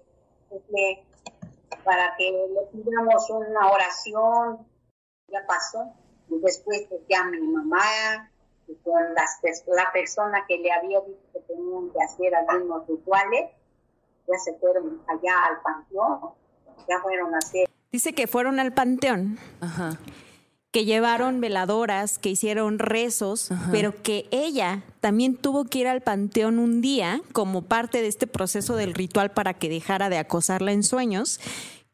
le- 0.69 1.05
para 1.83 2.15
que 2.17 2.31
le 2.31 2.61
pidamos 2.83 3.29
una 3.29 3.71
oración. 3.71 4.67
Ya 5.27 5.45
pasó. 5.47 5.93
Y 6.29 6.39
después 6.39 6.85
pues, 6.89 7.01
ya 7.09 7.23
mi 7.25 7.39
mamá 7.41 8.29
con 8.83 9.13
las, 9.13 9.39
la 9.67 9.91
persona 9.91 10.45
que 10.47 10.57
le 10.57 10.71
había 10.71 10.99
dicho 11.01 11.19
que 11.33 11.39
tenían 11.41 11.91
que 11.91 12.01
hacer 12.01 12.33
algunos 12.33 12.87
rituales, 12.87 13.51
ya 14.27 14.37
se 14.39 14.53
fueron 14.59 15.01
allá 15.07 15.45
al 15.49 15.61
panteón, 15.61 16.19
ya 16.87 16.99
fueron 17.01 17.33
a 17.33 17.37
hacer 17.37 17.69
Dice 17.93 18.13
que 18.13 18.25
fueron 18.25 18.59
al 18.59 18.73
panteón, 18.73 19.37
Ajá. 19.61 19.99
que 20.71 20.83
llevaron 20.83 21.41
veladoras, 21.41 22.17
que 22.17 22.29
hicieron 22.29 22.79
rezos, 22.79 23.51
pero 23.71 24.01
que 24.01 24.25
ella 24.31 24.81
también 24.99 25.37
tuvo 25.37 25.65
que 25.65 25.77
ir 25.77 25.87
al 25.87 26.01
panteón 26.01 26.57
un 26.57 26.81
día 26.81 27.21
como 27.33 27.61
parte 27.61 28.01
de 28.01 28.07
este 28.07 28.25
proceso 28.25 28.75
del 28.75 28.95
ritual 28.95 29.29
para 29.29 29.53
que 29.53 29.69
dejara 29.69 30.09
de 30.09 30.17
acosarla 30.17 30.71
en 30.71 30.81
sueños. 30.81 31.39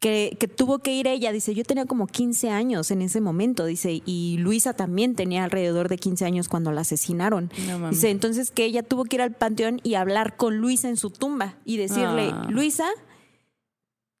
Que, 0.00 0.34
que 0.40 0.48
tuvo 0.48 0.78
que 0.78 0.94
ir 0.94 1.06
ella, 1.06 1.30
dice, 1.30 1.54
yo 1.54 1.62
tenía 1.62 1.84
como 1.84 2.06
15 2.06 2.48
años 2.48 2.90
en 2.90 3.02
ese 3.02 3.20
momento, 3.20 3.66
dice, 3.66 4.00
y 4.06 4.38
Luisa 4.38 4.72
también 4.72 5.14
tenía 5.14 5.44
alrededor 5.44 5.90
de 5.90 5.98
15 5.98 6.24
años 6.24 6.48
cuando 6.48 6.72
la 6.72 6.80
asesinaron. 6.80 7.52
No 7.66 7.90
dice, 7.90 8.08
entonces 8.08 8.50
que 8.50 8.64
ella 8.64 8.82
tuvo 8.82 9.04
que 9.04 9.16
ir 9.16 9.22
al 9.22 9.32
panteón 9.32 9.78
y 9.82 9.94
hablar 9.94 10.36
con 10.38 10.56
Luisa 10.56 10.88
en 10.88 10.96
su 10.96 11.10
tumba 11.10 11.56
y 11.66 11.76
decirle, 11.76 12.30
Ah. 12.32 12.46
Luisa, 12.48 12.86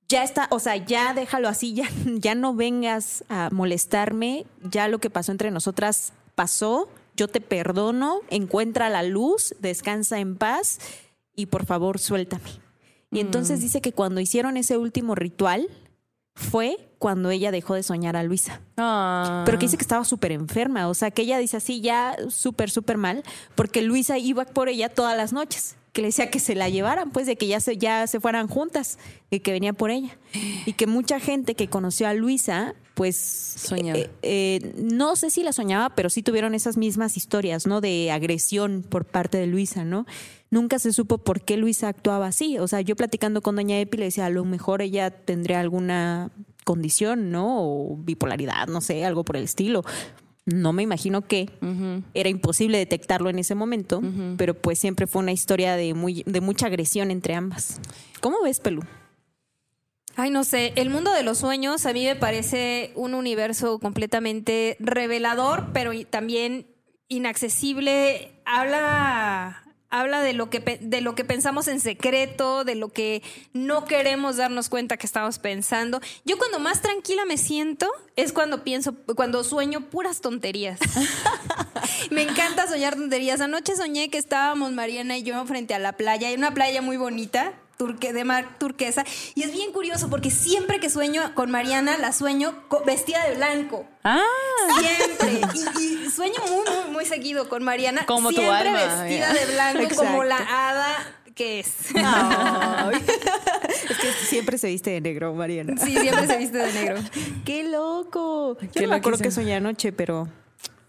ya 0.08 0.22
está, 0.22 0.48
o 0.50 0.58
sea, 0.58 0.76
ya 0.76 1.14
déjalo 1.14 1.48
así, 1.48 1.72
ya, 1.72 1.88
ya 2.04 2.34
no 2.34 2.54
vengas 2.54 3.24
a 3.30 3.48
molestarme, 3.50 4.44
ya 4.70 4.86
lo 4.88 4.98
que 4.98 5.08
pasó 5.08 5.32
entre 5.32 5.50
nosotras 5.50 6.12
pasó, 6.34 6.88
yo 7.16 7.26
te 7.28 7.40
perdono, 7.40 8.20
encuentra 8.28 8.90
la 8.90 9.02
luz, 9.02 9.54
descansa 9.60 10.18
en 10.20 10.36
paz 10.36 10.78
y 11.36 11.46
por 11.46 11.64
favor 11.64 11.98
suéltame. 11.98 12.50
Y 13.10 13.20
entonces 13.20 13.60
dice 13.60 13.80
que 13.80 13.92
cuando 13.92 14.20
hicieron 14.20 14.56
ese 14.56 14.76
último 14.76 15.14
ritual 15.14 15.68
fue 16.34 16.76
cuando 16.98 17.30
ella 17.30 17.50
dejó 17.50 17.74
de 17.74 17.82
soñar 17.82 18.16
a 18.16 18.22
Luisa. 18.22 18.60
Ah. 18.76 19.42
Pero 19.46 19.58
que 19.58 19.66
dice 19.66 19.76
que 19.76 19.82
estaba 19.82 20.04
súper 20.04 20.32
enferma, 20.32 20.88
o 20.88 20.94
sea, 20.94 21.10
que 21.10 21.22
ella 21.22 21.38
dice 21.38 21.56
así 21.56 21.80
ya 21.80 22.16
súper, 22.28 22.70
súper 22.70 22.98
mal, 22.98 23.22
porque 23.54 23.82
Luisa 23.82 24.18
iba 24.18 24.44
por 24.44 24.68
ella 24.68 24.88
todas 24.88 25.16
las 25.16 25.32
noches, 25.32 25.76
que 25.92 26.02
le 26.02 26.08
decía 26.08 26.30
que 26.30 26.38
se 26.38 26.54
la 26.54 26.68
llevaran, 26.68 27.10
pues 27.10 27.26
de 27.26 27.36
que 27.36 27.46
ya 27.46 27.60
se, 27.60 27.76
ya 27.76 28.06
se 28.06 28.20
fueran 28.20 28.46
juntas, 28.48 28.98
y 29.30 29.40
que 29.40 29.52
venía 29.52 29.72
por 29.72 29.90
ella. 29.90 30.16
Y 30.66 30.74
que 30.74 30.86
mucha 30.86 31.20
gente 31.20 31.54
que 31.54 31.68
conoció 31.68 32.06
a 32.06 32.14
Luisa, 32.14 32.74
pues... 32.94 33.16
Soñaba. 33.16 33.98
eh, 33.98 34.10
eh, 34.22 34.74
no 34.76 35.16
sé 35.16 35.30
si 35.30 35.42
la 35.42 35.52
soñaba, 35.52 35.90
pero 35.94 36.10
sí 36.10 36.22
tuvieron 36.22 36.54
esas 36.54 36.76
mismas 36.76 37.16
historias, 37.16 37.66
¿no? 37.66 37.80
De 37.80 38.10
agresión 38.10 38.84
por 38.88 39.04
parte 39.04 39.38
de 39.38 39.46
Luisa, 39.46 39.84
¿no? 39.84 40.06
Nunca 40.50 40.78
se 40.78 40.92
supo 40.92 41.18
por 41.18 41.42
qué 41.42 41.56
Luisa 41.56 41.88
actuaba 41.88 42.26
así. 42.26 42.58
O 42.58 42.68
sea, 42.68 42.80
yo 42.80 42.96
platicando 42.96 43.40
con 43.40 43.56
doña 43.56 43.78
Epi 43.78 43.98
le 43.98 44.04
decía, 44.06 44.26
a 44.26 44.30
lo 44.30 44.44
mejor 44.44 44.82
ella 44.82 45.10
tendría 45.10 45.60
alguna 45.60 46.30
condición, 46.64 47.30
¿no? 47.30 47.62
O 47.62 47.96
bipolaridad, 47.96 48.66
no 48.66 48.80
sé, 48.80 49.04
algo 49.04 49.24
por 49.24 49.36
el 49.36 49.44
estilo. 49.44 49.84
No 50.46 50.72
me 50.72 50.82
imagino 50.82 51.22
que 51.22 51.50
era 52.14 52.28
imposible 52.28 52.78
detectarlo 52.78 53.30
en 53.30 53.38
ese 53.38 53.54
momento, 53.54 54.02
pero 54.36 54.54
pues 54.54 54.78
siempre 54.78 55.06
fue 55.06 55.22
una 55.22 55.32
historia 55.32 55.76
de, 55.76 55.94
muy, 55.94 56.22
de 56.26 56.40
mucha 56.40 56.66
agresión 56.66 57.10
entre 57.10 57.34
ambas. 57.34 57.80
¿Cómo 58.20 58.42
ves, 58.42 58.60
Pelú? 58.60 58.82
Ay, 60.16 60.30
no 60.30 60.44
sé, 60.44 60.72
el 60.76 60.90
mundo 60.90 61.12
de 61.12 61.22
los 61.22 61.38
sueños 61.38 61.86
a 61.86 61.92
mí 61.92 62.04
me 62.04 62.16
parece 62.16 62.92
un 62.94 63.14
universo 63.14 63.78
completamente 63.78 64.76
revelador, 64.80 65.68
pero 65.72 65.92
también 66.10 66.66
inaccesible. 67.08 68.32
Habla, 68.44 69.64
habla 69.90 70.22
de 70.22 70.32
lo 70.32 70.48
que 70.50 70.60
de 70.80 71.00
lo 71.00 71.14
que 71.14 71.24
pensamos 71.24 71.68
en 71.68 71.80
secreto, 71.80 72.64
de 72.64 72.74
lo 72.76 72.88
que 72.88 73.22
no 73.52 73.84
queremos 73.84 74.36
darnos 74.36 74.68
cuenta 74.68 74.96
que 74.96 75.06
estamos 75.06 75.38
pensando. 75.38 76.00
Yo 76.24 76.38
cuando 76.38 76.58
más 76.58 76.80
tranquila 76.80 77.24
me 77.24 77.36
siento 77.36 77.88
es 78.16 78.32
cuando 78.32 78.64
pienso, 78.64 78.94
cuando 79.16 79.44
sueño 79.44 79.90
puras 79.90 80.20
tonterías. 80.20 80.78
Me 82.10 82.22
encanta 82.22 82.66
soñar 82.66 82.94
tonterías. 82.94 83.40
Anoche 83.40 83.76
soñé 83.76 84.10
que 84.10 84.18
estábamos 84.18 84.72
Mariana 84.72 85.18
y 85.18 85.22
yo 85.22 85.44
frente 85.46 85.74
a 85.74 85.78
la 85.78 85.92
playa, 85.92 86.30
en 86.30 86.38
una 86.38 86.54
playa 86.54 86.82
muy 86.82 86.96
bonita, 86.96 87.54
turque, 87.80 88.12
de 88.12 88.24
mar 88.24 88.58
turquesa. 88.58 89.06
Y 89.34 89.42
es 89.42 89.52
bien 89.52 89.72
curioso 89.72 90.10
porque 90.10 90.30
siempre 90.30 90.80
que 90.80 90.90
sueño 90.90 91.34
con 91.34 91.50
Mariana, 91.50 91.96
la 91.96 92.12
sueño 92.12 92.62
vestida 92.84 93.26
de 93.26 93.36
blanco. 93.36 93.86
Ah. 94.04 94.20
Siempre. 94.78 95.40
Y, 95.80 96.06
y 96.06 96.10
sueño 96.10 96.34
muy, 96.50 96.58
muy, 96.58 96.92
muy 96.92 97.04
seguido 97.06 97.48
con 97.48 97.62
Mariana. 97.62 98.04
Como 98.04 98.28
tu 98.28 98.36
siempre 98.36 98.68
alma, 98.68 99.02
vestida 99.02 99.32
de 99.32 99.46
blanco, 99.46 99.80
Exacto. 99.80 100.04
como 100.04 100.24
la 100.24 100.36
hada 100.36 101.16
que 101.34 101.60
es. 101.60 101.68
es 103.88 103.98
que 103.98 104.12
siempre 104.26 104.58
se 104.58 104.66
viste 104.66 104.90
de 104.90 105.00
negro, 105.00 105.32
Mariana. 105.32 105.74
Sí, 105.82 105.96
siempre 105.96 106.26
se 106.26 106.36
viste 106.36 106.58
de 106.58 106.72
negro. 106.74 107.00
¡Qué 107.46 107.64
loco! 107.64 108.58
Yo 108.60 108.70
Qué 108.72 108.82
no 108.82 108.88
me 108.88 108.96
acuerdo 108.96 109.20
que 109.20 109.30
soñé 109.30 109.54
anoche, 109.54 109.92
pero... 109.92 110.28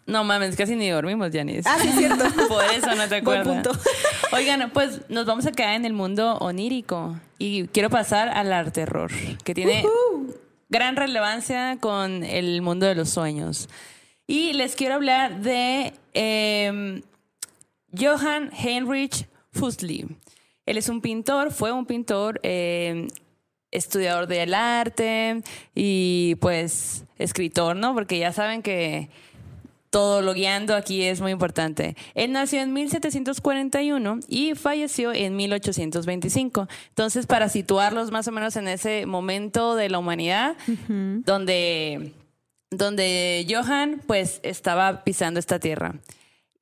No 0.07 0.25
mames, 0.25 0.57
casi 0.57 0.75
ni 0.75 0.89
dormimos, 0.89 1.29
Janice. 1.31 1.69
Ah, 1.69 1.77
sí, 1.81 1.87
es 1.87 1.95
cierto. 1.95 2.25
Por 2.49 2.65
eso 2.65 2.93
no 2.95 3.07
te 3.07 3.21
Buen 3.21 3.41
acuerdas. 3.41 3.67
punto. 3.67 3.79
Oigan, 4.33 4.71
pues 4.71 5.01
nos 5.09 5.25
vamos 5.25 5.45
a 5.45 5.51
quedar 5.51 5.75
en 5.75 5.83
el 5.83 5.91
mundo 5.91 6.37
onírico 6.37 7.19
y 7.37 7.67
quiero 7.67 7.89
pasar 7.89 8.29
al 8.29 8.53
arte 8.53 8.71
terror, 8.71 9.11
que 9.43 9.53
tiene 9.53 9.83
gran 10.69 10.95
relevancia 10.95 11.77
con 11.81 12.23
el 12.23 12.61
mundo 12.61 12.85
de 12.85 12.95
los 12.95 13.09
sueños. 13.09 13.67
Y 14.27 14.53
les 14.53 14.75
quiero 14.75 14.95
hablar 14.95 15.41
de 15.41 15.93
eh, 16.13 17.01
Johann 17.97 18.51
Heinrich 18.53 19.27
Fusli. 19.51 20.07
Él 20.65 20.77
es 20.77 20.87
un 20.87 21.01
pintor, 21.01 21.51
fue 21.51 21.73
un 21.73 21.85
pintor, 21.85 22.39
eh, 22.43 23.07
estudiador 23.71 24.27
del 24.27 24.53
arte 24.53 25.41
y 25.75 26.35
pues 26.35 27.03
escritor, 27.17 27.75
¿no? 27.75 27.93
Porque 27.93 28.19
ya 28.19 28.31
saben 28.31 28.61
que 28.61 29.09
todo 29.91 30.21
lo 30.21 30.33
guiando 30.33 30.73
aquí 30.75 31.03
es 31.03 31.21
muy 31.21 31.31
importante. 31.31 31.95
Él 32.15 32.31
nació 32.31 32.61
en 32.61 32.73
1741 32.73 34.19
y 34.27 34.55
falleció 34.55 35.13
en 35.13 35.35
1825. 35.35 36.67
Entonces, 36.89 37.27
para 37.27 37.49
situarlos 37.49 38.09
más 38.09 38.27
o 38.27 38.31
menos 38.31 38.55
en 38.55 38.69
ese 38.69 39.05
momento 39.05 39.75
de 39.75 39.89
la 39.89 39.99
humanidad, 39.99 40.55
donde, 40.87 42.13
donde 42.71 43.45
Johann 43.49 44.01
pues 44.07 44.39
estaba 44.43 45.03
pisando 45.03 45.39
esta 45.39 45.59
tierra. 45.59 45.95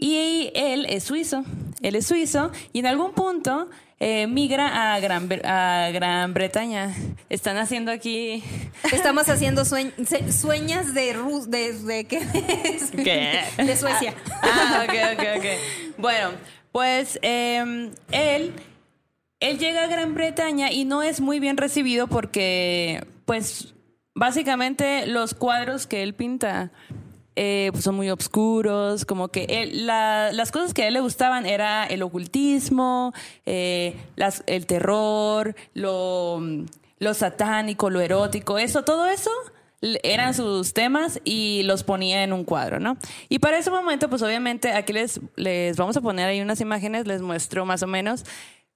Y 0.02 0.52
él 0.56 0.86
es 0.88 1.04
suizo, 1.04 1.44
él 1.82 1.96
es 1.96 2.08
suizo 2.08 2.52
y 2.72 2.80
en 2.80 2.86
algún 2.88 3.12
punto 3.12 3.70
eh, 4.00 4.28
migra 4.28 4.94
a 4.96 5.00
Gran, 5.02 5.30
a 5.44 5.90
Gran 5.92 6.34
Bretaña. 6.34 6.96
Están 7.30 7.58
haciendo 7.58 7.92
aquí... 7.92 8.42
Estamos 8.94 9.28
haciendo 9.28 9.66
se- 9.66 10.32
sueñas 10.32 10.94
de 10.94 11.12
Rus 11.12 11.52
de, 11.52 11.74
de, 11.74 12.06
¿qué? 12.06 12.22
¿Qué? 12.96 13.42
de 13.62 13.76
Suecia. 13.76 14.14
Ah, 14.42 14.86
ok, 14.88 14.94
ok, 15.20 15.26
ok. 15.38 15.46
Bueno, 15.98 16.30
Pues 16.72 17.20
eh, 17.22 17.92
él, 18.12 18.54
él 19.42 19.60
llega 19.60 19.84
a 19.84 19.88
Gran 19.88 20.14
Bretaña 20.14 20.72
y 20.72 20.86
no 20.86 21.04
es 21.04 21.20
muy 21.20 21.42
bien 21.42 21.58
recibido 21.58 22.08
porque, 22.08 23.06
pues, 23.26 23.74
básicamente 24.16 25.08
los 25.08 25.34
cuadros 25.34 25.88
que 25.88 26.04
él 26.04 26.14
pinta 26.14 26.72
eh, 27.41 27.70
pues 27.72 27.86
son 27.86 27.95
muy 27.95 28.10
oscuros, 28.10 29.06
como 29.06 29.30
que 29.30 29.45
él- 29.48 29.86
la- 29.88 30.32
las 30.34 30.52
cosas 30.52 30.74
que 30.74 30.84
a 30.84 30.88
él 30.90 30.94
le 30.95 30.99
gustaban 30.99 31.45
era 31.45 31.86
el 31.86 32.02
ocultismo, 32.03 33.14
eh, 33.45 33.95
las- 34.18 34.44
el 34.45 34.66
terror, 34.66 35.56
lo, 35.74 36.41
lo 36.99 37.14
satánico, 37.14 37.90
lo 37.90 38.02
erótico, 38.02 38.57
eso, 38.57 38.84
todo 38.84 39.07
eso 39.07 39.32
eran 40.03 40.34
sus 40.34 40.74
temas 40.74 41.22
y 41.24 41.64
los 41.64 41.84
ponía 41.84 42.24
en 42.26 42.34
un 42.34 42.44
cuadro, 42.44 42.82
¿no? 42.82 42.98
Y 43.30 43.40
para 43.40 43.57
ese 43.57 43.72
momento, 43.72 44.10
pues 44.10 44.22
obviamente 44.22 44.74
aquí 44.74 44.91
les, 44.91 45.22
les 45.38 45.78
vamos 45.78 45.95
a 45.95 46.02
poner 46.02 46.28
ahí 46.28 46.41
unas 46.41 46.60
imágenes, 46.60 47.07
les 47.07 47.22
muestro 47.22 47.66
más 47.66 47.82
o 47.84 47.88
menos. 47.88 48.26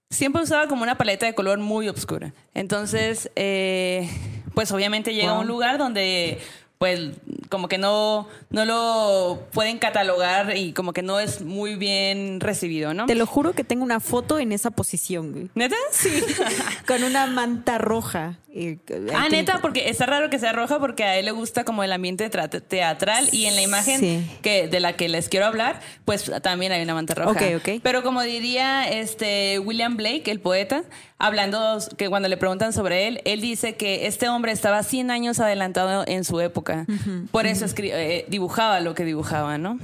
Siempre 0.10 0.42
usaba 0.42 0.68
como 0.70 0.84
una 0.84 0.96
paleta 0.98 1.26
de 1.26 1.36
color 1.36 1.60
muy 1.60 1.90
oscura. 1.90 2.34
Entonces, 2.54 3.30
eh, 3.36 4.10
pues 4.54 4.72
obviamente 4.72 5.14
llega 5.14 5.32
a 5.32 5.40
un 5.40 5.48
lugar 5.48 5.78
donde 5.78 6.38
pues 6.78 7.12
como 7.54 7.68
que 7.68 7.78
no, 7.78 8.28
no 8.50 8.66
lo 8.66 9.48
pueden 9.52 9.78
catalogar 9.78 10.58
y 10.58 10.74
como 10.74 10.92
que 10.92 11.04
no 11.04 11.20
es 11.20 11.44
muy 11.44 11.76
bien 11.76 12.40
recibido, 12.40 12.96
¿no? 12.96 13.06
Te 13.06 13.14
lo 13.14 13.28
juro 13.28 13.54
que 13.54 13.64
tengo 13.64 13.84
una 13.84 14.00
foto 14.00 14.40
en 14.40 14.52
esa 14.52 14.72
posición, 14.72 15.32
güey. 15.32 15.50
¿Neta? 15.54 15.76
Sí. 15.92 16.24
Con 16.88 17.04
una 17.04 17.28
manta 17.28 17.78
roja. 17.78 18.40
Eh, 18.56 18.78
Ah, 19.16 19.28
neta, 19.30 19.60
porque 19.62 19.90
está 19.90 20.06
raro 20.06 20.30
que 20.30 20.38
sea 20.40 20.52
roja 20.54 20.80
porque 20.80 21.04
a 21.04 21.18
él 21.18 21.26
le 21.26 21.32
gusta 21.32 21.64
como 21.64 21.84
el 21.84 21.92
ambiente 21.92 22.30
tra- 22.30 22.50
teatral 22.62 23.28
y 23.32 23.46
en 23.46 23.56
la 23.56 23.62
imagen 23.64 24.00
Sí. 24.00 24.26
que 24.42 24.68
de 24.68 24.80
la 24.80 24.94
que 24.96 25.10
les 25.10 25.28
quiero 25.30 25.46
hablar, 25.48 25.80
pues 26.06 26.32
también 26.44 26.72
hay 26.72 26.84
una 26.84 26.94
manta 26.94 27.16
roja. 27.16 27.32
Ok, 27.32 27.42
ok. 27.58 27.70
Pero 27.82 28.04
como 28.04 28.22
diría 28.22 28.88
este 28.88 29.58
William 29.60 29.98
Blake, 29.98 30.30
el 30.30 30.40
poeta, 30.40 30.84
hablando 31.18 31.80
que 31.98 32.10
cuando 32.10 32.28
le 32.30 32.38
preguntan 32.38 32.74
sobre 32.74 33.08
él, 33.08 33.22
él 33.26 33.42
dice 33.42 33.76
que 33.76 34.06
este 34.08 34.30
hombre 34.30 34.52
estaba 34.52 34.84
100 34.84 35.10
años 35.10 35.40
adelantado 35.40 36.04
en 36.08 36.24
su 36.24 36.40
época. 36.40 36.86
Por 37.32 37.48
eso 37.48 37.66
escri- 37.66 37.92
eh, 37.94 38.26
dibujaba 38.28 38.80
lo 38.82 38.94
que 38.94 39.04
dibujaba, 39.06 39.58
¿no? 39.58 39.80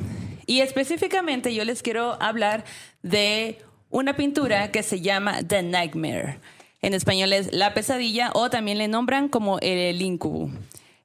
Y 0.45 0.61
específicamente 0.61 1.53
yo 1.53 1.63
les 1.65 1.81
quiero 1.81 2.21
hablar 2.21 2.65
de 3.03 3.57
una 3.89 4.15
pintura 4.15 4.71
que 4.71 4.83
se 4.83 5.01
llama 5.01 5.39
The 5.47 5.63
Nightmare. 5.63 6.39
En 6.81 6.93
español 6.93 7.33
es 7.33 7.51
La 7.53 7.73
Pesadilla 7.73 8.31
o 8.33 8.49
también 8.49 8.77
le 8.77 8.87
nombran 8.87 9.29
como 9.29 9.59
el 9.59 10.01
Incubo. 10.01 10.49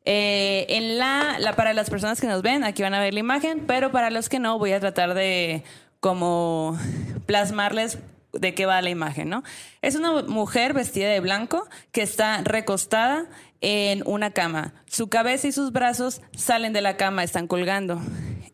Eh, 0.05 0.67
en 0.69 0.99
la, 0.99 1.55
para 1.57 1.73
las 1.73 1.89
personas 1.89 2.21
que 2.21 2.27
nos 2.27 2.43
ven, 2.43 2.63
aquí 2.63 2.83
van 2.83 2.95
a 2.95 3.01
ver 3.01 3.15
la 3.15 3.21
imagen, 3.21 3.65
pero 3.67 3.91
para 3.91 4.11
los 4.11 4.29
que 4.29 4.39
no, 4.39 4.59
voy 4.59 4.73
a 4.73 4.81
tratar 4.81 5.15
de 5.15 5.63
como 6.01 6.79
plasmarles 7.27 7.99
de 8.33 8.55
qué 8.55 8.67
va 8.67 8.83
la 8.83 8.91
imagen, 8.91 9.31
¿no? 9.31 9.43
Es 9.81 9.95
una 9.95 10.23
mujer 10.23 10.75
vestida 10.75 11.09
de 11.09 11.21
blanco 11.21 11.67
que 11.93 12.03
está 12.03 12.43
recostada 12.43 13.27
en 13.61 14.03
una 14.05 14.33
cama. 14.33 14.75
Su 14.87 15.09
cabeza 15.09 15.49
y 15.49 15.53
sus 15.53 15.73
brazos 15.73 16.21
salen 16.37 16.73
de 16.73 16.83
la 16.83 16.97
cama, 16.97 17.25
están 17.25 17.47
colgando. 17.47 18.01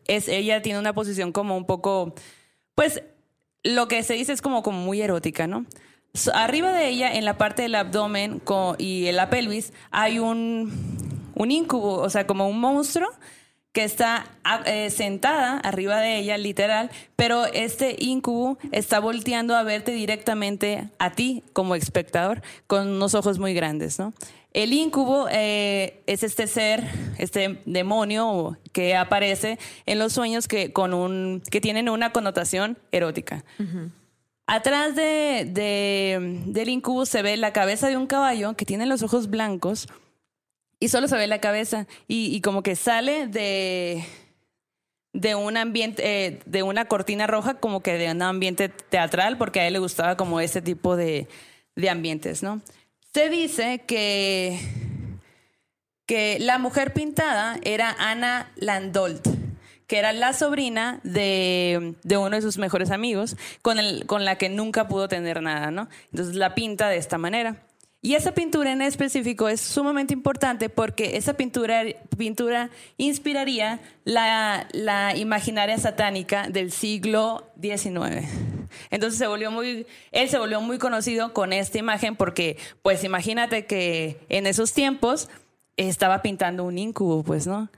Es, 0.07 0.29
ella 0.29 0.61
tiene 0.61 0.79
una 0.79 0.93
posición 0.93 1.31
como 1.31 1.57
un 1.57 1.65
poco, 1.65 2.13
pues, 2.75 3.03
lo 3.63 3.87
que 3.87 4.03
se 4.03 4.13
dice 4.13 4.31
es 4.31 4.41
como, 4.41 4.63
como 4.63 4.79
muy 4.79 5.01
erótica, 5.01 5.47
¿no? 5.47 5.65
Arriba 6.33 6.73
de 6.73 6.89
ella, 6.89 7.13
en 7.13 7.23
la 7.25 7.37
parte 7.37 7.61
del 7.61 7.75
abdomen 7.75 8.41
y 8.77 9.07
en 9.07 9.15
la 9.15 9.29
pelvis, 9.29 9.71
hay 9.91 10.19
un, 10.19 10.71
un 11.35 11.51
incubo, 11.51 11.95
o 11.99 12.09
sea, 12.09 12.27
como 12.27 12.47
un 12.49 12.59
monstruo 12.59 13.07
que 13.71 13.85
está 13.85 14.25
a- 14.43 14.61
eh, 14.65 14.89
sentada 14.89 15.57
arriba 15.59 16.01
de 16.01 16.17
ella, 16.17 16.37
literal, 16.37 16.91
pero 17.15 17.45
este 17.45 17.95
incubo 17.99 18.57
está 18.73 18.99
volteando 18.99 19.55
a 19.55 19.63
verte 19.63 19.93
directamente 19.93 20.89
a 20.99 21.11
ti 21.13 21.43
como 21.53 21.75
espectador 21.75 22.41
con 22.67 22.89
unos 22.89 23.15
ojos 23.15 23.39
muy 23.39 23.53
grandes, 23.53 23.97
¿no? 23.97 24.13
El 24.53 24.73
incubo 24.73 25.27
eh, 25.31 26.03
es 26.07 26.23
este 26.23 26.45
ser, 26.47 26.83
este 27.17 27.61
demonio 27.65 28.57
que 28.73 28.97
aparece 28.97 29.57
en 29.85 29.97
los 29.99 30.11
sueños 30.11 30.49
que, 30.49 30.73
con 30.73 30.93
un, 30.93 31.41
que 31.49 31.61
tienen 31.61 31.87
una 31.87 32.11
connotación 32.11 32.77
erótica. 32.91 33.45
Atrás 34.47 34.95
de, 34.95 35.47
de- 35.49 36.41
del 36.47 36.69
incubo 36.69 37.05
se 37.05 37.21
ve 37.21 37.37
la 37.37 37.53
cabeza 37.53 37.87
de 37.87 37.97
un 37.97 38.07
caballo 38.07 38.55
que 38.55 38.65
tiene 38.65 38.85
los 38.85 39.01
ojos 39.03 39.29
blancos 39.29 39.87
y 40.79 40.89
solo 40.89 41.07
se 41.07 41.15
ve 41.15 41.27
la 41.27 41.39
cabeza 41.39 41.87
y, 42.07 42.41
como 42.41 42.63
que 42.63 42.75
sale 42.75 43.27
de 43.27 44.03
de 45.13 45.35
un 45.35 45.57
ambiente 45.57 46.01
eh, 46.05 46.39
de 46.45 46.63
una 46.63 46.85
cortina 46.85 47.27
roja 47.27 47.55
como 47.55 47.81
que 47.81 47.93
de 47.97 48.09
un 48.11 48.21
ambiente 48.21 48.69
teatral 48.69 49.37
porque 49.37 49.59
a 49.59 49.67
él 49.67 49.73
le 49.73 49.79
gustaba 49.79 50.15
como 50.15 50.39
ese 50.39 50.61
tipo 50.61 50.95
de, 50.95 51.27
de 51.75 51.89
ambientes, 51.89 52.43
¿no? 52.43 52.61
Se 53.13 53.29
dice 53.29 53.79
que 53.85 54.57
que 56.07 56.37
la 56.39 56.57
mujer 56.59 56.93
pintada 56.93 57.57
era 57.63 57.95
Ana 57.99 58.51
Landolt, 58.55 59.27
que 59.91 59.99
era 59.99 60.13
la 60.13 60.31
sobrina 60.31 61.01
de, 61.03 61.95
de 62.03 62.15
uno 62.15 62.37
de 62.37 62.41
sus 62.41 62.57
mejores 62.57 62.91
amigos, 62.91 63.35
con, 63.61 63.77
el, 63.77 64.05
con 64.05 64.23
la 64.23 64.37
que 64.37 64.47
nunca 64.47 64.87
pudo 64.87 65.09
tener 65.09 65.41
nada, 65.41 65.69
¿no? 65.69 65.89
Entonces 66.13 66.37
la 66.37 66.55
pinta 66.55 66.87
de 66.87 66.95
esta 66.95 67.17
manera. 67.17 67.57
Y 68.01 68.15
esa 68.15 68.31
pintura 68.31 68.71
en 68.71 68.81
específico 68.81 69.49
es 69.49 69.59
sumamente 69.59 70.13
importante 70.13 70.69
porque 70.69 71.17
esa 71.17 71.33
pintura, 71.33 71.83
pintura 72.17 72.69
inspiraría 72.95 73.81
la, 74.05 74.65
la 74.71 75.13
imaginaria 75.17 75.77
satánica 75.77 76.47
del 76.47 76.71
siglo 76.71 77.51
XIX. 77.61 78.29
Entonces 78.91 79.19
se 79.19 79.27
volvió 79.27 79.51
muy, 79.51 79.85
él 80.13 80.29
se 80.29 80.37
volvió 80.37 80.61
muy 80.61 80.77
conocido 80.77 81.33
con 81.33 81.51
esta 81.51 81.79
imagen 81.79 82.15
porque, 82.15 82.55
pues 82.81 83.03
imagínate 83.03 83.65
que 83.65 84.21
en 84.29 84.47
esos 84.47 84.71
tiempos 84.71 85.27
estaba 85.75 86.21
pintando 86.21 86.63
un 86.63 86.77
incubo, 86.77 87.23
pues, 87.23 87.45
¿no? 87.45 87.69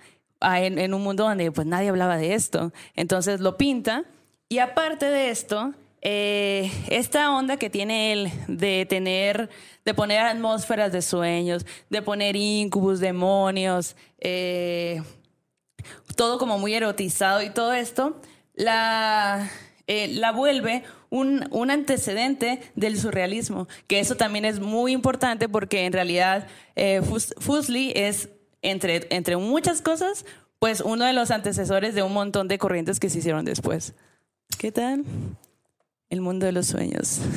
Ah, 0.44 0.62
En, 0.62 0.78
en 0.78 0.94
un 0.94 1.02
mundo 1.02 1.24
donde 1.24 1.52
pues 1.52 1.66
nadie 1.66 1.90
hablaba 1.90 2.18
de 2.18 2.34
esto. 2.34 2.72
Entonces 2.96 3.40
lo 3.40 3.58
pinta 3.58 4.04
y 4.50 4.60
aparte 4.60 5.06
de 5.06 5.30
esto, 5.32 5.74
eh, 6.02 6.70
esta 6.90 7.32
onda 7.36 7.58
que 7.58 7.70
tiene 7.70 8.12
él 8.12 8.30
de 8.48 8.86
tener, 8.86 9.50
de 9.86 9.94
poner 9.94 10.20
atmósferas 10.20 10.92
de 10.92 11.02
sueños, 11.02 11.66
de 11.90 12.02
poner 12.02 12.36
incubus, 12.36 13.00
demonios, 13.00 13.96
eh, 14.20 15.02
todo 16.16 16.38
como 16.38 16.60
muy 16.60 16.74
erotizado 16.74 17.42
y 17.42 17.50
todo 17.50 17.74
esto, 17.74 18.20
la, 18.54 19.50
eh, 19.88 20.08
la 20.10 20.32
vuelve 20.32 20.84
un, 21.10 21.48
un 21.52 21.72
antecedente 21.72 22.60
del 22.76 23.00
surrealismo, 23.00 23.68
que 23.88 24.00
eso 24.00 24.16
también 24.16 24.46
es 24.46 24.60
muy 24.60 24.92
importante 24.92 25.48
porque 25.50 25.86
en 25.86 25.94
realidad 25.94 26.48
eh, 26.76 27.02
Fus- 27.02 27.34
Fuseli 27.40 27.92
es, 27.96 28.30
entre, 28.64 29.06
entre 29.12 29.38
muchas 29.38 29.82
cosas, 29.82 30.26
pues 30.60 30.82
uno 30.82 31.06
de 31.06 31.14
los 31.14 31.30
antecesores 31.30 31.94
de 31.94 32.02
un 32.04 32.14
montón 32.14 32.48
de 32.48 32.58
corrientes 32.58 33.00
que 33.00 33.10
se 33.10 33.20
hicieron 33.20 33.46
después. 33.46 33.94
¿Qué 34.58 34.72
tal? 34.72 35.04
El 36.10 36.22
mundo 36.22 36.46
de 36.46 36.52
los 36.52 36.68
sueños. 36.68 37.20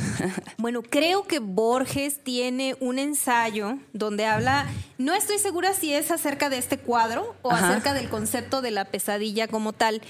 Bueno, 0.59 0.83
creo 0.83 1.25
que 1.25 1.39
Borges 1.39 2.25
tiene 2.25 2.77
un 2.81 2.99
ensayo 2.99 3.79
donde 3.93 4.25
habla, 4.25 4.67
no 4.99 5.15
estoy 5.15 5.39
segura 5.39 5.75
si 5.75 5.93
es 5.93 6.11
acerca 6.11 6.49
de 6.51 6.59
este 6.59 6.79
cuadro 6.79 7.37
o 7.43 7.51
Ajá. 7.53 7.69
acerca 7.71 7.95
del 7.95 8.09
concepto 8.09 8.63
de 8.63 8.71
la 8.71 8.87
pesadilla 8.87 9.47
como 9.49 9.73
tal. 9.75 10.01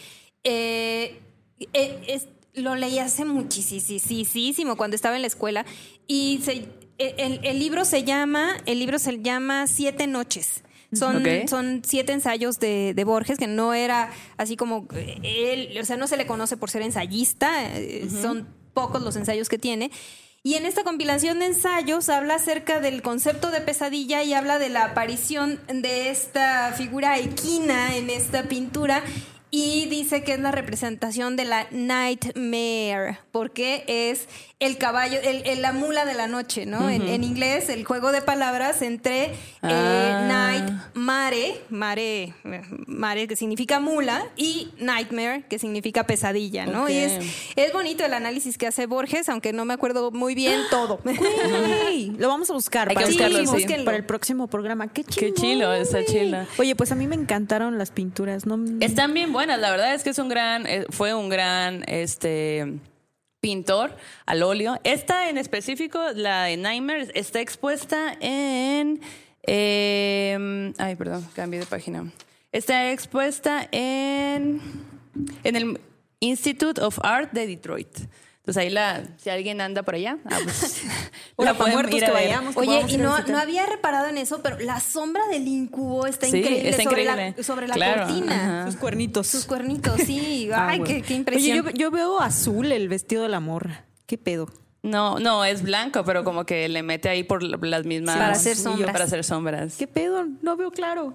Eh, 0.44 1.20
eh, 1.72 2.00
es- 2.08 2.28
lo 2.54 2.74
leí 2.74 2.98
hace 3.00 3.24
muchísimo 3.26 4.76
cuando 4.76 4.94
estaba 4.96 5.16
en 5.16 5.22
la 5.22 5.26
escuela 5.28 5.66
y 6.06 6.40
se- 6.42 6.68
eh, 6.98 7.14
el, 7.18 7.40
el 7.42 7.58
libro 7.58 7.84
se 7.84 8.04
llama, 8.04 8.56
el 8.64 8.78
libro 8.78 8.98
se 8.98 9.20
llama 9.20 9.66
Siete 9.66 10.06
noches. 10.06 10.62
Son, 10.92 11.22
son 11.48 11.82
siete 11.84 12.12
ensayos 12.12 12.58
de, 12.58 12.94
de 12.94 13.04
Borges, 13.04 13.38
que 13.38 13.46
no 13.46 13.74
era 13.74 14.10
así 14.36 14.56
como 14.56 14.86
eh, 14.94 15.18
él, 15.72 15.78
o 15.80 15.84
sea, 15.84 15.96
no 15.96 16.06
se 16.06 16.16
le 16.16 16.26
conoce 16.26 16.56
por 16.56 16.70
ser 16.70 16.82
ensayista, 16.82 17.74
eh, 17.76 18.08
son 18.08 18.46
pocos 18.72 19.02
los 19.02 19.16
ensayos 19.16 19.48
que 19.48 19.58
tiene. 19.58 19.90
Y 20.42 20.54
en 20.54 20.64
esta 20.64 20.84
compilación 20.84 21.40
de 21.40 21.46
ensayos 21.46 22.08
habla 22.08 22.36
acerca 22.36 22.78
del 22.78 23.02
concepto 23.02 23.50
de 23.50 23.60
pesadilla 23.60 24.22
y 24.22 24.32
habla 24.32 24.60
de 24.60 24.68
la 24.68 24.84
aparición 24.84 25.60
de 25.66 26.10
esta 26.10 26.72
figura 26.72 27.18
equina 27.18 27.96
en 27.96 28.10
esta 28.10 28.44
pintura 28.44 29.02
y 29.50 29.86
dice 29.86 30.22
que 30.22 30.34
es 30.34 30.40
la 30.40 30.52
representación 30.52 31.34
de 31.34 31.46
la 31.46 31.66
nightmare, 31.70 33.18
porque 33.32 33.84
es 33.88 34.28
el 34.58 34.78
caballo, 34.78 35.18
el, 35.22 35.42
el- 35.46 35.60
la 35.60 35.72
mula 35.72 36.06
de 36.06 36.14
la 36.14 36.28
noche, 36.28 36.64
¿no? 36.64 36.88
en, 36.88 37.02
en 37.08 37.24
inglés, 37.24 37.68
el 37.68 37.84
juego 37.84 38.10
de 38.10 38.22
palabras 38.22 38.80
entre 38.80 39.32
Ah. 39.60 39.68
eh, 39.70 40.28
night, 40.28 40.72
mare, 40.94 41.60
mare, 41.68 42.32
mare 42.86 43.28
que 43.28 43.36
significa 43.36 43.80
mula, 43.80 44.24
y 44.34 44.70
nightmare, 44.78 45.44
que 45.50 45.58
significa 45.58 46.04
pesadilla, 46.04 46.64
¿no? 46.64 46.88
Y 46.88 46.94
es, 46.96 47.18
es 47.54 47.72
bonito 47.74 48.04
el 48.06 48.14
análisis 48.14 48.56
que 48.56 48.66
hace 48.66 48.86
Borges, 48.86 49.28
aunque 49.28 49.52
no 49.52 49.64
me 49.66 49.74
acuerdo 49.74 50.10
muy 50.10 50.34
bien 50.34 50.60
todo. 50.70 51.00
Güey, 51.04 52.12
lo 52.18 52.28
vamos 52.28 52.48
a 52.48 52.54
buscar 52.54 52.92
para, 52.94 53.06
buscarlo, 53.06 53.38
el, 53.38 53.46
sí. 53.46 53.52
búsquenlo. 53.52 53.84
para 53.84 53.96
el 53.98 54.04
próximo 54.06 54.46
programa. 54.46 54.88
Qué 54.88 55.04
Qué 55.04 55.34
chilo. 55.34 55.34
chilo, 55.34 55.74
está 55.74 56.02
chilo. 56.04 56.38
Oye, 56.58 56.74
pues 56.74 56.92
a 56.92 56.94
mí 56.94 57.06
me 57.06 57.16
encantaron 57.16 57.76
las 57.76 57.90
pinturas. 57.90 58.46
No, 58.46 58.58
Están 58.80 59.12
bien 59.12 59.32
buenas, 59.34 59.58
la 59.60 59.70
verdad 59.70 59.94
es 59.94 60.02
que 60.02 60.10
es 60.10 60.18
un 60.18 60.28
gran, 60.30 60.66
eh, 60.66 60.86
fue 60.90 61.12
un 61.12 61.28
gran, 61.28 61.84
este, 61.88 62.78
pintor 63.40 63.96
al 64.26 64.42
óleo. 64.42 64.78
Esta 64.84 65.28
en 65.28 65.38
específico, 65.38 66.00
la 66.14 66.44
de 66.44 66.56
Nightmares, 66.56 67.10
está 67.14 67.40
expuesta 67.40 68.16
en... 68.20 69.00
eh, 69.42 70.72
ay, 70.78 70.96
perdón, 70.96 71.26
cambié 71.34 71.60
de 71.60 71.66
página. 71.66 72.10
Está 72.52 72.90
expuesta 72.90 73.68
en, 73.70 74.60
en 75.44 75.56
el 75.56 75.80
Institute 76.20 76.80
of 76.80 76.98
Art 77.02 77.32
de 77.32 77.46
Detroit. 77.46 77.98
Entonces 78.46 78.62
ahí 78.62 78.70
la, 78.70 79.02
si 79.16 79.28
alguien 79.28 79.60
anda 79.60 79.82
por 79.82 79.96
allá, 79.96 80.18
ah, 80.24 80.38
pues, 80.44 80.82
la 81.38 81.50
a 81.50 81.54
que 82.12 82.12
ver. 82.12 82.22
vayamos. 82.28 82.54
que 82.54 82.60
Oye, 82.60 82.84
y 82.88 82.96
no, 82.96 83.18
no 83.18 83.38
había 83.38 83.66
reparado 83.66 84.06
en 84.06 84.18
eso, 84.18 84.40
pero 84.40 84.56
la 84.60 84.78
sombra 84.78 85.26
del 85.26 85.48
incubo 85.48 86.06
está 86.06 86.28
Sí, 86.28 86.36
increíble, 86.38 86.68
está 86.68 86.84
sobre, 86.84 87.02
increíble. 87.02 87.34
La, 87.36 87.42
sobre 87.42 87.66
la 87.66 87.74
Claro, 87.74 88.04
cortina. 88.06 88.60
ajá. 88.60 88.70
Sus 88.70 88.76
cuernitos. 88.80 89.26
Sus 89.26 89.46
cuernitos, 89.46 90.00
sí. 90.06 90.48
Ah, 90.54 90.68
Ay, 90.68 90.78
bueno. 90.78 90.94
qué, 90.94 91.02
qué 91.02 91.14
impresión. 91.14 91.58
Oye, 91.58 91.72
yo, 91.72 91.76
yo 91.76 91.90
veo 91.90 92.20
azul 92.20 92.70
el 92.70 92.88
vestido 92.88 93.24
de 93.24 93.30
la 93.30 93.40
morra. 93.40 93.84
¿Qué 94.06 94.16
pedo? 94.16 94.48
No, 94.86 95.18
no, 95.18 95.44
es 95.44 95.62
blanco, 95.62 96.04
pero 96.04 96.22
como 96.22 96.46
que 96.46 96.68
le 96.68 96.82
mete 96.82 97.08
ahí 97.08 97.24
por 97.24 97.42
las 97.42 97.84
mismas... 97.84 98.14
Sí, 98.14 98.20
para 98.20 98.32
hacer 98.32 98.56
sombras. 98.56 98.92
Para 98.92 99.04
hacer 99.04 99.24
sombras. 99.24 99.76
¿Qué 99.76 99.86
pedo? 99.86 100.26
No 100.42 100.56
veo 100.56 100.70
claro. 100.70 101.14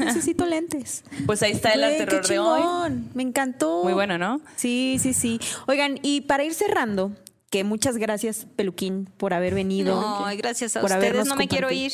Necesito 0.00 0.44
lentes. 0.46 1.04
Pues 1.26 1.42
ahí 1.42 1.52
está 1.52 1.72
el 1.72 1.80
Güey, 1.80 1.98
terror 1.98 2.22
qué 2.22 2.32
de 2.34 2.38
hoy. 2.40 2.60
chingón. 2.60 3.10
Me 3.14 3.22
encantó. 3.22 3.84
Muy 3.84 3.92
bueno, 3.92 4.18
¿no? 4.18 4.40
Sí, 4.56 4.96
sí, 5.00 5.14
sí. 5.14 5.40
Oigan, 5.66 6.00
y 6.02 6.22
para 6.22 6.42
ir 6.42 6.52
cerrando, 6.52 7.12
que 7.48 7.64
muchas 7.64 7.96
gracias, 7.96 8.46
Peluquín, 8.56 9.08
por 9.18 9.34
haber 9.34 9.54
venido. 9.54 10.00
No, 10.00 10.26
gracias 10.36 10.76
a 10.76 10.80
por 10.80 10.90
ustedes. 10.90 11.26
No 11.26 11.36
me 11.36 11.46
quiero 11.48 11.70
ir. 11.70 11.92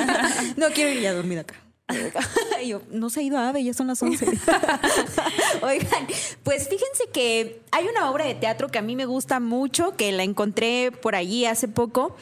no 0.56 0.68
quiero 0.70 0.90
ir 0.90 1.00
ya 1.02 1.10
a 1.10 1.14
dormir 1.14 1.38
acá. 1.38 1.54
Y 2.62 2.68
yo, 2.68 2.80
no 2.90 3.10
se 3.10 3.20
ha 3.20 3.22
ido 3.22 3.38
Ave, 3.38 3.62
ya 3.62 3.74
son 3.74 3.88
las 3.88 4.02
11. 4.02 4.26
Oigan, 5.62 6.06
pues 6.42 6.68
fíjense 6.68 7.08
que 7.12 7.60
hay 7.70 7.86
una 7.86 8.10
obra 8.10 8.24
de 8.24 8.34
teatro 8.34 8.68
que 8.68 8.78
a 8.78 8.82
mí 8.82 8.96
me 8.96 9.06
gusta 9.06 9.40
mucho, 9.40 9.96
que 9.96 10.10
la 10.12 10.22
encontré 10.22 10.92
por 10.92 11.14
allí 11.14 11.44
hace 11.46 11.68
poco, 11.68 12.16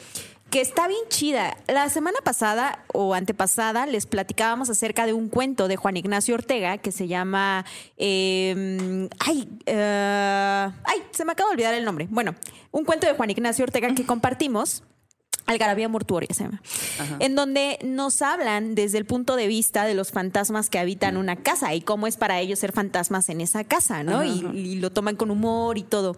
que 0.49 0.61
está 0.61 0.87
bien 0.87 1.01
chida. 1.07 1.57
La 1.67 1.89
semana 1.89 2.19
pasada 2.23 2.83
o 2.93 3.13
antepasada 3.13 3.85
les 3.85 4.05
platicábamos 4.05 4.69
acerca 4.69 5.05
de 5.05 5.13
un 5.13 5.29
cuento 5.29 5.67
de 5.67 5.77
Juan 5.77 5.97
Ignacio 5.97 6.35
Ortega 6.35 6.77
que 6.77 6.91
se 6.91 7.07
llama... 7.07 7.65
eh, 7.97 9.07
ay, 9.19 9.49
ay, 9.65 11.03
se 11.11 11.25
me 11.25 11.31
acaba 11.31 11.49
de 11.49 11.53
olvidar 11.53 11.73
el 11.73 11.85
nombre. 11.85 12.07
Bueno, 12.09 12.35
un 12.71 12.85
cuento 12.85 13.07
de 13.07 13.13
Juan 13.13 13.29
Ignacio 13.29 13.63
Ortega 13.63 13.93
que 13.95 14.05
compartimos. 14.05 14.83
Algarabía 15.45 15.89
mortuoria 15.89 16.29
se 16.33 16.45
llama. 16.45 16.61
En 17.19 17.35
donde 17.35 17.77
nos 17.83 18.21
hablan 18.21 18.75
desde 18.75 18.97
el 18.97 19.05
punto 19.05 19.35
de 19.35 19.47
vista 19.47 19.85
de 19.85 19.93
los 19.93 20.11
fantasmas 20.11 20.69
que 20.69 20.79
habitan 20.79 21.17
una 21.17 21.35
casa 21.35 21.73
y 21.73 21.81
cómo 21.81 22.07
es 22.07 22.17
para 22.17 22.39
ellos 22.39 22.59
ser 22.59 22.71
fantasmas 22.71 23.27
en 23.29 23.41
esa 23.41 23.63
casa, 23.63 24.03
¿no? 24.03 24.23
Y, 24.23 24.45
y 24.53 24.75
lo 24.75 24.91
toman 24.91 25.15
con 25.15 25.31
humor 25.31 25.77
y 25.77 25.83
todo. 25.83 26.15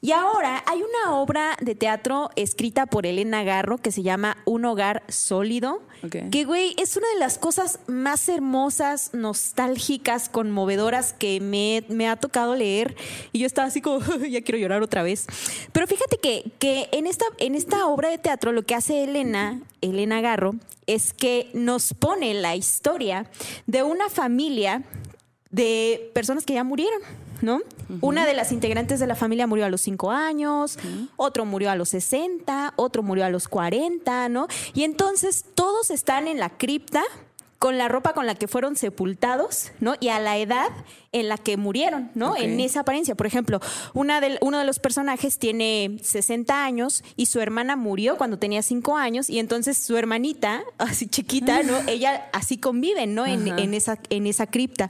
Y 0.00 0.12
ahora 0.12 0.62
hay 0.66 0.82
una 0.82 1.14
obra 1.14 1.56
de 1.60 1.74
teatro 1.74 2.30
escrita 2.36 2.86
por 2.86 3.06
Elena 3.06 3.44
Garro 3.44 3.78
que 3.78 3.92
se 3.92 4.02
llama 4.02 4.36
Un 4.44 4.64
hogar 4.64 5.02
sólido. 5.08 5.80
Que, 6.10 6.44
güey, 6.44 6.74
es 6.78 6.96
una 6.96 7.08
de 7.14 7.20
las 7.20 7.38
cosas 7.38 7.78
más 7.86 8.28
hermosas, 8.28 9.10
nostálgicas, 9.12 10.28
conmovedoras 10.28 11.12
que 11.12 11.40
me, 11.40 11.84
me 11.88 12.08
ha 12.08 12.16
tocado 12.16 12.54
leer. 12.54 12.96
Y 13.32 13.40
yo 13.40 13.46
estaba 13.46 13.68
así 13.68 13.80
como, 13.80 14.00
ya 14.28 14.42
quiero 14.42 14.58
llorar 14.58 14.82
otra 14.82 15.02
vez. 15.02 15.26
Pero 15.72 15.86
fíjate 15.86 16.18
que, 16.18 16.50
que 16.58 16.88
en, 16.92 17.06
esta, 17.06 17.24
en 17.38 17.54
esta 17.54 17.86
obra 17.86 18.10
de 18.10 18.18
teatro 18.18 18.52
lo 18.52 18.64
que 18.64 18.74
hace 18.74 19.04
Elena, 19.04 19.60
Elena 19.80 20.20
Garro, 20.20 20.54
es 20.86 21.14
que 21.14 21.50
nos 21.54 21.94
pone 21.94 22.34
la 22.34 22.56
historia 22.56 23.30
de 23.66 23.82
una 23.82 24.08
familia 24.10 24.82
de 25.50 26.10
personas 26.14 26.44
que 26.44 26.54
ya 26.54 26.64
murieron, 26.64 27.00
¿no? 27.44 27.60
Una 28.00 28.26
de 28.26 28.34
las 28.34 28.50
integrantes 28.50 28.98
de 28.98 29.06
la 29.06 29.14
familia 29.14 29.46
murió 29.46 29.66
a 29.66 29.68
los 29.68 29.82
5 29.82 30.10
años, 30.10 30.78
otro 31.16 31.44
murió 31.44 31.70
a 31.70 31.76
los 31.76 31.90
60, 31.90 32.74
otro 32.76 33.02
murió 33.02 33.24
a 33.24 33.30
los 33.30 33.46
40, 33.46 34.28
¿no? 34.28 34.48
Y 34.72 34.84
entonces 34.84 35.44
todos 35.54 35.90
están 35.90 36.26
en 36.26 36.38
la 36.38 36.50
cripta 36.50 37.02
con 37.64 37.78
la 37.78 37.88
ropa 37.88 38.12
con 38.12 38.26
la 38.26 38.34
que 38.34 38.46
fueron 38.46 38.76
sepultados, 38.76 39.70
¿no? 39.80 39.94
Y 39.98 40.08
a 40.08 40.20
la 40.20 40.36
edad 40.36 40.68
en 41.12 41.28
la 41.30 41.38
que 41.38 41.56
murieron, 41.56 42.10
¿no? 42.14 42.32
Ok. 42.32 42.40
En 42.40 42.60
esa 42.60 42.80
apariencia. 42.80 43.14
Por 43.14 43.26
ejemplo, 43.26 43.58
una 43.94 44.20
del- 44.20 44.36
uno 44.42 44.58
de 44.58 44.66
los 44.66 44.80
personajes 44.80 45.38
tiene 45.38 45.96
60 46.02 46.62
años 46.62 47.02
y 47.16 47.24
su 47.26 47.40
hermana 47.40 47.74
murió 47.76 48.18
cuando 48.18 48.38
tenía 48.38 48.62
5 48.62 48.98
años 48.98 49.30
y 49.30 49.38
entonces 49.38 49.78
su 49.78 49.96
hermanita, 49.96 50.62
así 50.76 51.06
chiquita, 51.06 51.62
¿no? 51.62 51.74
Ella 51.88 52.28
así 52.34 52.58
conviven, 52.58 53.14
¿no? 53.14 53.24
En, 53.24 53.72
esa, 53.72 53.98
en 54.10 54.26
esa 54.26 54.46
cripta. 54.46 54.88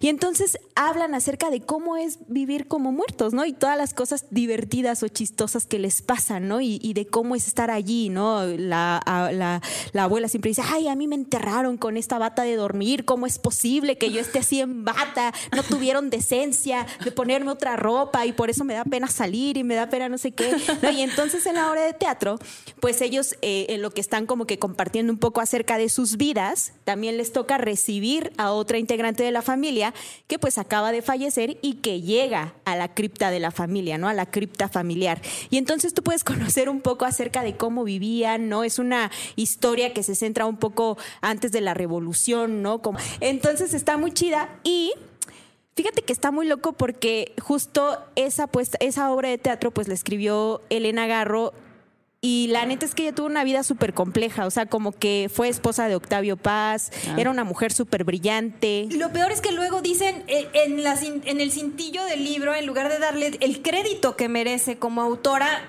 Y 0.00 0.08
entonces 0.08 0.58
hablan 0.74 1.14
acerca 1.14 1.48
de 1.48 1.62
cómo 1.62 1.96
es 1.96 2.18
vivir 2.28 2.66
como 2.68 2.92
muertos, 2.92 3.32
¿no? 3.32 3.46
Y 3.46 3.54
todas 3.54 3.78
las 3.78 3.94
cosas 3.94 4.26
divertidas 4.30 5.02
o 5.02 5.08
chistosas 5.08 5.66
que 5.66 5.78
les 5.78 6.02
pasan, 6.02 6.48
¿no? 6.48 6.60
Y, 6.60 6.80
y 6.82 6.92
de 6.92 7.06
cómo 7.06 7.34
es 7.34 7.46
estar 7.46 7.70
allí, 7.70 8.10
¿no? 8.10 8.44
La, 8.44 8.98
a- 8.98 9.32
la, 9.32 9.62
la 9.92 10.02
abuela 10.04 10.28
siempre 10.28 10.50
dice, 10.50 10.62
ay, 10.68 10.88
a 10.88 10.96
mí 10.96 11.06
me 11.08 11.14
enterraron 11.14 11.78
con 11.78 11.96
esta 12.10 12.18
bata 12.18 12.42
de 12.42 12.56
dormir, 12.56 13.04
¿cómo 13.04 13.24
es 13.24 13.38
posible 13.38 13.96
que 13.96 14.10
yo 14.10 14.20
esté 14.20 14.40
así 14.40 14.58
en 14.58 14.84
bata? 14.84 15.32
No 15.54 15.62
tuvieron 15.62 16.10
decencia 16.10 16.84
de 17.04 17.12
ponerme 17.12 17.52
otra 17.52 17.76
ropa 17.76 18.26
y 18.26 18.32
por 18.32 18.50
eso 18.50 18.64
me 18.64 18.74
da 18.74 18.82
pena 18.82 19.06
salir 19.06 19.56
y 19.56 19.62
me 19.62 19.76
da 19.76 19.88
pena 19.88 20.08
no 20.08 20.18
sé 20.18 20.32
qué. 20.32 20.56
Y 20.92 21.02
entonces 21.02 21.46
en 21.46 21.54
la 21.54 21.70
hora 21.70 21.82
de 21.82 21.92
teatro, 21.92 22.40
pues 22.80 23.00
ellos 23.00 23.36
eh, 23.42 23.66
en 23.68 23.80
lo 23.80 23.92
que 23.92 24.00
están 24.00 24.26
como 24.26 24.44
que 24.44 24.58
compartiendo 24.58 25.12
un 25.12 25.20
poco 25.20 25.40
acerca 25.40 25.78
de 25.78 25.88
sus 25.88 26.16
vidas, 26.16 26.72
también 26.82 27.16
les 27.16 27.32
toca 27.32 27.58
recibir 27.58 28.32
a 28.38 28.50
otra 28.50 28.78
integrante 28.78 29.22
de 29.22 29.30
la 29.30 29.40
familia 29.40 29.94
que 30.26 30.40
pues 30.40 30.58
acaba 30.58 30.90
de 30.90 31.02
fallecer 31.02 31.58
y 31.62 31.74
que 31.74 32.00
llega 32.00 32.54
a 32.64 32.74
la 32.74 32.92
cripta 32.92 33.30
de 33.30 33.38
la 33.38 33.52
familia, 33.52 33.98
¿no? 33.98 34.08
A 34.08 34.14
la 34.14 34.26
cripta 34.26 34.68
familiar. 34.68 35.22
Y 35.48 35.58
entonces 35.58 35.94
tú 35.94 36.02
puedes 36.02 36.24
conocer 36.24 36.68
un 36.68 36.80
poco 36.80 37.04
acerca 37.04 37.44
de 37.44 37.56
cómo 37.56 37.84
vivían, 37.84 38.48
¿no? 38.48 38.64
Es 38.64 38.80
una 38.80 39.12
historia 39.36 39.94
que 39.94 40.02
se 40.02 40.16
centra 40.16 40.44
un 40.46 40.56
poco 40.56 40.98
antes 41.20 41.52
de 41.52 41.60
la 41.60 41.72
revolución, 41.72 41.99
¿no? 42.62 42.80
Como- 42.82 42.98
Entonces 43.20 43.74
está 43.74 43.96
muy 43.96 44.12
chida 44.12 44.48
y 44.64 44.92
Fíjate 45.76 46.02
que 46.02 46.12
está 46.12 46.30
muy 46.30 46.46
loco 46.46 46.72
porque 46.74 47.32
justo 47.40 47.96
esa, 48.14 48.48
puesta, 48.48 48.76
esa 48.80 49.10
obra 49.12 49.30
de 49.30 49.38
teatro 49.38 49.70
pues 49.70 49.88
la 49.88 49.94
escribió 49.94 50.60
Elena 50.68 51.06
Garro 51.06 51.54
y 52.20 52.48
la 52.48 52.66
neta 52.66 52.84
es 52.84 52.94
que 52.94 53.04
ella 53.04 53.14
tuvo 53.14 53.26
una 53.28 53.44
vida 53.44 53.62
súper 53.62 53.94
compleja, 53.94 54.44
o 54.46 54.50
sea, 54.50 54.66
como 54.66 54.92
que 54.92 55.30
fue 55.32 55.48
esposa 55.48 55.88
de 55.88 55.94
Octavio 55.94 56.36
Paz, 56.36 56.90
era 57.16 57.30
una 57.30 57.44
mujer 57.44 57.72
súper 57.72 58.04
brillante. 58.04 58.88
Y 58.90 58.96
Lo 58.98 59.10
peor 59.10 59.32
es 59.32 59.40
que 59.40 59.52
luego 59.52 59.80
dicen 59.80 60.22
eh, 60.26 60.48
en, 60.52 60.82
la 60.84 60.96
cin- 61.00 61.22
en 61.24 61.40
el 61.40 61.50
cintillo 61.50 62.04
del 62.04 62.24
libro, 62.24 62.54
en 62.54 62.66
lugar 62.66 62.90
de 62.90 62.98
darle 62.98 63.38
el 63.40 63.62
crédito 63.62 64.16
que 64.16 64.28
merece 64.28 64.76
como 64.76 65.00
autora 65.00 65.66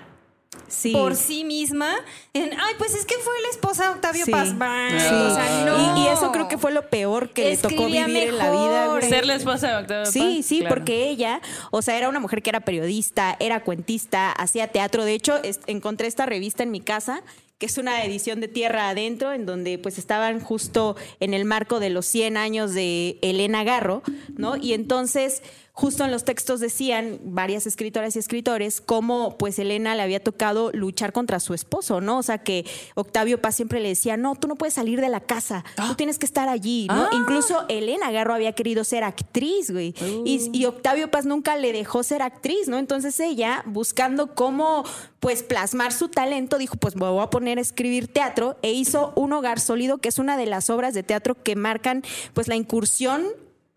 Sí. 0.68 0.92
por 0.92 1.16
sí 1.16 1.46
misma, 1.46 1.96
en, 2.34 2.52
ay, 2.54 2.74
pues 2.78 2.94
es 2.94 3.06
que 3.06 3.16
fue 3.16 3.34
la 3.42 3.50
esposa 3.50 3.84
de 3.84 3.90
Octavio 3.92 4.26
Sí. 4.26 4.32
Paz. 4.32 4.58
Bah, 4.58 4.88
Sí. 4.90 4.96
O 5.14 5.34
sea, 5.34 5.66
no. 5.66 5.98
y, 5.98 6.04
y 6.04 6.08
eso 6.08 6.32
creo 6.34 6.48
que 6.50 6.58
fue 6.58 6.72
lo 6.74 6.90
peor 6.90 7.30
que 7.30 7.52
le 7.52 7.58
tocó 7.58 7.86
vivir 7.86 7.98
en 8.18 8.38
la 8.38 8.52
vida. 8.52 8.82
mejor. 8.86 9.04
Ser 9.04 9.26
la 9.26 9.36
esposa 9.36 9.68
de 9.70 9.76
Octavio 9.78 10.06
Sí, 10.12 10.38
Paz, 10.38 10.46
sí, 10.46 10.60
claro. 10.60 10.76
porque 10.76 11.10
ella, 11.10 11.42
o 11.72 11.82
sea, 11.82 11.98
era 11.98 12.10
una 12.10 12.20
mujer 12.20 12.42
que 12.42 12.50
era 12.50 12.60
periodista, 12.62 13.38
era 13.40 13.64
cuentista, 13.64 14.32
hacía 14.32 14.68
teatro. 14.68 15.06
De 15.06 15.14
hecho, 15.14 15.42
es- 15.42 15.62
encontré 15.68 16.08
esta 16.08 16.26
revista 16.26 16.64
en 16.64 16.72
mi 16.72 16.82
casa, 16.82 17.22
que 17.58 17.68
es 17.68 17.78
una 17.78 18.04
edición 18.04 18.42
de 18.42 18.48
Tierra 18.48 18.90
Adentro, 18.90 19.32
en 19.34 19.46
donde 19.46 19.78
pues 19.78 19.98
estaban 20.00 20.40
justo 20.42 20.96
en 21.20 21.34
el 21.34 21.46
marco 21.46 21.80
de 21.80 21.92
los 21.92 22.06
100 22.08 22.36
años 22.36 22.74
de 22.74 23.20
Elena 23.22 23.64
Garro, 23.64 24.02
¿no? 24.36 24.58
Y 24.58 24.74
entonces, 24.74 25.44
justo 25.82 26.06
en 26.06 26.12
los 26.12 26.24
textos 26.26 26.60
decían 26.60 27.20
varias 27.24 27.66
escritoras 27.66 28.16
y 28.16 28.20
escritores 28.20 28.82
cómo 28.82 29.36
pues 29.40 29.58
Elena 29.58 29.96
le 29.96 30.04
había 30.04 30.24
tocado 30.24 30.70
luchar 30.74 31.12
contra 31.12 31.40
su 31.40 31.56
esposo, 31.56 32.02
¿no? 32.02 32.20
O 32.20 32.24
sea, 32.24 32.38
que 32.38 32.68
Octavio 32.94 33.42
Paz 33.42 33.56
siempre 33.56 33.80
le 33.80 33.90
decía, 33.90 34.16
no, 34.16 34.36
tú 34.36 34.48
no 34.48 34.58
puedes 34.58 34.76
salir 34.76 35.02
de 35.02 35.10
la 35.10 35.22
casa, 35.22 35.66
tú 35.88 35.96
tienes 35.96 36.20
que 36.20 36.28
estar 36.28 36.50
allí, 36.50 36.86
¿no? 36.88 37.06
Ah. 37.06 37.10
Incluso 37.14 37.66
Elena 37.68 38.12
Garro 38.12 38.36
había 38.36 38.54
querido 38.54 38.84
ser 38.84 39.04
actriz, 39.04 39.72
güey. 39.72 39.96
Y, 40.24 40.52
y 40.54 40.66
Octavio 40.66 41.10
Paz 41.10 41.26
nunca 41.26 41.58
le 41.58 41.74
dejó 41.74 42.04
ser 42.04 42.22
actriz, 42.22 42.68
¿no? 42.68 42.78
Entonces 42.78 43.20
ella, 43.20 43.64
buscando 43.66 44.36
cómo, 44.36 44.84
pues, 45.20 45.42
plasmar 45.42 45.94
su 45.94 46.10
talento, 46.10 46.60
dijo, 46.60 46.76
pues 46.76 46.96
me 46.96 47.10
voy 47.10 47.24
a 47.24 47.32
poner 47.32 47.58
a 47.58 47.62
escribir 47.62 48.08
teatro 48.08 48.56
e 48.62 48.72
hizo 48.72 49.14
Un 49.16 49.34
Hogar 49.34 49.60
Sólido, 49.60 49.98
que 49.98 50.10
es 50.10 50.20
una 50.20 50.38
de 50.38 50.46
las 50.46 50.70
obras 50.70 50.94
de 50.94 51.02
teatro 51.02 51.42
que 51.42 51.56
marcan, 51.56 52.04
pues, 52.36 52.48
la 52.48 52.56
incursión 52.56 53.24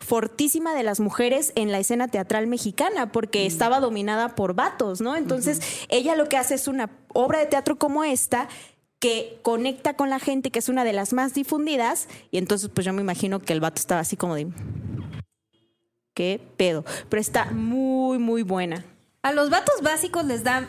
fortísima 0.05 0.74
de 0.74 0.82
las 0.82 1.01
mujeres 1.01 1.52
en 1.56 1.72
la 1.72 1.78
escena 1.78 2.09
teatral 2.09 2.47
mexicana 2.47 3.10
porque 3.10 3.47
estaba 3.47 3.81
dominada 3.81 4.35
por 4.35 4.55
vatos, 4.55 5.01
¿no? 5.01 5.16
Entonces, 5.16 5.60
ella 5.89 6.14
lo 6.14 6.28
que 6.28 6.36
hace 6.36 6.55
es 6.55 6.68
una 6.68 6.90
obra 7.12 7.39
de 7.39 7.47
teatro 7.47 7.78
como 7.78 8.05
esta 8.05 8.48
que 9.01 9.39
conecta 9.43 9.94
con 9.94 10.10
la 10.10 10.18
gente, 10.18 10.51
que 10.51 10.59
es 10.59 10.68
una 10.68 10.85
de 10.85 10.93
las 10.93 11.12
más 11.12 11.35
difundidas, 11.35 12.09
y 12.31 12.39
entonces 12.39 12.70
pues 12.72 12.85
yo 12.85 12.93
me 12.93 13.02
imagino 13.02 13.40
que 13.40 13.52
el 13.52 13.60
vato 13.60 13.81
estaba 13.81 14.01
así 14.01 14.16
como 14.16 14.35
de 14.35 14.48
qué 16.14 16.40
pedo, 16.56 16.85
pero 17.09 17.20
está 17.20 17.47
muy 17.47 18.18
muy 18.18 18.43
buena. 18.43 18.85
A 19.22 19.32
los 19.32 19.51
vatos 19.51 19.82
básicos 19.82 20.24
les 20.24 20.44
da 20.44 20.68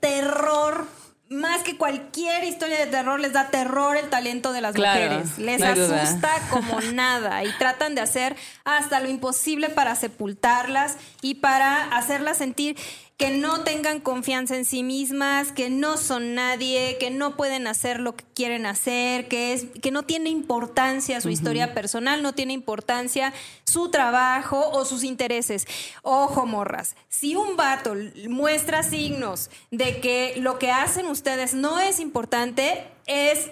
terror. 0.00 0.86
Más 1.30 1.62
que 1.62 1.76
cualquier 1.78 2.44
historia 2.44 2.78
de 2.78 2.86
terror, 2.86 3.18
les 3.18 3.32
da 3.32 3.48
terror 3.50 3.96
el 3.96 4.10
talento 4.10 4.52
de 4.52 4.60
las 4.60 4.74
Claro, 4.74 5.00
mujeres. 5.16 5.38
Les 5.38 5.58
no 5.58 5.66
hay 5.66 5.74
duda. 5.74 6.02
asusta 6.02 6.30
como 6.50 6.80
nada 6.92 7.42
y 7.44 7.50
tratan 7.58 7.94
de 7.94 8.02
hacer 8.02 8.36
hasta 8.64 9.00
lo 9.00 9.08
imposible 9.08 9.70
para 9.70 9.94
sepultarlas 9.96 10.96
y 11.22 11.36
para 11.36 11.84
hacerlas 11.96 12.36
sentir. 12.38 12.76
Que 13.16 13.30
no 13.30 13.62
tengan 13.62 14.00
confianza 14.00 14.56
en 14.56 14.64
sí 14.64 14.82
mismas, 14.82 15.52
que 15.52 15.70
no 15.70 15.96
son 15.96 16.34
nadie, 16.34 16.96
que 16.98 17.10
no 17.10 17.36
pueden 17.36 17.68
hacer 17.68 18.00
lo 18.00 18.16
que 18.16 18.24
quieren 18.34 18.66
hacer, 18.66 19.28
que 19.28 19.52
es 19.52 19.66
que 19.80 19.92
no 19.92 20.02
tiene 20.02 20.30
importancia 20.30 21.20
su 21.20 21.28
historia 21.28 21.74
personal, 21.74 22.22
no 22.22 22.32
tiene 22.32 22.54
importancia 22.54 23.32
su 23.64 23.88
trabajo 23.88 24.68
o 24.70 24.84
sus 24.84 25.04
intereses. 25.04 25.66
Ojo, 26.02 26.44
morras, 26.44 26.96
si 27.08 27.36
un 27.36 27.56
vato 27.56 27.94
muestra 28.28 28.82
signos 28.82 29.48
de 29.70 30.00
que 30.00 30.34
lo 30.38 30.58
que 30.58 30.72
hacen 30.72 31.06
ustedes 31.06 31.54
no 31.54 31.78
es 31.78 32.00
importante, 32.00 32.84
es 33.06 33.48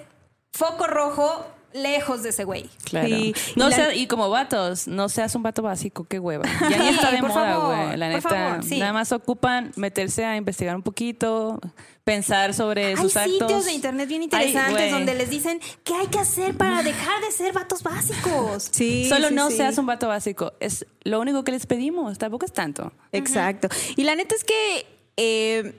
foco 0.53 0.89
rojo 0.89 1.47
lejos 1.75 2.23
de 2.23 2.31
ese 2.31 2.45
güey. 2.45 2.69
Claro. 2.85 3.09
Sí. 3.09 3.35
No 3.57 3.67
Y 3.67 3.71
la- 3.71 3.77
sea- 3.77 3.95
y 3.95 4.07
como 4.07 4.29
vatos, 4.31 4.87
no 4.89 5.09
seas 5.09 5.35
un 5.35 5.43
vato 5.43 5.63
básico, 5.63 6.05
qué 6.05 6.19
hueva. 6.19 6.45
Ya 6.71 6.79
ni 6.79 6.89
está 6.89 7.11
de 7.13 7.19
por 7.19 7.29
moda, 7.31 7.57
güey. 7.57 7.97
La 7.97 8.07
por 8.07 8.15
neta, 8.17 8.29
favor, 8.29 8.65
sí. 8.65 8.79
nada 8.79 8.93
más 8.93 9.13
ocupan 9.13 9.73
meterse 9.77 10.25
a 10.25 10.37
investigar 10.37 10.77
un 10.77 10.83
poquito, 10.83 11.61
pensar 12.05 12.53
sobre 12.55 12.87
Hay 12.87 12.97
sus 12.97 13.17
actos. 13.17 13.33
sitios 13.39 13.65
de 13.65 13.73
internet 13.73 14.09
bien 14.09 14.23
interesantes 14.23 14.91
donde 14.91 15.15
les 15.15 15.31
dicen 15.31 15.61
qué 15.85 15.95
hay 15.95 16.07
que 16.09 16.19
hacer 16.19 16.57
para 16.57 16.83
dejar 16.83 17.21
de 17.23 17.31
ser 17.31 17.53
vatos 17.53 17.83
básicos. 17.83 18.69
Sí, 18.73 19.07
Solo 19.09 19.31
no 19.31 19.51
seas 19.51 19.79
un 19.79 19.87
vato 19.87 20.09
básico. 20.09 20.53
Es 20.61 20.87
lo 21.05 21.21
único 21.21 21.45
que 21.45 21.53
les 21.53 21.67
pedimos. 21.67 22.19
Tampoco 22.19 22.45
es 22.45 22.53
tanto. 22.53 22.93
Exacto. 23.13 23.69
Y 23.97 24.05
la 24.05 24.15
neta 24.17 24.35
es 24.35 24.45
que 24.45 24.87
eh, 25.17 25.75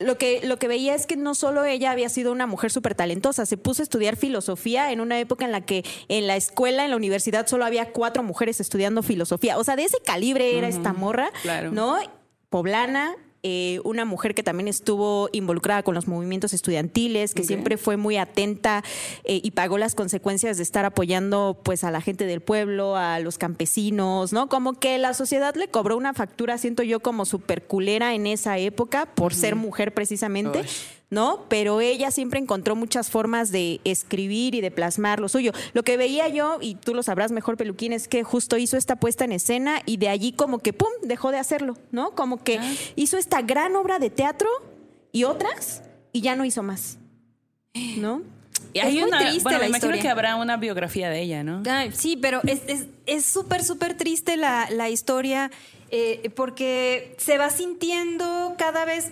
lo 0.00 0.16
que 0.16 0.40
lo 0.42 0.58
que 0.58 0.66
veía 0.66 0.94
es 0.94 1.06
que 1.06 1.16
no 1.16 1.34
solo 1.34 1.64
ella 1.64 1.90
había 1.90 2.08
sido 2.08 2.32
una 2.32 2.46
mujer 2.46 2.72
súper 2.72 2.94
talentosa, 2.94 3.44
se 3.46 3.58
puso 3.58 3.82
a 3.82 3.84
estudiar 3.84 4.16
filosofía 4.16 4.90
en 4.92 5.00
una 5.00 5.20
época 5.20 5.44
en 5.44 5.52
la 5.52 5.60
que 5.60 5.84
en 6.08 6.26
la 6.26 6.36
escuela, 6.36 6.84
en 6.84 6.90
la 6.90 6.96
universidad, 6.96 7.46
solo 7.46 7.66
había 7.66 7.92
cuatro 7.92 8.22
mujeres 8.22 8.60
estudiando 8.60 9.02
filosofía. 9.02 9.58
O 9.58 9.64
sea, 9.64 9.76
de 9.76 9.84
ese 9.84 9.98
calibre 10.04 10.56
era 10.56 10.68
esta 10.68 10.94
morra, 10.94 11.30
claro. 11.42 11.70
¿no? 11.70 11.98
Poblana. 12.48 13.14
Eh, 13.42 13.80
una 13.84 14.04
mujer 14.04 14.34
que 14.34 14.42
también 14.42 14.68
estuvo 14.68 15.28
involucrada 15.32 15.82
con 15.82 15.94
los 15.94 16.06
movimientos 16.06 16.52
estudiantiles, 16.52 17.34
que 17.34 17.42
siempre 17.42 17.76
fue 17.76 17.96
muy 17.96 18.16
atenta 18.16 18.84
eh, 19.24 19.40
y 19.42 19.52
pagó 19.52 19.78
las 19.78 19.94
consecuencias 19.94 20.58
de 20.58 20.62
estar 20.62 20.84
apoyando 20.84 21.58
pues 21.62 21.84
a 21.84 21.90
la 21.90 22.00
gente 22.00 22.26
del 22.26 22.40
pueblo, 22.40 22.96
a 22.96 23.18
los 23.20 23.38
campesinos, 23.38 24.32
¿no? 24.32 24.48
Como 24.48 24.74
que 24.74 24.98
la 24.98 25.14
sociedad 25.14 25.54
le 25.54 25.68
cobró 25.68 25.96
una 25.96 26.12
factura, 26.12 26.58
siento 26.58 26.82
yo, 26.82 27.00
como 27.00 27.24
súper 27.24 27.66
culera 27.66 28.14
en 28.14 28.26
esa 28.26 28.58
época 28.58 29.06
por 29.06 29.34
ser 29.34 29.56
mujer 29.56 29.94
precisamente, 29.94 30.60
Uy. 30.60 30.66
¿No? 31.10 31.44
Pero 31.48 31.80
ella 31.80 32.10
siempre 32.10 32.38
encontró 32.38 32.76
muchas 32.76 33.10
formas 33.10 33.50
de 33.50 33.80
escribir 33.84 34.54
y 34.54 34.60
de 34.60 34.70
plasmar 34.70 35.18
lo 35.20 35.28
suyo. 35.28 35.52
Lo 35.72 35.82
que 35.82 35.96
veía 35.96 36.28
yo, 36.28 36.58
y 36.60 36.76
tú 36.76 36.94
lo 36.94 37.02
sabrás 37.02 37.32
mejor, 37.32 37.56
Peluquín, 37.56 37.92
es 37.92 38.06
que 38.08 38.22
justo 38.22 38.56
hizo 38.56 38.76
esta 38.76 38.96
puesta 38.96 39.24
en 39.24 39.32
escena 39.32 39.82
y 39.86 39.96
de 39.96 40.08
allí 40.08 40.32
como 40.32 40.60
que, 40.60 40.72
¡pum!, 40.72 40.88
dejó 41.02 41.32
de 41.32 41.38
hacerlo, 41.38 41.76
¿no? 41.90 42.12
Como 42.14 42.42
que 42.44 42.60
hizo 42.96 43.18
esta 43.18 43.42
gran 43.42 43.74
obra 43.76 43.98
de 43.98 44.10
teatro 44.10 44.48
y 45.12 45.24
otras 45.24 45.82
y 46.12 46.20
ya 46.20 46.36
no 46.36 46.44
hizo 46.44 46.62
más, 46.62 46.96
¿no? 47.96 48.22
Y 48.72 48.78
Es 48.78 48.84
hay 48.84 48.94
muy 48.94 49.02
una, 49.04 49.18
triste 49.20 49.42
bueno, 49.42 49.58
la 49.58 49.64
me 49.64 49.68
imagino 49.68 49.86
historia. 49.88 50.02
que 50.02 50.08
habrá 50.10 50.36
una 50.36 50.56
biografía 50.58 51.10
de 51.10 51.22
ella, 51.22 51.42
¿no? 51.42 51.62
Ay, 51.68 51.90
sí, 51.92 52.16
pero 52.16 52.40
es 52.44 52.60
es- 52.68 52.86
es 53.06 53.24
súper, 53.24 53.64
súper 53.64 53.96
triste 53.96 54.36
la, 54.36 54.68
la 54.70 54.90
historia 54.90 55.50
eh, 55.90 56.30
porque 56.36 57.16
se 57.18 57.36
va 57.36 57.50
sintiendo 57.50 58.54
cada 58.56 58.84
vez 58.84 59.10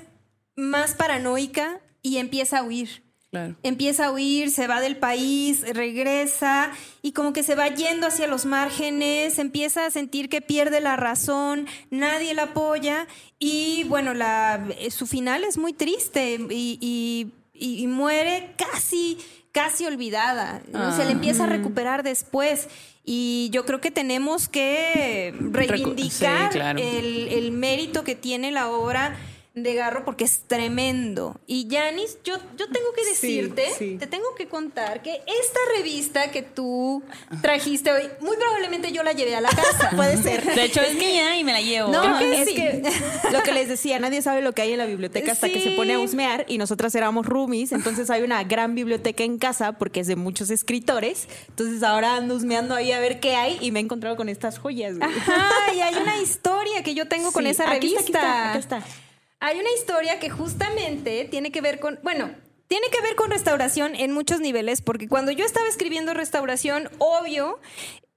más 0.54 0.94
paranoica 0.94 1.80
y 2.08 2.18
empieza 2.18 2.58
a 2.58 2.62
huir. 2.62 3.02
Claro. 3.30 3.56
Empieza 3.62 4.06
a 4.06 4.10
huir, 4.10 4.50
se 4.50 4.66
va 4.66 4.80
del 4.80 4.96
país, 4.96 5.62
regresa 5.74 6.70
y 7.02 7.12
como 7.12 7.34
que 7.34 7.42
se 7.42 7.54
va 7.54 7.68
yendo 7.68 8.06
hacia 8.06 8.26
los 8.26 8.46
márgenes, 8.46 9.38
empieza 9.38 9.84
a 9.84 9.90
sentir 9.90 10.30
que 10.30 10.40
pierde 10.40 10.80
la 10.80 10.96
razón, 10.96 11.66
nadie 11.90 12.32
la 12.32 12.44
apoya 12.44 13.06
y 13.38 13.84
bueno, 13.84 14.14
la, 14.14 14.66
eh, 14.78 14.90
su 14.90 15.06
final 15.06 15.44
es 15.44 15.58
muy 15.58 15.74
triste 15.74 16.38
y, 16.50 16.78
y- 16.80 17.32
y- 17.52 17.82
y 17.82 17.86
muere 17.86 18.54
casi, 18.56 19.18
casi 19.52 19.84
olvidada. 19.84 20.62
¿no? 20.72 20.96
Se 20.96 21.04
le 21.04 21.10
empieza 21.12 21.44
a 21.44 21.48
recuperar 21.48 22.02
después 22.02 22.68
y 23.04 23.50
yo 23.52 23.66
creo 23.66 23.80
que 23.82 23.90
tenemos 23.90 24.48
que 24.48 25.34
reivindicar 25.38 26.52
sí, 26.52 26.58
claro. 26.58 26.78
el, 26.78 27.28
el 27.28 27.52
mérito 27.52 28.04
que 28.04 28.14
tiene 28.14 28.52
la 28.52 28.70
obra 28.70 29.16
de 29.62 29.74
Garro 29.74 30.04
porque 30.04 30.24
es 30.24 30.40
tremendo. 30.46 31.40
Y 31.46 31.66
Yanis, 31.68 32.18
yo, 32.24 32.36
yo 32.56 32.66
tengo 32.70 32.92
que 32.94 33.04
decirte, 33.04 33.64
sí. 33.78 33.96
te 33.98 34.06
tengo 34.06 34.34
que 34.36 34.46
contar 34.48 35.02
que 35.02 35.12
esta 35.26 35.60
revista 35.76 36.30
que 36.30 36.42
tú 36.42 37.02
trajiste 37.42 37.90
hoy, 37.92 38.02
muy 38.20 38.36
probablemente 38.36 38.92
yo 38.92 39.02
la 39.02 39.12
llevé 39.12 39.34
a 39.36 39.40
la 39.40 39.50
casa. 39.50 39.90
Puede 39.96 40.16
ser. 40.22 40.44
De 40.54 40.64
hecho, 40.64 40.80
es 40.80 40.94
mía 40.94 41.38
y 41.38 41.44
me 41.44 41.52
la 41.52 41.60
llevo. 41.60 41.90
No, 41.90 42.02
Creo 42.02 42.18
que 42.18 42.24
que 42.30 42.40
es 42.42 42.48
sí. 42.48 42.54
que 42.54 42.82
lo 43.32 43.42
que 43.42 43.52
les 43.52 43.68
decía, 43.68 43.98
nadie 43.98 44.22
sabe 44.22 44.42
lo 44.42 44.52
que 44.52 44.62
hay 44.62 44.72
en 44.72 44.78
la 44.78 44.86
biblioteca 44.86 45.32
hasta 45.32 45.48
que 45.48 45.60
se 45.60 45.70
pone 45.72 45.94
a 45.94 45.98
husmear 46.00 46.44
y 46.48 46.58
nosotras 46.58 46.94
éramos 46.94 47.26
roomies, 47.26 47.72
entonces 47.72 48.10
hay 48.10 48.22
una 48.22 48.42
gran 48.44 48.74
biblioteca 48.74 49.24
en 49.24 49.38
casa 49.38 49.72
porque 49.72 50.00
es 50.00 50.06
de 50.06 50.16
muchos 50.16 50.50
escritores, 50.50 51.28
entonces 51.48 51.82
ahora 51.82 52.16
ando 52.16 52.34
husmeando 52.34 52.74
ahí 52.74 52.92
a 52.92 53.00
ver 53.00 53.20
qué 53.20 53.34
hay 53.36 53.58
y 53.60 53.70
me 53.72 53.80
he 53.80 53.82
encontrado 53.82 54.16
con 54.16 54.28
estas 54.28 54.58
joyas. 54.58 54.98
güey. 54.98 55.08
Ajá, 55.10 55.72
y 55.74 55.80
hay 55.80 55.94
una 55.96 56.20
historia 56.20 56.82
que 56.82 56.94
yo 56.94 57.08
tengo 57.08 57.32
con 57.32 57.46
esa 57.46 57.70
aquí 57.70 57.88
revista. 57.88 58.00
está, 58.00 58.50
aquí 58.50 58.58
está, 58.58 58.76
aquí 58.76 58.84
está. 58.88 59.07
Hay 59.40 59.58
una 59.58 59.70
historia 59.72 60.18
que 60.18 60.30
justamente 60.30 61.26
tiene 61.30 61.52
que 61.52 61.60
ver 61.60 61.78
con, 61.78 61.98
bueno, 62.02 62.30
tiene 62.66 62.88
que 62.90 63.00
ver 63.00 63.14
con 63.14 63.30
restauración 63.30 63.94
en 63.94 64.12
muchos 64.12 64.40
niveles, 64.40 64.82
porque 64.82 65.08
cuando 65.08 65.32
yo 65.32 65.44
estaba 65.44 65.68
escribiendo 65.68 66.12
restauración, 66.12 66.90
obvio, 66.98 67.60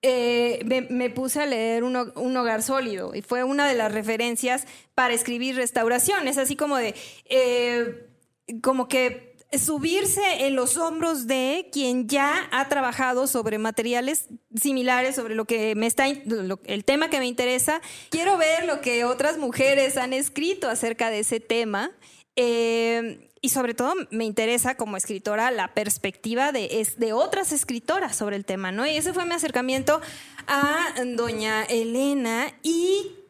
eh, 0.02 0.88
me, 0.90 1.10
puse 1.12 1.42
a 1.42 1.46
leer 1.46 1.84
un, 1.84 1.96
un 2.16 2.38
hogar 2.38 2.64
sólido 2.64 3.14
y 3.14 3.22
fue 3.22 3.44
una 3.44 3.68
de 3.68 3.76
las 3.76 3.92
referencias 3.92 4.66
para 4.96 5.14
escribir 5.14 5.56
restauración. 5.56 6.28
Es 6.28 6.40
así 6.40 6.56
como 6.56 6.78
de, 6.78 6.96
eh, 7.26 8.08
como 8.62 8.88
que 8.88 9.31
subirse 9.58 10.46
en 10.46 10.56
los 10.56 10.78
hombros 10.78 11.28
de 11.28 11.70
quien 11.72 12.08
ya 12.08 12.48
ha 12.52 12.70
trabajado 12.70 13.28
sobre 13.28 13.58
materiales 13.58 14.28
similares, 14.60 15.16
sobre 15.16 15.36
lo 15.36 15.46
que 15.46 15.76
me 15.76 15.88
está, 15.88 16.08
el 16.08 16.86
tema 16.86 17.10
que 17.10 17.20
me 17.20 17.28
interesa. 17.28 17.82
Quiero 18.10 18.38
ver 18.38 18.66
lo 18.66 18.82
que 18.82 19.04
otras 19.04 19.38
mujeres 19.38 19.98
han 19.98 20.14
escrito 20.14 20.70
acerca 20.70 21.10
de 21.10 21.20
ese 21.20 21.40
tema. 21.40 21.92
Eh, 22.36 23.28
y 23.42 23.50
sobre 23.50 23.74
todo 23.74 23.96
me 24.12 24.26
interesa 24.26 24.76
como 24.76 24.98
escritora 24.98 25.50
la 25.50 25.74
perspectiva 25.74 26.52
de, 26.52 26.88
de 26.98 27.14
otras 27.14 27.52
escritoras 27.52 28.16
sobre 28.16 28.36
el 28.36 28.46
tema, 28.46 28.72
¿no? 28.72 28.86
Y 28.86 28.96
ese 28.96 29.14
fue 29.14 29.26
mi 29.26 29.34
acercamiento 29.34 30.00
a 30.48 30.94
doña 31.16 31.64
Elena 31.64 32.54
y 32.62 33.21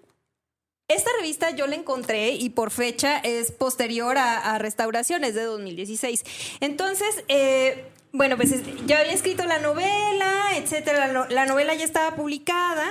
esta 0.95 1.09
revista 1.19 1.51
yo 1.51 1.67
la 1.67 1.75
encontré 1.75 2.31
y 2.31 2.49
por 2.49 2.71
fecha 2.71 3.17
es 3.19 3.51
posterior 3.51 4.17
a, 4.17 4.37
a 4.55 4.57
Restauración, 4.57 5.23
es 5.23 5.35
de 5.35 5.43
2016. 5.43 6.23
Entonces, 6.59 7.23
eh, 7.27 7.85
bueno, 8.13 8.35
pues 8.37 8.51
es- 8.51 8.61
ya 8.85 8.99
había 8.99 9.13
escrito 9.13 9.45
la 9.45 9.59
novela, 9.59 10.51
etcétera. 10.55 11.07
La, 11.07 11.13
no- 11.13 11.27
la 11.29 11.45
novela 11.45 11.73
ya 11.73 11.85
estaba 11.85 12.15
publicada 12.15 12.85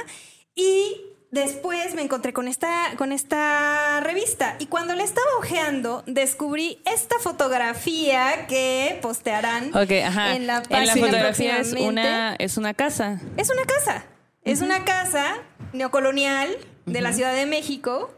y 0.54 1.02
después 1.30 1.94
me 1.94 2.02
encontré 2.02 2.32
con 2.32 2.48
esta, 2.48 2.92
con 2.96 3.12
esta 3.12 4.00
revista. 4.00 4.56
Y 4.58 4.66
cuando 4.66 4.94
la 4.94 5.04
estaba 5.04 5.28
hojeando, 5.38 6.02
descubrí 6.06 6.80
esta 6.86 7.18
fotografía 7.20 8.46
que 8.48 8.98
postearán 9.02 9.70
ajá. 9.74 10.34
en 10.34 10.46
la 10.46 10.56
en 10.56 10.62
la 10.62 10.62
página 10.68 10.94
fotografía 10.96 11.58
es 11.58 11.72
una, 11.74 12.34
es 12.36 12.56
una 12.56 12.74
casa. 12.74 13.20
Es 13.36 13.50
una 13.50 13.64
casa. 13.64 14.04
Es 14.42 14.62
una 14.62 14.84
casa 14.86 15.36
neocolonial 15.74 16.56
de 16.86 17.00
la 17.00 17.12
Ciudad 17.12 17.34
de 17.34 17.46
México. 17.46 18.10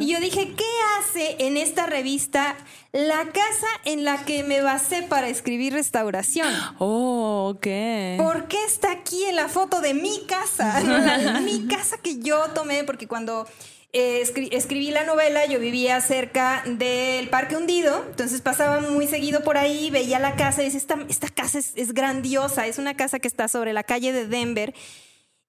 Y 0.00 0.06
yo 0.10 0.20
dije, 0.20 0.54
¿qué 0.56 0.64
hace 0.98 1.36
en 1.46 1.58
esta 1.58 1.84
revista 1.84 2.56
la 2.92 3.24
casa 3.26 3.66
en 3.84 4.04
la 4.04 4.24
que 4.24 4.42
me 4.42 4.62
basé 4.62 5.02
para 5.02 5.28
escribir 5.28 5.74
restauración? 5.74 6.48
Oh, 6.78 7.52
ok. 7.54 7.66
¿Por 8.16 8.48
qué 8.48 8.64
está 8.66 8.92
aquí 8.92 9.24
en 9.24 9.36
la 9.36 9.48
foto 9.50 9.82
de 9.82 9.92
mi 9.92 10.24
casa? 10.26 10.80
Mi 11.44 11.66
casa 11.66 11.98
que 11.98 12.20
yo 12.20 12.38
tomé, 12.54 12.84
porque 12.84 13.06
cuando 13.06 13.46
eh, 13.92 14.22
escri- 14.24 14.48
escribí 14.52 14.92
la 14.92 15.04
novela 15.04 15.44
yo 15.44 15.58
vivía 15.60 16.00
cerca 16.00 16.62
del 16.66 17.28
Parque 17.28 17.56
Hundido, 17.56 18.02
entonces 18.08 18.40
pasaba 18.40 18.80
muy 18.80 19.06
seguido 19.06 19.42
por 19.42 19.58
ahí, 19.58 19.90
veía 19.90 20.18
la 20.18 20.36
casa 20.36 20.62
y 20.62 20.66
decía, 20.66 20.78
esta, 20.80 20.98
esta 21.10 21.28
casa 21.28 21.58
es, 21.58 21.72
es 21.76 21.92
grandiosa, 21.92 22.66
es 22.66 22.78
una 22.78 22.94
casa 22.96 23.18
que 23.18 23.28
está 23.28 23.46
sobre 23.48 23.74
la 23.74 23.82
calle 23.82 24.12
de 24.12 24.26
Denver. 24.26 24.72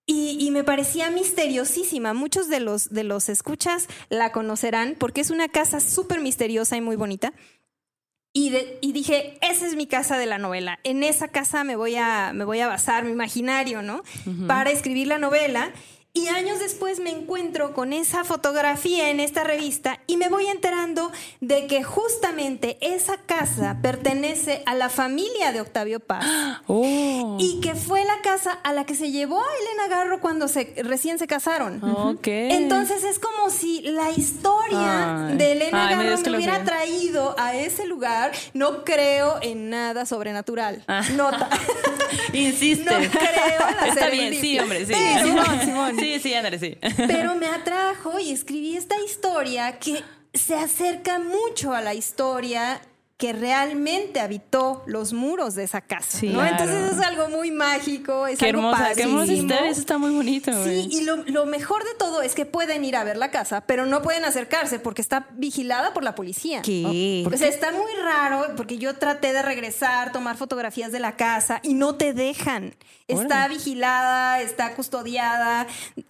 Y, 0.09 0.37
y 0.39 0.51
me 0.51 0.63
parecía 0.63 1.11
misteriosísima. 1.11 2.13
Muchos 2.13 2.47
de 2.47 2.61
los, 2.61 2.89
de 2.89 3.03
los 3.03 3.27
escuchas 3.27 3.87
la 4.09 4.31
conocerán 4.31 4.95
porque 4.97 5.19
es 5.21 5.29
una 5.31 5.49
casa 5.49 5.81
súper 5.81 6.21
misteriosa 6.21 6.77
y 6.77 6.81
muy 6.81 6.95
bonita. 6.95 7.33
Y, 8.33 8.51
de- 8.51 8.77
y 8.81 8.93
dije, 8.93 9.37
esa 9.41 9.65
es 9.67 9.75
mi 9.75 9.85
casa 9.85 10.17
de 10.17 10.25
la 10.25 10.37
novela. 10.37 10.79
En 10.83 11.03
esa 11.03 11.27
casa 11.27 11.63
me 11.63 11.75
voy 11.75 11.95
a, 11.97 12.31
me 12.33 12.45
voy 12.45 12.59
a 12.61 12.67
basar 12.67 13.03
mi 13.03 13.11
imaginario, 13.11 13.81
¿no? 13.81 14.01
Para 14.47 14.69
escribir 14.71 15.07
la 15.07 15.17
novela. 15.17 15.71
Y 16.17 16.29
años 16.29 16.59
después 16.59 16.99
me 16.99 17.11
encuentro 17.11 17.73
con 17.73 17.93
esa 17.93 18.23
fotografía 18.23 19.11
en 19.11 19.19
esta 19.19 19.43
revista 19.43 19.99
y 20.07 20.17
me 20.17 20.29
voy 20.29 20.47
enterando 20.47 21.11
de 21.41 21.67
que 21.67 21.83
justamente 21.83 22.79
esa 22.81 23.17
casa 23.17 23.77
pertenece 23.83 24.63
a 24.65 24.73
la 24.73 24.89
familia 24.89 25.51
de 25.51 25.61
Octavio 25.61 25.99
Paz. 25.99 26.25
Oh. 26.69 27.37
Y 27.39 27.59
que 27.61 27.75
fue 27.75 28.03
la 28.03 28.21
casa 28.21 28.51
a 28.51 28.73
la 28.73 28.85
que 28.85 28.95
se 28.95 29.11
llevó 29.11 29.39
a 29.39 29.45
Elena 29.61 29.95
Garro 29.95 30.19
cuando 30.19 30.47
se, 30.47 30.73
recién 30.83 31.17
se 31.17 31.27
casaron. 31.27 31.81
Ok. 31.83 32.27
Entonces 32.27 33.03
es 33.03 33.19
como 33.19 33.49
si 33.49 33.81
la 33.81 34.11
historia 34.11 35.27
Ay. 35.27 35.37
de 35.37 35.51
Elena 35.53 35.87
Ay, 35.87 35.95
Garro 35.95 36.21
me 36.21 36.35
hubiera 36.37 36.63
traído 36.63 37.35
a 37.37 37.55
ese 37.55 37.85
lugar. 37.85 38.31
No 38.53 38.83
creo 38.83 39.39
en 39.41 39.69
nada 39.69 40.05
sobrenatural. 40.05 40.83
Ah. 40.87 41.03
Nota. 41.15 41.49
Insiste. 42.33 42.87
No 42.87 43.09
creo 43.11 43.69
en 43.69 43.75
la 43.77 43.87
Está 43.87 44.09
bien, 44.09 44.33
sí, 44.33 44.59
hombre, 44.59 44.85
sí. 44.85 44.93
Simón, 44.93 45.59
Simón. 45.63 45.95
Sí, 45.99 46.06
sí, 46.21 46.33
ándale, 46.33 46.59
sí. 46.59 46.77
Pero 47.07 47.35
me 47.35 47.47
atrajo 47.47 48.19
y 48.19 48.31
escribí 48.31 48.75
esta 48.77 48.99
historia 49.01 49.79
que 49.79 50.03
se 50.33 50.55
acerca 50.55 51.19
mucho 51.19 51.73
a 51.73 51.81
la 51.81 51.93
historia 51.93 52.81
que 53.17 53.33
realmente 53.33 54.19
habitó 54.19 54.83
los 54.85 55.11
muros 55.11 55.55
de 55.55 55.63
esa 55.63 55.81
casa. 55.81 56.19
Sí, 56.19 56.29
¿no? 56.29 56.39
claro. 56.39 56.51
Entonces 56.63 56.97
es 56.97 57.03
algo 57.03 57.29
muy 57.29 57.49
mágico, 57.49 58.27
es 58.27 58.37
Qué 58.37 58.45
algo 58.49 58.69
hermosa, 58.69 58.93
qué 58.93 59.03
hermosa. 59.03 59.33
Eso 59.65 59.79
está 59.79 59.97
muy 59.97 60.11
bonito. 60.11 60.51
Sí, 60.63 60.87
y 60.91 61.01
lo, 61.01 61.17
lo 61.23 61.47
mejor 61.47 61.83
de 61.83 61.95
todo 61.97 62.21
es 62.21 62.35
que 62.35 62.45
pueden 62.45 62.85
ir 62.85 62.95
a 62.95 63.03
ver 63.03 63.17
la 63.17 63.31
casa, 63.31 63.61
pero 63.61 63.87
no 63.87 64.03
pueden 64.03 64.23
acercarse 64.23 64.77
porque 64.77 65.01
está 65.01 65.27
vigilada 65.31 65.95
por 65.95 66.03
la 66.03 66.13
policía. 66.13 66.61
¿Qué? 66.61 67.27
O 67.31 67.35
sea, 67.35 67.47
está 67.47 67.71
muy 67.71 67.91
raro 68.03 68.55
porque 68.55 68.77
yo 68.77 68.93
traté 68.95 69.33
de 69.33 69.41
regresar, 69.41 70.11
tomar 70.11 70.37
fotografías 70.37 70.91
de 70.91 70.99
la 70.99 71.15
casa 71.15 71.59
y 71.63 71.73
no 71.73 71.95
te 71.95 72.13
dejan. 72.13 72.75
Está 73.07 73.47
vigilada, 73.47 74.41
está 74.41 74.75
custodiada, 74.75 75.65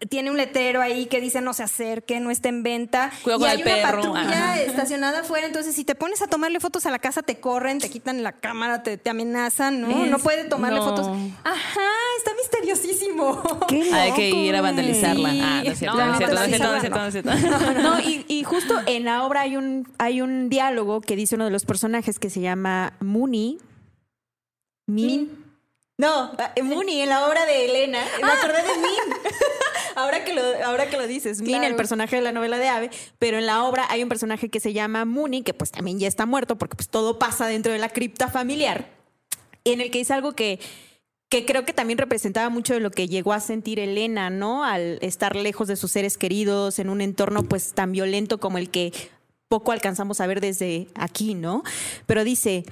tiene 0.09 0.31
un 0.31 0.38
letrero 0.38 0.81
ahí 0.81 1.05
que 1.05 1.21
dice 1.21 1.41
no 1.41 1.53
se 1.53 1.61
acerque, 1.61 2.19
no 2.19 2.31
está 2.31 2.49
en 2.49 2.63
venta. 2.63 3.11
Cuidado 3.23 3.45
y 3.45 3.49
hay 3.49 3.61
el 3.61 3.67
una 3.67 3.75
perro. 3.75 4.13
patrulla 4.13 4.61
estacionada 4.63 5.19
afuera, 5.19 5.45
entonces 5.45 5.75
si 5.75 5.85
te 5.85 5.93
pones 5.93 6.23
a 6.23 6.27
tomarle 6.27 6.59
fotos 6.59 6.88
a 6.88 6.89
la 6.91 6.96
casa 6.99 7.21
te 7.23 7.39
corren, 7.39 7.79
te 7.79 7.89
quitan 7.89 8.23
la 8.23 8.31
cámara, 8.31 8.83
te, 8.83 8.97
te 8.97 9.09
amenazan, 9.09 9.81
¿no? 9.81 9.89
Es- 10.05 10.09
No 10.11 10.19
puede 10.19 10.45
tomarle 10.45 10.79
no. 10.79 10.85
fotos. 10.85 11.07
Ajá, 11.43 11.81
está 12.17 12.31
misteriosísimo. 12.37 13.41
Qué 13.67 13.89
Hay 13.93 14.13
que 14.13 14.29
ir 14.29 14.55
a 14.55 14.61
vandalizarla. 14.61 15.31
Sí. 15.31 15.41
Ah, 15.43 15.61
no 15.65 15.71
es 15.71 15.79
cierto, 15.79 15.97
No, 15.97 16.05
no 16.05 16.11
es 16.11 16.17
cierto, 16.17 16.35
no 16.35 16.41
es 16.41 16.47
cierto, 16.49 16.67
no 16.69 16.75
es 16.75 16.81
vandalizarla 16.81 17.11
cierto, 17.11 17.29
no 17.29 17.35
es 17.35 17.41
cierto. 17.41 17.81
No, 17.81 17.99
y, 17.99 18.25
y 18.27 18.43
justo 18.43 18.75
en 18.85 19.05
la 19.05 19.23
obra 19.23 19.41
hay 19.41 19.57
un, 19.57 19.87
hay 19.97 20.21
un 20.21 20.49
diálogo 20.49 21.01
que 21.01 21.15
dice 21.15 21.35
uno 21.35 21.45
de 21.45 21.51
los 21.51 21.65
personajes 21.65 22.19
que 22.19 22.29
se 22.29 22.41
llama 22.41 22.93
Muni. 22.99 23.57
Min. 24.87 25.46
No, 25.97 26.31
eh, 26.55 26.61
Muni 26.61 27.01
en 27.01 27.09
la 27.09 27.27
obra 27.27 27.45
de 27.45 27.65
Elena. 27.65 27.99
Me 28.21 28.31
acordé 28.31 28.61
de 28.61 28.77
Min. 28.77 29.15
ahora, 29.95 30.23
que 30.23 30.33
lo, 30.33 30.41
ahora 30.63 30.89
que 30.89 30.97
lo 30.97 31.07
dices, 31.07 31.41
Min, 31.41 31.51
Claro. 31.55 31.67
el 31.67 31.75
personaje 31.75 32.15
de 32.17 32.21
la 32.21 32.31
novela 32.31 32.59
de 32.59 32.67
Ave, 32.67 32.91
pero 33.17 33.37
en 33.39 33.47
la 33.47 33.63
obra 33.63 33.85
hay 33.89 34.03
un 34.03 34.09
personaje 34.09 34.49
que 34.49 34.59
se 34.59 34.73
llama 34.73 35.05
Muni, 35.05 35.41
que 35.41 35.53
pues 35.55 35.71
también 35.71 35.99
ya 35.99 36.07
está 36.07 36.25
muerto 36.27 36.57
porque 36.57 36.75
pues 36.75 36.89
todo 36.89 37.17
pasa 37.17 37.47
dentro 37.47 37.71
de 37.73 37.79
la 37.79 37.89
cripta 37.89 38.27
familiar, 38.29 38.87
en 39.63 39.81
el 39.81 39.89
que 39.89 39.97
dice 39.99 40.13
algo 40.13 40.33
que 40.33 40.59
que 41.29 41.45
creo 41.45 41.65
que 41.65 41.73
también 41.73 41.97
representaba 41.97 42.47
mucho 42.49 42.73
de 42.73 42.79
lo 42.79 42.89
que 42.89 43.09
llegó 43.09 43.33
a 43.33 43.41
sentir 43.41 43.79
Elena, 43.79 44.29
¿no? 44.29 44.63
Al 44.63 44.97
estar 45.01 45.35
lejos 45.35 45.67
de 45.67 45.75
sus 45.75 45.91
seres 45.91 46.17
queridos, 46.17 46.79
en 46.79 46.89
un 46.89 47.01
entorno 47.01 47.43
pues 47.43 47.73
tan 47.73 47.91
violento 47.91 48.39
como 48.39 48.57
el 48.59 48.69
que 48.69 48.93
poco 49.49 49.73
alcanzamos 49.73 50.21
a 50.21 50.27
ver 50.27 50.39
desde 50.39 50.87
aquí, 50.95 51.33
¿no? 51.33 51.63
Pero 52.05 52.23
dice, 52.23 52.63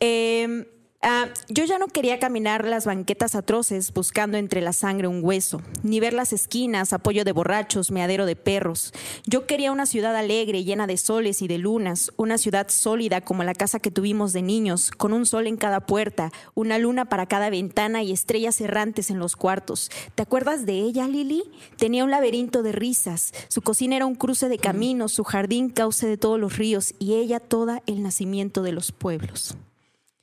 em, 0.00 0.64
ah, 1.02 1.28
yo 1.48 1.64
ya 1.64 1.78
no 1.78 1.86
quería 1.88 2.18
caminar 2.18 2.66
las 2.66 2.86
banquetas 2.86 3.34
atroces 3.34 3.92
buscando 3.92 4.38
entre 4.38 4.60
la 4.60 4.72
sangre 4.72 5.08
un 5.08 5.24
hueso, 5.24 5.62
ni 5.82 6.00
ver 6.00 6.12
las 6.12 6.32
esquinas, 6.32 6.92
apoyo 6.92 7.24
de 7.24 7.32
borrachos, 7.32 7.90
meadero 7.90 8.26
de 8.26 8.36
perros. 8.36 8.92
Yo 9.26 9.46
quería 9.46 9.72
una 9.72 9.86
ciudad 9.86 10.14
alegre, 10.16 10.64
llena 10.64 10.86
de 10.86 10.96
soles 10.96 11.42
y 11.42 11.48
de 11.48 11.58
lunas, 11.58 12.12
una 12.16 12.38
ciudad 12.38 12.68
sólida 12.68 13.20
como 13.20 13.44
la 13.44 13.54
casa 13.54 13.80
que 13.80 13.90
tuvimos 13.90 14.32
de 14.32 14.42
niños, 14.42 14.90
con 14.90 15.12
un 15.12 15.26
sol 15.26 15.46
en 15.46 15.56
cada 15.56 15.86
puerta, 15.86 16.32
una 16.54 16.78
luna 16.78 17.06
para 17.06 17.26
cada 17.26 17.50
ventana 17.50 18.02
y 18.02 18.12
estrellas 18.12 18.60
errantes 18.60 19.10
en 19.10 19.18
los 19.18 19.36
cuartos. 19.36 19.90
¿Te 20.14 20.22
acuerdas 20.22 20.66
de 20.66 20.80
ella, 20.80 21.08
Lili? 21.08 21.44
Tenía 21.76 22.04
un 22.04 22.10
laberinto 22.10 22.62
de 22.62 22.72
risas, 22.72 23.32
su 23.48 23.62
cocina 23.62 23.96
era 23.96 24.06
un 24.06 24.14
cruce 24.14 24.48
de 24.48 24.58
caminos, 24.58 25.12
su 25.12 25.24
jardín 25.24 25.70
cauce 25.70 26.06
de 26.06 26.16
todos 26.16 26.38
los 26.38 26.56
ríos 26.56 26.94
y 26.98 27.14
ella 27.14 27.40
toda 27.40 27.82
el 27.86 28.02
nacimiento 28.02 28.62
de 28.62 28.72
los 28.72 28.92
pueblos. 28.92 29.56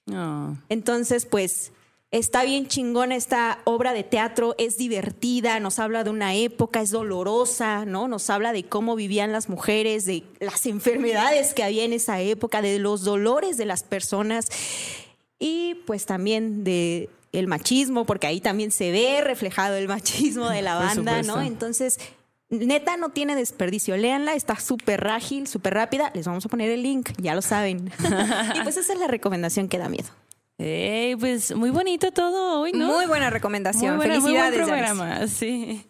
No. 0.08 0.58
Entonces, 0.70 1.26
pues 1.26 1.72
está 2.12 2.44
bien 2.44 2.68
chingona 2.68 3.16
esta 3.16 3.60
obra 3.66 3.94
de 3.94 4.04
teatro, 4.04 4.56
es 4.58 4.78
divertida, 4.78 5.60
nos 5.60 5.80
habla 5.80 6.04
de 6.04 6.10
una 6.10 6.34
época, 6.36 6.82
es 6.82 6.92
dolorosa, 6.92 7.86
¿no? 7.86 8.08
Nos 8.08 8.30
habla 8.30 8.54
de 8.54 8.64
cómo 8.64 8.96
vivían 8.96 9.32
las 9.32 9.50
mujeres, 9.50 10.06
de 10.06 10.24
las 10.40 10.66
enfermedades 10.66 11.54
que 11.54 11.64
había 11.64 11.84
en 11.84 11.94
esa 11.94 12.22
época, 12.22 12.62
de 12.62 12.80
los 12.80 13.04
dolores 13.04 13.58
de 13.58 13.66
las 13.66 13.84
personas 13.84 14.48
y 15.40 15.76
pues 15.86 16.06
también 16.06 16.64
de 16.64 17.10
el 17.34 17.48
machismo, 17.48 18.06
porque 18.06 18.26
ahí 18.26 18.42
también 18.42 18.72
se 18.72 18.92
ve 18.92 19.22
reflejado 19.22 19.76
el 19.76 19.88
machismo 19.88 20.50
de 20.50 20.62
la 20.62 20.76
banda, 20.76 21.22
¿no? 21.24 21.42
Entonces, 21.42 22.00
neta 22.50 22.98
no 22.98 23.10
tiene 23.10 23.36
desperdicio. 23.36 23.98
Léanla, 23.98 24.34
está 24.34 24.60
súper 24.60 25.08
ágil, 25.08 25.48
súper 25.48 25.74
rápida. 25.74 26.12
Les 26.14 26.26
vamos 26.26 26.46
a 26.46 26.50
poner 26.50 26.70
el 26.72 26.84
link, 26.84 27.12
ya 27.18 27.36
lo 27.36 27.42
saben. 27.42 27.92
y 28.56 28.62
pues 28.62 28.78
esa 28.78 28.94
es 28.94 29.00
la 29.00 29.08
recomendación 29.08 29.68
que 29.68 29.78
da 29.78 29.90
miedo. 29.90 30.10
Pues 31.20 31.56
muy 31.56 31.70
bonito 31.70 32.12
todo 32.12 32.62
hoy, 32.62 32.72
¿no? 32.72 32.88
Muy 32.88 33.06
buena 33.06 33.30
recomendación. 33.30 33.96
Muy 33.96 34.08
buena- 34.08 34.20
muy 34.20 34.32
buen 34.32 34.52
Felicidades. 34.52 34.68
Programa, 34.96 35.28
sí. 35.28 35.86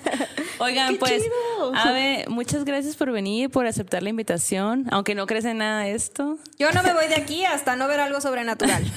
Oigan, 0.58 0.94
¡Qué 0.94 0.98
pues, 0.98 1.22
chido! 1.22 1.74
Ave, 1.74 2.24
muchas 2.28 2.64
gracias 2.64 2.96
por 2.96 3.12
venir, 3.12 3.50
por 3.50 3.66
aceptar 3.66 4.02
la 4.02 4.08
invitación, 4.08 4.86
aunque 4.90 5.14
no 5.14 5.26
crees 5.26 5.44
en 5.44 5.58
nada 5.58 5.82
de 5.82 5.94
esto. 5.94 6.38
Yo 6.58 6.72
no 6.72 6.82
me 6.82 6.94
voy 6.94 7.08
de 7.08 7.16
aquí 7.16 7.44
hasta 7.44 7.76
no 7.76 7.88
ver 7.88 8.00
algo 8.00 8.22
sobrenatural. 8.22 8.90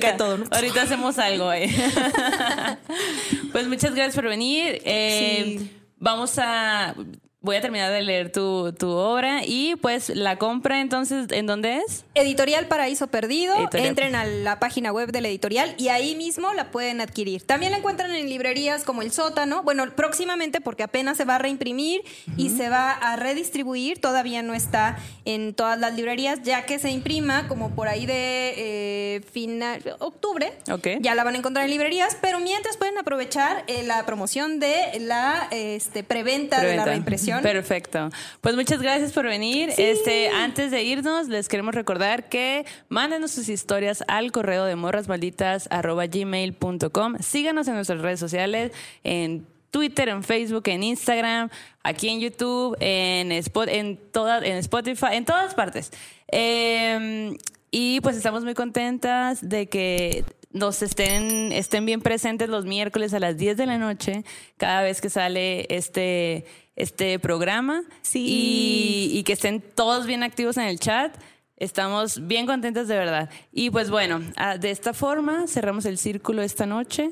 cae 0.00 0.12
todo, 0.12 0.38
¿no? 0.38 0.44
ahorita 0.52 0.82
hacemos 0.82 1.18
algo, 1.18 1.52
eh. 1.52 1.68
pues 3.52 3.66
muchas 3.66 3.94
gracias 3.96 4.14
por 4.14 4.26
venir. 4.28 4.80
Eh, 4.84 5.56
Sí. 5.58 5.79
Vamos 6.00 6.38
a. 6.38 6.94
Voy 7.42 7.56
a 7.56 7.62
terminar 7.62 7.90
de 7.90 8.02
leer 8.02 8.30
tu, 8.30 8.74
tu 8.74 8.90
obra 8.90 9.40
y 9.46 9.74
pues 9.76 10.10
la 10.10 10.36
compra 10.36 10.82
entonces, 10.82 11.26
¿en 11.30 11.46
dónde 11.46 11.78
es? 11.78 12.04
Editorial 12.14 12.66
Paraíso 12.66 13.06
Perdido. 13.06 13.56
Editorial. 13.56 13.88
Entren 13.88 14.14
a 14.14 14.26
la 14.26 14.60
página 14.60 14.92
web 14.92 15.10
de 15.10 15.22
la 15.22 15.28
editorial 15.28 15.74
y 15.78 15.88
ahí 15.88 16.16
mismo 16.16 16.52
la 16.52 16.70
pueden 16.70 17.00
adquirir. 17.00 17.42
También 17.46 17.72
la 17.72 17.78
encuentran 17.78 18.14
en 18.14 18.28
librerías 18.28 18.84
como 18.84 19.00
El 19.00 19.10
Sótano. 19.10 19.62
Bueno, 19.62 19.86
próximamente 19.96 20.60
porque 20.60 20.82
apenas 20.82 21.16
se 21.16 21.24
va 21.24 21.36
a 21.36 21.38
reimprimir 21.38 22.02
y 22.36 22.50
se 22.50 22.68
va 22.68 22.92
a 22.92 23.16
redistribuir. 23.16 24.02
Todavía 24.02 24.42
no 24.42 24.52
está 24.52 24.98
en 25.24 25.54
todas 25.54 25.80
las 25.80 25.94
librerías, 25.94 26.42
ya 26.42 26.66
que 26.66 26.78
se 26.78 26.90
imprima 26.90 27.48
como 27.48 27.70
por 27.74 27.88
ahí 27.88 28.04
de 28.04 28.52
eh, 28.58 29.20
final 29.32 29.82
octubre. 29.98 30.52
Ok. 30.70 30.88
Ya 31.00 31.14
la 31.14 31.24
van 31.24 31.36
a 31.36 31.38
encontrar 31.38 31.64
en 31.64 31.70
librerías, 31.70 32.18
pero 32.20 32.38
mientras 32.38 32.76
pueden 32.76 32.98
aprovechar 32.98 33.64
eh, 33.66 33.82
la 33.82 34.04
promoción 34.04 34.60
de 34.60 34.98
la 35.00 35.48
este, 35.52 36.04
preventa, 36.04 36.60
de 36.60 36.76
la 36.76 36.84
Preventa. 36.84 37.29
Perfecto. 37.42 38.10
Pues 38.40 38.56
muchas 38.56 38.82
gracias 38.82 39.12
por 39.12 39.24
venir. 39.26 39.70
Este, 39.78 40.28
antes 40.30 40.70
de 40.70 40.82
irnos, 40.82 41.28
les 41.28 41.48
queremos 41.48 41.74
recordar 41.74 42.28
que 42.28 42.64
mándenos 42.88 43.30
sus 43.30 43.48
historias 43.48 44.02
al 44.08 44.32
correo 44.32 44.64
de 44.64 44.76
morrasmalditas@gmail.com. 44.76 47.16
Síganos 47.20 47.68
en 47.68 47.74
nuestras 47.74 48.00
redes 48.00 48.20
sociales, 48.20 48.72
en 49.04 49.46
Twitter, 49.70 50.08
en 50.08 50.24
Facebook, 50.24 50.64
en 50.66 50.82
Instagram, 50.82 51.48
aquí 51.84 52.08
en 52.08 52.20
YouTube, 52.20 52.76
en, 52.80 53.30
Spot, 53.32 53.68
en, 53.68 53.96
toda- 53.96 54.44
en 54.44 54.56
Spotify, 54.56 55.06
en 55.12 55.24
todas 55.24 55.54
partes. 55.54 55.92
Eh, 56.32 57.36
y 57.70 58.00
pues 58.00 58.16
estamos 58.16 58.44
muy 58.44 58.54
contentas 58.54 59.48
de 59.48 59.68
que 59.68 60.24
nos 60.52 60.82
estén, 60.82 61.52
estén 61.52 61.86
bien 61.86 62.00
presentes 62.00 62.48
los 62.48 62.64
miércoles 62.64 63.14
a 63.14 63.20
las 63.20 63.36
10 63.36 63.56
de 63.56 63.66
la 63.66 63.78
noche, 63.78 64.24
cada 64.56 64.82
vez 64.82 65.00
que 65.00 65.08
sale 65.08 65.66
este, 65.70 66.44
este 66.80 67.18
programa. 67.18 67.82
Sí. 68.02 68.24
Y, 68.26 69.18
y 69.18 69.22
que 69.24 69.32
estén 69.34 69.60
todos 69.60 70.06
bien 70.06 70.22
activos 70.22 70.56
en 70.56 70.64
el 70.64 70.78
chat. 70.78 71.14
Estamos 71.56 72.26
bien 72.26 72.46
contentas 72.46 72.88
de 72.88 72.96
verdad. 72.96 73.28
Y 73.52 73.70
pues 73.70 73.90
bueno, 73.90 74.20
ah, 74.36 74.56
de 74.56 74.70
esta 74.70 74.94
forma 74.94 75.46
cerramos 75.46 75.84
el 75.84 75.98
círculo 75.98 76.42
esta 76.42 76.64
noche. 76.64 77.10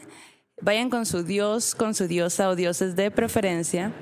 Vayan 0.62 0.88
con 0.90 1.04
su 1.06 1.22
dios, 1.22 1.74
con 1.74 1.94
su 1.94 2.08
diosa 2.08 2.48
o 2.48 2.56
dioses 2.56 2.96
de 2.96 3.10
preferencia, 3.10 3.92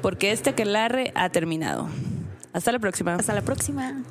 porque 0.00 0.32
este 0.32 0.50
aquelarre 0.50 1.12
ha 1.14 1.28
terminado. 1.30 1.88
Hasta 2.52 2.72
la 2.72 2.78
próxima. 2.78 3.16
Hasta 3.16 3.34
la 3.34 3.42
próxima. 3.42 4.02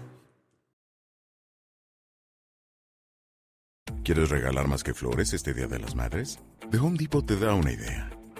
¿Quieres 4.04 4.30
regalar 4.30 4.68
más 4.68 4.84
que 4.84 4.94
flores 4.94 5.34
este 5.34 5.54
Día 5.54 5.68
de 5.68 5.80
las 5.80 5.96
Madres? 5.96 6.40
The 6.72 6.78
Home 6.78 6.98
Depot 6.98 7.26
te 7.26 7.38
da 7.38 7.54
una 7.54 7.72
idea. 7.72 8.19